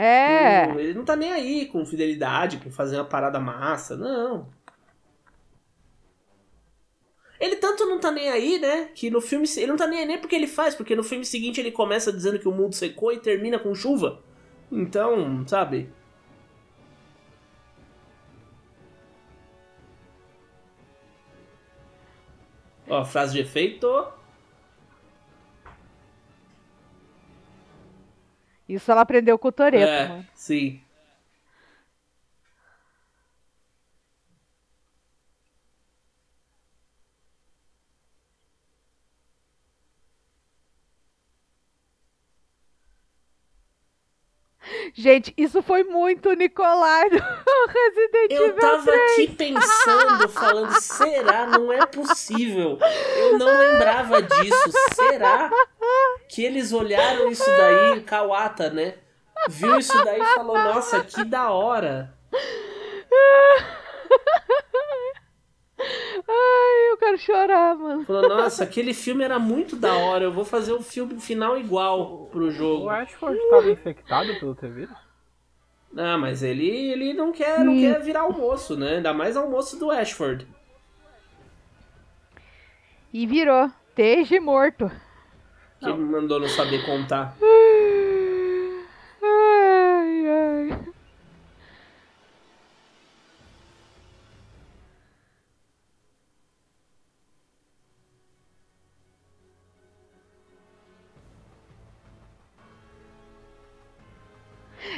É. 0.02 0.66
Não- 0.68 0.80
Ele 0.80 0.94
não 0.94 1.04
tá 1.04 1.14
nem 1.16 1.32
aí 1.32 1.66
com 1.66 1.84
fidelidade, 1.84 2.58
com 2.58 2.70
fazer 2.70 2.96
uma 2.96 3.04
parada 3.04 3.38
massa, 3.38 3.96
não. 3.96 4.48
Ele 7.40 7.56
tanto 7.56 7.86
não 7.86 7.98
tá 7.98 8.10
nem 8.10 8.28
aí, 8.30 8.58
né? 8.58 8.90
Que 8.94 9.10
no 9.10 9.20
filme. 9.20 9.46
Ele 9.56 9.66
não 9.66 9.76
tá 9.76 9.86
nem 9.86 10.00
aí 10.00 10.06
nem 10.06 10.18
porque 10.18 10.34
ele 10.36 10.46
faz, 10.46 10.74
porque 10.74 10.94
no 10.94 11.02
filme 11.02 11.24
seguinte 11.24 11.58
ele 11.60 11.72
começa 11.72 12.12
dizendo 12.12 12.38
que 12.38 12.46
o 12.48 12.52
mundo 12.52 12.74
secou 12.74 13.12
e 13.12 13.18
termina 13.18 13.58
com 13.58 13.74
chuva. 13.74 14.22
Então, 14.70 15.46
sabe? 15.48 15.90
Ó, 22.88 23.04
frase 23.04 23.34
de 23.34 23.40
efeito. 23.40 23.86
Isso 28.74 28.90
ela 28.90 29.00
aprendeu 29.00 29.38
com 29.38 29.48
o 29.48 29.52
Toreto, 29.52 29.90
é, 29.90 30.08
mano. 30.08 30.26
sim. 30.34 30.80
Gente, 44.94 45.32
isso 45.36 45.62
foi 45.62 45.84
muito 45.84 46.32
Nicolai 46.34 47.08
do 47.10 47.16
Resident 47.68 48.30
Eu 48.30 48.46
Evil 48.48 48.60
tava 48.60 48.82
3. 48.84 49.12
aqui 49.12 49.28
pensando, 49.28 50.28
falando, 50.28 50.80
será? 50.80 51.46
Não 51.46 51.72
é 51.72 51.86
possível. 51.86 52.78
Eu 53.16 53.38
não 53.38 53.58
lembrava 53.58 54.22
disso. 54.22 54.70
Será 54.94 55.50
que 56.28 56.44
eles 56.44 56.72
olharam 56.72 57.30
isso 57.30 57.44
daí, 57.46 58.00
Kawata, 58.02 58.70
né? 58.70 58.94
Viu 59.48 59.78
isso 59.78 60.04
daí 60.04 60.20
e 60.20 60.34
falou, 60.34 60.58
nossa, 60.58 61.02
que 61.02 61.24
da 61.24 61.50
hora. 61.50 62.12
Ai, 66.30 66.92
eu 66.92 66.96
quero 66.96 67.18
chorar, 67.18 67.74
mano. 67.76 68.04
Falou, 68.04 68.28
nossa, 68.28 68.62
aquele 68.64 68.94
filme 68.94 69.24
era 69.24 69.38
muito 69.38 69.74
da 69.74 69.94
hora. 69.94 70.24
Eu 70.24 70.32
vou 70.32 70.44
fazer 70.44 70.72
o 70.72 70.82
filme 70.82 71.20
final 71.20 71.58
igual 71.58 72.28
pro 72.30 72.50
jogo. 72.50 72.84
O 72.84 72.90
Ashford 72.90 73.36
estava 73.38 73.70
infectado 73.70 74.38
pelo 74.38 74.54
T-Vírus? 74.54 74.96
Ah, 75.96 76.16
mas 76.16 76.42
ele, 76.42 76.68
ele 76.68 77.12
não 77.12 77.32
quer, 77.32 77.64
não 77.64 77.74
quer 77.74 78.00
virar 78.00 78.20
almoço, 78.20 78.76
né? 78.76 78.96
Ainda 78.96 79.12
mais 79.12 79.36
almoço 79.36 79.76
do 79.76 79.90
Ashford. 79.90 80.46
E 83.12 83.26
virou. 83.26 83.68
Teje 83.94 84.38
morto. 84.38 84.90
Que 85.80 85.92
mandou 85.92 86.38
não 86.38 86.48
saber 86.48 86.86
contar. 86.86 87.36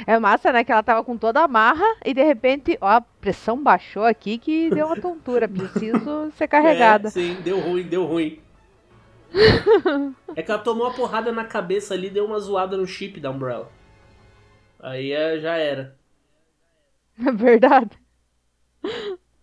É 0.05 0.19
massa, 0.19 0.51
né? 0.51 0.63
Que 0.63 0.71
ela 0.71 0.83
tava 0.83 1.03
com 1.03 1.17
toda 1.17 1.41
a 1.41 1.47
marra 1.47 1.85
e 2.05 2.13
de 2.13 2.23
repente, 2.23 2.77
ó, 2.81 2.87
a 2.87 3.01
pressão 3.01 3.61
baixou 3.61 4.03
aqui 4.05 4.37
que 4.37 4.69
deu 4.69 4.87
uma 4.87 4.99
tontura. 4.99 5.47
Preciso 5.47 6.31
ser 6.37 6.47
carregada. 6.47 7.07
É, 7.07 7.11
sim, 7.11 7.35
deu 7.41 7.59
ruim, 7.59 7.83
deu 7.83 8.05
ruim. 8.05 8.39
É 10.35 10.41
que 10.41 10.49
ela 10.49 10.59
tomou 10.59 10.87
uma 10.87 10.93
porrada 10.95 11.31
na 11.31 11.45
cabeça 11.45 11.93
ali, 11.93 12.09
deu 12.09 12.25
uma 12.25 12.39
zoada 12.39 12.75
no 12.75 12.87
chip 12.87 13.19
da 13.19 13.29
Umbrella. 13.29 13.69
Aí 14.79 15.11
é, 15.11 15.39
já 15.39 15.55
era. 15.57 15.95
É 17.19 17.31
verdade. 17.31 17.91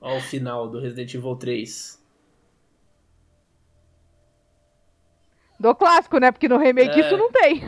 Ó 0.00 0.16
o 0.16 0.20
final 0.20 0.68
do 0.68 0.80
Resident 0.80 1.14
Evil 1.14 1.36
3. 1.36 2.00
Do 5.60 5.74
clássico, 5.74 6.18
né? 6.18 6.32
Porque 6.32 6.48
no 6.48 6.58
remake 6.58 7.00
É. 7.00 7.06
isso 7.06 7.16
não 7.16 7.30
tem. 7.30 7.62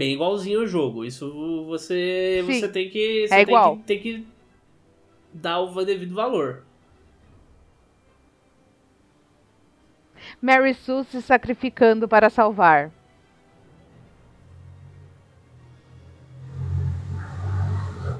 Bem 0.00 0.14
igualzinho 0.14 0.62
o 0.62 0.66
jogo. 0.66 1.04
Isso 1.04 1.66
você, 1.66 2.42
Sim, 2.46 2.60
você 2.60 2.68
tem 2.70 2.88
que. 2.88 3.28
Você 3.28 3.34
é 3.34 3.44
tem 3.44 3.54
igual. 3.54 3.76
Que, 3.76 3.82
tem 3.82 4.00
que 4.00 4.26
dar 5.34 5.60
o 5.60 5.84
devido 5.84 6.14
valor. 6.14 6.64
Mary 10.40 10.72
Sue 10.72 11.04
se 11.04 11.20
sacrificando 11.20 12.08
para 12.08 12.30
salvar. 12.30 12.90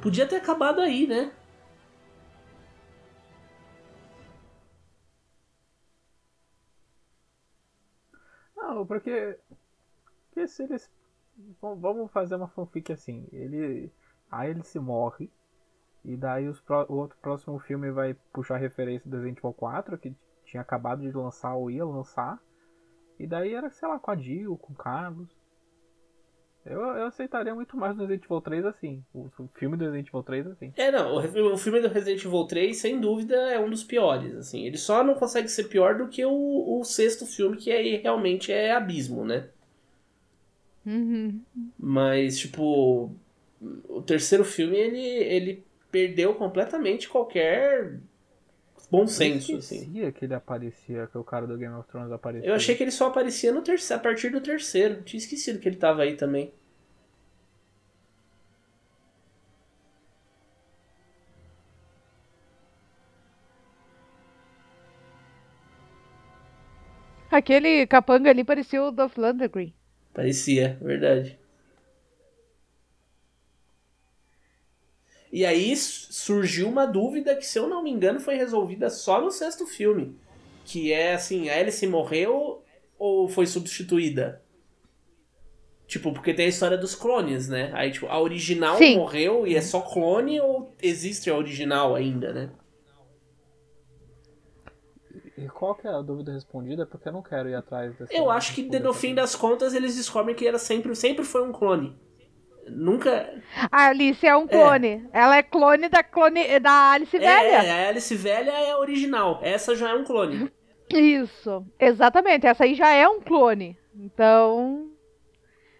Podia 0.02 0.26
ter 0.26 0.36
acabado 0.36 0.82
aí, 0.82 1.06
né? 1.06 1.32
Não, 8.54 8.86
porque. 8.86 9.38
Porque 10.28 10.46
se 10.46 10.62
eles. 10.62 10.90
Vamos 11.60 12.10
fazer 12.12 12.36
uma 12.36 12.48
fanfic 12.48 12.92
assim. 12.92 13.26
Ele. 13.32 13.90
Aí 14.30 14.50
ele 14.50 14.62
se 14.62 14.78
morre. 14.78 15.30
E 16.04 16.16
daí 16.16 16.48
os 16.48 16.60
pró- 16.60 16.86
o 16.88 16.94
outro 16.94 17.18
próximo 17.20 17.58
filme 17.58 17.90
vai 17.90 18.14
puxar 18.32 18.56
referência 18.56 19.08
do 19.10 19.16
Resident 19.16 19.38
Evil 19.38 19.52
4, 19.52 19.98
que 19.98 20.14
tinha 20.44 20.62
acabado 20.62 21.02
de 21.02 21.12
lançar 21.12 21.54
ou 21.54 21.70
ia 21.70 21.84
lançar. 21.84 22.40
E 23.18 23.26
daí 23.26 23.52
era, 23.54 23.68
sei 23.68 23.86
lá, 23.86 23.98
com 23.98 24.10
a 24.10 24.16
Jill, 24.16 24.56
com 24.56 24.72
o 24.72 24.76
Carlos. 24.76 25.28
Eu, 26.64 26.80
eu 26.80 27.06
aceitaria 27.06 27.54
muito 27.54 27.76
mais 27.76 27.94
no 27.96 28.02
Resident 28.02 28.24
Evil 28.24 28.40
3 28.40 28.66
assim. 28.66 29.04
O, 29.14 29.30
o 29.38 29.48
filme 29.54 29.76
do 29.76 29.84
Resident 29.84 30.08
Evil 30.08 30.22
3 30.22 30.46
assim. 30.46 30.72
É, 30.76 30.90
não. 30.90 31.14
O, 31.16 31.52
o 31.52 31.56
filme 31.58 31.80
do 31.80 31.88
Resident 31.88 32.24
Evil 32.24 32.44
3, 32.46 32.76
sem 32.76 33.00
dúvida, 33.00 33.34
é 33.34 33.58
um 33.58 33.68
dos 33.68 33.84
piores. 33.84 34.34
Assim. 34.34 34.64
Ele 34.66 34.78
só 34.78 35.02
não 35.04 35.14
consegue 35.14 35.48
ser 35.48 35.64
pior 35.64 35.96
do 35.96 36.08
que 36.08 36.24
o, 36.24 36.78
o 36.80 36.84
sexto 36.84 37.26
filme, 37.26 37.56
que 37.56 37.70
aí 37.70 37.96
realmente 37.96 38.52
é 38.52 38.72
abismo, 38.72 39.24
né? 39.24 39.48
Uhum. 40.84 41.42
Mas, 41.78 42.38
tipo, 42.38 43.12
o 43.88 44.02
terceiro 44.02 44.44
filme, 44.44 44.76
ele, 44.76 45.00
ele 45.00 45.64
perdeu 45.90 46.34
completamente 46.34 47.08
qualquer 47.08 47.98
bom 48.90 49.06
senso, 49.06 49.52
eu 49.52 49.58
assim. 49.58 49.92
que 50.12 50.24
ele 50.24 50.34
aparecia, 50.34 51.06
que 51.06 51.18
o 51.18 51.24
cara 51.24 51.46
do 51.46 51.56
Game 51.56 51.74
of 51.74 51.88
Thrones 51.88 52.10
aparecia. 52.10 52.48
Eu 52.48 52.54
achei 52.54 52.74
que 52.74 52.82
ele 52.82 52.90
só 52.90 53.08
aparecia 53.08 53.52
no 53.52 53.62
terceiro, 53.62 54.00
a 54.00 54.02
partir 54.02 54.30
do 54.30 54.40
terceiro. 54.40 55.02
Tinha 55.02 55.18
esquecido 55.18 55.58
que 55.58 55.68
ele 55.68 55.76
tava 55.76 56.02
aí 56.02 56.16
também. 56.16 56.52
Aquele 67.30 67.86
capanga 67.86 68.30
ali 68.30 68.42
parecia 68.42 68.82
o 68.82 68.90
Dolph 68.90 69.16
Lundgren. 69.16 69.72
Parecia, 70.20 70.76
verdade. 70.82 71.38
E 75.32 75.46
aí 75.46 75.74
surgiu 75.74 76.68
uma 76.68 76.84
dúvida 76.84 77.34
que, 77.34 77.46
se 77.46 77.58
eu 77.58 77.66
não 77.66 77.82
me 77.82 77.90
engano, 77.90 78.20
foi 78.20 78.34
resolvida 78.34 78.90
só 78.90 79.18
no 79.18 79.30
sexto 79.30 79.66
filme. 79.66 80.14
Que 80.66 80.92
é 80.92 81.14
assim, 81.14 81.48
a 81.48 81.56
Alice 81.56 81.86
morreu 81.86 82.62
ou 82.98 83.30
foi 83.30 83.46
substituída? 83.46 84.42
Tipo, 85.86 86.12
porque 86.12 86.34
tem 86.34 86.44
a 86.44 86.50
história 86.50 86.76
dos 86.76 86.94
clones, 86.94 87.48
né? 87.48 87.70
Aí, 87.72 87.90
tipo, 87.90 88.06
a 88.06 88.20
original 88.20 88.76
Sim. 88.76 88.96
morreu 88.96 89.46
e 89.46 89.56
é 89.56 89.62
só 89.62 89.80
clone 89.80 90.38
ou 90.38 90.76
existe 90.82 91.30
a 91.30 91.34
original 91.34 91.94
ainda, 91.94 92.30
né? 92.34 92.50
E 95.40 95.48
qual 95.48 95.74
que 95.74 95.86
é 95.86 95.90
a 95.90 96.02
dúvida 96.02 96.32
respondida? 96.32 96.84
Porque 96.86 97.08
eu 97.08 97.12
não 97.12 97.22
quero 97.22 97.48
ir 97.48 97.54
atrás 97.54 97.96
dessa. 97.96 98.12
Eu 98.12 98.30
acho 98.30 98.54
que 98.54 98.62
no 98.78 98.92
fim 98.92 99.14
das 99.14 99.34
contas 99.34 99.72
eles 99.74 99.96
descobrem 99.96 100.34
que 100.34 100.46
era 100.46 100.58
sempre, 100.58 100.94
sempre 100.94 101.24
foi 101.24 101.42
um 101.42 101.52
clone. 101.52 101.96
Nunca. 102.68 103.42
A 103.72 103.86
Alice 103.88 104.24
é 104.26 104.36
um 104.36 104.46
clone. 104.46 105.08
Ela 105.12 105.38
é 105.38 105.42
clone 105.42 105.88
da 105.88 106.02
clone 106.04 106.60
da 106.60 106.92
Alice 106.92 107.16
É, 107.16 107.20
velha. 107.20 107.64
é, 107.66 107.86
a 107.86 107.88
Alice 107.88 108.14
velha 108.14 108.50
é 108.50 108.70
a 108.72 108.78
original. 108.78 109.40
Essa 109.42 109.74
já 109.74 109.90
é 109.90 109.94
um 109.94 110.04
clone. 110.04 110.50
Isso, 110.92 111.64
exatamente. 111.78 112.46
Essa 112.46 112.64
aí 112.64 112.74
já 112.74 112.90
é 112.90 113.08
um 113.08 113.20
clone. 113.20 113.76
Então. 113.94 114.90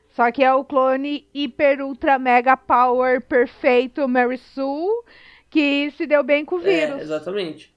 Só 0.09 0.33
que 0.33 0.43
é 0.43 0.53
o 0.53 0.65
clone 0.65 1.29
hiper, 1.33 1.81
ultra, 1.83 2.19
mega 2.19 2.57
power 2.57 3.21
perfeito 3.21 4.09
Mary 4.09 4.39
Sue 4.39 5.05
que 5.49 5.91
se 5.93 6.07
deu 6.07 6.23
bem 6.25 6.45
com 6.45 6.57
o 6.57 6.61
É, 6.61 6.87
vírus. 6.87 7.03
exatamente. 7.03 7.75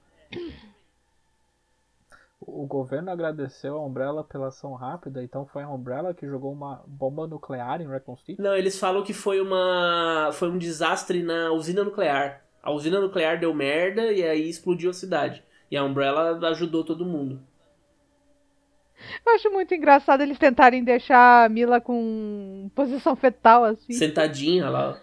O 2.46 2.66
governo 2.66 3.10
agradeceu 3.10 3.76
a 3.78 3.84
Umbrella 3.86 4.22
pela 4.22 4.48
ação 4.48 4.74
rápida, 4.74 5.22
então 5.24 5.46
foi 5.46 5.62
a 5.62 5.68
Umbrella 5.70 6.12
que 6.12 6.26
jogou 6.26 6.52
uma 6.52 6.82
bomba 6.86 7.26
nuclear 7.26 7.80
em 7.80 7.88
Recon 7.88 8.16
City. 8.18 8.40
Não, 8.40 8.54
eles 8.54 8.78
falam 8.78 9.02
que 9.02 9.14
foi 9.14 9.40
uma. 9.40 10.30
Foi 10.34 10.50
um 10.50 10.58
desastre 10.58 11.22
na 11.22 11.50
usina 11.52 11.82
nuclear. 11.82 12.44
A 12.62 12.70
usina 12.70 13.00
nuclear 13.00 13.40
deu 13.40 13.54
merda 13.54 14.12
e 14.12 14.22
aí 14.22 14.48
explodiu 14.48 14.90
a 14.90 14.94
cidade. 14.94 15.42
E 15.70 15.76
a 15.76 15.82
Umbrella 15.84 16.38
ajudou 16.50 16.84
todo 16.84 17.04
mundo. 17.06 17.40
Eu 19.26 19.32
acho 19.34 19.50
muito 19.50 19.74
engraçado 19.74 20.20
eles 20.22 20.38
tentarem 20.38 20.84
deixar 20.84 21.46
a 21.46 21.48
Mila 21.48 21.80
com 21.80 22.70
posição 22.74 23.16
fetal, 23.16 23.64
assim. 23.64 23.92
Sentadinha 23.94 24.68
lá. 24.68 25.00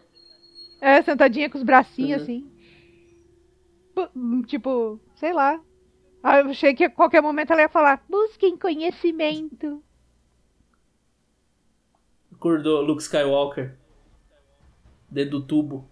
É, 0.80 1.02
sentadinha 1.02 1.50
com 1.50 1.58
os 1.58 1.64
bracinhos, 1.64 2.22
Uhum. 2.22 2.24
assim. 2.24 2.52
Pu- 3.96 4.44
Tipo, 4.48 5.00
sei 5.16 5.34
lá. 5.34 5.60
Ah, 6.24 6.40
eu 6.40 6.50
achei 6.50 6.74
que 6.74 6.84
a 6.84 6.90
qualquer 6.90 7.22
momento 7.22 7.52
ela 7.52 7.62
ia 7.62 7.70
falar: 7.70 8.04
busquem 8.08 8.58
conhecimento. 8.58 9.84
Acordou 12.34 12.82
Luke 12.82 13.02
Skywalker. 13.02 13.76
Dentro 15.10 15.40
do 15.40 15.46
tubo. 15.46 15.90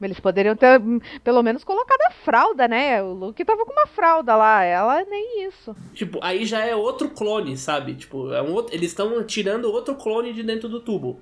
Eles 0.00 0.18
poderiam 0.18 0.56
ter, 0.56 0.80
hum, 0.80 0.98
pelo 1.22 1.42
menos, 1.42 1.62
colocado 1.62 2.00
a 2.08 2.10
fralda, 2.10 2.66
né? 2.66 3.00
O 3.02 3.12
Luke 3.12 3.44
tava 3.44 3.64
com 3.64 3.72
uma 3.72 3.86
fralda 3.86 4.34
lá, 4.34 4.64
ela 4.64 5.04
nem 5.04 5.46
isso. 5.46 5.76
Tipo, 5.94 6.18
aí 6.22 6.44
já 6.44 6.64
é 6.64 6.74
outro 6.74 7.10
clone, 7.10 7.56
sabe? 7.56 7.94
Tipo, 7.94 8.32
é 8.32 8.42
um 8.42 8.52
outro... 8.52 8.74
eles 8.74 8.90
estão 8.90 9.22
tirando 9.24 9.66
outro 9.66 9.94
clone 9.94 10.32
de 10.32 10.42
dentro 10.42 10.68
do 10.68 10.80
tubo. 10.80 11.20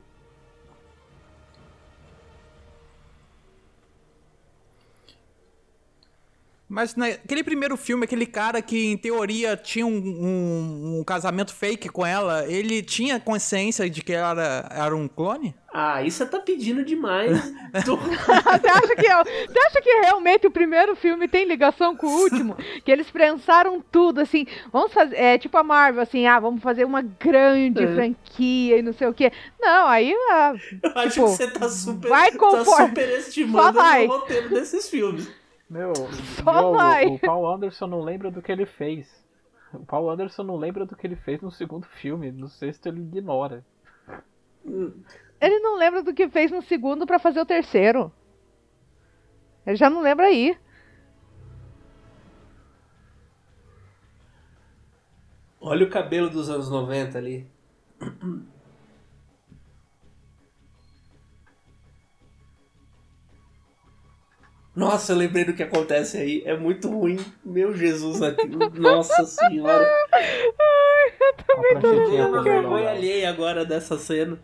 Mas 6.70 6.94
naquele 6.94 7.42
primeiro 7.42 7.76
filme, 7.76 8.04
aquele 8.04 8.24
cara 8.26 8.62
que 8.62 8.92
em 8.92 8.96
teoria 8.96 9.56
tinha 9.56 9.84
um, 9.84 9.90
um- 9.90 10.98
um 11.00 11.04
casamento 11.04 11.52
fake 11.52 11.88
com 11.88 12.06
ela, 12.06 12.46
ele 12.46 12.80
tinha 12.80 13.18
consciência 13.18 13.90
de 13.90 14.00
que 14.02 14.12
era, 14.12 14.68
era 14.70 14.94
um 14.94 15.08
clone? 15.08 15.52
Ah, 15.74 16.02
isso 16.04 16.18
você 16.18 16.26
tá 16.26 16.38
pedindo 16.38 16.84
demais. 16.84 17.42
do- 17.84 17.96
você, 17.98 18.68
acha 18.68 18.96
que, 18.96 19.06
é- 19.06 19.24
você 19.48 19.58
acha 19.66 19.82
que 19.82 19.90
realmente 20.02 20.46
o 20.46 20.50
primeiro 20.50 20.94
filme 20.94 21.26
tem 21.26 21.44
ligação 21.44 21.96
com 21.96 22.06
o 22.06 22.20
último? 22.22 22.56
Que 22.84 22.92
eles 22.92 23.10
prensaram 23.10 23.82
tudo, 23.90 24.20
assim, 24.20 24.46
vamos 24.72 24.92
fazer, 24.92 25.16
é 25.16 25.38
tipo 25.38 25.56
a 25.58 25.64
Marvel, 25.64 26.02
assim, 26.02 26.24
ah, 26.26 26.38
vamos 26.38 26.62
fazer 26.62 26.84
uma 26.84 27.02
grande 27.02 27.82
É. 27.82 27.94
franquia 27.94 28.78
e 28.78 28.82
não 28.82 28.92
sei 28.92 29.08
o 29.08 29.12
quê. 29.14 29.32
Não, 29.60 29.88
aí, 29.88 30.14
ah, 30.30 30.54
Eu 30.84 30.90
acho 30.94 31.14
Tipo, 31.14 31.26
que 31.26 31.32
você 31.32 31.50
tá 31.50 31.68
super, 31.68 32.08
vai 32.08 32.30
tá 32.30 32.38
conforme- 32.38 32.88
superestimando 32.88 33.64
Só 33.64 33.72
vai. 33.72 34.06
o 34.06 34.08
roteiro 34.08 34.48
desses 34.50 34.88
filmes. 34.88 35.28
Meu, 35.70 35.94
Só 35.94 36.52
Diogo, 36.52 36.76
vai. 36.76 37.06
o 37.06 37.18
Paul 37.20 37.48
Anderson 37.48 37.86
não 37.86 38.00
lembra 38.00 38.28
do 38.28 38.42
que 38.42 38.50
ele 38.50 38.66
fez. 38.66 39.08
O 39.72 39.86
Paul 39.86 40.10
Anderson 40.10 40.42
não 40.42 40.56
lembra 40.56 40.84
do 40.84 40.96
que 40.96 41.06
ele 41.06 41.14
fez 41.14 41.40
no 41.40 41.52
segundo 41.52 41.86
filme. 41.86 42.32
No 42.32 42.48
sexto 42.48 42.86
ele 42.86 43.00
ignora. 43.00 43.64
ele 44.64 45.58
não 45.60 45.78
lembra 45.78 46.02
do 46.02 46.12
que 46.12 46.28
fez 46.28 46.50
no 46.50 46.60
segundo 46.60 47.06
pra 47.06 47.20
fazer 47.20 47.40
o 47.40 47.46
terceiro. 47.46 48.12
Ele 49.64 49.76
já 49.76 49.88
não 49.88 50.02
lembra 50.02 50.26
aí. 50.26 50.58
Olha 55.60 55.86
o 55.86 55.90
cabelo 55.90 56.28
dos 56.28 56.50
anos 56.50 56.68
90 56.68 57.16
ali. 57.16 57.46
Nossa, 64.80 65.12
eu 65.12 65.18
lembrei 65.18 65.44
do 65.44 65.52
que 65.52 65.62
acontece 65.62 66.16
aí. 66.16 66.42
É 66.46 66.56
muito 66.56 66.88
ruim. 66.88 67.18
Meu 67.44 67.76
Jesus, 67.76 68.22
aquilo. 68.22 68.70
Nossa 68.70 69.26
senhora. 69.26 69.86
A 70.10 71.54
pranchetinha 71.54 72.22
Eu 72.22 72.32
com 72.32 72.42
vergonha 72.42 72.86
o 72.86 72.88
alheia 72.88 73.28
agora 73.28 73.62
dessa 73.62 73.98
cena. 73.98 74.38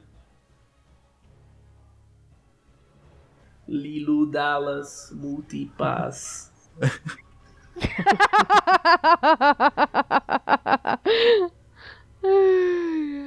Lilo 3.66 4.26
Dallas 4.26 5.10
Multipass. 5.10 6.52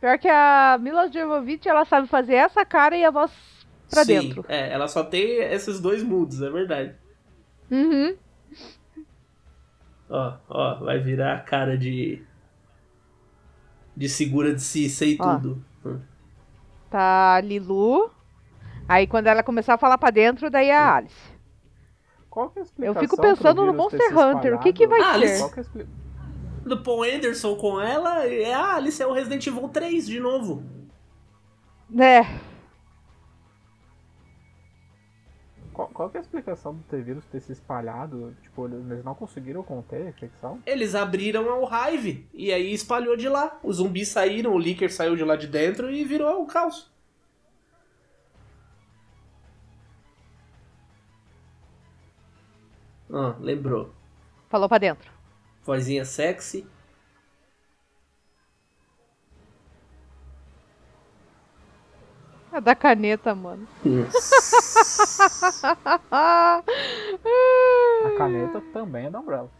Pior 0.00 0.18
que 0.18 0.28
a 0.28 0.78
Mila 0.80 1.10
Jovovich, 1.10 1.68
ela 1.68 1.84
sabe 1.84 2.06
fazer 2.08 2.34
essa 2.34 2.64
cara 2.64 2.96
e 2.96 3.04
a 3.04 3.10
voz 3.10 3.30
pra 3.90 4.04
Sim, 4.04 4.20
dentro. 4.20 4.44
É, 4.48 4.72
ela 4.72 4.88
só 4.88 5.04
tem 5.04 5.42
esses 5.42 5.78
dois 5.80 6.02
moods, 6.02 6.40
é 6.40 6.48
verdade. 6.50 6.94
Uhum. 7.70 8.16
Ó, 10.08 10.36
ó, 10.48 10.74
vai 10.84 10.98
virar 10.98 11.34
a 11.36 11.40
cara 11.40 11.76
de. 11.76 12.22
De 13.96 14.08
segura 14.08 14.54
de 14.54 14.62
si, 14.62 14.88
sei 14.88 15.16
Ó. 15.20 15.34
tudo. 15.36 15.64
Hum. 15.84 16.00
Tá 16.90 17.34
a 17.36 17.40
Lilu. 17.40 18.10
Aí 18.88 19.06
quando 19.06 19.26
ela 19.28 19.42
começar 19.42 19.74
a 19.74 19.78
falar 19.78 19.98
pra 19.98 20.10
dentro, 20.10 20.50
daí 20.50 20.68
é 20.68 20.76
a 20.76 20.96
Alice. 20.96 21.30
Qual 22.28 22.48
que 22.50 22.58
é 22.58 22.62
a 22.62 22.62
Eu 22.62 22.66
explicação 22.66 23.00
fico 23.02 23.16
pro 23.16 23.24
pensando 23.28 23.66
no 23.66 23.74
Monster 23.74 24.16
Hunter. 24.18 24.54
O 24.54 24.58
que 24.60 24.72
que 24.72 24.86
vai 24.86 25.00
Ah, 25.00 25.04
ser? 25.04 25.14
Alice. 25.14 25.38
Qual 25.40 25.50
que 25.50 25.58
é 25.58 25.60
a 25.60 25.62
expli- 25.62 25.86
Do 26.64 26.82
Paul 26.82 27.02
Anderson 27.02 27.56
com 27.56 27.80
ela, 27.80 28.26
é 28.26 28.52
a 28.52 28.76
Alice, 28.76 29.02
é 29.02 29.06
o 29.06 29.12
Resident 29.12 29.46
Evil 29.46 29.68
3 29.68 30.06
de 30.06 30.20
novo. 30.20 30.62
É. 31.98 32.22
Qual, 35.72 35.88
qual 35.88 36.10
que 36.10 36.18
é 36.18 36.20
a 36.20 36.22
explicação 36.22 36.74
do 36.74 36.82
ter 36.82 37.02
vírus 37.02 37.24
ter 37.26 37.40
se 37.40 37.52
espalhado? 37.52 38.36
Tipo, 38.42 38.66
eles 38.66 39.02
não 39.02 39.14
conseguiram 39.14 39.62
conter 39.62 40.02
a 40.02 40.10
infecção? 40.10 40.60
Eles 40.66 40.94
abriram 40.94 41.62
o 41.62 41.66
Hive 41.66 42.28
e 42.34 42.52
aí 42.52 42.72
espalhou 42.72 43.16
de 43.16 43.28
lá. 43.28 43.58
Os 43.62 43.76
zumbis 43.76 44.08
saíram, 44.08 44.52
o 44.52 44.58
Licker 44.58 44.92
saiu 44.92 45.16
de 45.16 45.24
lá 45.24 45.36
de 45.36 45.46
dentro 45.46 45.90
e 45.90 46.04
virou 46.04 46.42
o 46.42 46.46
caos. 46.46 46.90
Ah, 53.12 53.34
lembrou. 53.40 53.92
Falou 54.48 54.68
pra 54.68 54.78
dentro. 54.78 55.19
Vozinha 55.64 56.04
sexy. 56.04 56.66
É 62.52 62.60
da 62.60 62.74
caneta, 62.74 63.34
mano. 63.34 63.66
A 68.02 68.10
caneta 68.18 68.60
também 68.72 69.06
é 69.06 69.10
da 69.10 69.20
Umbrella. 69.20 69.50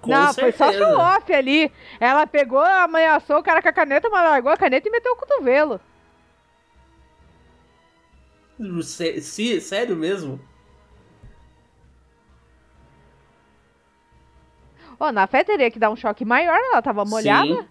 Com 0.00 0.10
Não, 0.10 0.32
foi 0.34 0.52
só 0.52 0.70
certeza. 0.70 0.72
show 0.72 0.98
off 0.98 1.32
ali. 1.32 1.72
Ela 1.98 2.26
pegou, 2.26 2.60
ameaçou 2.62 3.38
o 3.38 3.42
cara 3.42 3.60
com 3.60 3.68
a 3.68 3.72
caneta, 3.72 4.08
mas 4.08 4.22
largou 4.24 4.52
a 4.52 4.56
caneta 4.56 4.88
e 4.88 4.92
meteu 4.92 5.12
o 5.12 5.16
cotovelo. 5.16 5.80
Sé- 8.82 9.20
sério 9.60 9.96
mesmo? 9.96 10.40
Ó, 15.00 15.12
na 15.12 15.26
fé 15.26 15.44
teria 15.44 15.70
que 15.70 15.78
dar 15.78 15.90
um 15.90 15.96
choque 15.96 16.24
maior, 16.24 16.56
ela 16.56 16.82
tava 16.82 17.04
molhada. 17.04 17.62
Sim. 17.62 17.68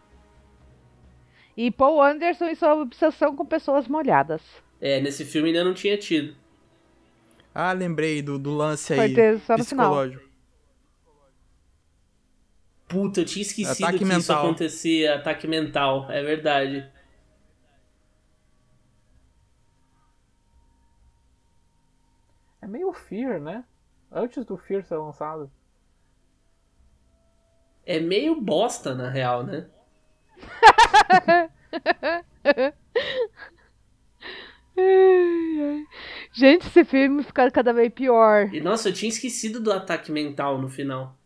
E 1.58 1.72
Paul 1.72 2.02
Anderson 2.02 2.46
e 2.46 2.56
sua 2.56 2.76
obsessão 2.76 3.36
com 3.36 3.46
pessoas 3.46 3.88
molhadas. 3.88 4.42
É, 4.80 5.02
nesse 5.02 5.26
filme 5.26 5.50
ainda 5.50 5.64
não 5.64 5.74
tinha 5.74 5.98
tido. 5.98 6.36
Ah, 7.54 7.72
lembrei 7.72 8.22
do, 8.22 8.38
do 8.38 8.56
lance 8.56 8.96
Vai 8.96 9.08
aí. 9.08 9.16
ter 9.16 9.40
só 9.40 9.58
no 9.58 9.66
final. 9.66 10.08
Puta, 12.88 13.22
eu 13.22 13.26
tinha 13.26 13.42
esquecido 13.42 13.84
Ataque 13.84 13.98
que 13.98 14.04
isso 14.04 14.14
mental. 14.14 14.46
acontecia. 14.46 15.16
Ataque 15.16 15.48
mental, 15.48 16.10
é 16.10 16.22
verdade. 16.24 16.90
É 22.62 22.68
meio 22.68 22.94
Fear, 22.94 23.42
né? 23.42 23.64
Antes 24.12 24.46
do 24.46 24.58
Fear 24.58 24.84
ser 24.86 24.98
lançado. 24.98 25.52
É 27.88 28.00
meio 28.02 28.42
bosta, 28.42 28.94
na 28.94 29.10
real, 29.10 29.46
né? 29.46 29.66
Gente, 36.34 36.68
esse 36.68 36.84
filme 36.84 37.24
fica 37.24 37.50
cada 37.50 37.72
vez 37.72 37.94
pior. 37.94 38.54
E 38.54 38.60
nossa, 38.60 38.90
eu 38.90 38.94
tinha 38.94 39.08
esquecido 39.08 39.62
do 39.62 39.72
ataque 39.72 40.12
mental 40.12 40.58
no 40.58 40.68
final. 40.68 41.18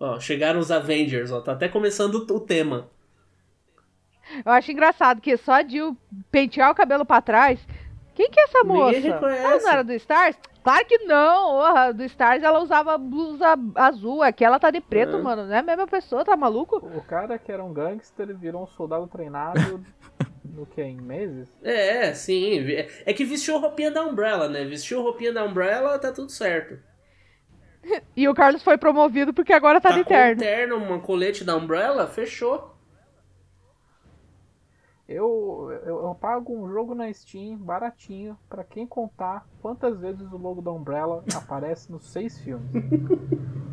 Ó, 0.00 0.18
chegaram 0.18 0.60
os 0.60 0.70
Avengers, 0.70 1.30
ó. 1.30 1.42
Tá 1.42 1.52
até 1.52 1.68
começando 1.68 2.14
o 2.14 2.40
tema. 2.40 2.90
Eu 4.42 4.50
acho 4.50 4.72
engraçado 4.72 5.20
que 5.20 5.36
só 5.36 5.60
de 5.60 5.82
o 5.82 5.94
pentear 6.30 6.70
o 6.70 6.74
cabelo 6.74 7.04
pra 7.04 7.20
trás. 7.20 7.60
Quem 8.14 8.30
que 8.30 8.38
é 8.40 8.44
essa 8.44 8.64
moça? 8.64 8.96
Ela 8.96 9.58
não 9.60 9.68
era 9.70 9.82
do 9.84 9.92
Stars? 9.94 10.36
Claro 10.62 10.86
que 10.86 10.98
não! 10.98 11.56
Orra, 11.56 11.92
do 11.92 12.04
Stars 12.04 12.42
ela 12.42 12.60
usava 12.62 12.96
blusa 12.96 13.54
azul. 13.74 14.22
Aqui 14.22 14.44
ela 14.44 14.58
tá 14.58 14.70
de 14.70 14.80
preto, 14.80 15.16
É. 15.16 15.20
mano. 15.22 15.46
Não 15.46 15.54
é 15.54 15.58
a 15.58 15.62
mesma 15.62 15.86
pessoa, 15.86 16.24
tá 16.24 16.36
maluco? 16.36 16.76
O 16.76 17.02
cara 17.02 17.38
que 17.38 17.50
era 17.52 17.62
um 17.62 17.72
gangster 17.72 18.34
virou 18.36 18.62
um 18.62 18.66
soldado 18.66 19.06
treinado 19.06 19.84
no 20.44 20.64
que? 20.64 20.80
Em 20.82 20.96
meses? 21.00 21.48
É, 21.62 22.14
sim. 22.14 22.64
É 23.04 23.12
que 23.12 23.24
vestiu 23.24 23.58
roupinha 23.58 23.90
da 23.90 24.02
Umbrella, 24.04 24.48
né? 24.48 24.64
Vestiu 24.64 25.02
roupinha 25.02 25.32
da 25.32 25.44
Umbrella, 25.44 25.98
tá 25.98 26.12
tudo 26.12 26.30
certo. 26.30 26.78
E 28.16 28.26
o 28.28 28.34
Carlos 28.34 28.62
foi 28.62 28.78
promovido 28.78 29.34
porque 29.34 29.52
agora 29.52 29.78
tá, 29.80 29.90
de 29.90 30.04
com 30.04 30.08
terno. 30.08 30.40
terno, 30.40 30.76
uma 30.78 31.00
colete 31.00 31.44
da 31.44 31.54
Umbrella, 31.56 32.06
fechou. 32.06 32.73
Eu, 35.06 35.68
eu, 35.84 36.02
eu 36.06 36.14
pago 36.14 36.56
um 36.56 36.72
jogo 36.72 36.94
na 36.94 37.12
Steam 37.12 37.56
baratinho 37.58 38.38
pra 38.48 38.64
quem 38.64 38.86
contar 38.86 39.46
quantas 39.60 39.98
vezes 40.00 40.32
o 40.32 40.38
logo 40.38 40.62
da 40.62 40.72
Umbrella 40.72 41.22
aparece 41.34 41.92
nos 41.92 42.06
seis 42.10 42.38
filmes. 42.40 42.70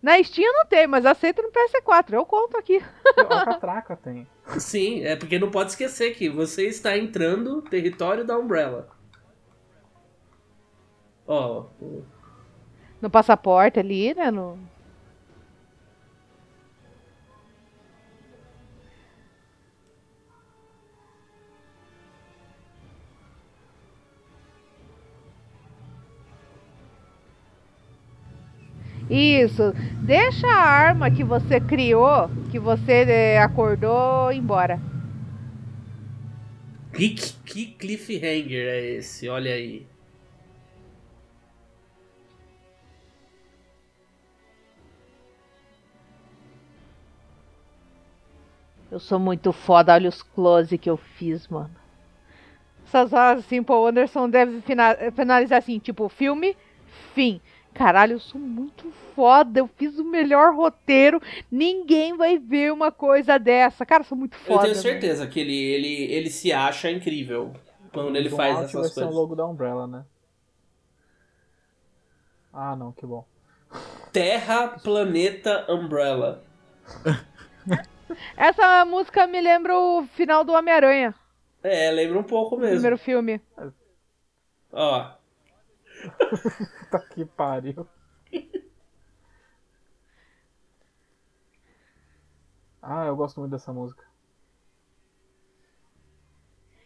Na 0.00 0.22
Steam 0.22 0.52
não 0.52 0.66
tem, 0.66 0.86
mas 0.86 1.04
aceito 1.04 1.42
no 1.42 1.50
PS4. 1.50 2.12
Eu 2.12 2.24
conto 2.24 2.56
aqui. 2.56 2.80
A 3.16 3.44
catraca 3.44 3.96
tem. 3.96 4.28
Sim, 4.58 5.02
é 5.02 5.16
porque 5.16 5.38
não 5.40 5.50
pode 5.50 5.70
esquecer 5.70 6.14
que 6.14 6.28
você 6.28 6.68
está 6.68 6.96
entrando 6.96 7.56
no 7.56 7.62
território 7.62 8.24
da 8.24 8.38
Umbrella. 8.38 8.88
Ó, 11.26 11.66
No 13.02 13.10
passaporte 13.10 13.80
ali, 13.80 14.14
né? 14.14 14.30
No... 14.30 14.58
Isso. 29.10 29.72
Deixa 30.02 30.46
a 30.46 30.60
arma 30.60 31.10
que 31.10 31.24
você 31.24 31.60
criou, 31.60 32.28
que 32.50 32.58
você 32.58 33.04
eh, 33.08 33.38
acordou, 33.38 34.30
embora. 34.32 34.78
que, 36.92 37.10
que 37.46 37.66
cliffhanger 37.66 38.66
é 38.66 38.84
esse? 38.96 39.28
Olha 39.28 39.52
aí. 39.54 39.86
Eu 48.90 48.98
sou 48.98 49.18
muito 49.18 49.52
foda, 49.52 49.92
olha 49.92 50.08
os 50.08 50.22
close 50.22 50.76
que 50.78 50.88
eu 50.88 50.96
fiz, 50.96 51.46
mano. 51.46 51.70
Essas 52.86 53.12
horas 53.12 53.44
assim, 53.44 53.62
Paul 53.62 53.86
Anderson 53.86 54.30
deve 54.30 54.62
fina- 54.62 54.96
finalizar 55.14 55.58
assim, 55.58 55.78
tipo, 55.78 56.08
filme, 56.08 56.56
fim. 57.14 57.38
Caralho, 57.78 58.14
eu 58.14 58.20
sou 58.20 58.40
muito 58.40 58.90
foda, 59.14 59.60
eu 59.60 59.68
fiz 59.68 59.98
o 59.98 60.04
melhor 60.04 60.54
roteiro, 60.54 61.20
ninguém 61.50 62.16
vai 62.16 62.36
ver 62.38 62.72
uma 62.72 62.90
coisa 62.90 63.38
dessa. 63.38 63.86
Cara, 63.86 64.02
eu 64.02 64.06
sou 64.06 64.18
muito 64.18 64.36
foda. 64.36 64.66
eu 64.66 64.72
tenho 64.72 64.82
certeza 64.82 65.26
que 65.26 65.38
ele, 65.40 65.54
ele, 65.56 66.12
ele 66.12 66.30
se 66.30 66.52
acha 66.52 66.90
incrível 66.90 67.52
quando 67.92 68.16
ele 68.16 68.28
faz 68.30 68.54
Alt 68.56 68.72
vai 68.72 68.82
essas 68.82 68.94
ser 68.94 69.04
o 69.04 69.04
coisas. 69.04 69.14
logo 69.14 69.34
da 69.36 69.46
Umbrella, 69.46 69.86
né? 69.86 70.04
Ah, 72.52 72.76
não, 72.76 72.92
que 72.92 73.06
bom. 73.06 73.24
Terra, 74.12 74.68
planeta, 74.82 75.66
Umbrella. 75.72 76.42
Essa 78.36 78.84
música 78.86 79.26
me 79.26 79.40
lembra 79.40 79.76
o 79.76 80.06
final 80.06 80.42
do 80.44 80.52
Homem-Aranha, 80.52 81.14
É, 81.62 81.90
lembra 81.90 82.18
um 82.18 82.22
pouco 82.24 82.56
o 82.56 82.58
mesmo. 82.58 82.72
primeiro 82.72 82.98
filme. 82.98 83.40
Ó, 84.72 85.17
Puta 86.30 86.98
que 87.14 87.24
pariu. 87.24 87.86
Ah, 92.82 93.06
eu 93.06 93.16
gosto 93.16 93.40
muito 93.40 93.52
dessa 93.52 93.72
música. 93.72 94.04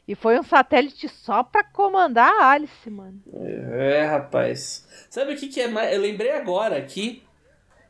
E 0.07 0.15
foi 0.15 0.39
um 0.39 0.43
satélite 0.43 1.09
só 1.09 1.45
pra 1.45 1.63
comandar 1.63 2.33
a 2.43 2.51
Alice, 2.51 2.91
mano. 2.91 3.23
É, 3.33 4.05
rapaz. 4.07 4.87
Sabe 5.09 5.35
o 5.35 5.37
que, 5.37 5.49
que 5.49 5.61
é 5.61 5.69
mais. 5.69 5.93
Eu 5.95 6.01
lembrei 6.01 6.33
agora 6.33 6.83
que 6.83 7.23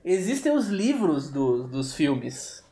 existem 0.05 0.53
os 0.53 0.69
livros 0.69 1.31
do, 1.31 1.67
dos 1.67 1.95
filmes. 1.95 2.63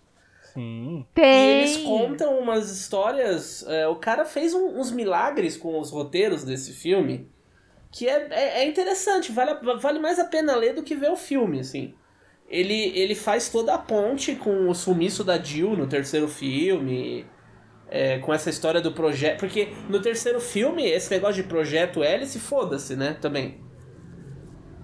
Sim. 0.52 1.06
E 1.10 1.14
Tem. 1.14 1.58
eles 1.60 1.76
contam 1.78 2.38
umas 2.38 2.70
histórias. 2.70 3.64
é, 3.66 3.86
o 3.88 3.96
cara 3.96 4.24
fez 4.26 4.52
um- 4.52 4.78
uns 4.78 4.90
milagres 4.90 5.56
com 5.56 5.78
os 5.80 5.90
roteiros 5.90 6.44
desse 6.44 6.72
filme. 6.74 7.30
Que 7.92 8.08
é, 8.08 8.28
é, 8.30 8.62
é 8.62 8.68
interessante, 8.68 9.32
vale, 9.32 9.54
vale 9.80 9.98
mais 9.98 10.18
a 10.18 10.24
pena 10.24 10.54
ler 10.56 10.74
do 10.74 10.82
que 10.82 10.94
ver 10.94 11.10
o 11.10 11.16
filme, 11.16 11.60
assim. 11.60 11.94
Ele, 12.48 12.74
ele 12.98 13.14
faz 13.14 13.48
toda 13.50 13.74
a 13.74 13.78
ponte 13.78 14.36
com 14.36 14.68
o 14.68 14.74
sumiço 14.74 15.24
da 15.24 15.38
Jill 15.42 15.76
no 15.76 15.88
terceiro 15.88 16.28
filme. 16.28 17.30
é, 17.88 18.18
com 18.20 18.34
essa 18.34 18.50
história 18.50 18.80
do 18.80 18.92
projeto. 18.92 19.40
Porque 19.40 19.74
no 19.88 20.00
terceiro 20.02 20.40
filme, 20.40 20.84
esse 20.86 21.10
negócio 21.12 21.42
de 21.42 21.48
projeto 21.48 22.02
Hélice, 22.04 22.40
foda-se, 22.40 22.96
né? 22.96 23.14
Também. 23.20 23.60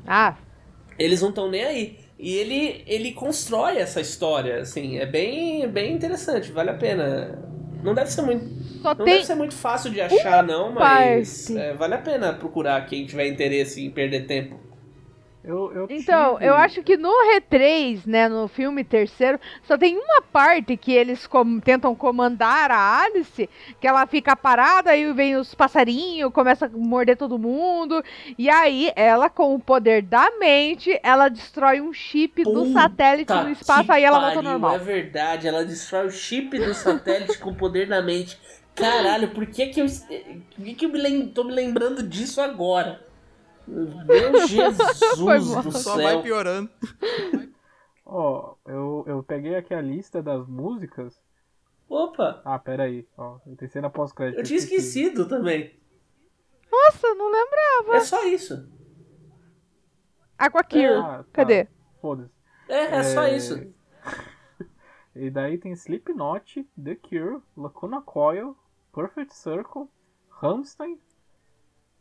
Ah, 0.06 0.38
Eles 0.98 1.20
não 1.20 1.28
estão 1.30 1.50
nem 1.50 1.64
aí. 1.64 1.98
E 2.18 2.34
ele, 2.36 2.82
ele 2.86 3.12
constrói 3.12 3.76
essa 3.78 4.00
história, 4.00 4.60
assim, 4.62 4.96
é 4.98 5.04
bem, 5.06 5.68
bem 5.70 5.94
interessante, 5.94 6.50
vale 6.50 6.70
a 6.70 6.74
pena. 6.74 7.46
Não 7.82 7.94
deve 7.94 8.10
ser 8.10 8.22
muito, 8.22 8.46
só 8.86 8.94
não 8.94 9.04
tem. 9.04 9.14
deve 9.14 9.26
ser 9.26 9.34
muito 9.34 9.54
fácil 9.54 9.90
de 9.90 10.00
achar, 10.00 10.42
não, 10.42 10.72
mas 10.72 11.50
é, 11.50 11.74
vale 11.74 11.94
a 11.94 11.98
pena 11.98 12.32
procurar 12.32 12.84
quem 12.86 13.06
tiver 13.06 13.26
interesse 13.28 13.84
em 13.84 13.90
perder 13.90 14.26
tempo. 14.26 14.66
Eu, 15.44 15.72
eu 15.72 15.86
Então, 15.88 16.34
tive- 16.34 16.46
eu 16.48 16.54
acho 16.56 16.82
que 16.82 16.96
no 16.96 17.08
R3, 17.36 18.04
né, 18.04 18.28
no 18.28 18.48
filme 18.48 18.82
terceiro, 18.82 19.38
só 19.62 19.78
tem 19.78 19.96
uma 19.96 20.20
parte 20.20 20.76
que 20.76 20.92
eles 20.92 21.24
com- 21.24 21.60
tentam 21.60 21.94
comandar 21.94 22.68
a 22.72 23.02
Alice, 23.04 23.48
que 23.80 23.86
ela 23.86 24.04
fica 24.08 24.34
parada, 24.34 24.90
aí 24.90 25.12
vem 25.12 25.36
os 25.36 25.54
passarinhos, 25.54 26.32
começa 26.32 26.66
a 26.66 26.68
morder 26.68 27.16
todo 27.16 27.38
mundo, 27.38 28.02
e 28.36 28.50
aí 28.50 28.90
ela, 28.96 29.30
com 29.30 29.54
o 29.54 29.60
poder 29.60 30.02
da 30.02 30.32
mente, 30.36 30.98
ela 31.00 31.28
destrói 31.28 31.80
um 31.80 31.92
chip 31.92 32.42
do 32.42 32.50
Puta 32.64 32.72
satélite 32.72 33.32
no 33.32 33.48
espaço, 33.50 33.92
aí 33.92 34.02
ela 34.02 34.18
volta 34.18 34.42
normal. 34.42 34.74
É 34.74 34.78
verdade, 34.78 35.46
ela 35.46 35.64
destrói 35.64 36.06
o 36.08 36.10
chip 36.10 36.58
do 36.58 36.74
satélite 36.74 37.38
com 37.38 37.50
o 37.50 37.54
poder 37.54 37.86
da 37.86 38.02
mente. 38.02 38.36
Caralho, 38.76 39.32
por 39.32 39.46
que 39.46 39.68
que 39.68 39.80
eu, 39.80 39.86
por 40.54 40.64
que 40.64 40.74
que 40.74 40.84
eu 40.86 40.90
me 40.90 40.98
lem- 40.98 41.28
tô 41.32 41.44
me 41.44 41.52
lembrando 41.52 42.02
disso 42.02 42.40
agora? 42.40 43.04
Meu 43.66 44.46
Jesus 44.46 45.64
do 45.64 45.72
Só 45.72 45.94
céu. 45.96 46.02
vai 46.02 46.22
piorando. 46.22 46.70
Ó, 48.04 48.54
eu, 48.66 49.04
eu 49.06 49.22
peguei 49.22 49.56
aqui 49.56 49.74
a 49.74 49.80
lista 49.80 50.22
das 50.22 50.46
músicas. 50.46 51.20
Opa, 51.88 52.42
Ah, 52.44 52.58
pera 52.58 52.84
aí. 52.84 53.06
Ó, 53.16 53.38
eu 53.46 53.56
tem 53.56 53.68
cena 53.68 53.88
pós-crédito. 53.90 54.38
eu 54.38 54.44
tinha 54.44 54.58
esquecido 54.58 55.26
também. 55.26 55.74
Nossa, 56.70 57.14
não 57.14 57.30
lembro. 57.30 57.92
É 57.94 58.00
só 58.00 58.24
isso. 58.26 58.68
Aqua 60.38 60.62
Cure, 60.62 60.84
Ah, 60.86 61.18
tá. 61.18 61.24
cadê? 61.32 61.66
Foda-se. 62.00 62.30
É, 62.68 62.96
é 62.98 63.02
só 63.02 63.22
É, 63.24 63.36
isso. 63.36 63.54
E 65.18 65.30
daí 65.30 65.56
tem 65.56 65.72
Slipknot, 65.72 66.62
The 66.84 66.94
Cure, 66.96 67.40
Lacuna 67.56 68.02
Coil, 68.02 68.54
Perfect 68.96 69.34
Circle, 69.34 69.88
Rammstein. 70.30 70.98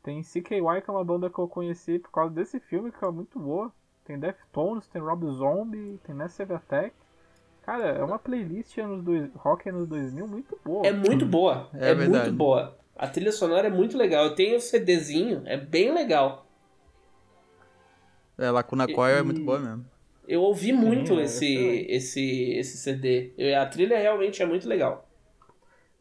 Tem 0.02 0.24
CKY, 0.24 0.82
que 0.82 0.90
é 0.90 0.94
uma 0.94 1.04
banda 1.04 1.30
que 1.30 1.38
eu 1.38 1.48
conheci 1.48 2.00
por 2.00 2.10
causa 2.10 2.34
desse 2.34 2.58
filme, 2.62 2.90
que 2.90 3.04
é 3.04 3.12
muito 3.12 3.38
boa. 3.38 3.70
Tem 4.06 4.18
Deftones, 4.18 4.88
tem 4.88 5.02
Rob 5.02 5.26
Zombie, 5.32 6.00
tem 6.06 6.16
Massive 6.16 6.54
Attack. 6.54 6.96
Cara, 7.64 7.86
é 7.86 8.04
uma 8.04 8.18
playlist 8.20 8.78
anos 8.78 9.04
dois, 9.04 9.30
rock 9.36 9.68
anos 9.68 9.90
2000 9.90 10.26
muito 10.28 10.58
boa. 10.64 10.88
É 10.88 10.94
muito 10.94 11.26
boa. 11.26 11.70
É 11.74 11.90
É, 11.90 11.96
verdade. 11.96 12.30
muito 12.30 12.38
boa. 12.38 12.78
A 12.96 13.08
trilha 13.08 13.32
sonora 13.32 13.68
é 13.68 13.72
muito 13.72 13.98
legal. 13.98 14.26
Eu 14.26 14.36
tenho 14.36 14.56
o 14.56 14.62
CDzinho, 14.62 15.42
é 15.46 15.58
bem 15.58 15.92
legal. 15.94 16.46
É, 18.38 18.50
Lacuna 18.52 18.88
Coil 18.88 19.18
é 19.18 19.24
muito 19.24 19.42
boa 19.42 19.60
mesmo. 19.60 19.86
Eu 20.28 20.42
ouvi 20.44 20.72
muito 20.72 21.20
é 21.20 21.24
esse, 21.24 21.46
excelente. 21.46 21.92
esse, 21.92 22.50
esse 22.58 22.78
CD. 22.78 23.34
Eu- 23.38 23.60
a 23.60 23.66
trilha 23.66 23.98
realmente 23.98 24.42
é 24.42 24.46
muito 24.46 24.68
legal. 24.68 25.08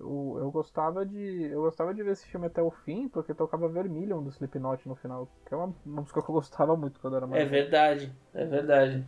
Eu, 0.00 0.36
eu 0.40 0.50
gostava 0.50 1.04
de. 1.06 1.44
Eu 1.50 1.62
gostava 1.62 1.94
de 1.94 2.02
ver 2.02 2.12
esse 2.12 2.26
filme 2.26 2.46
até 2.46 2.60
o 2.60 2.70
fim, 2.70 3.08
porque 3.08 3.32
tocava 3.32 3.68
Vermilion 3.68 4.22
do 4.22 4.30
Slipknot 4.30 4.86
no 4.88 4.94
final. 4.96 5.28
Que 5.46 5.54
é 5.54 5.56
uma, 5.56 5.74
uma 5.86 6.00
música 6.02 6.20
que 6.22 6.28
eu 6.28 6.34
gostava 6.34 6.76
muito 6.76 6.98
quando 7.00 7.16
era 7.16 7.26
mais 7.26 7.42
É 7.42 7.44
verdade, 7.46 8.12
é 8.34 8.44
verdade. 8.44 9.04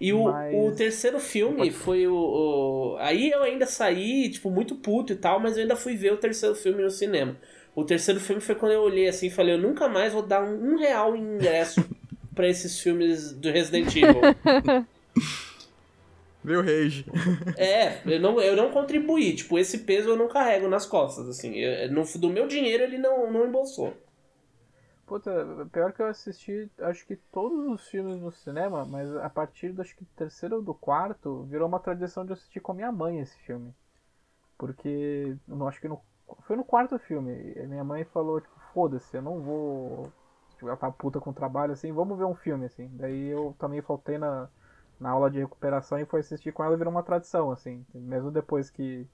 E 0.00 0.14
o, 0.14 0.24
Mas- 0.24 0.54
o 0.54 0.74
terceiro 0.74 1.20
filme 1.20 1.58
Pode- 1.58 1.70
foi 1.72 2.06
o, 2.08 2.14
o- 2.14 2.96
Aí 3.00 3.30
eu 3.30 3.42
ainda 3.42 3.66
saí, 3.66 4.30
tipo, 4.30 4.50
muito 4.50 4.74
puto 4.76 5.12
e 5.12 5.16
tal, 5.16 5.38
mas 5.38 5.56
eu 5.56 5.62
ainda 5.62 5.76
fui 5.76 5.94
ver 5.94 6.12
o 6.12 6.16
terceiro 6.16 6.54
filme 6.54 6.82
no 6.82 6.90
cinema. 6.90 7.36
O 7.74 7.84
terceiro 7.84 8.18
filme 8.18 8.40
foi 8.40 8.54
quando 8.54 8.72
eu 8.72 8.80
olhei 8.80 9.08
assim 9.08 9.26
e 9.26 9.30
falei, 9.30 9.54
eu 9.54 9.58
nunca 9.58 9.88
mais 9.88 10.12
vou 10.14 10.22
dar 10.22 10.42
um, 10.42 10.72
um 10.72 10.78
real 10.78 11.14
em 11.14 11.34
ingresso 11.34 11.84
pra 12.34 12.48
esses 12.48 12.80
filmes 12.80 13.32
do 13.32 13.50
Resident 13.50 13.94
Evil. 13.94 14.22
Viu, 16.42 16.62
Rage? 16.62 17.04
É, 17.56 18.00
eu 18.10 18.20
não, 18.20 18.40
eu 18.40 18.56
não 18.56 18.70
contribuí. 18.70 19.34
Tipo, 19.34 19.58
esse 19.58 19.78
peso 19.78 20.10
eu 20.10 20.16
não 20.16 20.28
carrego 20.28 20.68
nas 20.68 20.86
costas, 20.86 21.28
assim. 21.28 21.54
Eu- 21.54 21.92
no, 21.92 22.04
do 22.18 22.30
meu 22.30 22.46
dinheiro 22.46 22.82
ele 22.82 22.98
não, 22.98 23.30
não 23.30 23.46
embolsou. 23.46 23.92
Puta, 25.06 25.68
pior 25.72 25.92
que 25.92 26.00
eu 26.00 26.06
assisti, 26.06 26.70
acho 26.82 27.04
que 27.04 27.16
todos 27.16 27.66
os 27.66 27.88
filmes 27.88 28.20
no 28.20 28.30
cinema, 28.30 28.84
mas 28.84 29.14
a 29.16 29.28
partir 29.28 29.72
do 29.72 29.82
acho 29.82 29.96
que 29.96 30.04
terceiro 30.04 30.56
ou 30.56 30.62
do 30.62 30.72
quarto, 30.72 31.42
virou 31.50 31.66
uma 31.66 31.80
tradição 31.80 32.24
de 32.24 32.32
assistir 32.32 32.60
com 32.60 32.70
a 32.70 32.74
minha 32.76 32.92
mãe 32.92 33.18
esse 33.18 33.36
filme. 33.40 33.74
Porque, 34.56 35.36
eu 35.48 35.68
acho 35.68 35.80
que 35.80 35.88
no, 35.88 36.00
foi 36.42 36.54
no 36.54 36.64
quarto 36.64 36.96
filme, 36.98 37.32
e 37.56 37.58
a 37.58 37.66
minha 37.66 37.82
mãe 37.82 38.04
falou, 38.04 38.40
tipo, 38.40 38.54
foda-se, 38.72 39.16
eu 39.16 39.22
não 39.22 39.40
vou. 39.40 40.12
Tipo, 40.54 40.68
ela 40.68 40.76
tá 40.76 40.90
puta 40.92 41.18
com 41.18 41.30
o 41.30 41.34
trabalho, 41.34 41.72
assim, 41.72 41.90
vamos 41.92 42.16
ver 42.16 42.24
um 42.24 42.34
filme, 42.36 42.66
assim. 42.66 42.88
Daí 42.92 43.30
eu 43.30 43.52
também 43.58 43.82
faltei 43.82 44.16
na, 44.16 44.48
na 45.00 45.10
aula 45.10 45.30
de 45.30 45.38
recuperação 45.38 45.98
e 45.98 46.04
fui 46.04 46.20
assistir 46.20 46.52
com 46.52 46.62
ela 46.62 46.74
e 46.74 46.78
virou 46.78 46.92
uma 46.92 47.02
tradição, 47.02 47.50
assim. 47.50 47.84
Mesmo 47.94 48.30
depois 48.30 48.68
que, 48.70 49.06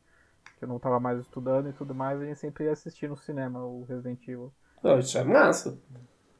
que 0.58 0.64
eu 0.64 0.68
não 0.68 0.78
tava 0.78 0.98
mais 0.98 1.20
estudando 1.20 1.68
e 1.68 1.72
tudo 1.72 1.94
mais, 1.94 2.20
a 2.20 2.24
gente 2.24 2.38
sempre 2.38 2.64
ia 2.64 2.72
assistir 2.72 3.08
no 3.08 3.16
cinema 3.16 3.64
o 3.64 3.84
Resident 3.84 4.20
Evil. 4.22 4.52
Não, 4.82 4.98
isso 4.98 5.16
é 5.16 5.24
massa. 5.24 5.78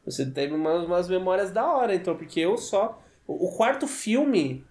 Você 0.04 0.30
teve 0.30 0.54
umas, 0.54 0.84
umas 0.84 1.08
memórias 1.08 1.50
da 1.50 1.66
hora, 1.66 1.94
então, 1.94 2.16
porque 2.16 2.40
eu 2.40 2.56
só. 2.56 3.00
O, 3.26 3.48
o 3.48 3.56
quarto 3.56 3.86
filme. 3.86 4.64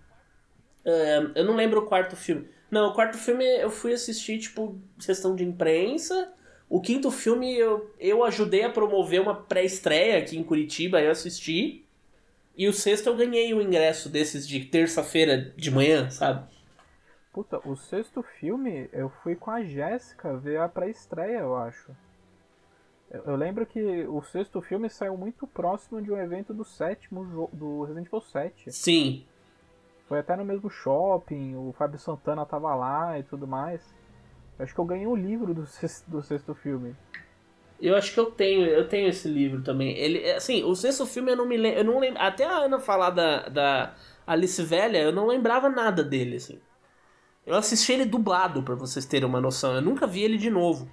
é, 0.85 1.31
eu 1.35 1.45
não 1.45 1.55
lembro 1.55 1.81
o 1.81 1.85
quarto 1.85 2.15
filme. 2.15 2.49
Não, 2.69 2.89
o 2.89 2.93
quarto 2.93 3.17
filme 3.17 3.45
eu 3.61 3.69
fui 3.69 3.93
assistir, 3.93 4.39
tipo, 4.39 4.79
sessão 4.99 5.35
de 5.35 5.43
imprensa. 5.43 6.33
O 6.67 6.81
quinto 6.81 7.11
filme 7.11 7.55
eu, 7.55 7.93
eu 7.99 8.23
ajudei 8.23 8.63
a 8.63 8.69
promover 8.71 9.21
uma 9.21 9.35
pré-estreia 9.35 10.17
aqui 10.17 10.37
em 10.37 10.43
Curitiba, 10.43 11.01
eu 11.01 11.11
assisti. 11.11 11.84
E 12.57 12.67
o 12.67 12.73
sexto 12.73 13.07
eu 13.07 13.17
ganhei 13.17 13.53
o 13.53 13.61
ingresso 13.61 14.07
desses 14.07 14.47
de 14.47 14.63
terça-feira 14.65 15.53
de 15.57 15.69
manhã, 15.69 16.09
sabe? 16.09 16.47
Puta, 17.33 17.59
o 17.67 17.75
sexto 17.75 18.23
filme 18.23 18.89
eu 18.93 19.09
fui 19.21 19.35
com 19.35 19.51
a 19.51 19.61
Jéssica 19.61 20.37
ver 20.37 20.59
a 20.59 20.69
pré-estreia, 20.69 21.39
eu 21.39 21.55
acho. 21.55 21.91
Eu, 23.11 23.35
lembro 23.35 23.65
que 23.65 24.05
o 24.07 24.21
sexto 24.23 24.61
filme 24.61 24.89
saiu 24.89 25.15
muito 25.15 25.45
próximo 25.45 26.01
de 26.01 26.11
um 26.11 26.17
evento 26.17 26.53
do 26.53 26.65
sétimo 26.65 27.49
do 27.53 27.83
Resident 27.83 28.07
Evil 28.07 28.21
7. 28.21 28.71
Sim. 28.71 29.25
Foi 30.07 30.19
até 30.19 30.35
no 30.35 30.45
mesmo 30.45 30.69
shopping, 30.69 31.55
o 31.55 31.73
Fábio 31.77 31.99
Santana 31.99 32.45
tava 32.45 32.73
lá 32.73 33.19
e 33.19 33.23
tudo 33.23 33.45
mais. 33.45 33.81
Eu 34.57 34.63
acho 34.63 34.73
que 34.73 34.79
eu 34.79 34.85
ganhei 34.85 35.07
o 35.07 35.15
livro 35.15 35.53
do 35.53 35.65
sexto, 35.67 36.09
do 36.09 36.23
sexto 36.23 36.55
filme. 36.55 36.95
Eu 37.81 37.95
acho 37.95 38.13
que 38.13 38.19
eu 38.19 38.27
tenho, 38.31 38.65
eu 38.65 38.87
tenho 38.87 39.07
esse 39.09 39.27
livro 39.27 39.61
também. 39.61 39.97
Ele, 39.97 40.31
assim, 40.31 40.63
o 40.63 40.73
sexto 40.75 41.05
filme 41.05 41.31
eu 41.31 41.35
não 41.35 41.45
me 41.45 41.57
lembro, 41.57 41.79
eu 41.79 41.83
não 41.83 41.99
lembro, 41.99 42.21
até 42.21 42.45
a 42.45 42.59
Ana 42.59 42.79
falar 42.79 43.09
da, 43.09 43.49
da 43.49 43.95
Alice 44.25 44.61
Velha, 44.63 44.97
eu 44.99 45.11
não 45.11 45.27
lembrava 45.27 45.69
nada 45.69 46.03
dele, 46.03 46.37
assim. 46.37 46.59
Eu 47.45 47.55
assisti 47.55 47.91
ele 47.93 48.05
dublado, 48.05 48.63
pra 48.63 48.75
vocês 48.75 49.05
terem 49.05 49.27
uma 49.27 49.39
noção. 49.39 49.75
Eu 49.75 49.81
nunca 49.81 50.07
vi 50.07 50.23
ele 50.23 50.37
de 50.37 50.49
novo. 50.49 50.89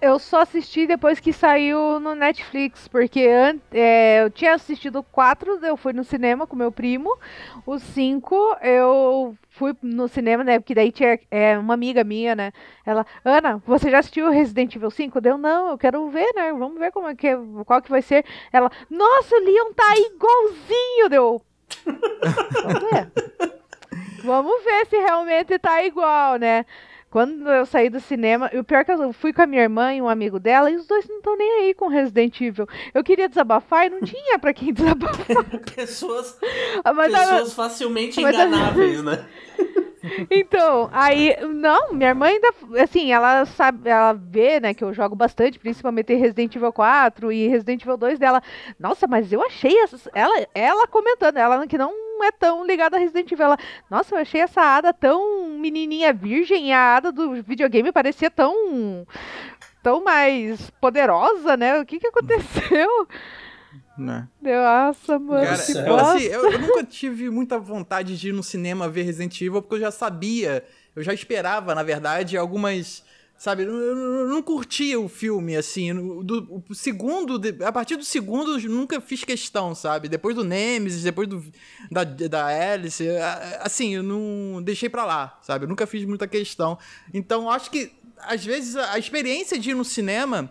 Eu 0.00 0.18
só 0.18 0.42
assisti 0.42 0.86
depois 0.86 1.18
que 1.18 1.32
saiu 1.32 1.98
no 1.98 2.14
Netflix, 2.14 2.86
porque 2.86 3.26
é, 3.72 4.22
eu 4.22 4.30
tinha 4.30 4.52
assistido 4.54 4.98
o 4.98 5.02
4, 5.02 5.58
eu 5.64 5.76
fui 5.76 5.94
no 5.94 6.04
cinema 6.04 6.46
com 6.46 6.54
meu 6.54 6.70
primo. 6.70 7.16
O 7.64 7.78
5, 7.78 8.56
eu 8.60 9.34
fui 9.48 9.74
no 9.82 10.06
cinema, 10.06 10.44
né? 10.44 10.58
Porque 10.58 10.74
daí 10.74 10.92
tinha 10.92 11.18
é, 11.30 11.56
uma 11.58 11.72
amiga 11.74 12.04
minha, 12.04 12.34
né? 12.34 12.52
Ela, 12.84 13.06
Ana, 13.24 13.62
você 13.66 13.90
já 13.90 13.98
assistiu 14.00 14.30
Resident 14.30 14.76
Evil 14.76 14.90
5? 14.90 15.18
Deu, 15.20 15.38
não, 15.38 15.70
eu 15.70 15.78
quero 15.78 16.08
ver, 16.10 16.30
né? 16.34 16.52
Vamos 16.52 16.78
ver 16.78 16.92
como 16.92 17.08
é 17.08 17.14
que, 17.14 17.28
é- 17.28 17.38
qual 17.64 17.80
que 17.80 17.90
vai 17.90 18.02
ser. 18.02 18.24
Ela, 18.52 18.70
nossa, 18.90 19.34
o 19.34 19.40
Leon 19.40 19.72
tá 19.72 19.96
igualzinho, 19.96 21.08
deu. 21.08 21.42
Vamos 22.62 22.80
ver. 22.90 23.12
Vamos 24.24 24.64
ver 24.64 24.86
se 24.86 24.96
realmente 24.96 25.58
tá 25.58 25.84
igual, 25.84 26.36
né? 26.36 26.66
Quando 27.16 27.48
eu 27.48 27.64
saí 27.64 27.88
do 27.88 27.98
cinema, 27.98 28.50
e 28.52 28.58
o 28.58 28.62
pior 28.62 28.80
é 28.80 28.84
que 28.84 28.92
eu 28.92 29.10
fui 29.10 29.32
com 29.32 29.40
a 29.40 29.46
minha 29.46 29.62
irmã 29.62 29.94
e 29.94 30.02
um 30.02 30.08
amigo 30.08 30.38
dela, 30.38 30.70
e 30.70 30.76
os 30.76 30.86
dois 30.86 31.08
não 31.08 31.16
estão 31.16 31.34
nem 31.34 31.50
aí 31.60 31.72
com 31.72 31.88
Resident 31.88 32.38
Evil. 32.42 32.66
Eu 32.92 33.02
queria 33.02 33.26
desabafar 33.26 33.86
e 33.86 33.88
não 33.88 34.02
tinha 34.02 34.38
pra 34.38 34.52
quem 34.52 34.70
desabafar. 34.74 35.42
Pessoas, 35.74 36.38
Mas 36.94 37.14
a- 37.14 37.18
pessoas 37.18 37.54
facilmente 37.54 38.20
mas 38.20 38.34
enganáveis, 38.34 39.02
né? 39.02 39.24
Então, 40.30 40.88
aí, 40.92 41.36
não, 41.54 41.92
minha 41.92 42.10
irmã 42.10 42.26
ainda, 42.26 42.48
assim, 42.80 43.12
ela 43.12 43.44
sabe, 43.44 43.88
ela 43.88 44.12
vê, 44.12 44.60
né, 44.60 44.72
que 44.72 44.84
eu 44.84 44.92
jogo 44.94 45.16
bastante, 45.16 45.58
principalmente 45.58 46.14
Resident 46.14 46.54
Evil 46.54 46.72
4 46.72 47.32
e 47.32 47.48
Resident 47.48 47.82
Evil 47.82 47.96
2 47.96 48.16
dela. 48.16 48.40
Nossa, 48.78 49.08
mas 49.08 49.32
eu 49.32 49.42
achei 49.44 49.74
ela, 50.14 50.46
ela 50.54 50.86
comentando, 50.86 51.38
ela 51.38 51.66
que 51.66 51.76
não 51.76 51.92
é 52.24 52.32
tão 52.32 52.66
ligada 52.66 52.96
a 52.96 53.00
Resident 53.00 53.30
Evil, 53.30 53.46
ela, 53.46 53.58
nossa, 53.90 54.14
eu 54.14 54.18
achei 54.18 54.40
essa 54.40 54.60
Ada 54.60 54.92
tão 54.92 55.48
menininha 55.50 56.12
virgem, 56.12 56.68
e 56.68 56.72
a 56.72 56.96
Ada 56.96 57.12
do 57.12 57.42
videogame 57.42 57.92
parecia 57.92 58.30
tão 58.30 59.06
tão 59.82 60.02
mais 60.02 60.68
poderosa, 60.80 61.56
né? 61.56 61.78
O 61.80 61.86
que 61.86 62.00
que 62.00 62.08
aconteceu? 62.08 63.06
Né? 63.96 64.28
Nossa, 64.42 65.18
mano, 65.18 65.46
Cara, 65.46 65.62
que 65.62 65.72
eu, 65.72 65.96
assim, 65.96 66.24
eu, 66.24 66.50
eu 66.50 66.58
nunca 66.58 66.84
tive 66.84 67.30
muita 67.30 67.58
vontade 67.58 68.18
de 68.18 68.28
ir 68.28 68.32
no 68.32 68.42
cinema 68.42 68.88
ver 68.88 69.02
Resident 69.02 69.40
Evil, 69.40 69.62
porque 69.62 69.76
eu 69.76 69.80
já 69.80 69.90
sabia, 69.90 70.64
eu 70.94 71.02
já 71.02 71.14
esperava, 71.14 71.74
na 71.74 71.82
verdade, 71.82 72.36
algumas. 72.36 73.04
Sabe, 73.38 73.64
eu, 73.64 73.70
eu- 73.70 74.28
não 74.28 74.42
curtia 74.42 74.98
o 74.98 75.08
filme, 75.08 75.56
assim. 75.56 75.92
Do, 76.24 76.62
o 76.68 76.74
segundo, 76.74 77.40
a 77.64 77.70
partir 77.70 77.96
do 77.96 78.04
segundo, 78.04 78.58
eu 78.58 78.70
nunca 78.70 78.98
fiz 79.00 79.24
questão, 79.24 79.74
sabe? 79.74 80.08
Depois 80.08 80.34
do 80.34 80.42
Nemesis, 80.42 81.02
depois 81.02 81.28
do, 81.28 81.44
da, 81.90 82.02
da 82.04 82.46
Alice, 82.46 83.06
assim, 83.60 83.94
eu 83.94 84.02
não 84.02 84.62
deixei 84.62 84.88
pra 84.88 85.04
lá, 85.04 85.38
sabe? 85.42 85.64
Eu 85.64 85.68
nunca 85.68 85.86
fiz 85.86 86.04
muita 86.06 86.26
questão. 86.26 86.78
Então, 87.12 87.50
acho 87.50 87.70
que, 87.70 87.92
às 88.18 88.42
vezes, 88.44 88.74
a 88.74 88.98
experiência 88.98 89.58
de 89.58 89.70
ir 89.70 89.74
no 89.74 89.84
cinema 89.84 90.50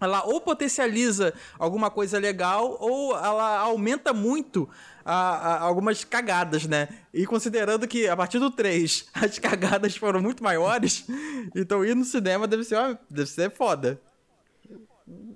ela 0.00 0.24
ou 0.24 0.40
potencializa 0.40 1.34
alguma 1.58 1.90
coisa 1.90 2.20
legal 2.20 2.76
ou 2.80 3.16
ela 3.16 3.58
aumenta 3.58 4.12
muito 4.12 4.68
a- 5.10 5.36
a- 5.54 5.60
algumas 5.62 6.04
cagadas, 6.04 6.66
né? 6.66 6.88
E 7.14 7.24
considerando 7.26 7.88
que 7.88 8.06
a 8.08 8.16
partir 8.16 8.38
do 8.38 8.50
3 8.50 9.06
as 9.14 9.38
cagadas 9.38 9.96
foram 9.96 10.20
muito 10.20 10.42
maiores, 10.44 11.06
então 11.56 11.84
ir 11.84 11.96
no 11.96 12.04
cinema 12.04 12.46
deve 12.46 12.64
ser, 12.64 12.98
deve 13.10 13.28
ser 13.30 13.50
foda. 13.50 14.00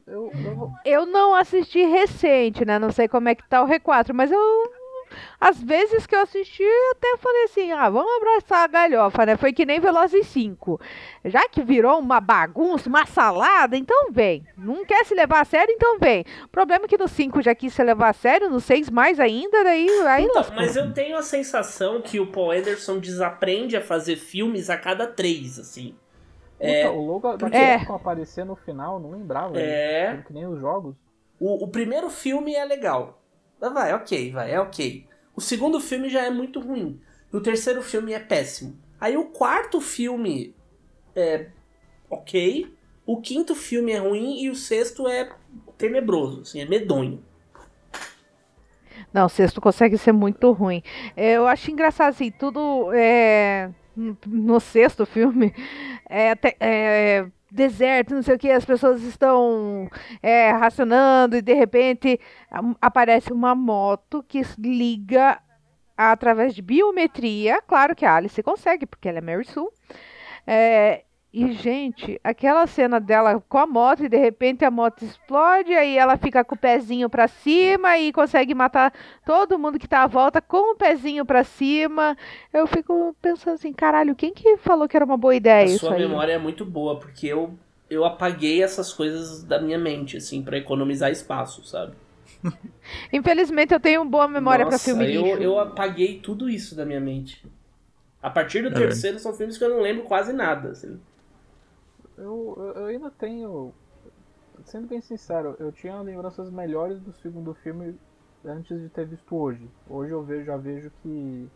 Eu, 0.07 0.31
eu 0.45 0.55
vou- 0.57 0.73
Eu 0.85 1.07
não 1.07 1.35
assisti 1.35 1.85
recente, 1.87 2.65
né? 2.65 2.79
Não 2.79 2.93
sei 2.93 3.09
como 3.09 3.29
é 3.29 3.35
que 3.35 3.49
tá 3.49 3.63
o 3.63 3.67
R4, 3.69 4.13
mas 4.13 4.31
eu. 4.31 4.39
Às 5.41 5.63
vezes 5.63 6.07
que 6.07 6.15
eu 6.15 6.21
assisti, 6.21 6.63
eu 6.63 6.91
até 6.93 7.17
falei 7.19 7.45
assim: 7.45 7.73
ah, 7.73 7.89
vamos 7.91 8.13
abraçar 8.17 8.65
a 8.65 8.67
galhofa, 8.67 9.27
né? 9.27 9.37
Foi 9.37 9.53
que 9.53 9.67
nem 9.67 9.81
Velozes 9.81 10.27
5. 10.29 10.81
Já 11.25 11.49
que 11.49 11.63
virou 11.63 11.99
uma 11.99 12.21
bagunça, 12.21 12.89
uma 12.89 13.07
salada, 13.07 13.77
então 13.77 14.11
vem. 14.11 14.47
Não 14.57 14.85
quer 14.85 15.05
se 15.05 15.15
levar 15.15 15.41
a 15.41 15.45
sério, 15.45 15.73
então 15.75 15.99
vem. 15.99 16.25
O 16.45 16.49
problema 16.49 16.85
é 16.85 16.89
que 16.89 16.99
no 16.99 17.09
5 17.09 17.43
já 17.43 17.55
quis 17.55 17.73
se 17.73 17.83
levar 17.83 18.11
a 18.11 18.13
sério, 18.13 18.51
no 18.51 18.61
6 18.61 18.91
mais 18.91 19.19
ainda, 19.19 19.65
daí. 19.65 19.89
aí 20.07 20.25
Então, 20.25 20.45
mas 20.55 20.77
eu 20.77 20.93
tenho 20.93 21.17
a 21.17 21.23
sensação 21.23 22.01
que 22.01 22.21
o 22.21 22.27
Paul 22.27 22.53
Anderson 22.53 22.99
desaprende 22.99 23.77
a 23.77 23.81
fazer 23.81 24.17
filmes 24.17 24.71
a 24.71 24.77
cada 24.77 25.07
três, 25.07 25.59
assim. 25.59 25.95
É, 26.59 26.85
Puta, 26.85 26.97
o 26.97 27.07
logo 27.07 27.37
da 27.37 27.49
É. 27.49 27.75
Aparecer 27.75 28.45
no 28.45 28.55
final, 28.55 29.01
não 29.01 29.11
lembrava. 29.11 29.59
É. 29.59 30.15
né? 30.15 30.25
Que 30.25 30.33
nem 30.33 30.47
os 30.47 30.61
jogos. 30.61 30.95
O, 31.41 31.65
o 31.65 31.69
primeiro 31.69 32.09
filme 32.09 32.55
é 32.55 32.65
legal. 32.65 33.22
Ah, 33.63 33.71
Vai, 33.71 33.95
ok, 33.95 34.33
vai, 34.33 34.53
é 34.53 34.61
ok. 34.61 35.07
O 35.37 35.41
segundo 35.41 35.81
filme 35.81 36.09
já 36.11 36.23
é 36.25 36.31
muito 36.31 36.61
ruim. 36.61 37.01
E 37.33 37.37
o 37.37 37.41
terceiro 37.43 37.83
filme 37.83 38.13
é 38.13 38.21
péssimo. 38.21 38.79
Aí 39.01 39.17
o 39.17 39.27
quarto 39.27 39.81
filme 39.81 40.55
é 41.17 41.49
ok. 42.11 42.73
O 43.07 43.21
quinto 43.21 43.55
filme 43.55 43.93
é 43.93 43.99
ruim 43.99 44.43
e 44.43 44.51
o 44.51 44.57
sexto 44.57 45.09
é 45.09 45.31
tenebroso, 45.79 46.43
assim, 46.43 46.61
é 46.61 46.67
medonho. 46.67 47.25
Não, 49.13 49.27
o 49.27 49.29
sexto 49.29 49.61
consegue 49.61 49.99
ser 49.99 50.13
muito 50.13 50.51
ruim. 50.53 50.83
É, 51.17 51.33
Eu 51.33 51.47
acho 51.47 51.71
engraçado, 51.71 52.11
assim, 52.11 52.31
tudo 52.31 52.93
é, 52.95 53.71
no- 54.27 54.61
sexto 54.61 55.05
filme 55.07 55.55
é, 56.09 56.33
é, 56.61 57.27
deserto, 57.53 58.15
não 58.15 58.23
sei 58.23 58.35
o 58.35 58.39
que, 58.39 58.51
as 58.51 58.65
pessoas 58.65 59.03
estão 59.03 59.89
é, 60.23 60.51
racionando 60.51 61.37
e 61.37 61.43
de 61.43 61.53
repente 61.53 62.19
aparece 62.81 63.33
uma 63.33 63.55
moto 63.55 64.25
que 64.27 64.43
liga 64.59 65.41
através 65.97 66.55
de 66.55 66.63
biometria. 66.63 67.61
Claro 67.63 67.95
que 67.95 68.05
a 68.05 68.17
Alice 68.17 68.43
consegue, 68.43 68.87
porque 68.87 69.09
ela 69.09 69.19
é 69.19 69.21
Mary 69.21 69.45
Sue. 69.45 69.69
É, 70.47 71.05
e, 71.33 71.53
gente, 71.53 72.21
aquela 72.23 72.67
cena 72.67 73.01
dela 73.01 73.43
com 73.49 73.59
a 73.59 73.67
moto 73.67 74.05
e 74.05 74.09
de 74.09 74.19
repente 74.19 74.65
a 74.65 74.71
moto 74.71 75.03
explode, 75.05 75.73
aí 75.73 75.97
ela 75.97 76.17
fica 76.19 76.45
com 76.45 76.55
o 76.55 76.59
pezinho 76.59 77.09
pra 77.09 77.27
cima 77.27 77.97
e 77.99 78.13
consegue 78.13 78.55
matar 78.55 78.93
todo 79.25 79.59
mundo 79.59 79.79
que 79.79 79.89
tá 79.89 80.03
à 80.03 80.07
volta 80.07 80.43
com 80.43 80.73
o 80.73 80.77
pezinho 80.77 81.25
pra 81.25 81.43
cima. 81.45 82.17
Eu 82.53 82.67
fico 82.67 83.17
pensando 83.23 83.55
assim, 83.55 83.73
caralho, 83.73 84.15
quem 84.15 84.33
que 84.35 84.59
falou 84.59 84.87
que 84.89 84.97
era 84.97 85.05
uma 85.07 85.17
boa 85.17 85.35
ideia 85.35 85.65
a 85.65 85.71
isso 85.71 85.79
sua 85.79 85.95
aí? 85.95 86.03
memória 86.09 86.33
é 86.35 86.39
muito 86.39 86.65
boa, 86.65 86.99
porque 86.99 87.27
eu, 87.27 87.59
eu 87.89 88.05
apaguei 88.05 88.63
essas 88.63 88.93
coisas 88.93 89.43
da 89.45 89.59
minha 89.61 89.79
mente, 89.79 90.17
assim, 90.19 90.43
pra 90.43 90.59
economizar 90.59 91.11
espaço, 91.11 91.65
sabe? 91.65 91.97
Infelizmente 93.13 93.73
eu 93.75 93.81
tenho 93.81 94.05
boa 94.05 94.29
memória 94.29 94.65
pra 94.67 94.75
Nossa, 94.75 94.85
filme 94.85 95.07
eu, 95.07 95.25
lixo. 95.25 95.43
eu 95.43 95.59
apaguei 95.59 96.19
tudo 96.21 96.49
isso 96.49 96.75
da 96.75 96.85
minha 96.85 97.01
mente. 97.01 97.45
A 98.23 98.31
partir 98.31 98.63
do 98.63 98.71
É. 98.71 98.75
terceiro 98.75 99.19
são 99.19 99.35
filmes 99.35 99.59
que 99.59 99.65
eu 99.65 99.71
não 99.71 99.81
lembro 99.81 100.05
quase 100.05 100.33
nada, 100.33 100.71
assim. 100.71 101.01
Eu, 102.17 102.73
eu, 102.77 102.87
ainda 102.87 103.11
tenho. 103.11 103.73
Sendo 104.65 104.87
bem 104.87 105.01
sincero, 105.01 105.57
eu 105.59 105.73
tinha 105.73 106.01
lembranças 106.01 106.51
melhores 106.51 107.01
do 107.01 107.13
segundo 107.13 107.55
filme 107.55 107.99
antes 108.45 108.81
de 108.81 108.89
ter 108.89 109.07
visto 109.07 109.35
hoje. 109.35 109.69
Hoje 109.89 110.13
eu 110.13 110.23
vejo, 110.23 110.45
já 110.45 110.57
vejo 110.57 110.91
que, 111.03 111.49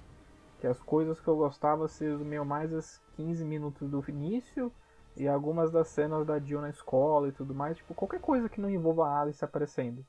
que 0.60 0.66
as 0.66 0.80
coisas 0.80 1.20
que 1.20 1.28
eu 1.28 1.36
gostava 1.36 1.86
se 1.88 2.04
resumiam 2.04 2.44
mais 2.44 2.72
as 2.72 3.00
15 3.16 3.44
minutos 3.44 3.88
do 3.88 4.04
início 4.08 4.72
e 5.16 5.28
algumas 5.28 5.70
das 5.70 5.88
cenas 5.88 6.26
da 6.26 6.38
Jill 6.38 6.60
na 6.60 6.70
escola 6.70 7.28
e 7.28 7.32
tudo 7.32 7.54
mais. 7.54 7.76
Tipo, 7.76 7.94
qualquer 7.94 8.20
coisa 8.20 8.48
que 8.48 8.60
não 8.60 8.70
envolva 8.70 9.08
a 9.08 9.20
Alice 9.22 9.44
aparecendo. 9.44 10.04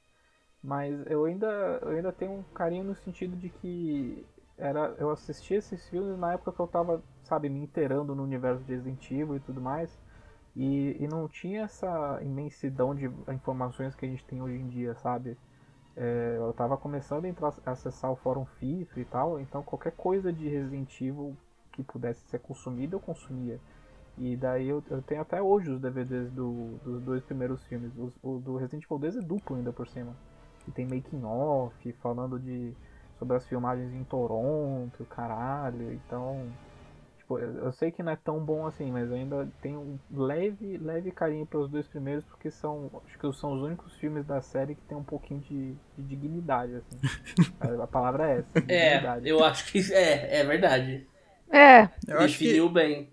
Mas 0.63 0.95
eu 1.07 1.25
ainda, 1.25 1.47
eu 1.83 1.89
ainda 1.89 2.11
tenho 2.11 2.31
um 2.33 2.43
carinho 2.53 2.83
no 2.83 2.95
sentido 2.95 3.35
de 3.35 3.49
que 3.49 4.25
era, 4.57 4.95
eu 4.97 5.11
assisti 5.11 5.53
esses 5.53 5.87
filmes 5.87 6.17
na 6.17 6.33
época 6.33 6.51
que 6.51 6.59
eu 6.59 6.67
tava, 6.67 7.03
sabe, 7.23 7.47
me 7.47 7.59
inteirando 7.59 8.15
no 8.15 8.23
universo 8.23 8.63
de 8.63 8.73
Resident 8.73 9.11
Evil 9.11 9.35
e 9.35 9.39
tudo 9.39 9.61
mais. 9.61 9.97
E, 10.57 10.97
e 10.99 11.07
não 11.07 11.27
tinha 11.27 11.61
essa 11.61 12.19
imensidão 12.23 12.95
de 12.95 13.05
informações 13.31 13.93
que 13.93 14.03
a 14.07 14.09
gente 14.09 14.25
tem 14.25 14.41
hoje 14.41 14.55
em 14.55 14.67
dia, 14.67 14.95
sabe? 14.95 15.37
É, 15.95 16.37
eu 16.39 16.51
tava 16.51 16.75
começando 16.75 17.25
a, 17.25 17.27
entrar, 17.27 17.53
a 17.63 17.71
acessar 17.71 18.11
o 18.11 18.15
fórum 18.15 18.43
FIFA 18.59 18.99
e 18.99 19.05
tal, 19.05 19.39
então 19.39 19.61
qualquer 19.61 19.91
coisa 19.91 20.33
de 20.33 20.49
Resident 20.49 20.99
Evil 20.99 21.37
que 21.71 21.83
pudesse 21.83 22.21
ser 22.27 22.39
consumida, 22.39 22.95
eu 22.95 22.99
consumia. 22.99 23.59
E 24.17 24.35
daí 24.35 24.67
eu, 24.67 24.83
eu 24.89 24.99
tenho 25.03 25.21
até 25.21 25.39
hoje 25.39 25.69
os 25.69 25.79
DVDs 25.79 26.31
do, 26.31 26.79
dos 26.83 27.03
dois 27.03 27.23
primeiros 27.23 27.63
filmes. 27.65 27.91
O 28.23 28.39
do 28.39 28.57
Resident 28.57 28.83
Evil 28.83 28.97
2 28.97 29.17
é 29.17 29.21
duplo 29.21 29.57
ainda 29.57 29.71
por 29.71 29.87
cima. 29.87 30.15
E 30.67 30.71
tem 30.71 30.87
making 30.87 31.23
off, 31.23 31.93
falando 32.01 32.39
de 32.39 32.73
sobre 33.19 33.37
as 33.37 33.45
filmagens 33.45 33.93
em 33.93 34.03
Toronto, 34.03 35.05
caralho. 35.05 35.93
Então, 35.93 36.47
tipo, 37.27 37.39
eu 37.39 37.71
sei 37.73 37.91
que 37.91 38.01
não 38.01 38.11
é 38.11 38.15
tão 38.15 38.39
bom 38.43 38.65
assim, 38.65 38.91
mas 38.91 39.09
eu 39.09 39.15
ainda 39.15 39.49
tenho 39.61 39.79
um 39.79 39.99
leve, 40.25 40.77
leve 40.77 41.11
carinho 41.11 41.45
pelos 41.45 41.69
dois 41.69 41.85
primeiros 41.87 42.23
porque 42.25 42.49
são, 42.49 42.89
acho 43.05 43.19
que 43.19 43.33
são 43.33 43.53
os 43.53 43.61
únicos 43.63 43.93
filmes 43.97 44.25
da 44.25 44.41
série 44.41 44.75
que 44.75 44.81
tem 44.83 44.97
um 44.97 45.03
pouquinho 45.03 45.41
de, 45.41 45.75
de 45.97 46.03
dignidade, 46.03 46.75
assim. 46.75 46.97
a, 47.59 47.83
a 47.83 47.87
palavra 47.87 48.29
é 48.29 48.39
essa, 48.39 48.59
É, 48.67 48.89
dignidade. 48.95 49.27
eu 49.29 49.43
acho 49.43 49.71
que 49.71 49.79
é, 49.93 50.39
é 50.39 50.43
verdade. 50.45 51.05
É, 51.51 51.89
Eu 52.07 52.19
acho 52.19 52.37
que 52.37 52.45
Definiu 52.45 52.69
bem. 52.69 53.09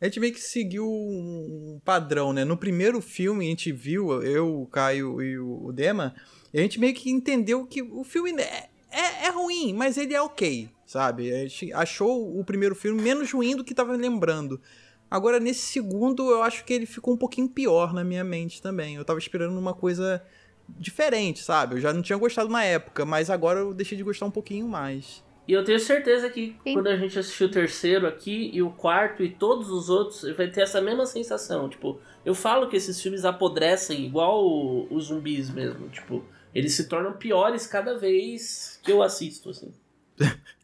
a 0.00 0.04
gente 0.04 0.20
meio 0.20 0.32
que 0.32 0.40
seguiu 0.40 0.86
um 0.88 1.80
padrão, 1.84 2.32
né? 2.32 2.44
No 2.44 2.56
primeiro 2.56 3.00
filme 3.00 3.46
a 3.46 3.48
gente 3.50 3.72
viu, 3.72 4.22
eu, 4.22 4.62
o 4.62 4.66
Caio 4.66 5.20
e 5.22 5.38
o 5.38 5.72
Dema, 5.72 6.14
e 6.52 6.58
a 6.58 6.62
gente 6.62 6.80
meio 6.80 6.94
que 6.94 7.10
entendeu 7.10 7.66
que 7.66 7.82
o 7.82 8.02
filme 8.04 8.32
é, 8.40 8.68
é, 8.90 9.26
é 9.26 9.30
ruim, 9.30 9.72
mas 9.74 9.96
ele 9.96 10.14
é 10.14 10.20
ok, 10.22 10.68
sabe? 10.90 11.32
A 11.32 11.46
gente 11.46 11.72
achou 11.72 12.36
o 12.36 12.44
primeiro 12.44 12.74
filme 12.74 13.00
menos 13.00 13.30
ruim 13.30 13.54
do 13.54 13.62
que 13.62 13.72
tava 13.72 13.92
lembrando. 13.92 14.60
Agora, 15.08 15.38
nesse 15.38 15.60
segundo, 15.60 16.28
eu 16.28 16.42
acho 16.42 16.64
que 16.64 16.72
ele 16.72 16.84
ficou 16.84 17.14
um 17.14 17.16
pouquinho 17.16 17.48
pior 17.48 17.94
na 17.94 18.02
minha 18.02 18.24
mente 18.24 18.60
também. 18.60 18.96
Eu 18.96 19.04
tava 19.04 19.20
esperando 19.20 19.56
uma 19.56 19.72
coisa 19.72 20.20
diferente, 20.68 21.44
sabe? 21.44 21.76
Eu 21.76 21.80
já 21.80 21.92
não 21.92 22.02
tinha 22.02 22.18
gostado 22.18 22.50
na 22.50 22.64
época, 22.64 23.04
mas 23.04 23.30
agora 23.30 23.60
eu 23.60 23.72
deixei 23.72 23.96
de 23.96 24.02
gostar 24.02 24.26
um 24.26 24.32
pouquinho 24.32 24.66
mais. 24.66 25.22
E 25.46 25.52
eu 25.52 25.64
tenho 25.64 25.78
certeza 25.78 26.28
que 26.28 26.56
Sim. 26.64 26.74
quando 26.74 26.88
a 26.88 26.96
gente 26.96 27.16
assistir 27.16 27.44
o 27.44 27.50
terceiro 27.50 28.08
aqui 28.08 28.50
e 28.52 28.60
o 28.60 28.70
quarto 28.70 29.22
e 29.22 29.30
todos 29.30 29.70
os 29.70 29.88
outros, 29.88 30.22
vai 30.36 30.48
ter 30.48 30.62
essa 30.62 30.80
mesma 30.80 31.06
sensação. 31.06 31.68
Tipo, 31.68 32.00
eu 32.24 32.34
falo 32.34 32.68
que 32.68 32.76
esses 32.76 33.00
filmes 33.00 33.24
apodrecem 33.24 34.04
igual 34.04 34.44
os 34.92 35.04
zumbis 35.04 35.50
mesmo. 35.50 35.88
Tipo, 35.88 36.24
eles 36.52 36.74
se 36.74 36.88
tornam 36.88 37.12
piores 37.12 37.64
cada 37.64 37.96
vez 37.96 38.80
que 38.82 38.90
eu 38.90 39.04
assisto, 39.04 39.50
assim. 39.50 39.72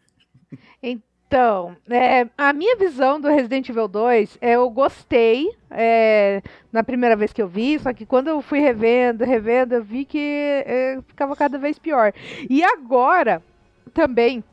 Então, 1.29 1.77
é, 1.91 2.29
a 2.39 2.53
minha 2.53 2.77
visão 2.77 3.21
do 3.21 3.29
Resident 3.29 3.69
Evil 3.69 3.89
2, 3.89 4.39
é, 4.41 4.53
eu 4.53 4.71
gostei 4.71 5.51
é, 5.69 6.41
na 6.73 6.85
primeira 6.85 7.17
vez 7.17 7.33
que 7.33 7.43
eu 7.43 7.49
vi, 7.49 7.81
só 7.81 7.93
que 7.93 8.07
quando 8.07 8.29
eu 8.29 8.41
fui 8.41 8.61
revendo, 8.61 9.25
revendo, 9.25 9.75
eu 9.75 9.83
vi 9.83 10.05
que 10.05 10.19
é, 10.19 11.01
ficava 11.09 11.35
cada 11.35 11.59
vez 11.59 11.81
pior. 11.81 12.13
E 12.49 12.63
agora, 12.63 13.43
também, 13.93 14.45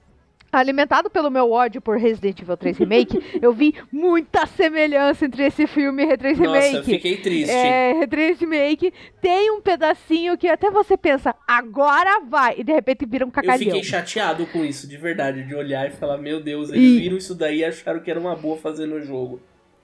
alimentado 0.60 1.10
pelo 1.10 1.30
meu 1.30 1.52
ódio 1.52 1.82
por 1.82 1.98
Resident 1.98 2.40
Evil 2.42 2.56
3 2.58 2.78
Remake, 2.78 3.22
eu 3.42 3.52
vi 3.54 3.74
muita 3.92 4.46
semelhança 4.46 5.26
entre 5.26 5.44
esse 5.46 5.66
filme 5.68 6.04
e 6.04 6.18
3 6.18 6.40
Nossa, 6.40 6.52
Remake. 6.60 6.76
eu 6.78 6.84
fiquei 6.84 7.18
triste. 7.18 7.52
É, 7.52 8.06
3 8.08 8.40
Remake 8.40 8.94
tem 9.22 9.52
um 9.52 9.62
pedacinho 9.62 10.38
que 10.38 10.48
até 10.48 10.70
você 10.72 10.96
pensa, 10.98 11.36
agora 11.48 12.22
vai, 12.28 12.56
e 12.58 12.64
de 12.64 12.72
repente 12.74 13.06
vira 13.06 13.26
um 13.26 13.30
Eu 13.30 13.34
cacalhão. 13.34 13.58
fiquei 13.60 13.84
chateado 13.84 14.46
com 14.48 14.64
isso, 14.64 14.88
de 14.88 14.98
verdade, 14.98 15.44
de 15.44 15.56
olhar 15.56 15.88
e 15.88 15.92
falar, 15.92 16.18
meu 16.18 16.40
Deus, 16.42 16.70
eles 16.70 16.82
E- 16.84 17.00
viram 17.00 17.18
isso 17.18 17.34
daí 17.36 17.60
e 17.60 17.66
acharam 17.66 18.00
que 18.00 18.10
era 18.12 18.20
uma 18.20 18.36
boa 18.36 18.58
fazer 18.58 18.86
no 18.86 19.02
jogo. 19.02 19.40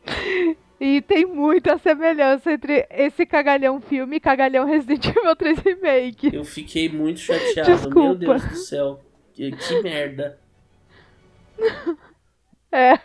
E 0.82 1.02
tem 1.02 1.26
muita 1.26 1.78
semelhança 1.78 2.54
entre 2.54 2.88
esse 2.90 3.26
cagalhão 3.26 3.82
filme 3.82 4.16
e 4.16 4.20
cagalhão 4.22 4.66
Resident 4.66 5.08
Evil 5.08 5.36
3 5.36 5.60
Remake. 5.60 6.34
Eu 6.34 6.46
fiquei 6.46 6.88
muito 6.88 7.20
chateado, 7.20 7.70
Desculpa. 7.70 8.00
meu 8.00 8.16
Deus 8.16 8.44
do 8.46 8.56
céu. 8.56 9.02
Que, 9.34 9.52
que 9.52 9.82
merda. 9.82 10.40
É, 12.72 12.99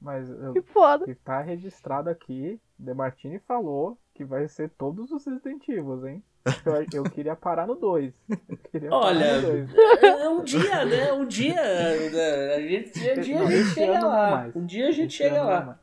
Mas 0.00 0.28
eu, 0.28 0.52
que 0.54 0.60
foda. 0.60 1.04
que 1.04 1.14
tá 1.14 1.40
registrado 1.40 2.10
aqui, 2.10 2.60
Demartini 2.76 3.38
falou 3.38 3.96
que 4.12 4.24
vai 4.24 4.48
ser 4.48 4.70
todos 4.70 5.12
os 5.12 5.24
Resident 5.24 5.68
Evil, 5.68 6.04
hein? 6.08 6.22
Eu, 6.66 7.02
eu 7.04 7.04
queria 7.04 7.36
parar 7.36 7.66
no 7.66 7.74
2. 7.76 8.12
Eu 8.28 8.56
queria 8.72 8.90
Olha, 8.92 9.40
no 9.40 9.66
2. 9.66 9.70
É 10.02 10.28
um 10.28 10.42
dia, 10.42 10.84
né? 10.84 11.12
Um 11.12 11.24
dia. 11.24 11.54
né? 12.10 12.54
A 12.56 12.60
gente, 12.60 12.98
um 12.98 13.20
dia 13.20 13.40
a 13.40 13.46
gente 13.46 13.68
chega 13.70 14.06
lá. 14.06 14.50
Um 14.54 14.66
dia 14.66 14.88
a 14.88 14.92
gente 14.92 15.06
Esse 15.10 15.16
chega 15.16 15.42
lá. 15.42 15.80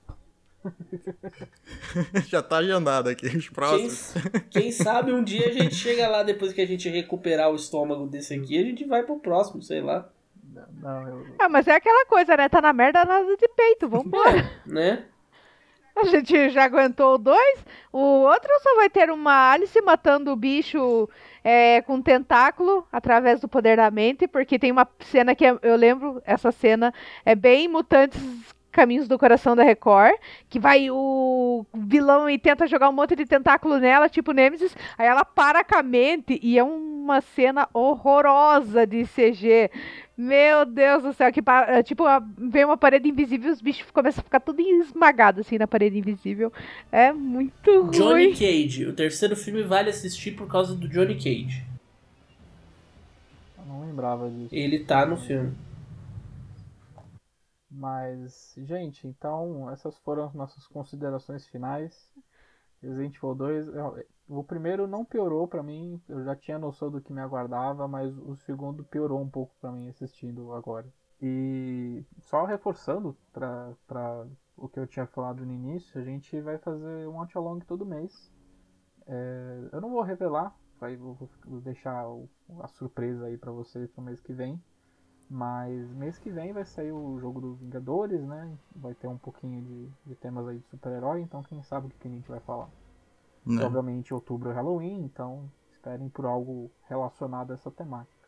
Já 2.27 2.43
tá 2.43 2.57
agendado 2.57 3.09
aqui, 3.09 3.25
os 3.25 3.45
Quem, 3.45 3.53
próximos. 3.53 4.13
quem 4.51 4.71
sabe 4.71 5.11
um 5.13 5.23
dia 5.23 5.47
a 5.47 5.51
gente 5.51 5.73
chega 5.73 6.07
lá, 6.07 6.21
depois 6.21 6.53
que 6.53 6.61
a 6.61 6.67
gente 6.67 6.87
recuperar 6.89 7.49
o 7.49 7.55
estômago 7.55 8.05
desse 8.07 8.33
aqui, 8.33 8.59
a 8.59 8.63
gente 8.63 8.85
vai 8.85 9.03
pro 9.03 9.19
próximo, 9.19 9.61
sei 9.63 9.81
lá. 9.81 10.07
Não, 10.81 11.07
eu, 11.07 11.25
Ah, 11.39 11.47
mas 11.47 11.67
é 11.67 11.75
aquela 11.75 12.05
coisa, 12.05 12.35
né? 12.35 12.49
Tá 12.49 12.61
na 12.61 12.73
merda 12.73 13.05
nada 13.05 13.37
de 13.37 13.47
peito, 13.49 13.87
vambora. 13.87 14.49
Né? 14.65 15.05
A 15.93 16.05
gente 16.05 16.49
já 16.49 16.63
aguentou 16.63 17.15
o 17.15 17.17
dois, 17.17 17.65
o 17.91 17.99
outro 17.99 18.49
só 18.61 18.75
vai 18.75 18.89
ter 18.89 19.11
uma 19.11 19.51
Alice 19.51 19.79
matando 19.81 20.31
o 20.31 20.37
bicho 20.37 21.09
é, 21.43 21.81
com 21.81 22.01
tentáculo 22.01 22.87
através 22.89 23.41
do 23.41 23.47
poder 23.47 23.75
da 23.75 23.91
mente, 23.91 24.25
porque 24.25 24.57
tem 24.57 24.71
uma 24.71 24.87
cena 25.01 25.35
que 25.35 25.43
eu 25.43 25.59
eu 25.61 25.75
lembro, 25.75 26.21
essa 26.25 26.49
cena 26.49 26.93
é 27.25 27.35
bem 27.35 27.67
Mutantes 27.67 28.21
Caminhos 28.71 29.07
do 29.07 29.19
Coração 29.19 29.53
da 29.53 29.63
Record, 29.63 30.15
que 30.49 30.57
vai 30.57 30.89
o 30.89 31.65
vilão 31.73 32.29
e 32.29 32.39
tenta 32.39 32.65
jogar 32.65 32.89
um 32.89 32.93
monte 32.93 33.15
de 33.15 33.25
tentáculo 33.25 33.77
nela, 33.77 34.07
tipo 34.07 34.31
Nemesis, 34.31 34.75
aí 34.97 35.07
ela 35.07 35.25
para 35.25 35.63
com 35.63 35.75
a 35.77 35.83
mente 35.83 36.39
e 36.41 36.57
é 36.57 36.63
uma 36.63 37.19
cena 37.19 37.67
horrorosa 37.73 38.87
de 38.87 39.05
CG. 39.05 39.69
Meu 40.21 40.65
Deus 40.67 41.01
do 41.01 41.13
céu, 41.13 41.31
que 41.33 41.41
é, 41.67 41.81
tipo, 41.81 42.03
vem 42.37 42.63
uma 42.63 42.77
parede 42.77 43.09
invisível 43.09 43.49
e 43.49 43.53
os 43.53 43.59
bichos 43.59 43.89
começam 43.89 44.21
a 44.21 44.23
ficar 44.23 44.39
tudo 44.39 44.61
esmagados 44.61 45.41
assim 45.41 45.57
na 45.57 45.65
parede 45.65 45.97
invisível. 45.97 46.53
É 46.91 47.11
muito 47.11 47.89
Johnny 47.89 48.25
ruim. 48.27 48.33
Cage. 48.33 48.85
O 48.85 48.93
terceiro 48.93 49.35
filme 49.35 49.63
vale 49.63 49.89
assistir 49.89 50.33
por 50.33 50.47
causa 50.47 50.75
do 50.75 50.87
Johnny 50.87 51.15
Cage. 51.15 51.65
eu 53.57 53.65
não 53.65 53.81
lembrava 53.81 54.29
disso. 54.29 54.53
Ele 54.53 54.83
tá 54.83 55.07
no 55.07 55.17
filme. 55.17 55.53
Mas, 57.69 58.53
gente, 58.57 59.07
então 59.07 59.69
essas 59.71 59.97
foram 59.99 60.25
as 60.25 60.33
nossas 60.35 60.67
considerações 60.67 61.47
finais. 61.47 62.11
Resident 62.83 63.15
Evil 63.15 63.33
2, 63.33 63.67
eu- 63.69 64.03
o 64.31 64.43
primeiro 64.43 64.87
não 64.87 65.03
piorou 65.03 65.45
pra 65.45 65.61
mim, 65.61 66.01
eu 66.07 66.23
já 66.23 66.35
tinha 66.35 66.57
noção 66.57 66.89
do 66.89 67.01
que 67.01 67.11
me 67.11 67.19
aguardava, 67.19 67.85
mas 67.87 68.17
o 68.17 68.35
segundo 68.37 68.83
piorou 68.83 69.19
um 69.19 69.29
pouco 69.29 69.53
pra 69.59 69.71
mim 69.71 69.89
assistindo 69.89 70.53
agora. 70.53 70.87
E 71.21 72.03
só 72.19 72.45
reforçando 72.45 73.15
pra 73.33 74.25
o 74.55 74.69
que 74.69 74.79
eu 74.79 74.87
tinha 74.87 75.05
falado 75.05 75.45
no 75.45 75.51
início, 75.51 75.99
a 75.99 76.03
gente 76.03 76.39
vai 76.39 76.57
fazer 76.57 77.07
um 77.07 77.17
watch-along 77.17 77.59
todo 77.59 77.85
mês. 77.85 78.31
É, 79.05 79.69
eu 79.73 79.81
não 79.81 79.89
vou 79.89 80.01
revelar, 80.01 80.55
vai, 80.79 80.95
vou, 80.95 81.17
vou 81.45 81.59
deixar 81.59 82.05
a 82.61 82.67
surpresa 82.67 83.25
aí 83.25 83.37
pra 83.37 83.51
vocês 83.51 83.91
pro 83.91 84.01
mês 84.01 84.21
que 84.21 84.33
vem. 84.33 84.61
Mas 85.29 85.91
mês 85.93 86.17
que 86.17 86.29
vem 86.29 86.53
vai 86.53 86.65
sair 86.65 86.91
o 86.91 87.19
jogo 87.19 87.41
dos 87.41 87.59
Vingadores, 87.59 88.21
né? 88.25 88.57
Vai 88.75 88.93
ter 88.93 89.07
um 89.07 89.17
pouquinho 89.17 89.61
de, 89.61 89.89
de 90.05 90.15
temas 90.15 90.47
aí 90.47 90.57
de 90.59 90.67
super-herói, 90.67 91.21
então 91.21 91.43
quem 91.43 91.61
sabe 91.63 91.87
o 91.87 91.89
que 91.89 92.07
a 92.07 92.11
gente 92.11 92.29
vai 92.29 92.39
falar. 92.41 92.69
Né? 93.45 93.63
Obviamente 93.63 94.13
outubro 94.13 94.49
é 94.49 94.53
Halloween, 94.53 95.03
então 95.03 95.49
esperem 95.71 96.09
por 96.09 96.25
algo 96.25 96.69
relacionado 96.87 97.51
a 97.51 97.53
essa 97.55 97.71
temática. 97.71 98.21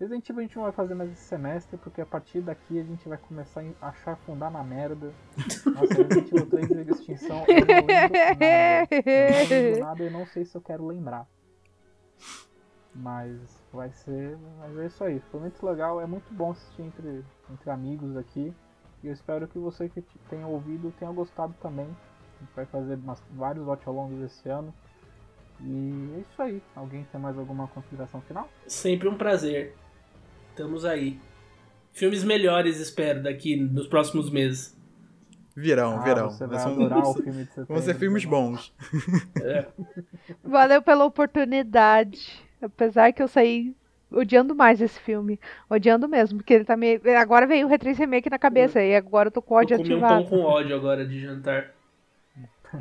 Resident 0.00 0.28
Evil 0.28 0.40
a 0.40 0.42
gente 0.42 0.56
não 0.56 0.64
vai 0.64 0.72
fazer 0.72 0.94
mais 0.94 1.12
esse 1.12 1.22
semestre, 1.22 1.76
porque 1.76 2.00
a 2.00 2.06
partir 2.06 2.40
daqui 2.40 2.80
a 2.80 2.82
gente 2.82 3.08
vai 3.08 3.16
começar 3.18 3.62
a 3.80 3.92
chafundar 3.92 4.50
na 4.50 4.64
merda. 4.64 5.12
Nossa, 5.66 5.94
Resident 5.94 6.32
Evil 6.32 6.50
3 6.50 6.70
Liga 6.70 6.92
Extinção, 6.92 7.44
eu 7.46 7.54
não 7.54 7.64
lembro 7.64 7.86
nada. 7.86 8.88
Eu 8.90 9.30
não 9.30 9.48
lembro 9.48 9.80
nada 9.84 10.04
e 10.04 10.10
não 10.10 10.26
sei 10.26 10.44
se 10.44 10.56
eu 10.56 10.60
quero 10.60 10.84
lembrar. 10.86 11.28
Mas 12.94 13.62
vai 13.72 13.90
ser. 13.92 14.36
Mas 14.58 14.76
é 14.78 14.86
isso 14.86 15.02
aí. 15.04 15.20
Foi 15.30 15.40
muito 15.40 15.64
legal. 15.64 16.00
É 16.00 16.06
muito 16.06 16.32
bom 16.34 16.50
assistir 16.50 16.82
entre, 16.82 17.24
entre 17.50 17.70
amigos 17.70 18.16
aqui. 18.16 18.52
E 19.02 19.06
eu 19.06 19.12
espero 19.12 19.48
que 19.48 19.58
você 19.58 19.88
que 19.88 20.02
te- 20.02 20.18
tenha 20.28 20.46
ouvido 20.46 20.92
tenha 20.98 21.10
gostado 21.10 21.54
também. 21.60 21.88
A 22.42 22.44
gente 22.44 22.54
vai 22.56 22.66
fazer 22.66 22.94
umas- 22.96 23.22
vários 23.30 23.64
watch 23.66 23.88
alongs 23.88 24.20
esse 24.22 24.48
ano. 24.48 24.74
E 25.60 26.10
é 26.16 26.20
isso 26.20 26.42
aí. 26.42 26.60
Alguém 26.74 27.06
tem 27.12 27.20
mais 27.20 27.38
alguma 27.38 27.68
consideração 27.68 28.20
final? 28.22 28.48
Sempre 28.66 29.08
um 29.08 29.16
prazer. 29.16 29.76
Estamos 30.50 30.84
aí. 30.84 31.20
Filmes 31.92 32.24
melhores, 32.24 32.80
espero, 32.80 33.22
daqui 33.22 33.54
nos 33.56 33.86
próximos 33.86 34.28
meses. 34.30 34.76
Virão, 35.54 35.98
Ah, 36.00 36.02
virão. 36.02 36.30
Você 36.30 36.46
Vai 36.46 36.56
vai 36.56 36.58
ser 36.66 36.68
um- 36.68 36.72
adorar 36.86 37.02
o 37.06 37.14
filme 37.14 37.44
de 37.44 37.48
setembro. 37.50 37.74
Vão 37.74 37.82
ser 37.82 37.94
filmes 37.94 38.24
bons. 38.24 38.74
Valeu 40.42 40.82
pela 40.82 41.04
oportunidade. 41.04 42.42
Apesar 42.60 43.12
que 43.12 43.22
eu 43.22 43.28
saí 43.28 43.74
odiando 44.10 44.54
mais 44.54 44.80
esse 44.80 44.98
filme. 45.00 45.38
Odiando 45.68 46.08
mesmo, 46.08 46.38
porque 46.38 46.54
ele 46.54 46.64
tá 46.64 46.76
me. 46.76 47.00
Agora 47.18 47.46
veio 47.46 47.66
o 47.66 47.68
Retrês 47.70 47.98
Remake 47.98 48.30
na 48.30 48.38
cabeça 48.38 48.82
e 48.82 48.94
agora 48.96 49.28
eu 49.28 49.32
tô 49.32 49.42
com 49.42 49.54
ódio 49.54 49.74
Eu 49.74 49.78
comi 49.78 49.90
um 49.94 49.96
ativado. 49.98 50.22
pão 50.22 50.30
com 50.30 50.40
ódio 50.44 50.74
agora 50.74 51.06
de 51.06 51.20
jantar. 51.20 51.70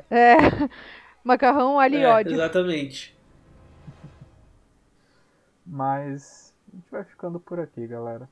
É. 0.10 0.36
Macarrão, 1.24 1.80
alho 1.80 1.96
e 1.96 2.02
É, 2.04 2.08
ódio. 2.08 2.34
Exatamente. 2.34 3.16
Mas 5.66 6.54
a 6.72 6.76
gente 6.76 6.92
vai 6.92 7.04
ficando 7.04 7.40
por 7.40 7.60
aqui, 7.60 7.86
galera. 7.86 8.30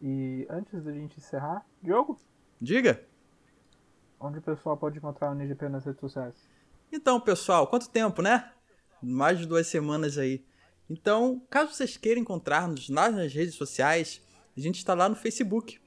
E 0.00 0.46
antes 0.50 0.82
da 0.82 0.92
gente 0.92 1.18
encerrar, 1.18 1.64
Diogo, 1.82 2.18
Diga. 2.60 3.04
onde 4.20 4.38
o 4.38 4.42
pessoal 4.42 4.76
pode 4.76 4.98
encontrar 4.98 5.30
o 5.30 5.34
NGP 5.34 5.68
nas 5.68 5.84
redes 5.84 6.00
sociais? 6.00 6.34
Então, 6.92 7.20
pessoal, 7.20 7.66
quanto 7.66 7.88
tempo, 7.88 8.22
né? 8.22 8.52
Mais 9.02 9.38
de 9.38 9.46
duas 9.46 9.66
semanas 9.66 10.18
aí. 10.18 10.44
Então, 10.88 11.40
caso 11.48 11.72
vocês 11.72 11.96
queiram 11.96 12.20
encontrar-nos 12.20 12.88
nas 12.88 13.14
nas 13.14 13.32
redes 13.32 13.54
sociais, 13.54 14.20
a 14.56 14.60
gente 14.60 14.76
está 14.76 14.94
lá 14.94 15.08
no 15.08 15.16
Facebook. 15.16 15.80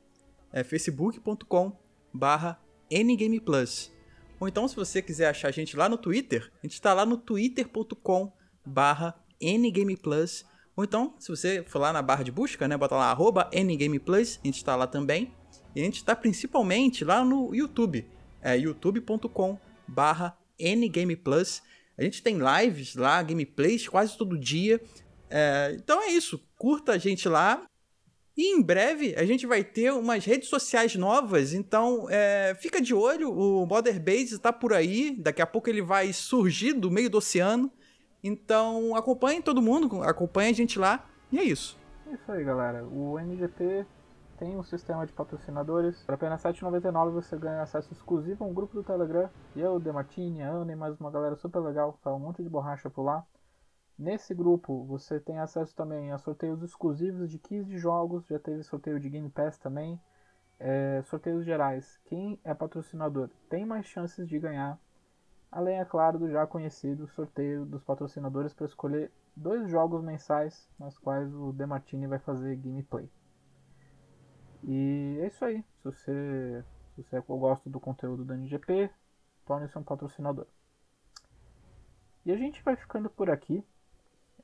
É 0.52 0.64
facebook.com 0.64 1.78
barra 2.14 2.60
ngameplus. 2.92 3.95
Ou 4.40 4.48
então, 4.48 4.68
se 4.68 4.76
você 4.76 5.02
quiser 5.02 5.30
achar 5.30 5.48
a 5.48 5.52
gente 5.52 5.78
lá 5.78 5.88
no 5.88 5.98
Twitter, 5.98 6.52
a 6.62 6.66
gente 6.66 6.74
está 6.74 6.94
lá 6.94 7.06
no 7.06 7.18
twitter.com 7.18 8.32
barra 8.66 9.16
ngameplus. 9.42 10.46
Ou 10.76 10.84
então, 10.84 11.16
se 11.20 11.30
você 11.30 11.64
for 11.64 11.80
lá 11.80 11.94
na 11.94 12.02
barra 12.02 12.24
de 12.24 12.32
busca, 12.32 12.68
né, 12.68 12.78
bota 12.78 12.96
lá 12.96 13.10
arroba 13.10 13.50
ngameplus, 13.54 14.40
a 14.44 14.48
gente 14.48 14.58
está 14.58 14.76
lá 14.76 14.88
também. 14.88 15.34
E 15.76 15.82
a 15.82 15.84
gente 15.84 15.98
está 15.98 16.16
principalmente 16.16 17.04
lá 17.04 17.24
no 17.24 17.54
YouTube. 17.54 18.08
É 18.42 18.58
youtube.com 18.58 19.58
barra 19.88 20.38
ngameplus. 20.60 21.62
A 21.98 22.04
gente 22.04 22.22
tem 22.22 22.38
lives 22.38 22.96
lá, 22.96 23.22
gameplays 23.24 23.88
quase 23.88 24.18
todo 24.18 24.38
dia. 24.38 24.82
É, 25.30 25.76
então 25.78 26.02
é 26.02 26.12
isso. 26.12 26.42
Curta 26.58 26.94
a 26.94 26.98
gente 26.98 27.28
lá. 27.28 27.66
E 28.38 28.54
em 28.54 28.62
breve 28.62 29.16
a 29.16 29.26
gente 29.26 29.48
vai 29.48 29.64
ter 29.64 29.94
umas 29.94 30.26
redes 30.26 30.50
sociais 30.50 30.96
novas. 30.96 31.54
Então 31.54 32.08
é, 32.10 32.54
fica 32.60 32.82
de 32.82 32.94
olho. 32.94 33.32
O 33.32 33.66
Modern 33.66 34.00
Base 34.00 34.36
está 34.36 34.52
por 34.52 34.74
aí. 34.74 35.16
Daqui 35.18 35.42
a 35.42 35.48
pouco 35.48 35.70
ele 35.70 35.82
vai 35.82 36.12
surgir 36.12 36.74
do 36.74 36.92
meio 36.92 37.10
do 37.10 37.18
oceano. 37.18 37.72
Então 38.22 38.96
acompanhe 38.96 39.42
todo 39.42 39.62
mundo. 39.62 40.04
Acompanhe 40.04 40.50
a 40.50 40.54
gente 40.56 40.78
lá. 40.78 41.06
E 41.32 41.40
é 41.40 41.44
isso. 41.44 41.78
É 42.08 42.14
isso 42.14 42.32
aí, 42.32 42.44
galera. 42.44 42.86
O 42.86 43.18
NGP 43.18 43.86
tem 44.38 44.58
um 44.58 44.64
sistema 44.64 45.06
de 45.06 45.14
patrocinadores. 45.14 46.04
Por 46.04 46.16
apenas 46.16 46.44
R$ 46.44 46.52
7,99 46.52 47.12
você 47.12 47.38
ganha 47.38 47.62
acesso 47.62 47.94
exclusivo 47.94 48.44
a 48.44 48.48
um 48.48 48.54
grupo 48.54 48.76
do 48.76 48.84
Telegram. 48.84 49.30
Eu, 49.56 49.80
Demartini, 49.80 50.42
a 50.44 50.52
e 50.70 50.76
mais 50.76 51.00
uma 51.00 51.10
galera 51.10 51.36
super 51.38 51.60
legal. 51.60 51.98
Fala 52.04 52.18
um 52.18 52.20
monte 52.20 52.44
de 52.44 52.50
borracha 52.50 52.90
por 52.90 53.04
lá. 53.04 53.24
Nesse 53.98 54.34
grupo 54.34 54.84
você 54.84 55.20
tem 55.20 55.40
acesso 55.40 55.74
também 55.76 56.12
a 56.12 56.18
sorteios 56.18 56.62
exclusivos 56.62 57.30
de 57.30 57.40
15 57.40 57.78
jogos. 57.78 58.28
Já 58.28 58.40
teve 58.40 58.64
sorteio 58.64 59.00
de 59.00 59.10
Game 59.10 59.30
Pass 59.30 59.58
também. 59.58 60.00
É, 60.60 61.02
sorteios 61.04 61.46
gerais. 61.46 62.00
Quem 62.06 62.40
é 62.44 62.54
patrocinador 62.54 63.30
tem 63.50 63.66
mais 63.66 63.86
chances 63.86 64.28
de 64.28 64.38
ganhar. 64.38 64.80
Além, 65.52 65.80
é 65.80 65.86
claro, 65.86 66.20
do 66.20 66.30
já 66.30 66.46
conhecido 66.46 67.08
sorteio 67.08 67.66
dos 67.66 67.84
patrocinadores 67.84 68.54
para 68.54 68.66
escolher 68.66 69.12
dois 69.36 69.70
jogos 69.70 70.04
mensais 70.04 70.70
nas 70.78 70.98
quais 70.98 71.34
o 71.34 71.54
Demartini 71.54 72.08
vai 72.08 72.20
fazer 72.20 72.58
gameplay. 72.58 73.10
E 74.64 75.20
é 75.22 75.28
isso 75.28 75.46
aí. 75.46 75.64
Se 75.78 75.84
você, 75.84 76.66
se 76.96 77.04
você 77.04 77.22
gosta 77.22 77.70
do 77.70 77.80
conteúdo 77.80 78.26
da 78.26 78.36
NGP, 78.36 78.90
torne-se 79.46 79.78
um 79.78 79.84
patrocinador. 79.84 80.48
E 82.26 82.32
a 82.32 82.38
gente 82.38 82.64
vai 82.64 82.76
ficando 82.76 83.10
por 83.10 83.30
aqui. 83.30 83.64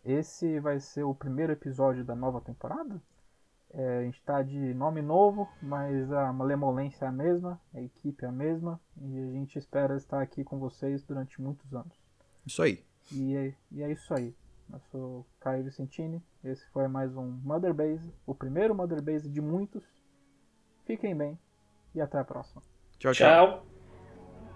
Esse 0.04 0.60
vai 0.60 0.80
ser 0.80 1.04
o 1.04 1.14
primeiro 1.14 1.54
episódio 1.54 2.04
da 2.04 2.16
nova 2.16 2.42
temporada. 2.42 3.02
É, 3.74 4.00
a 4.00 4.02
gente 4.04 4.18
está 4.18 4.42
de 4.42 4.74
nome 4.74 5.02
novo, 5.02 5.48
mas 5.62 6.12
a 6.12 6.34
malemolência 6.34 7.06
é 7.06 7.08
a 7.08 7.12
mesma, 7.12 7.60
a 7.74 7.82
equipe 7.82 8.26
é 8.26 8.28
a 8.28 8.32
mesma, 8.32 8.80
e 9.02 9.20
a 9.20 9.32
gente 9.32 9.58
espera 9.58 9.96
estar 9.96 10.22
aqui 10.22 10.44
com 10.44 10.60
vocês 10.60 11.04
durante 11.04 11.42
muitos 11.42 11.74
anos. 11.74 11.96
Isso 12.46 12.62
aí. 12.62 12.84
E 13.12 13.36
é, 13.36 13.54
e 13.72 13.84
é 13.84 13.92
isso 13.92 14.14
aí. 14.14 14.36
Eu 14.72 14.80
sou 14.92 15.28
Caio 15.40 15.64
Vicentini, 15.64 16.22
esse 16.44 16.66
foi 16.72 16.88
mais 16.88 17.16
um 17.16 17.40
Mother 17.44 17.74
Base, 17.74 18.14
o 18.26 18.34
primeiro 18.34 18.76
Mother 18.76 19.02
Base 19.02 19.30
de 19.30 19.42
muitos. 19.42 19.84
Fiquem 20.86 21.16
bem 21.16 21.40
e 21.94 22.02
até 22.02 22.20
a 22.20 22.24
próxima. 22.24 22.62
Tchau, 22.98 23.14
tchau. 23.14 23.64
Tchau. 23.64 23.66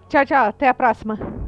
Tchau, 0.08 0.26
tchau. 0.26 0.46
Até 0.46 0.68
a 0.68 0.74
próxima. 0.74 1.45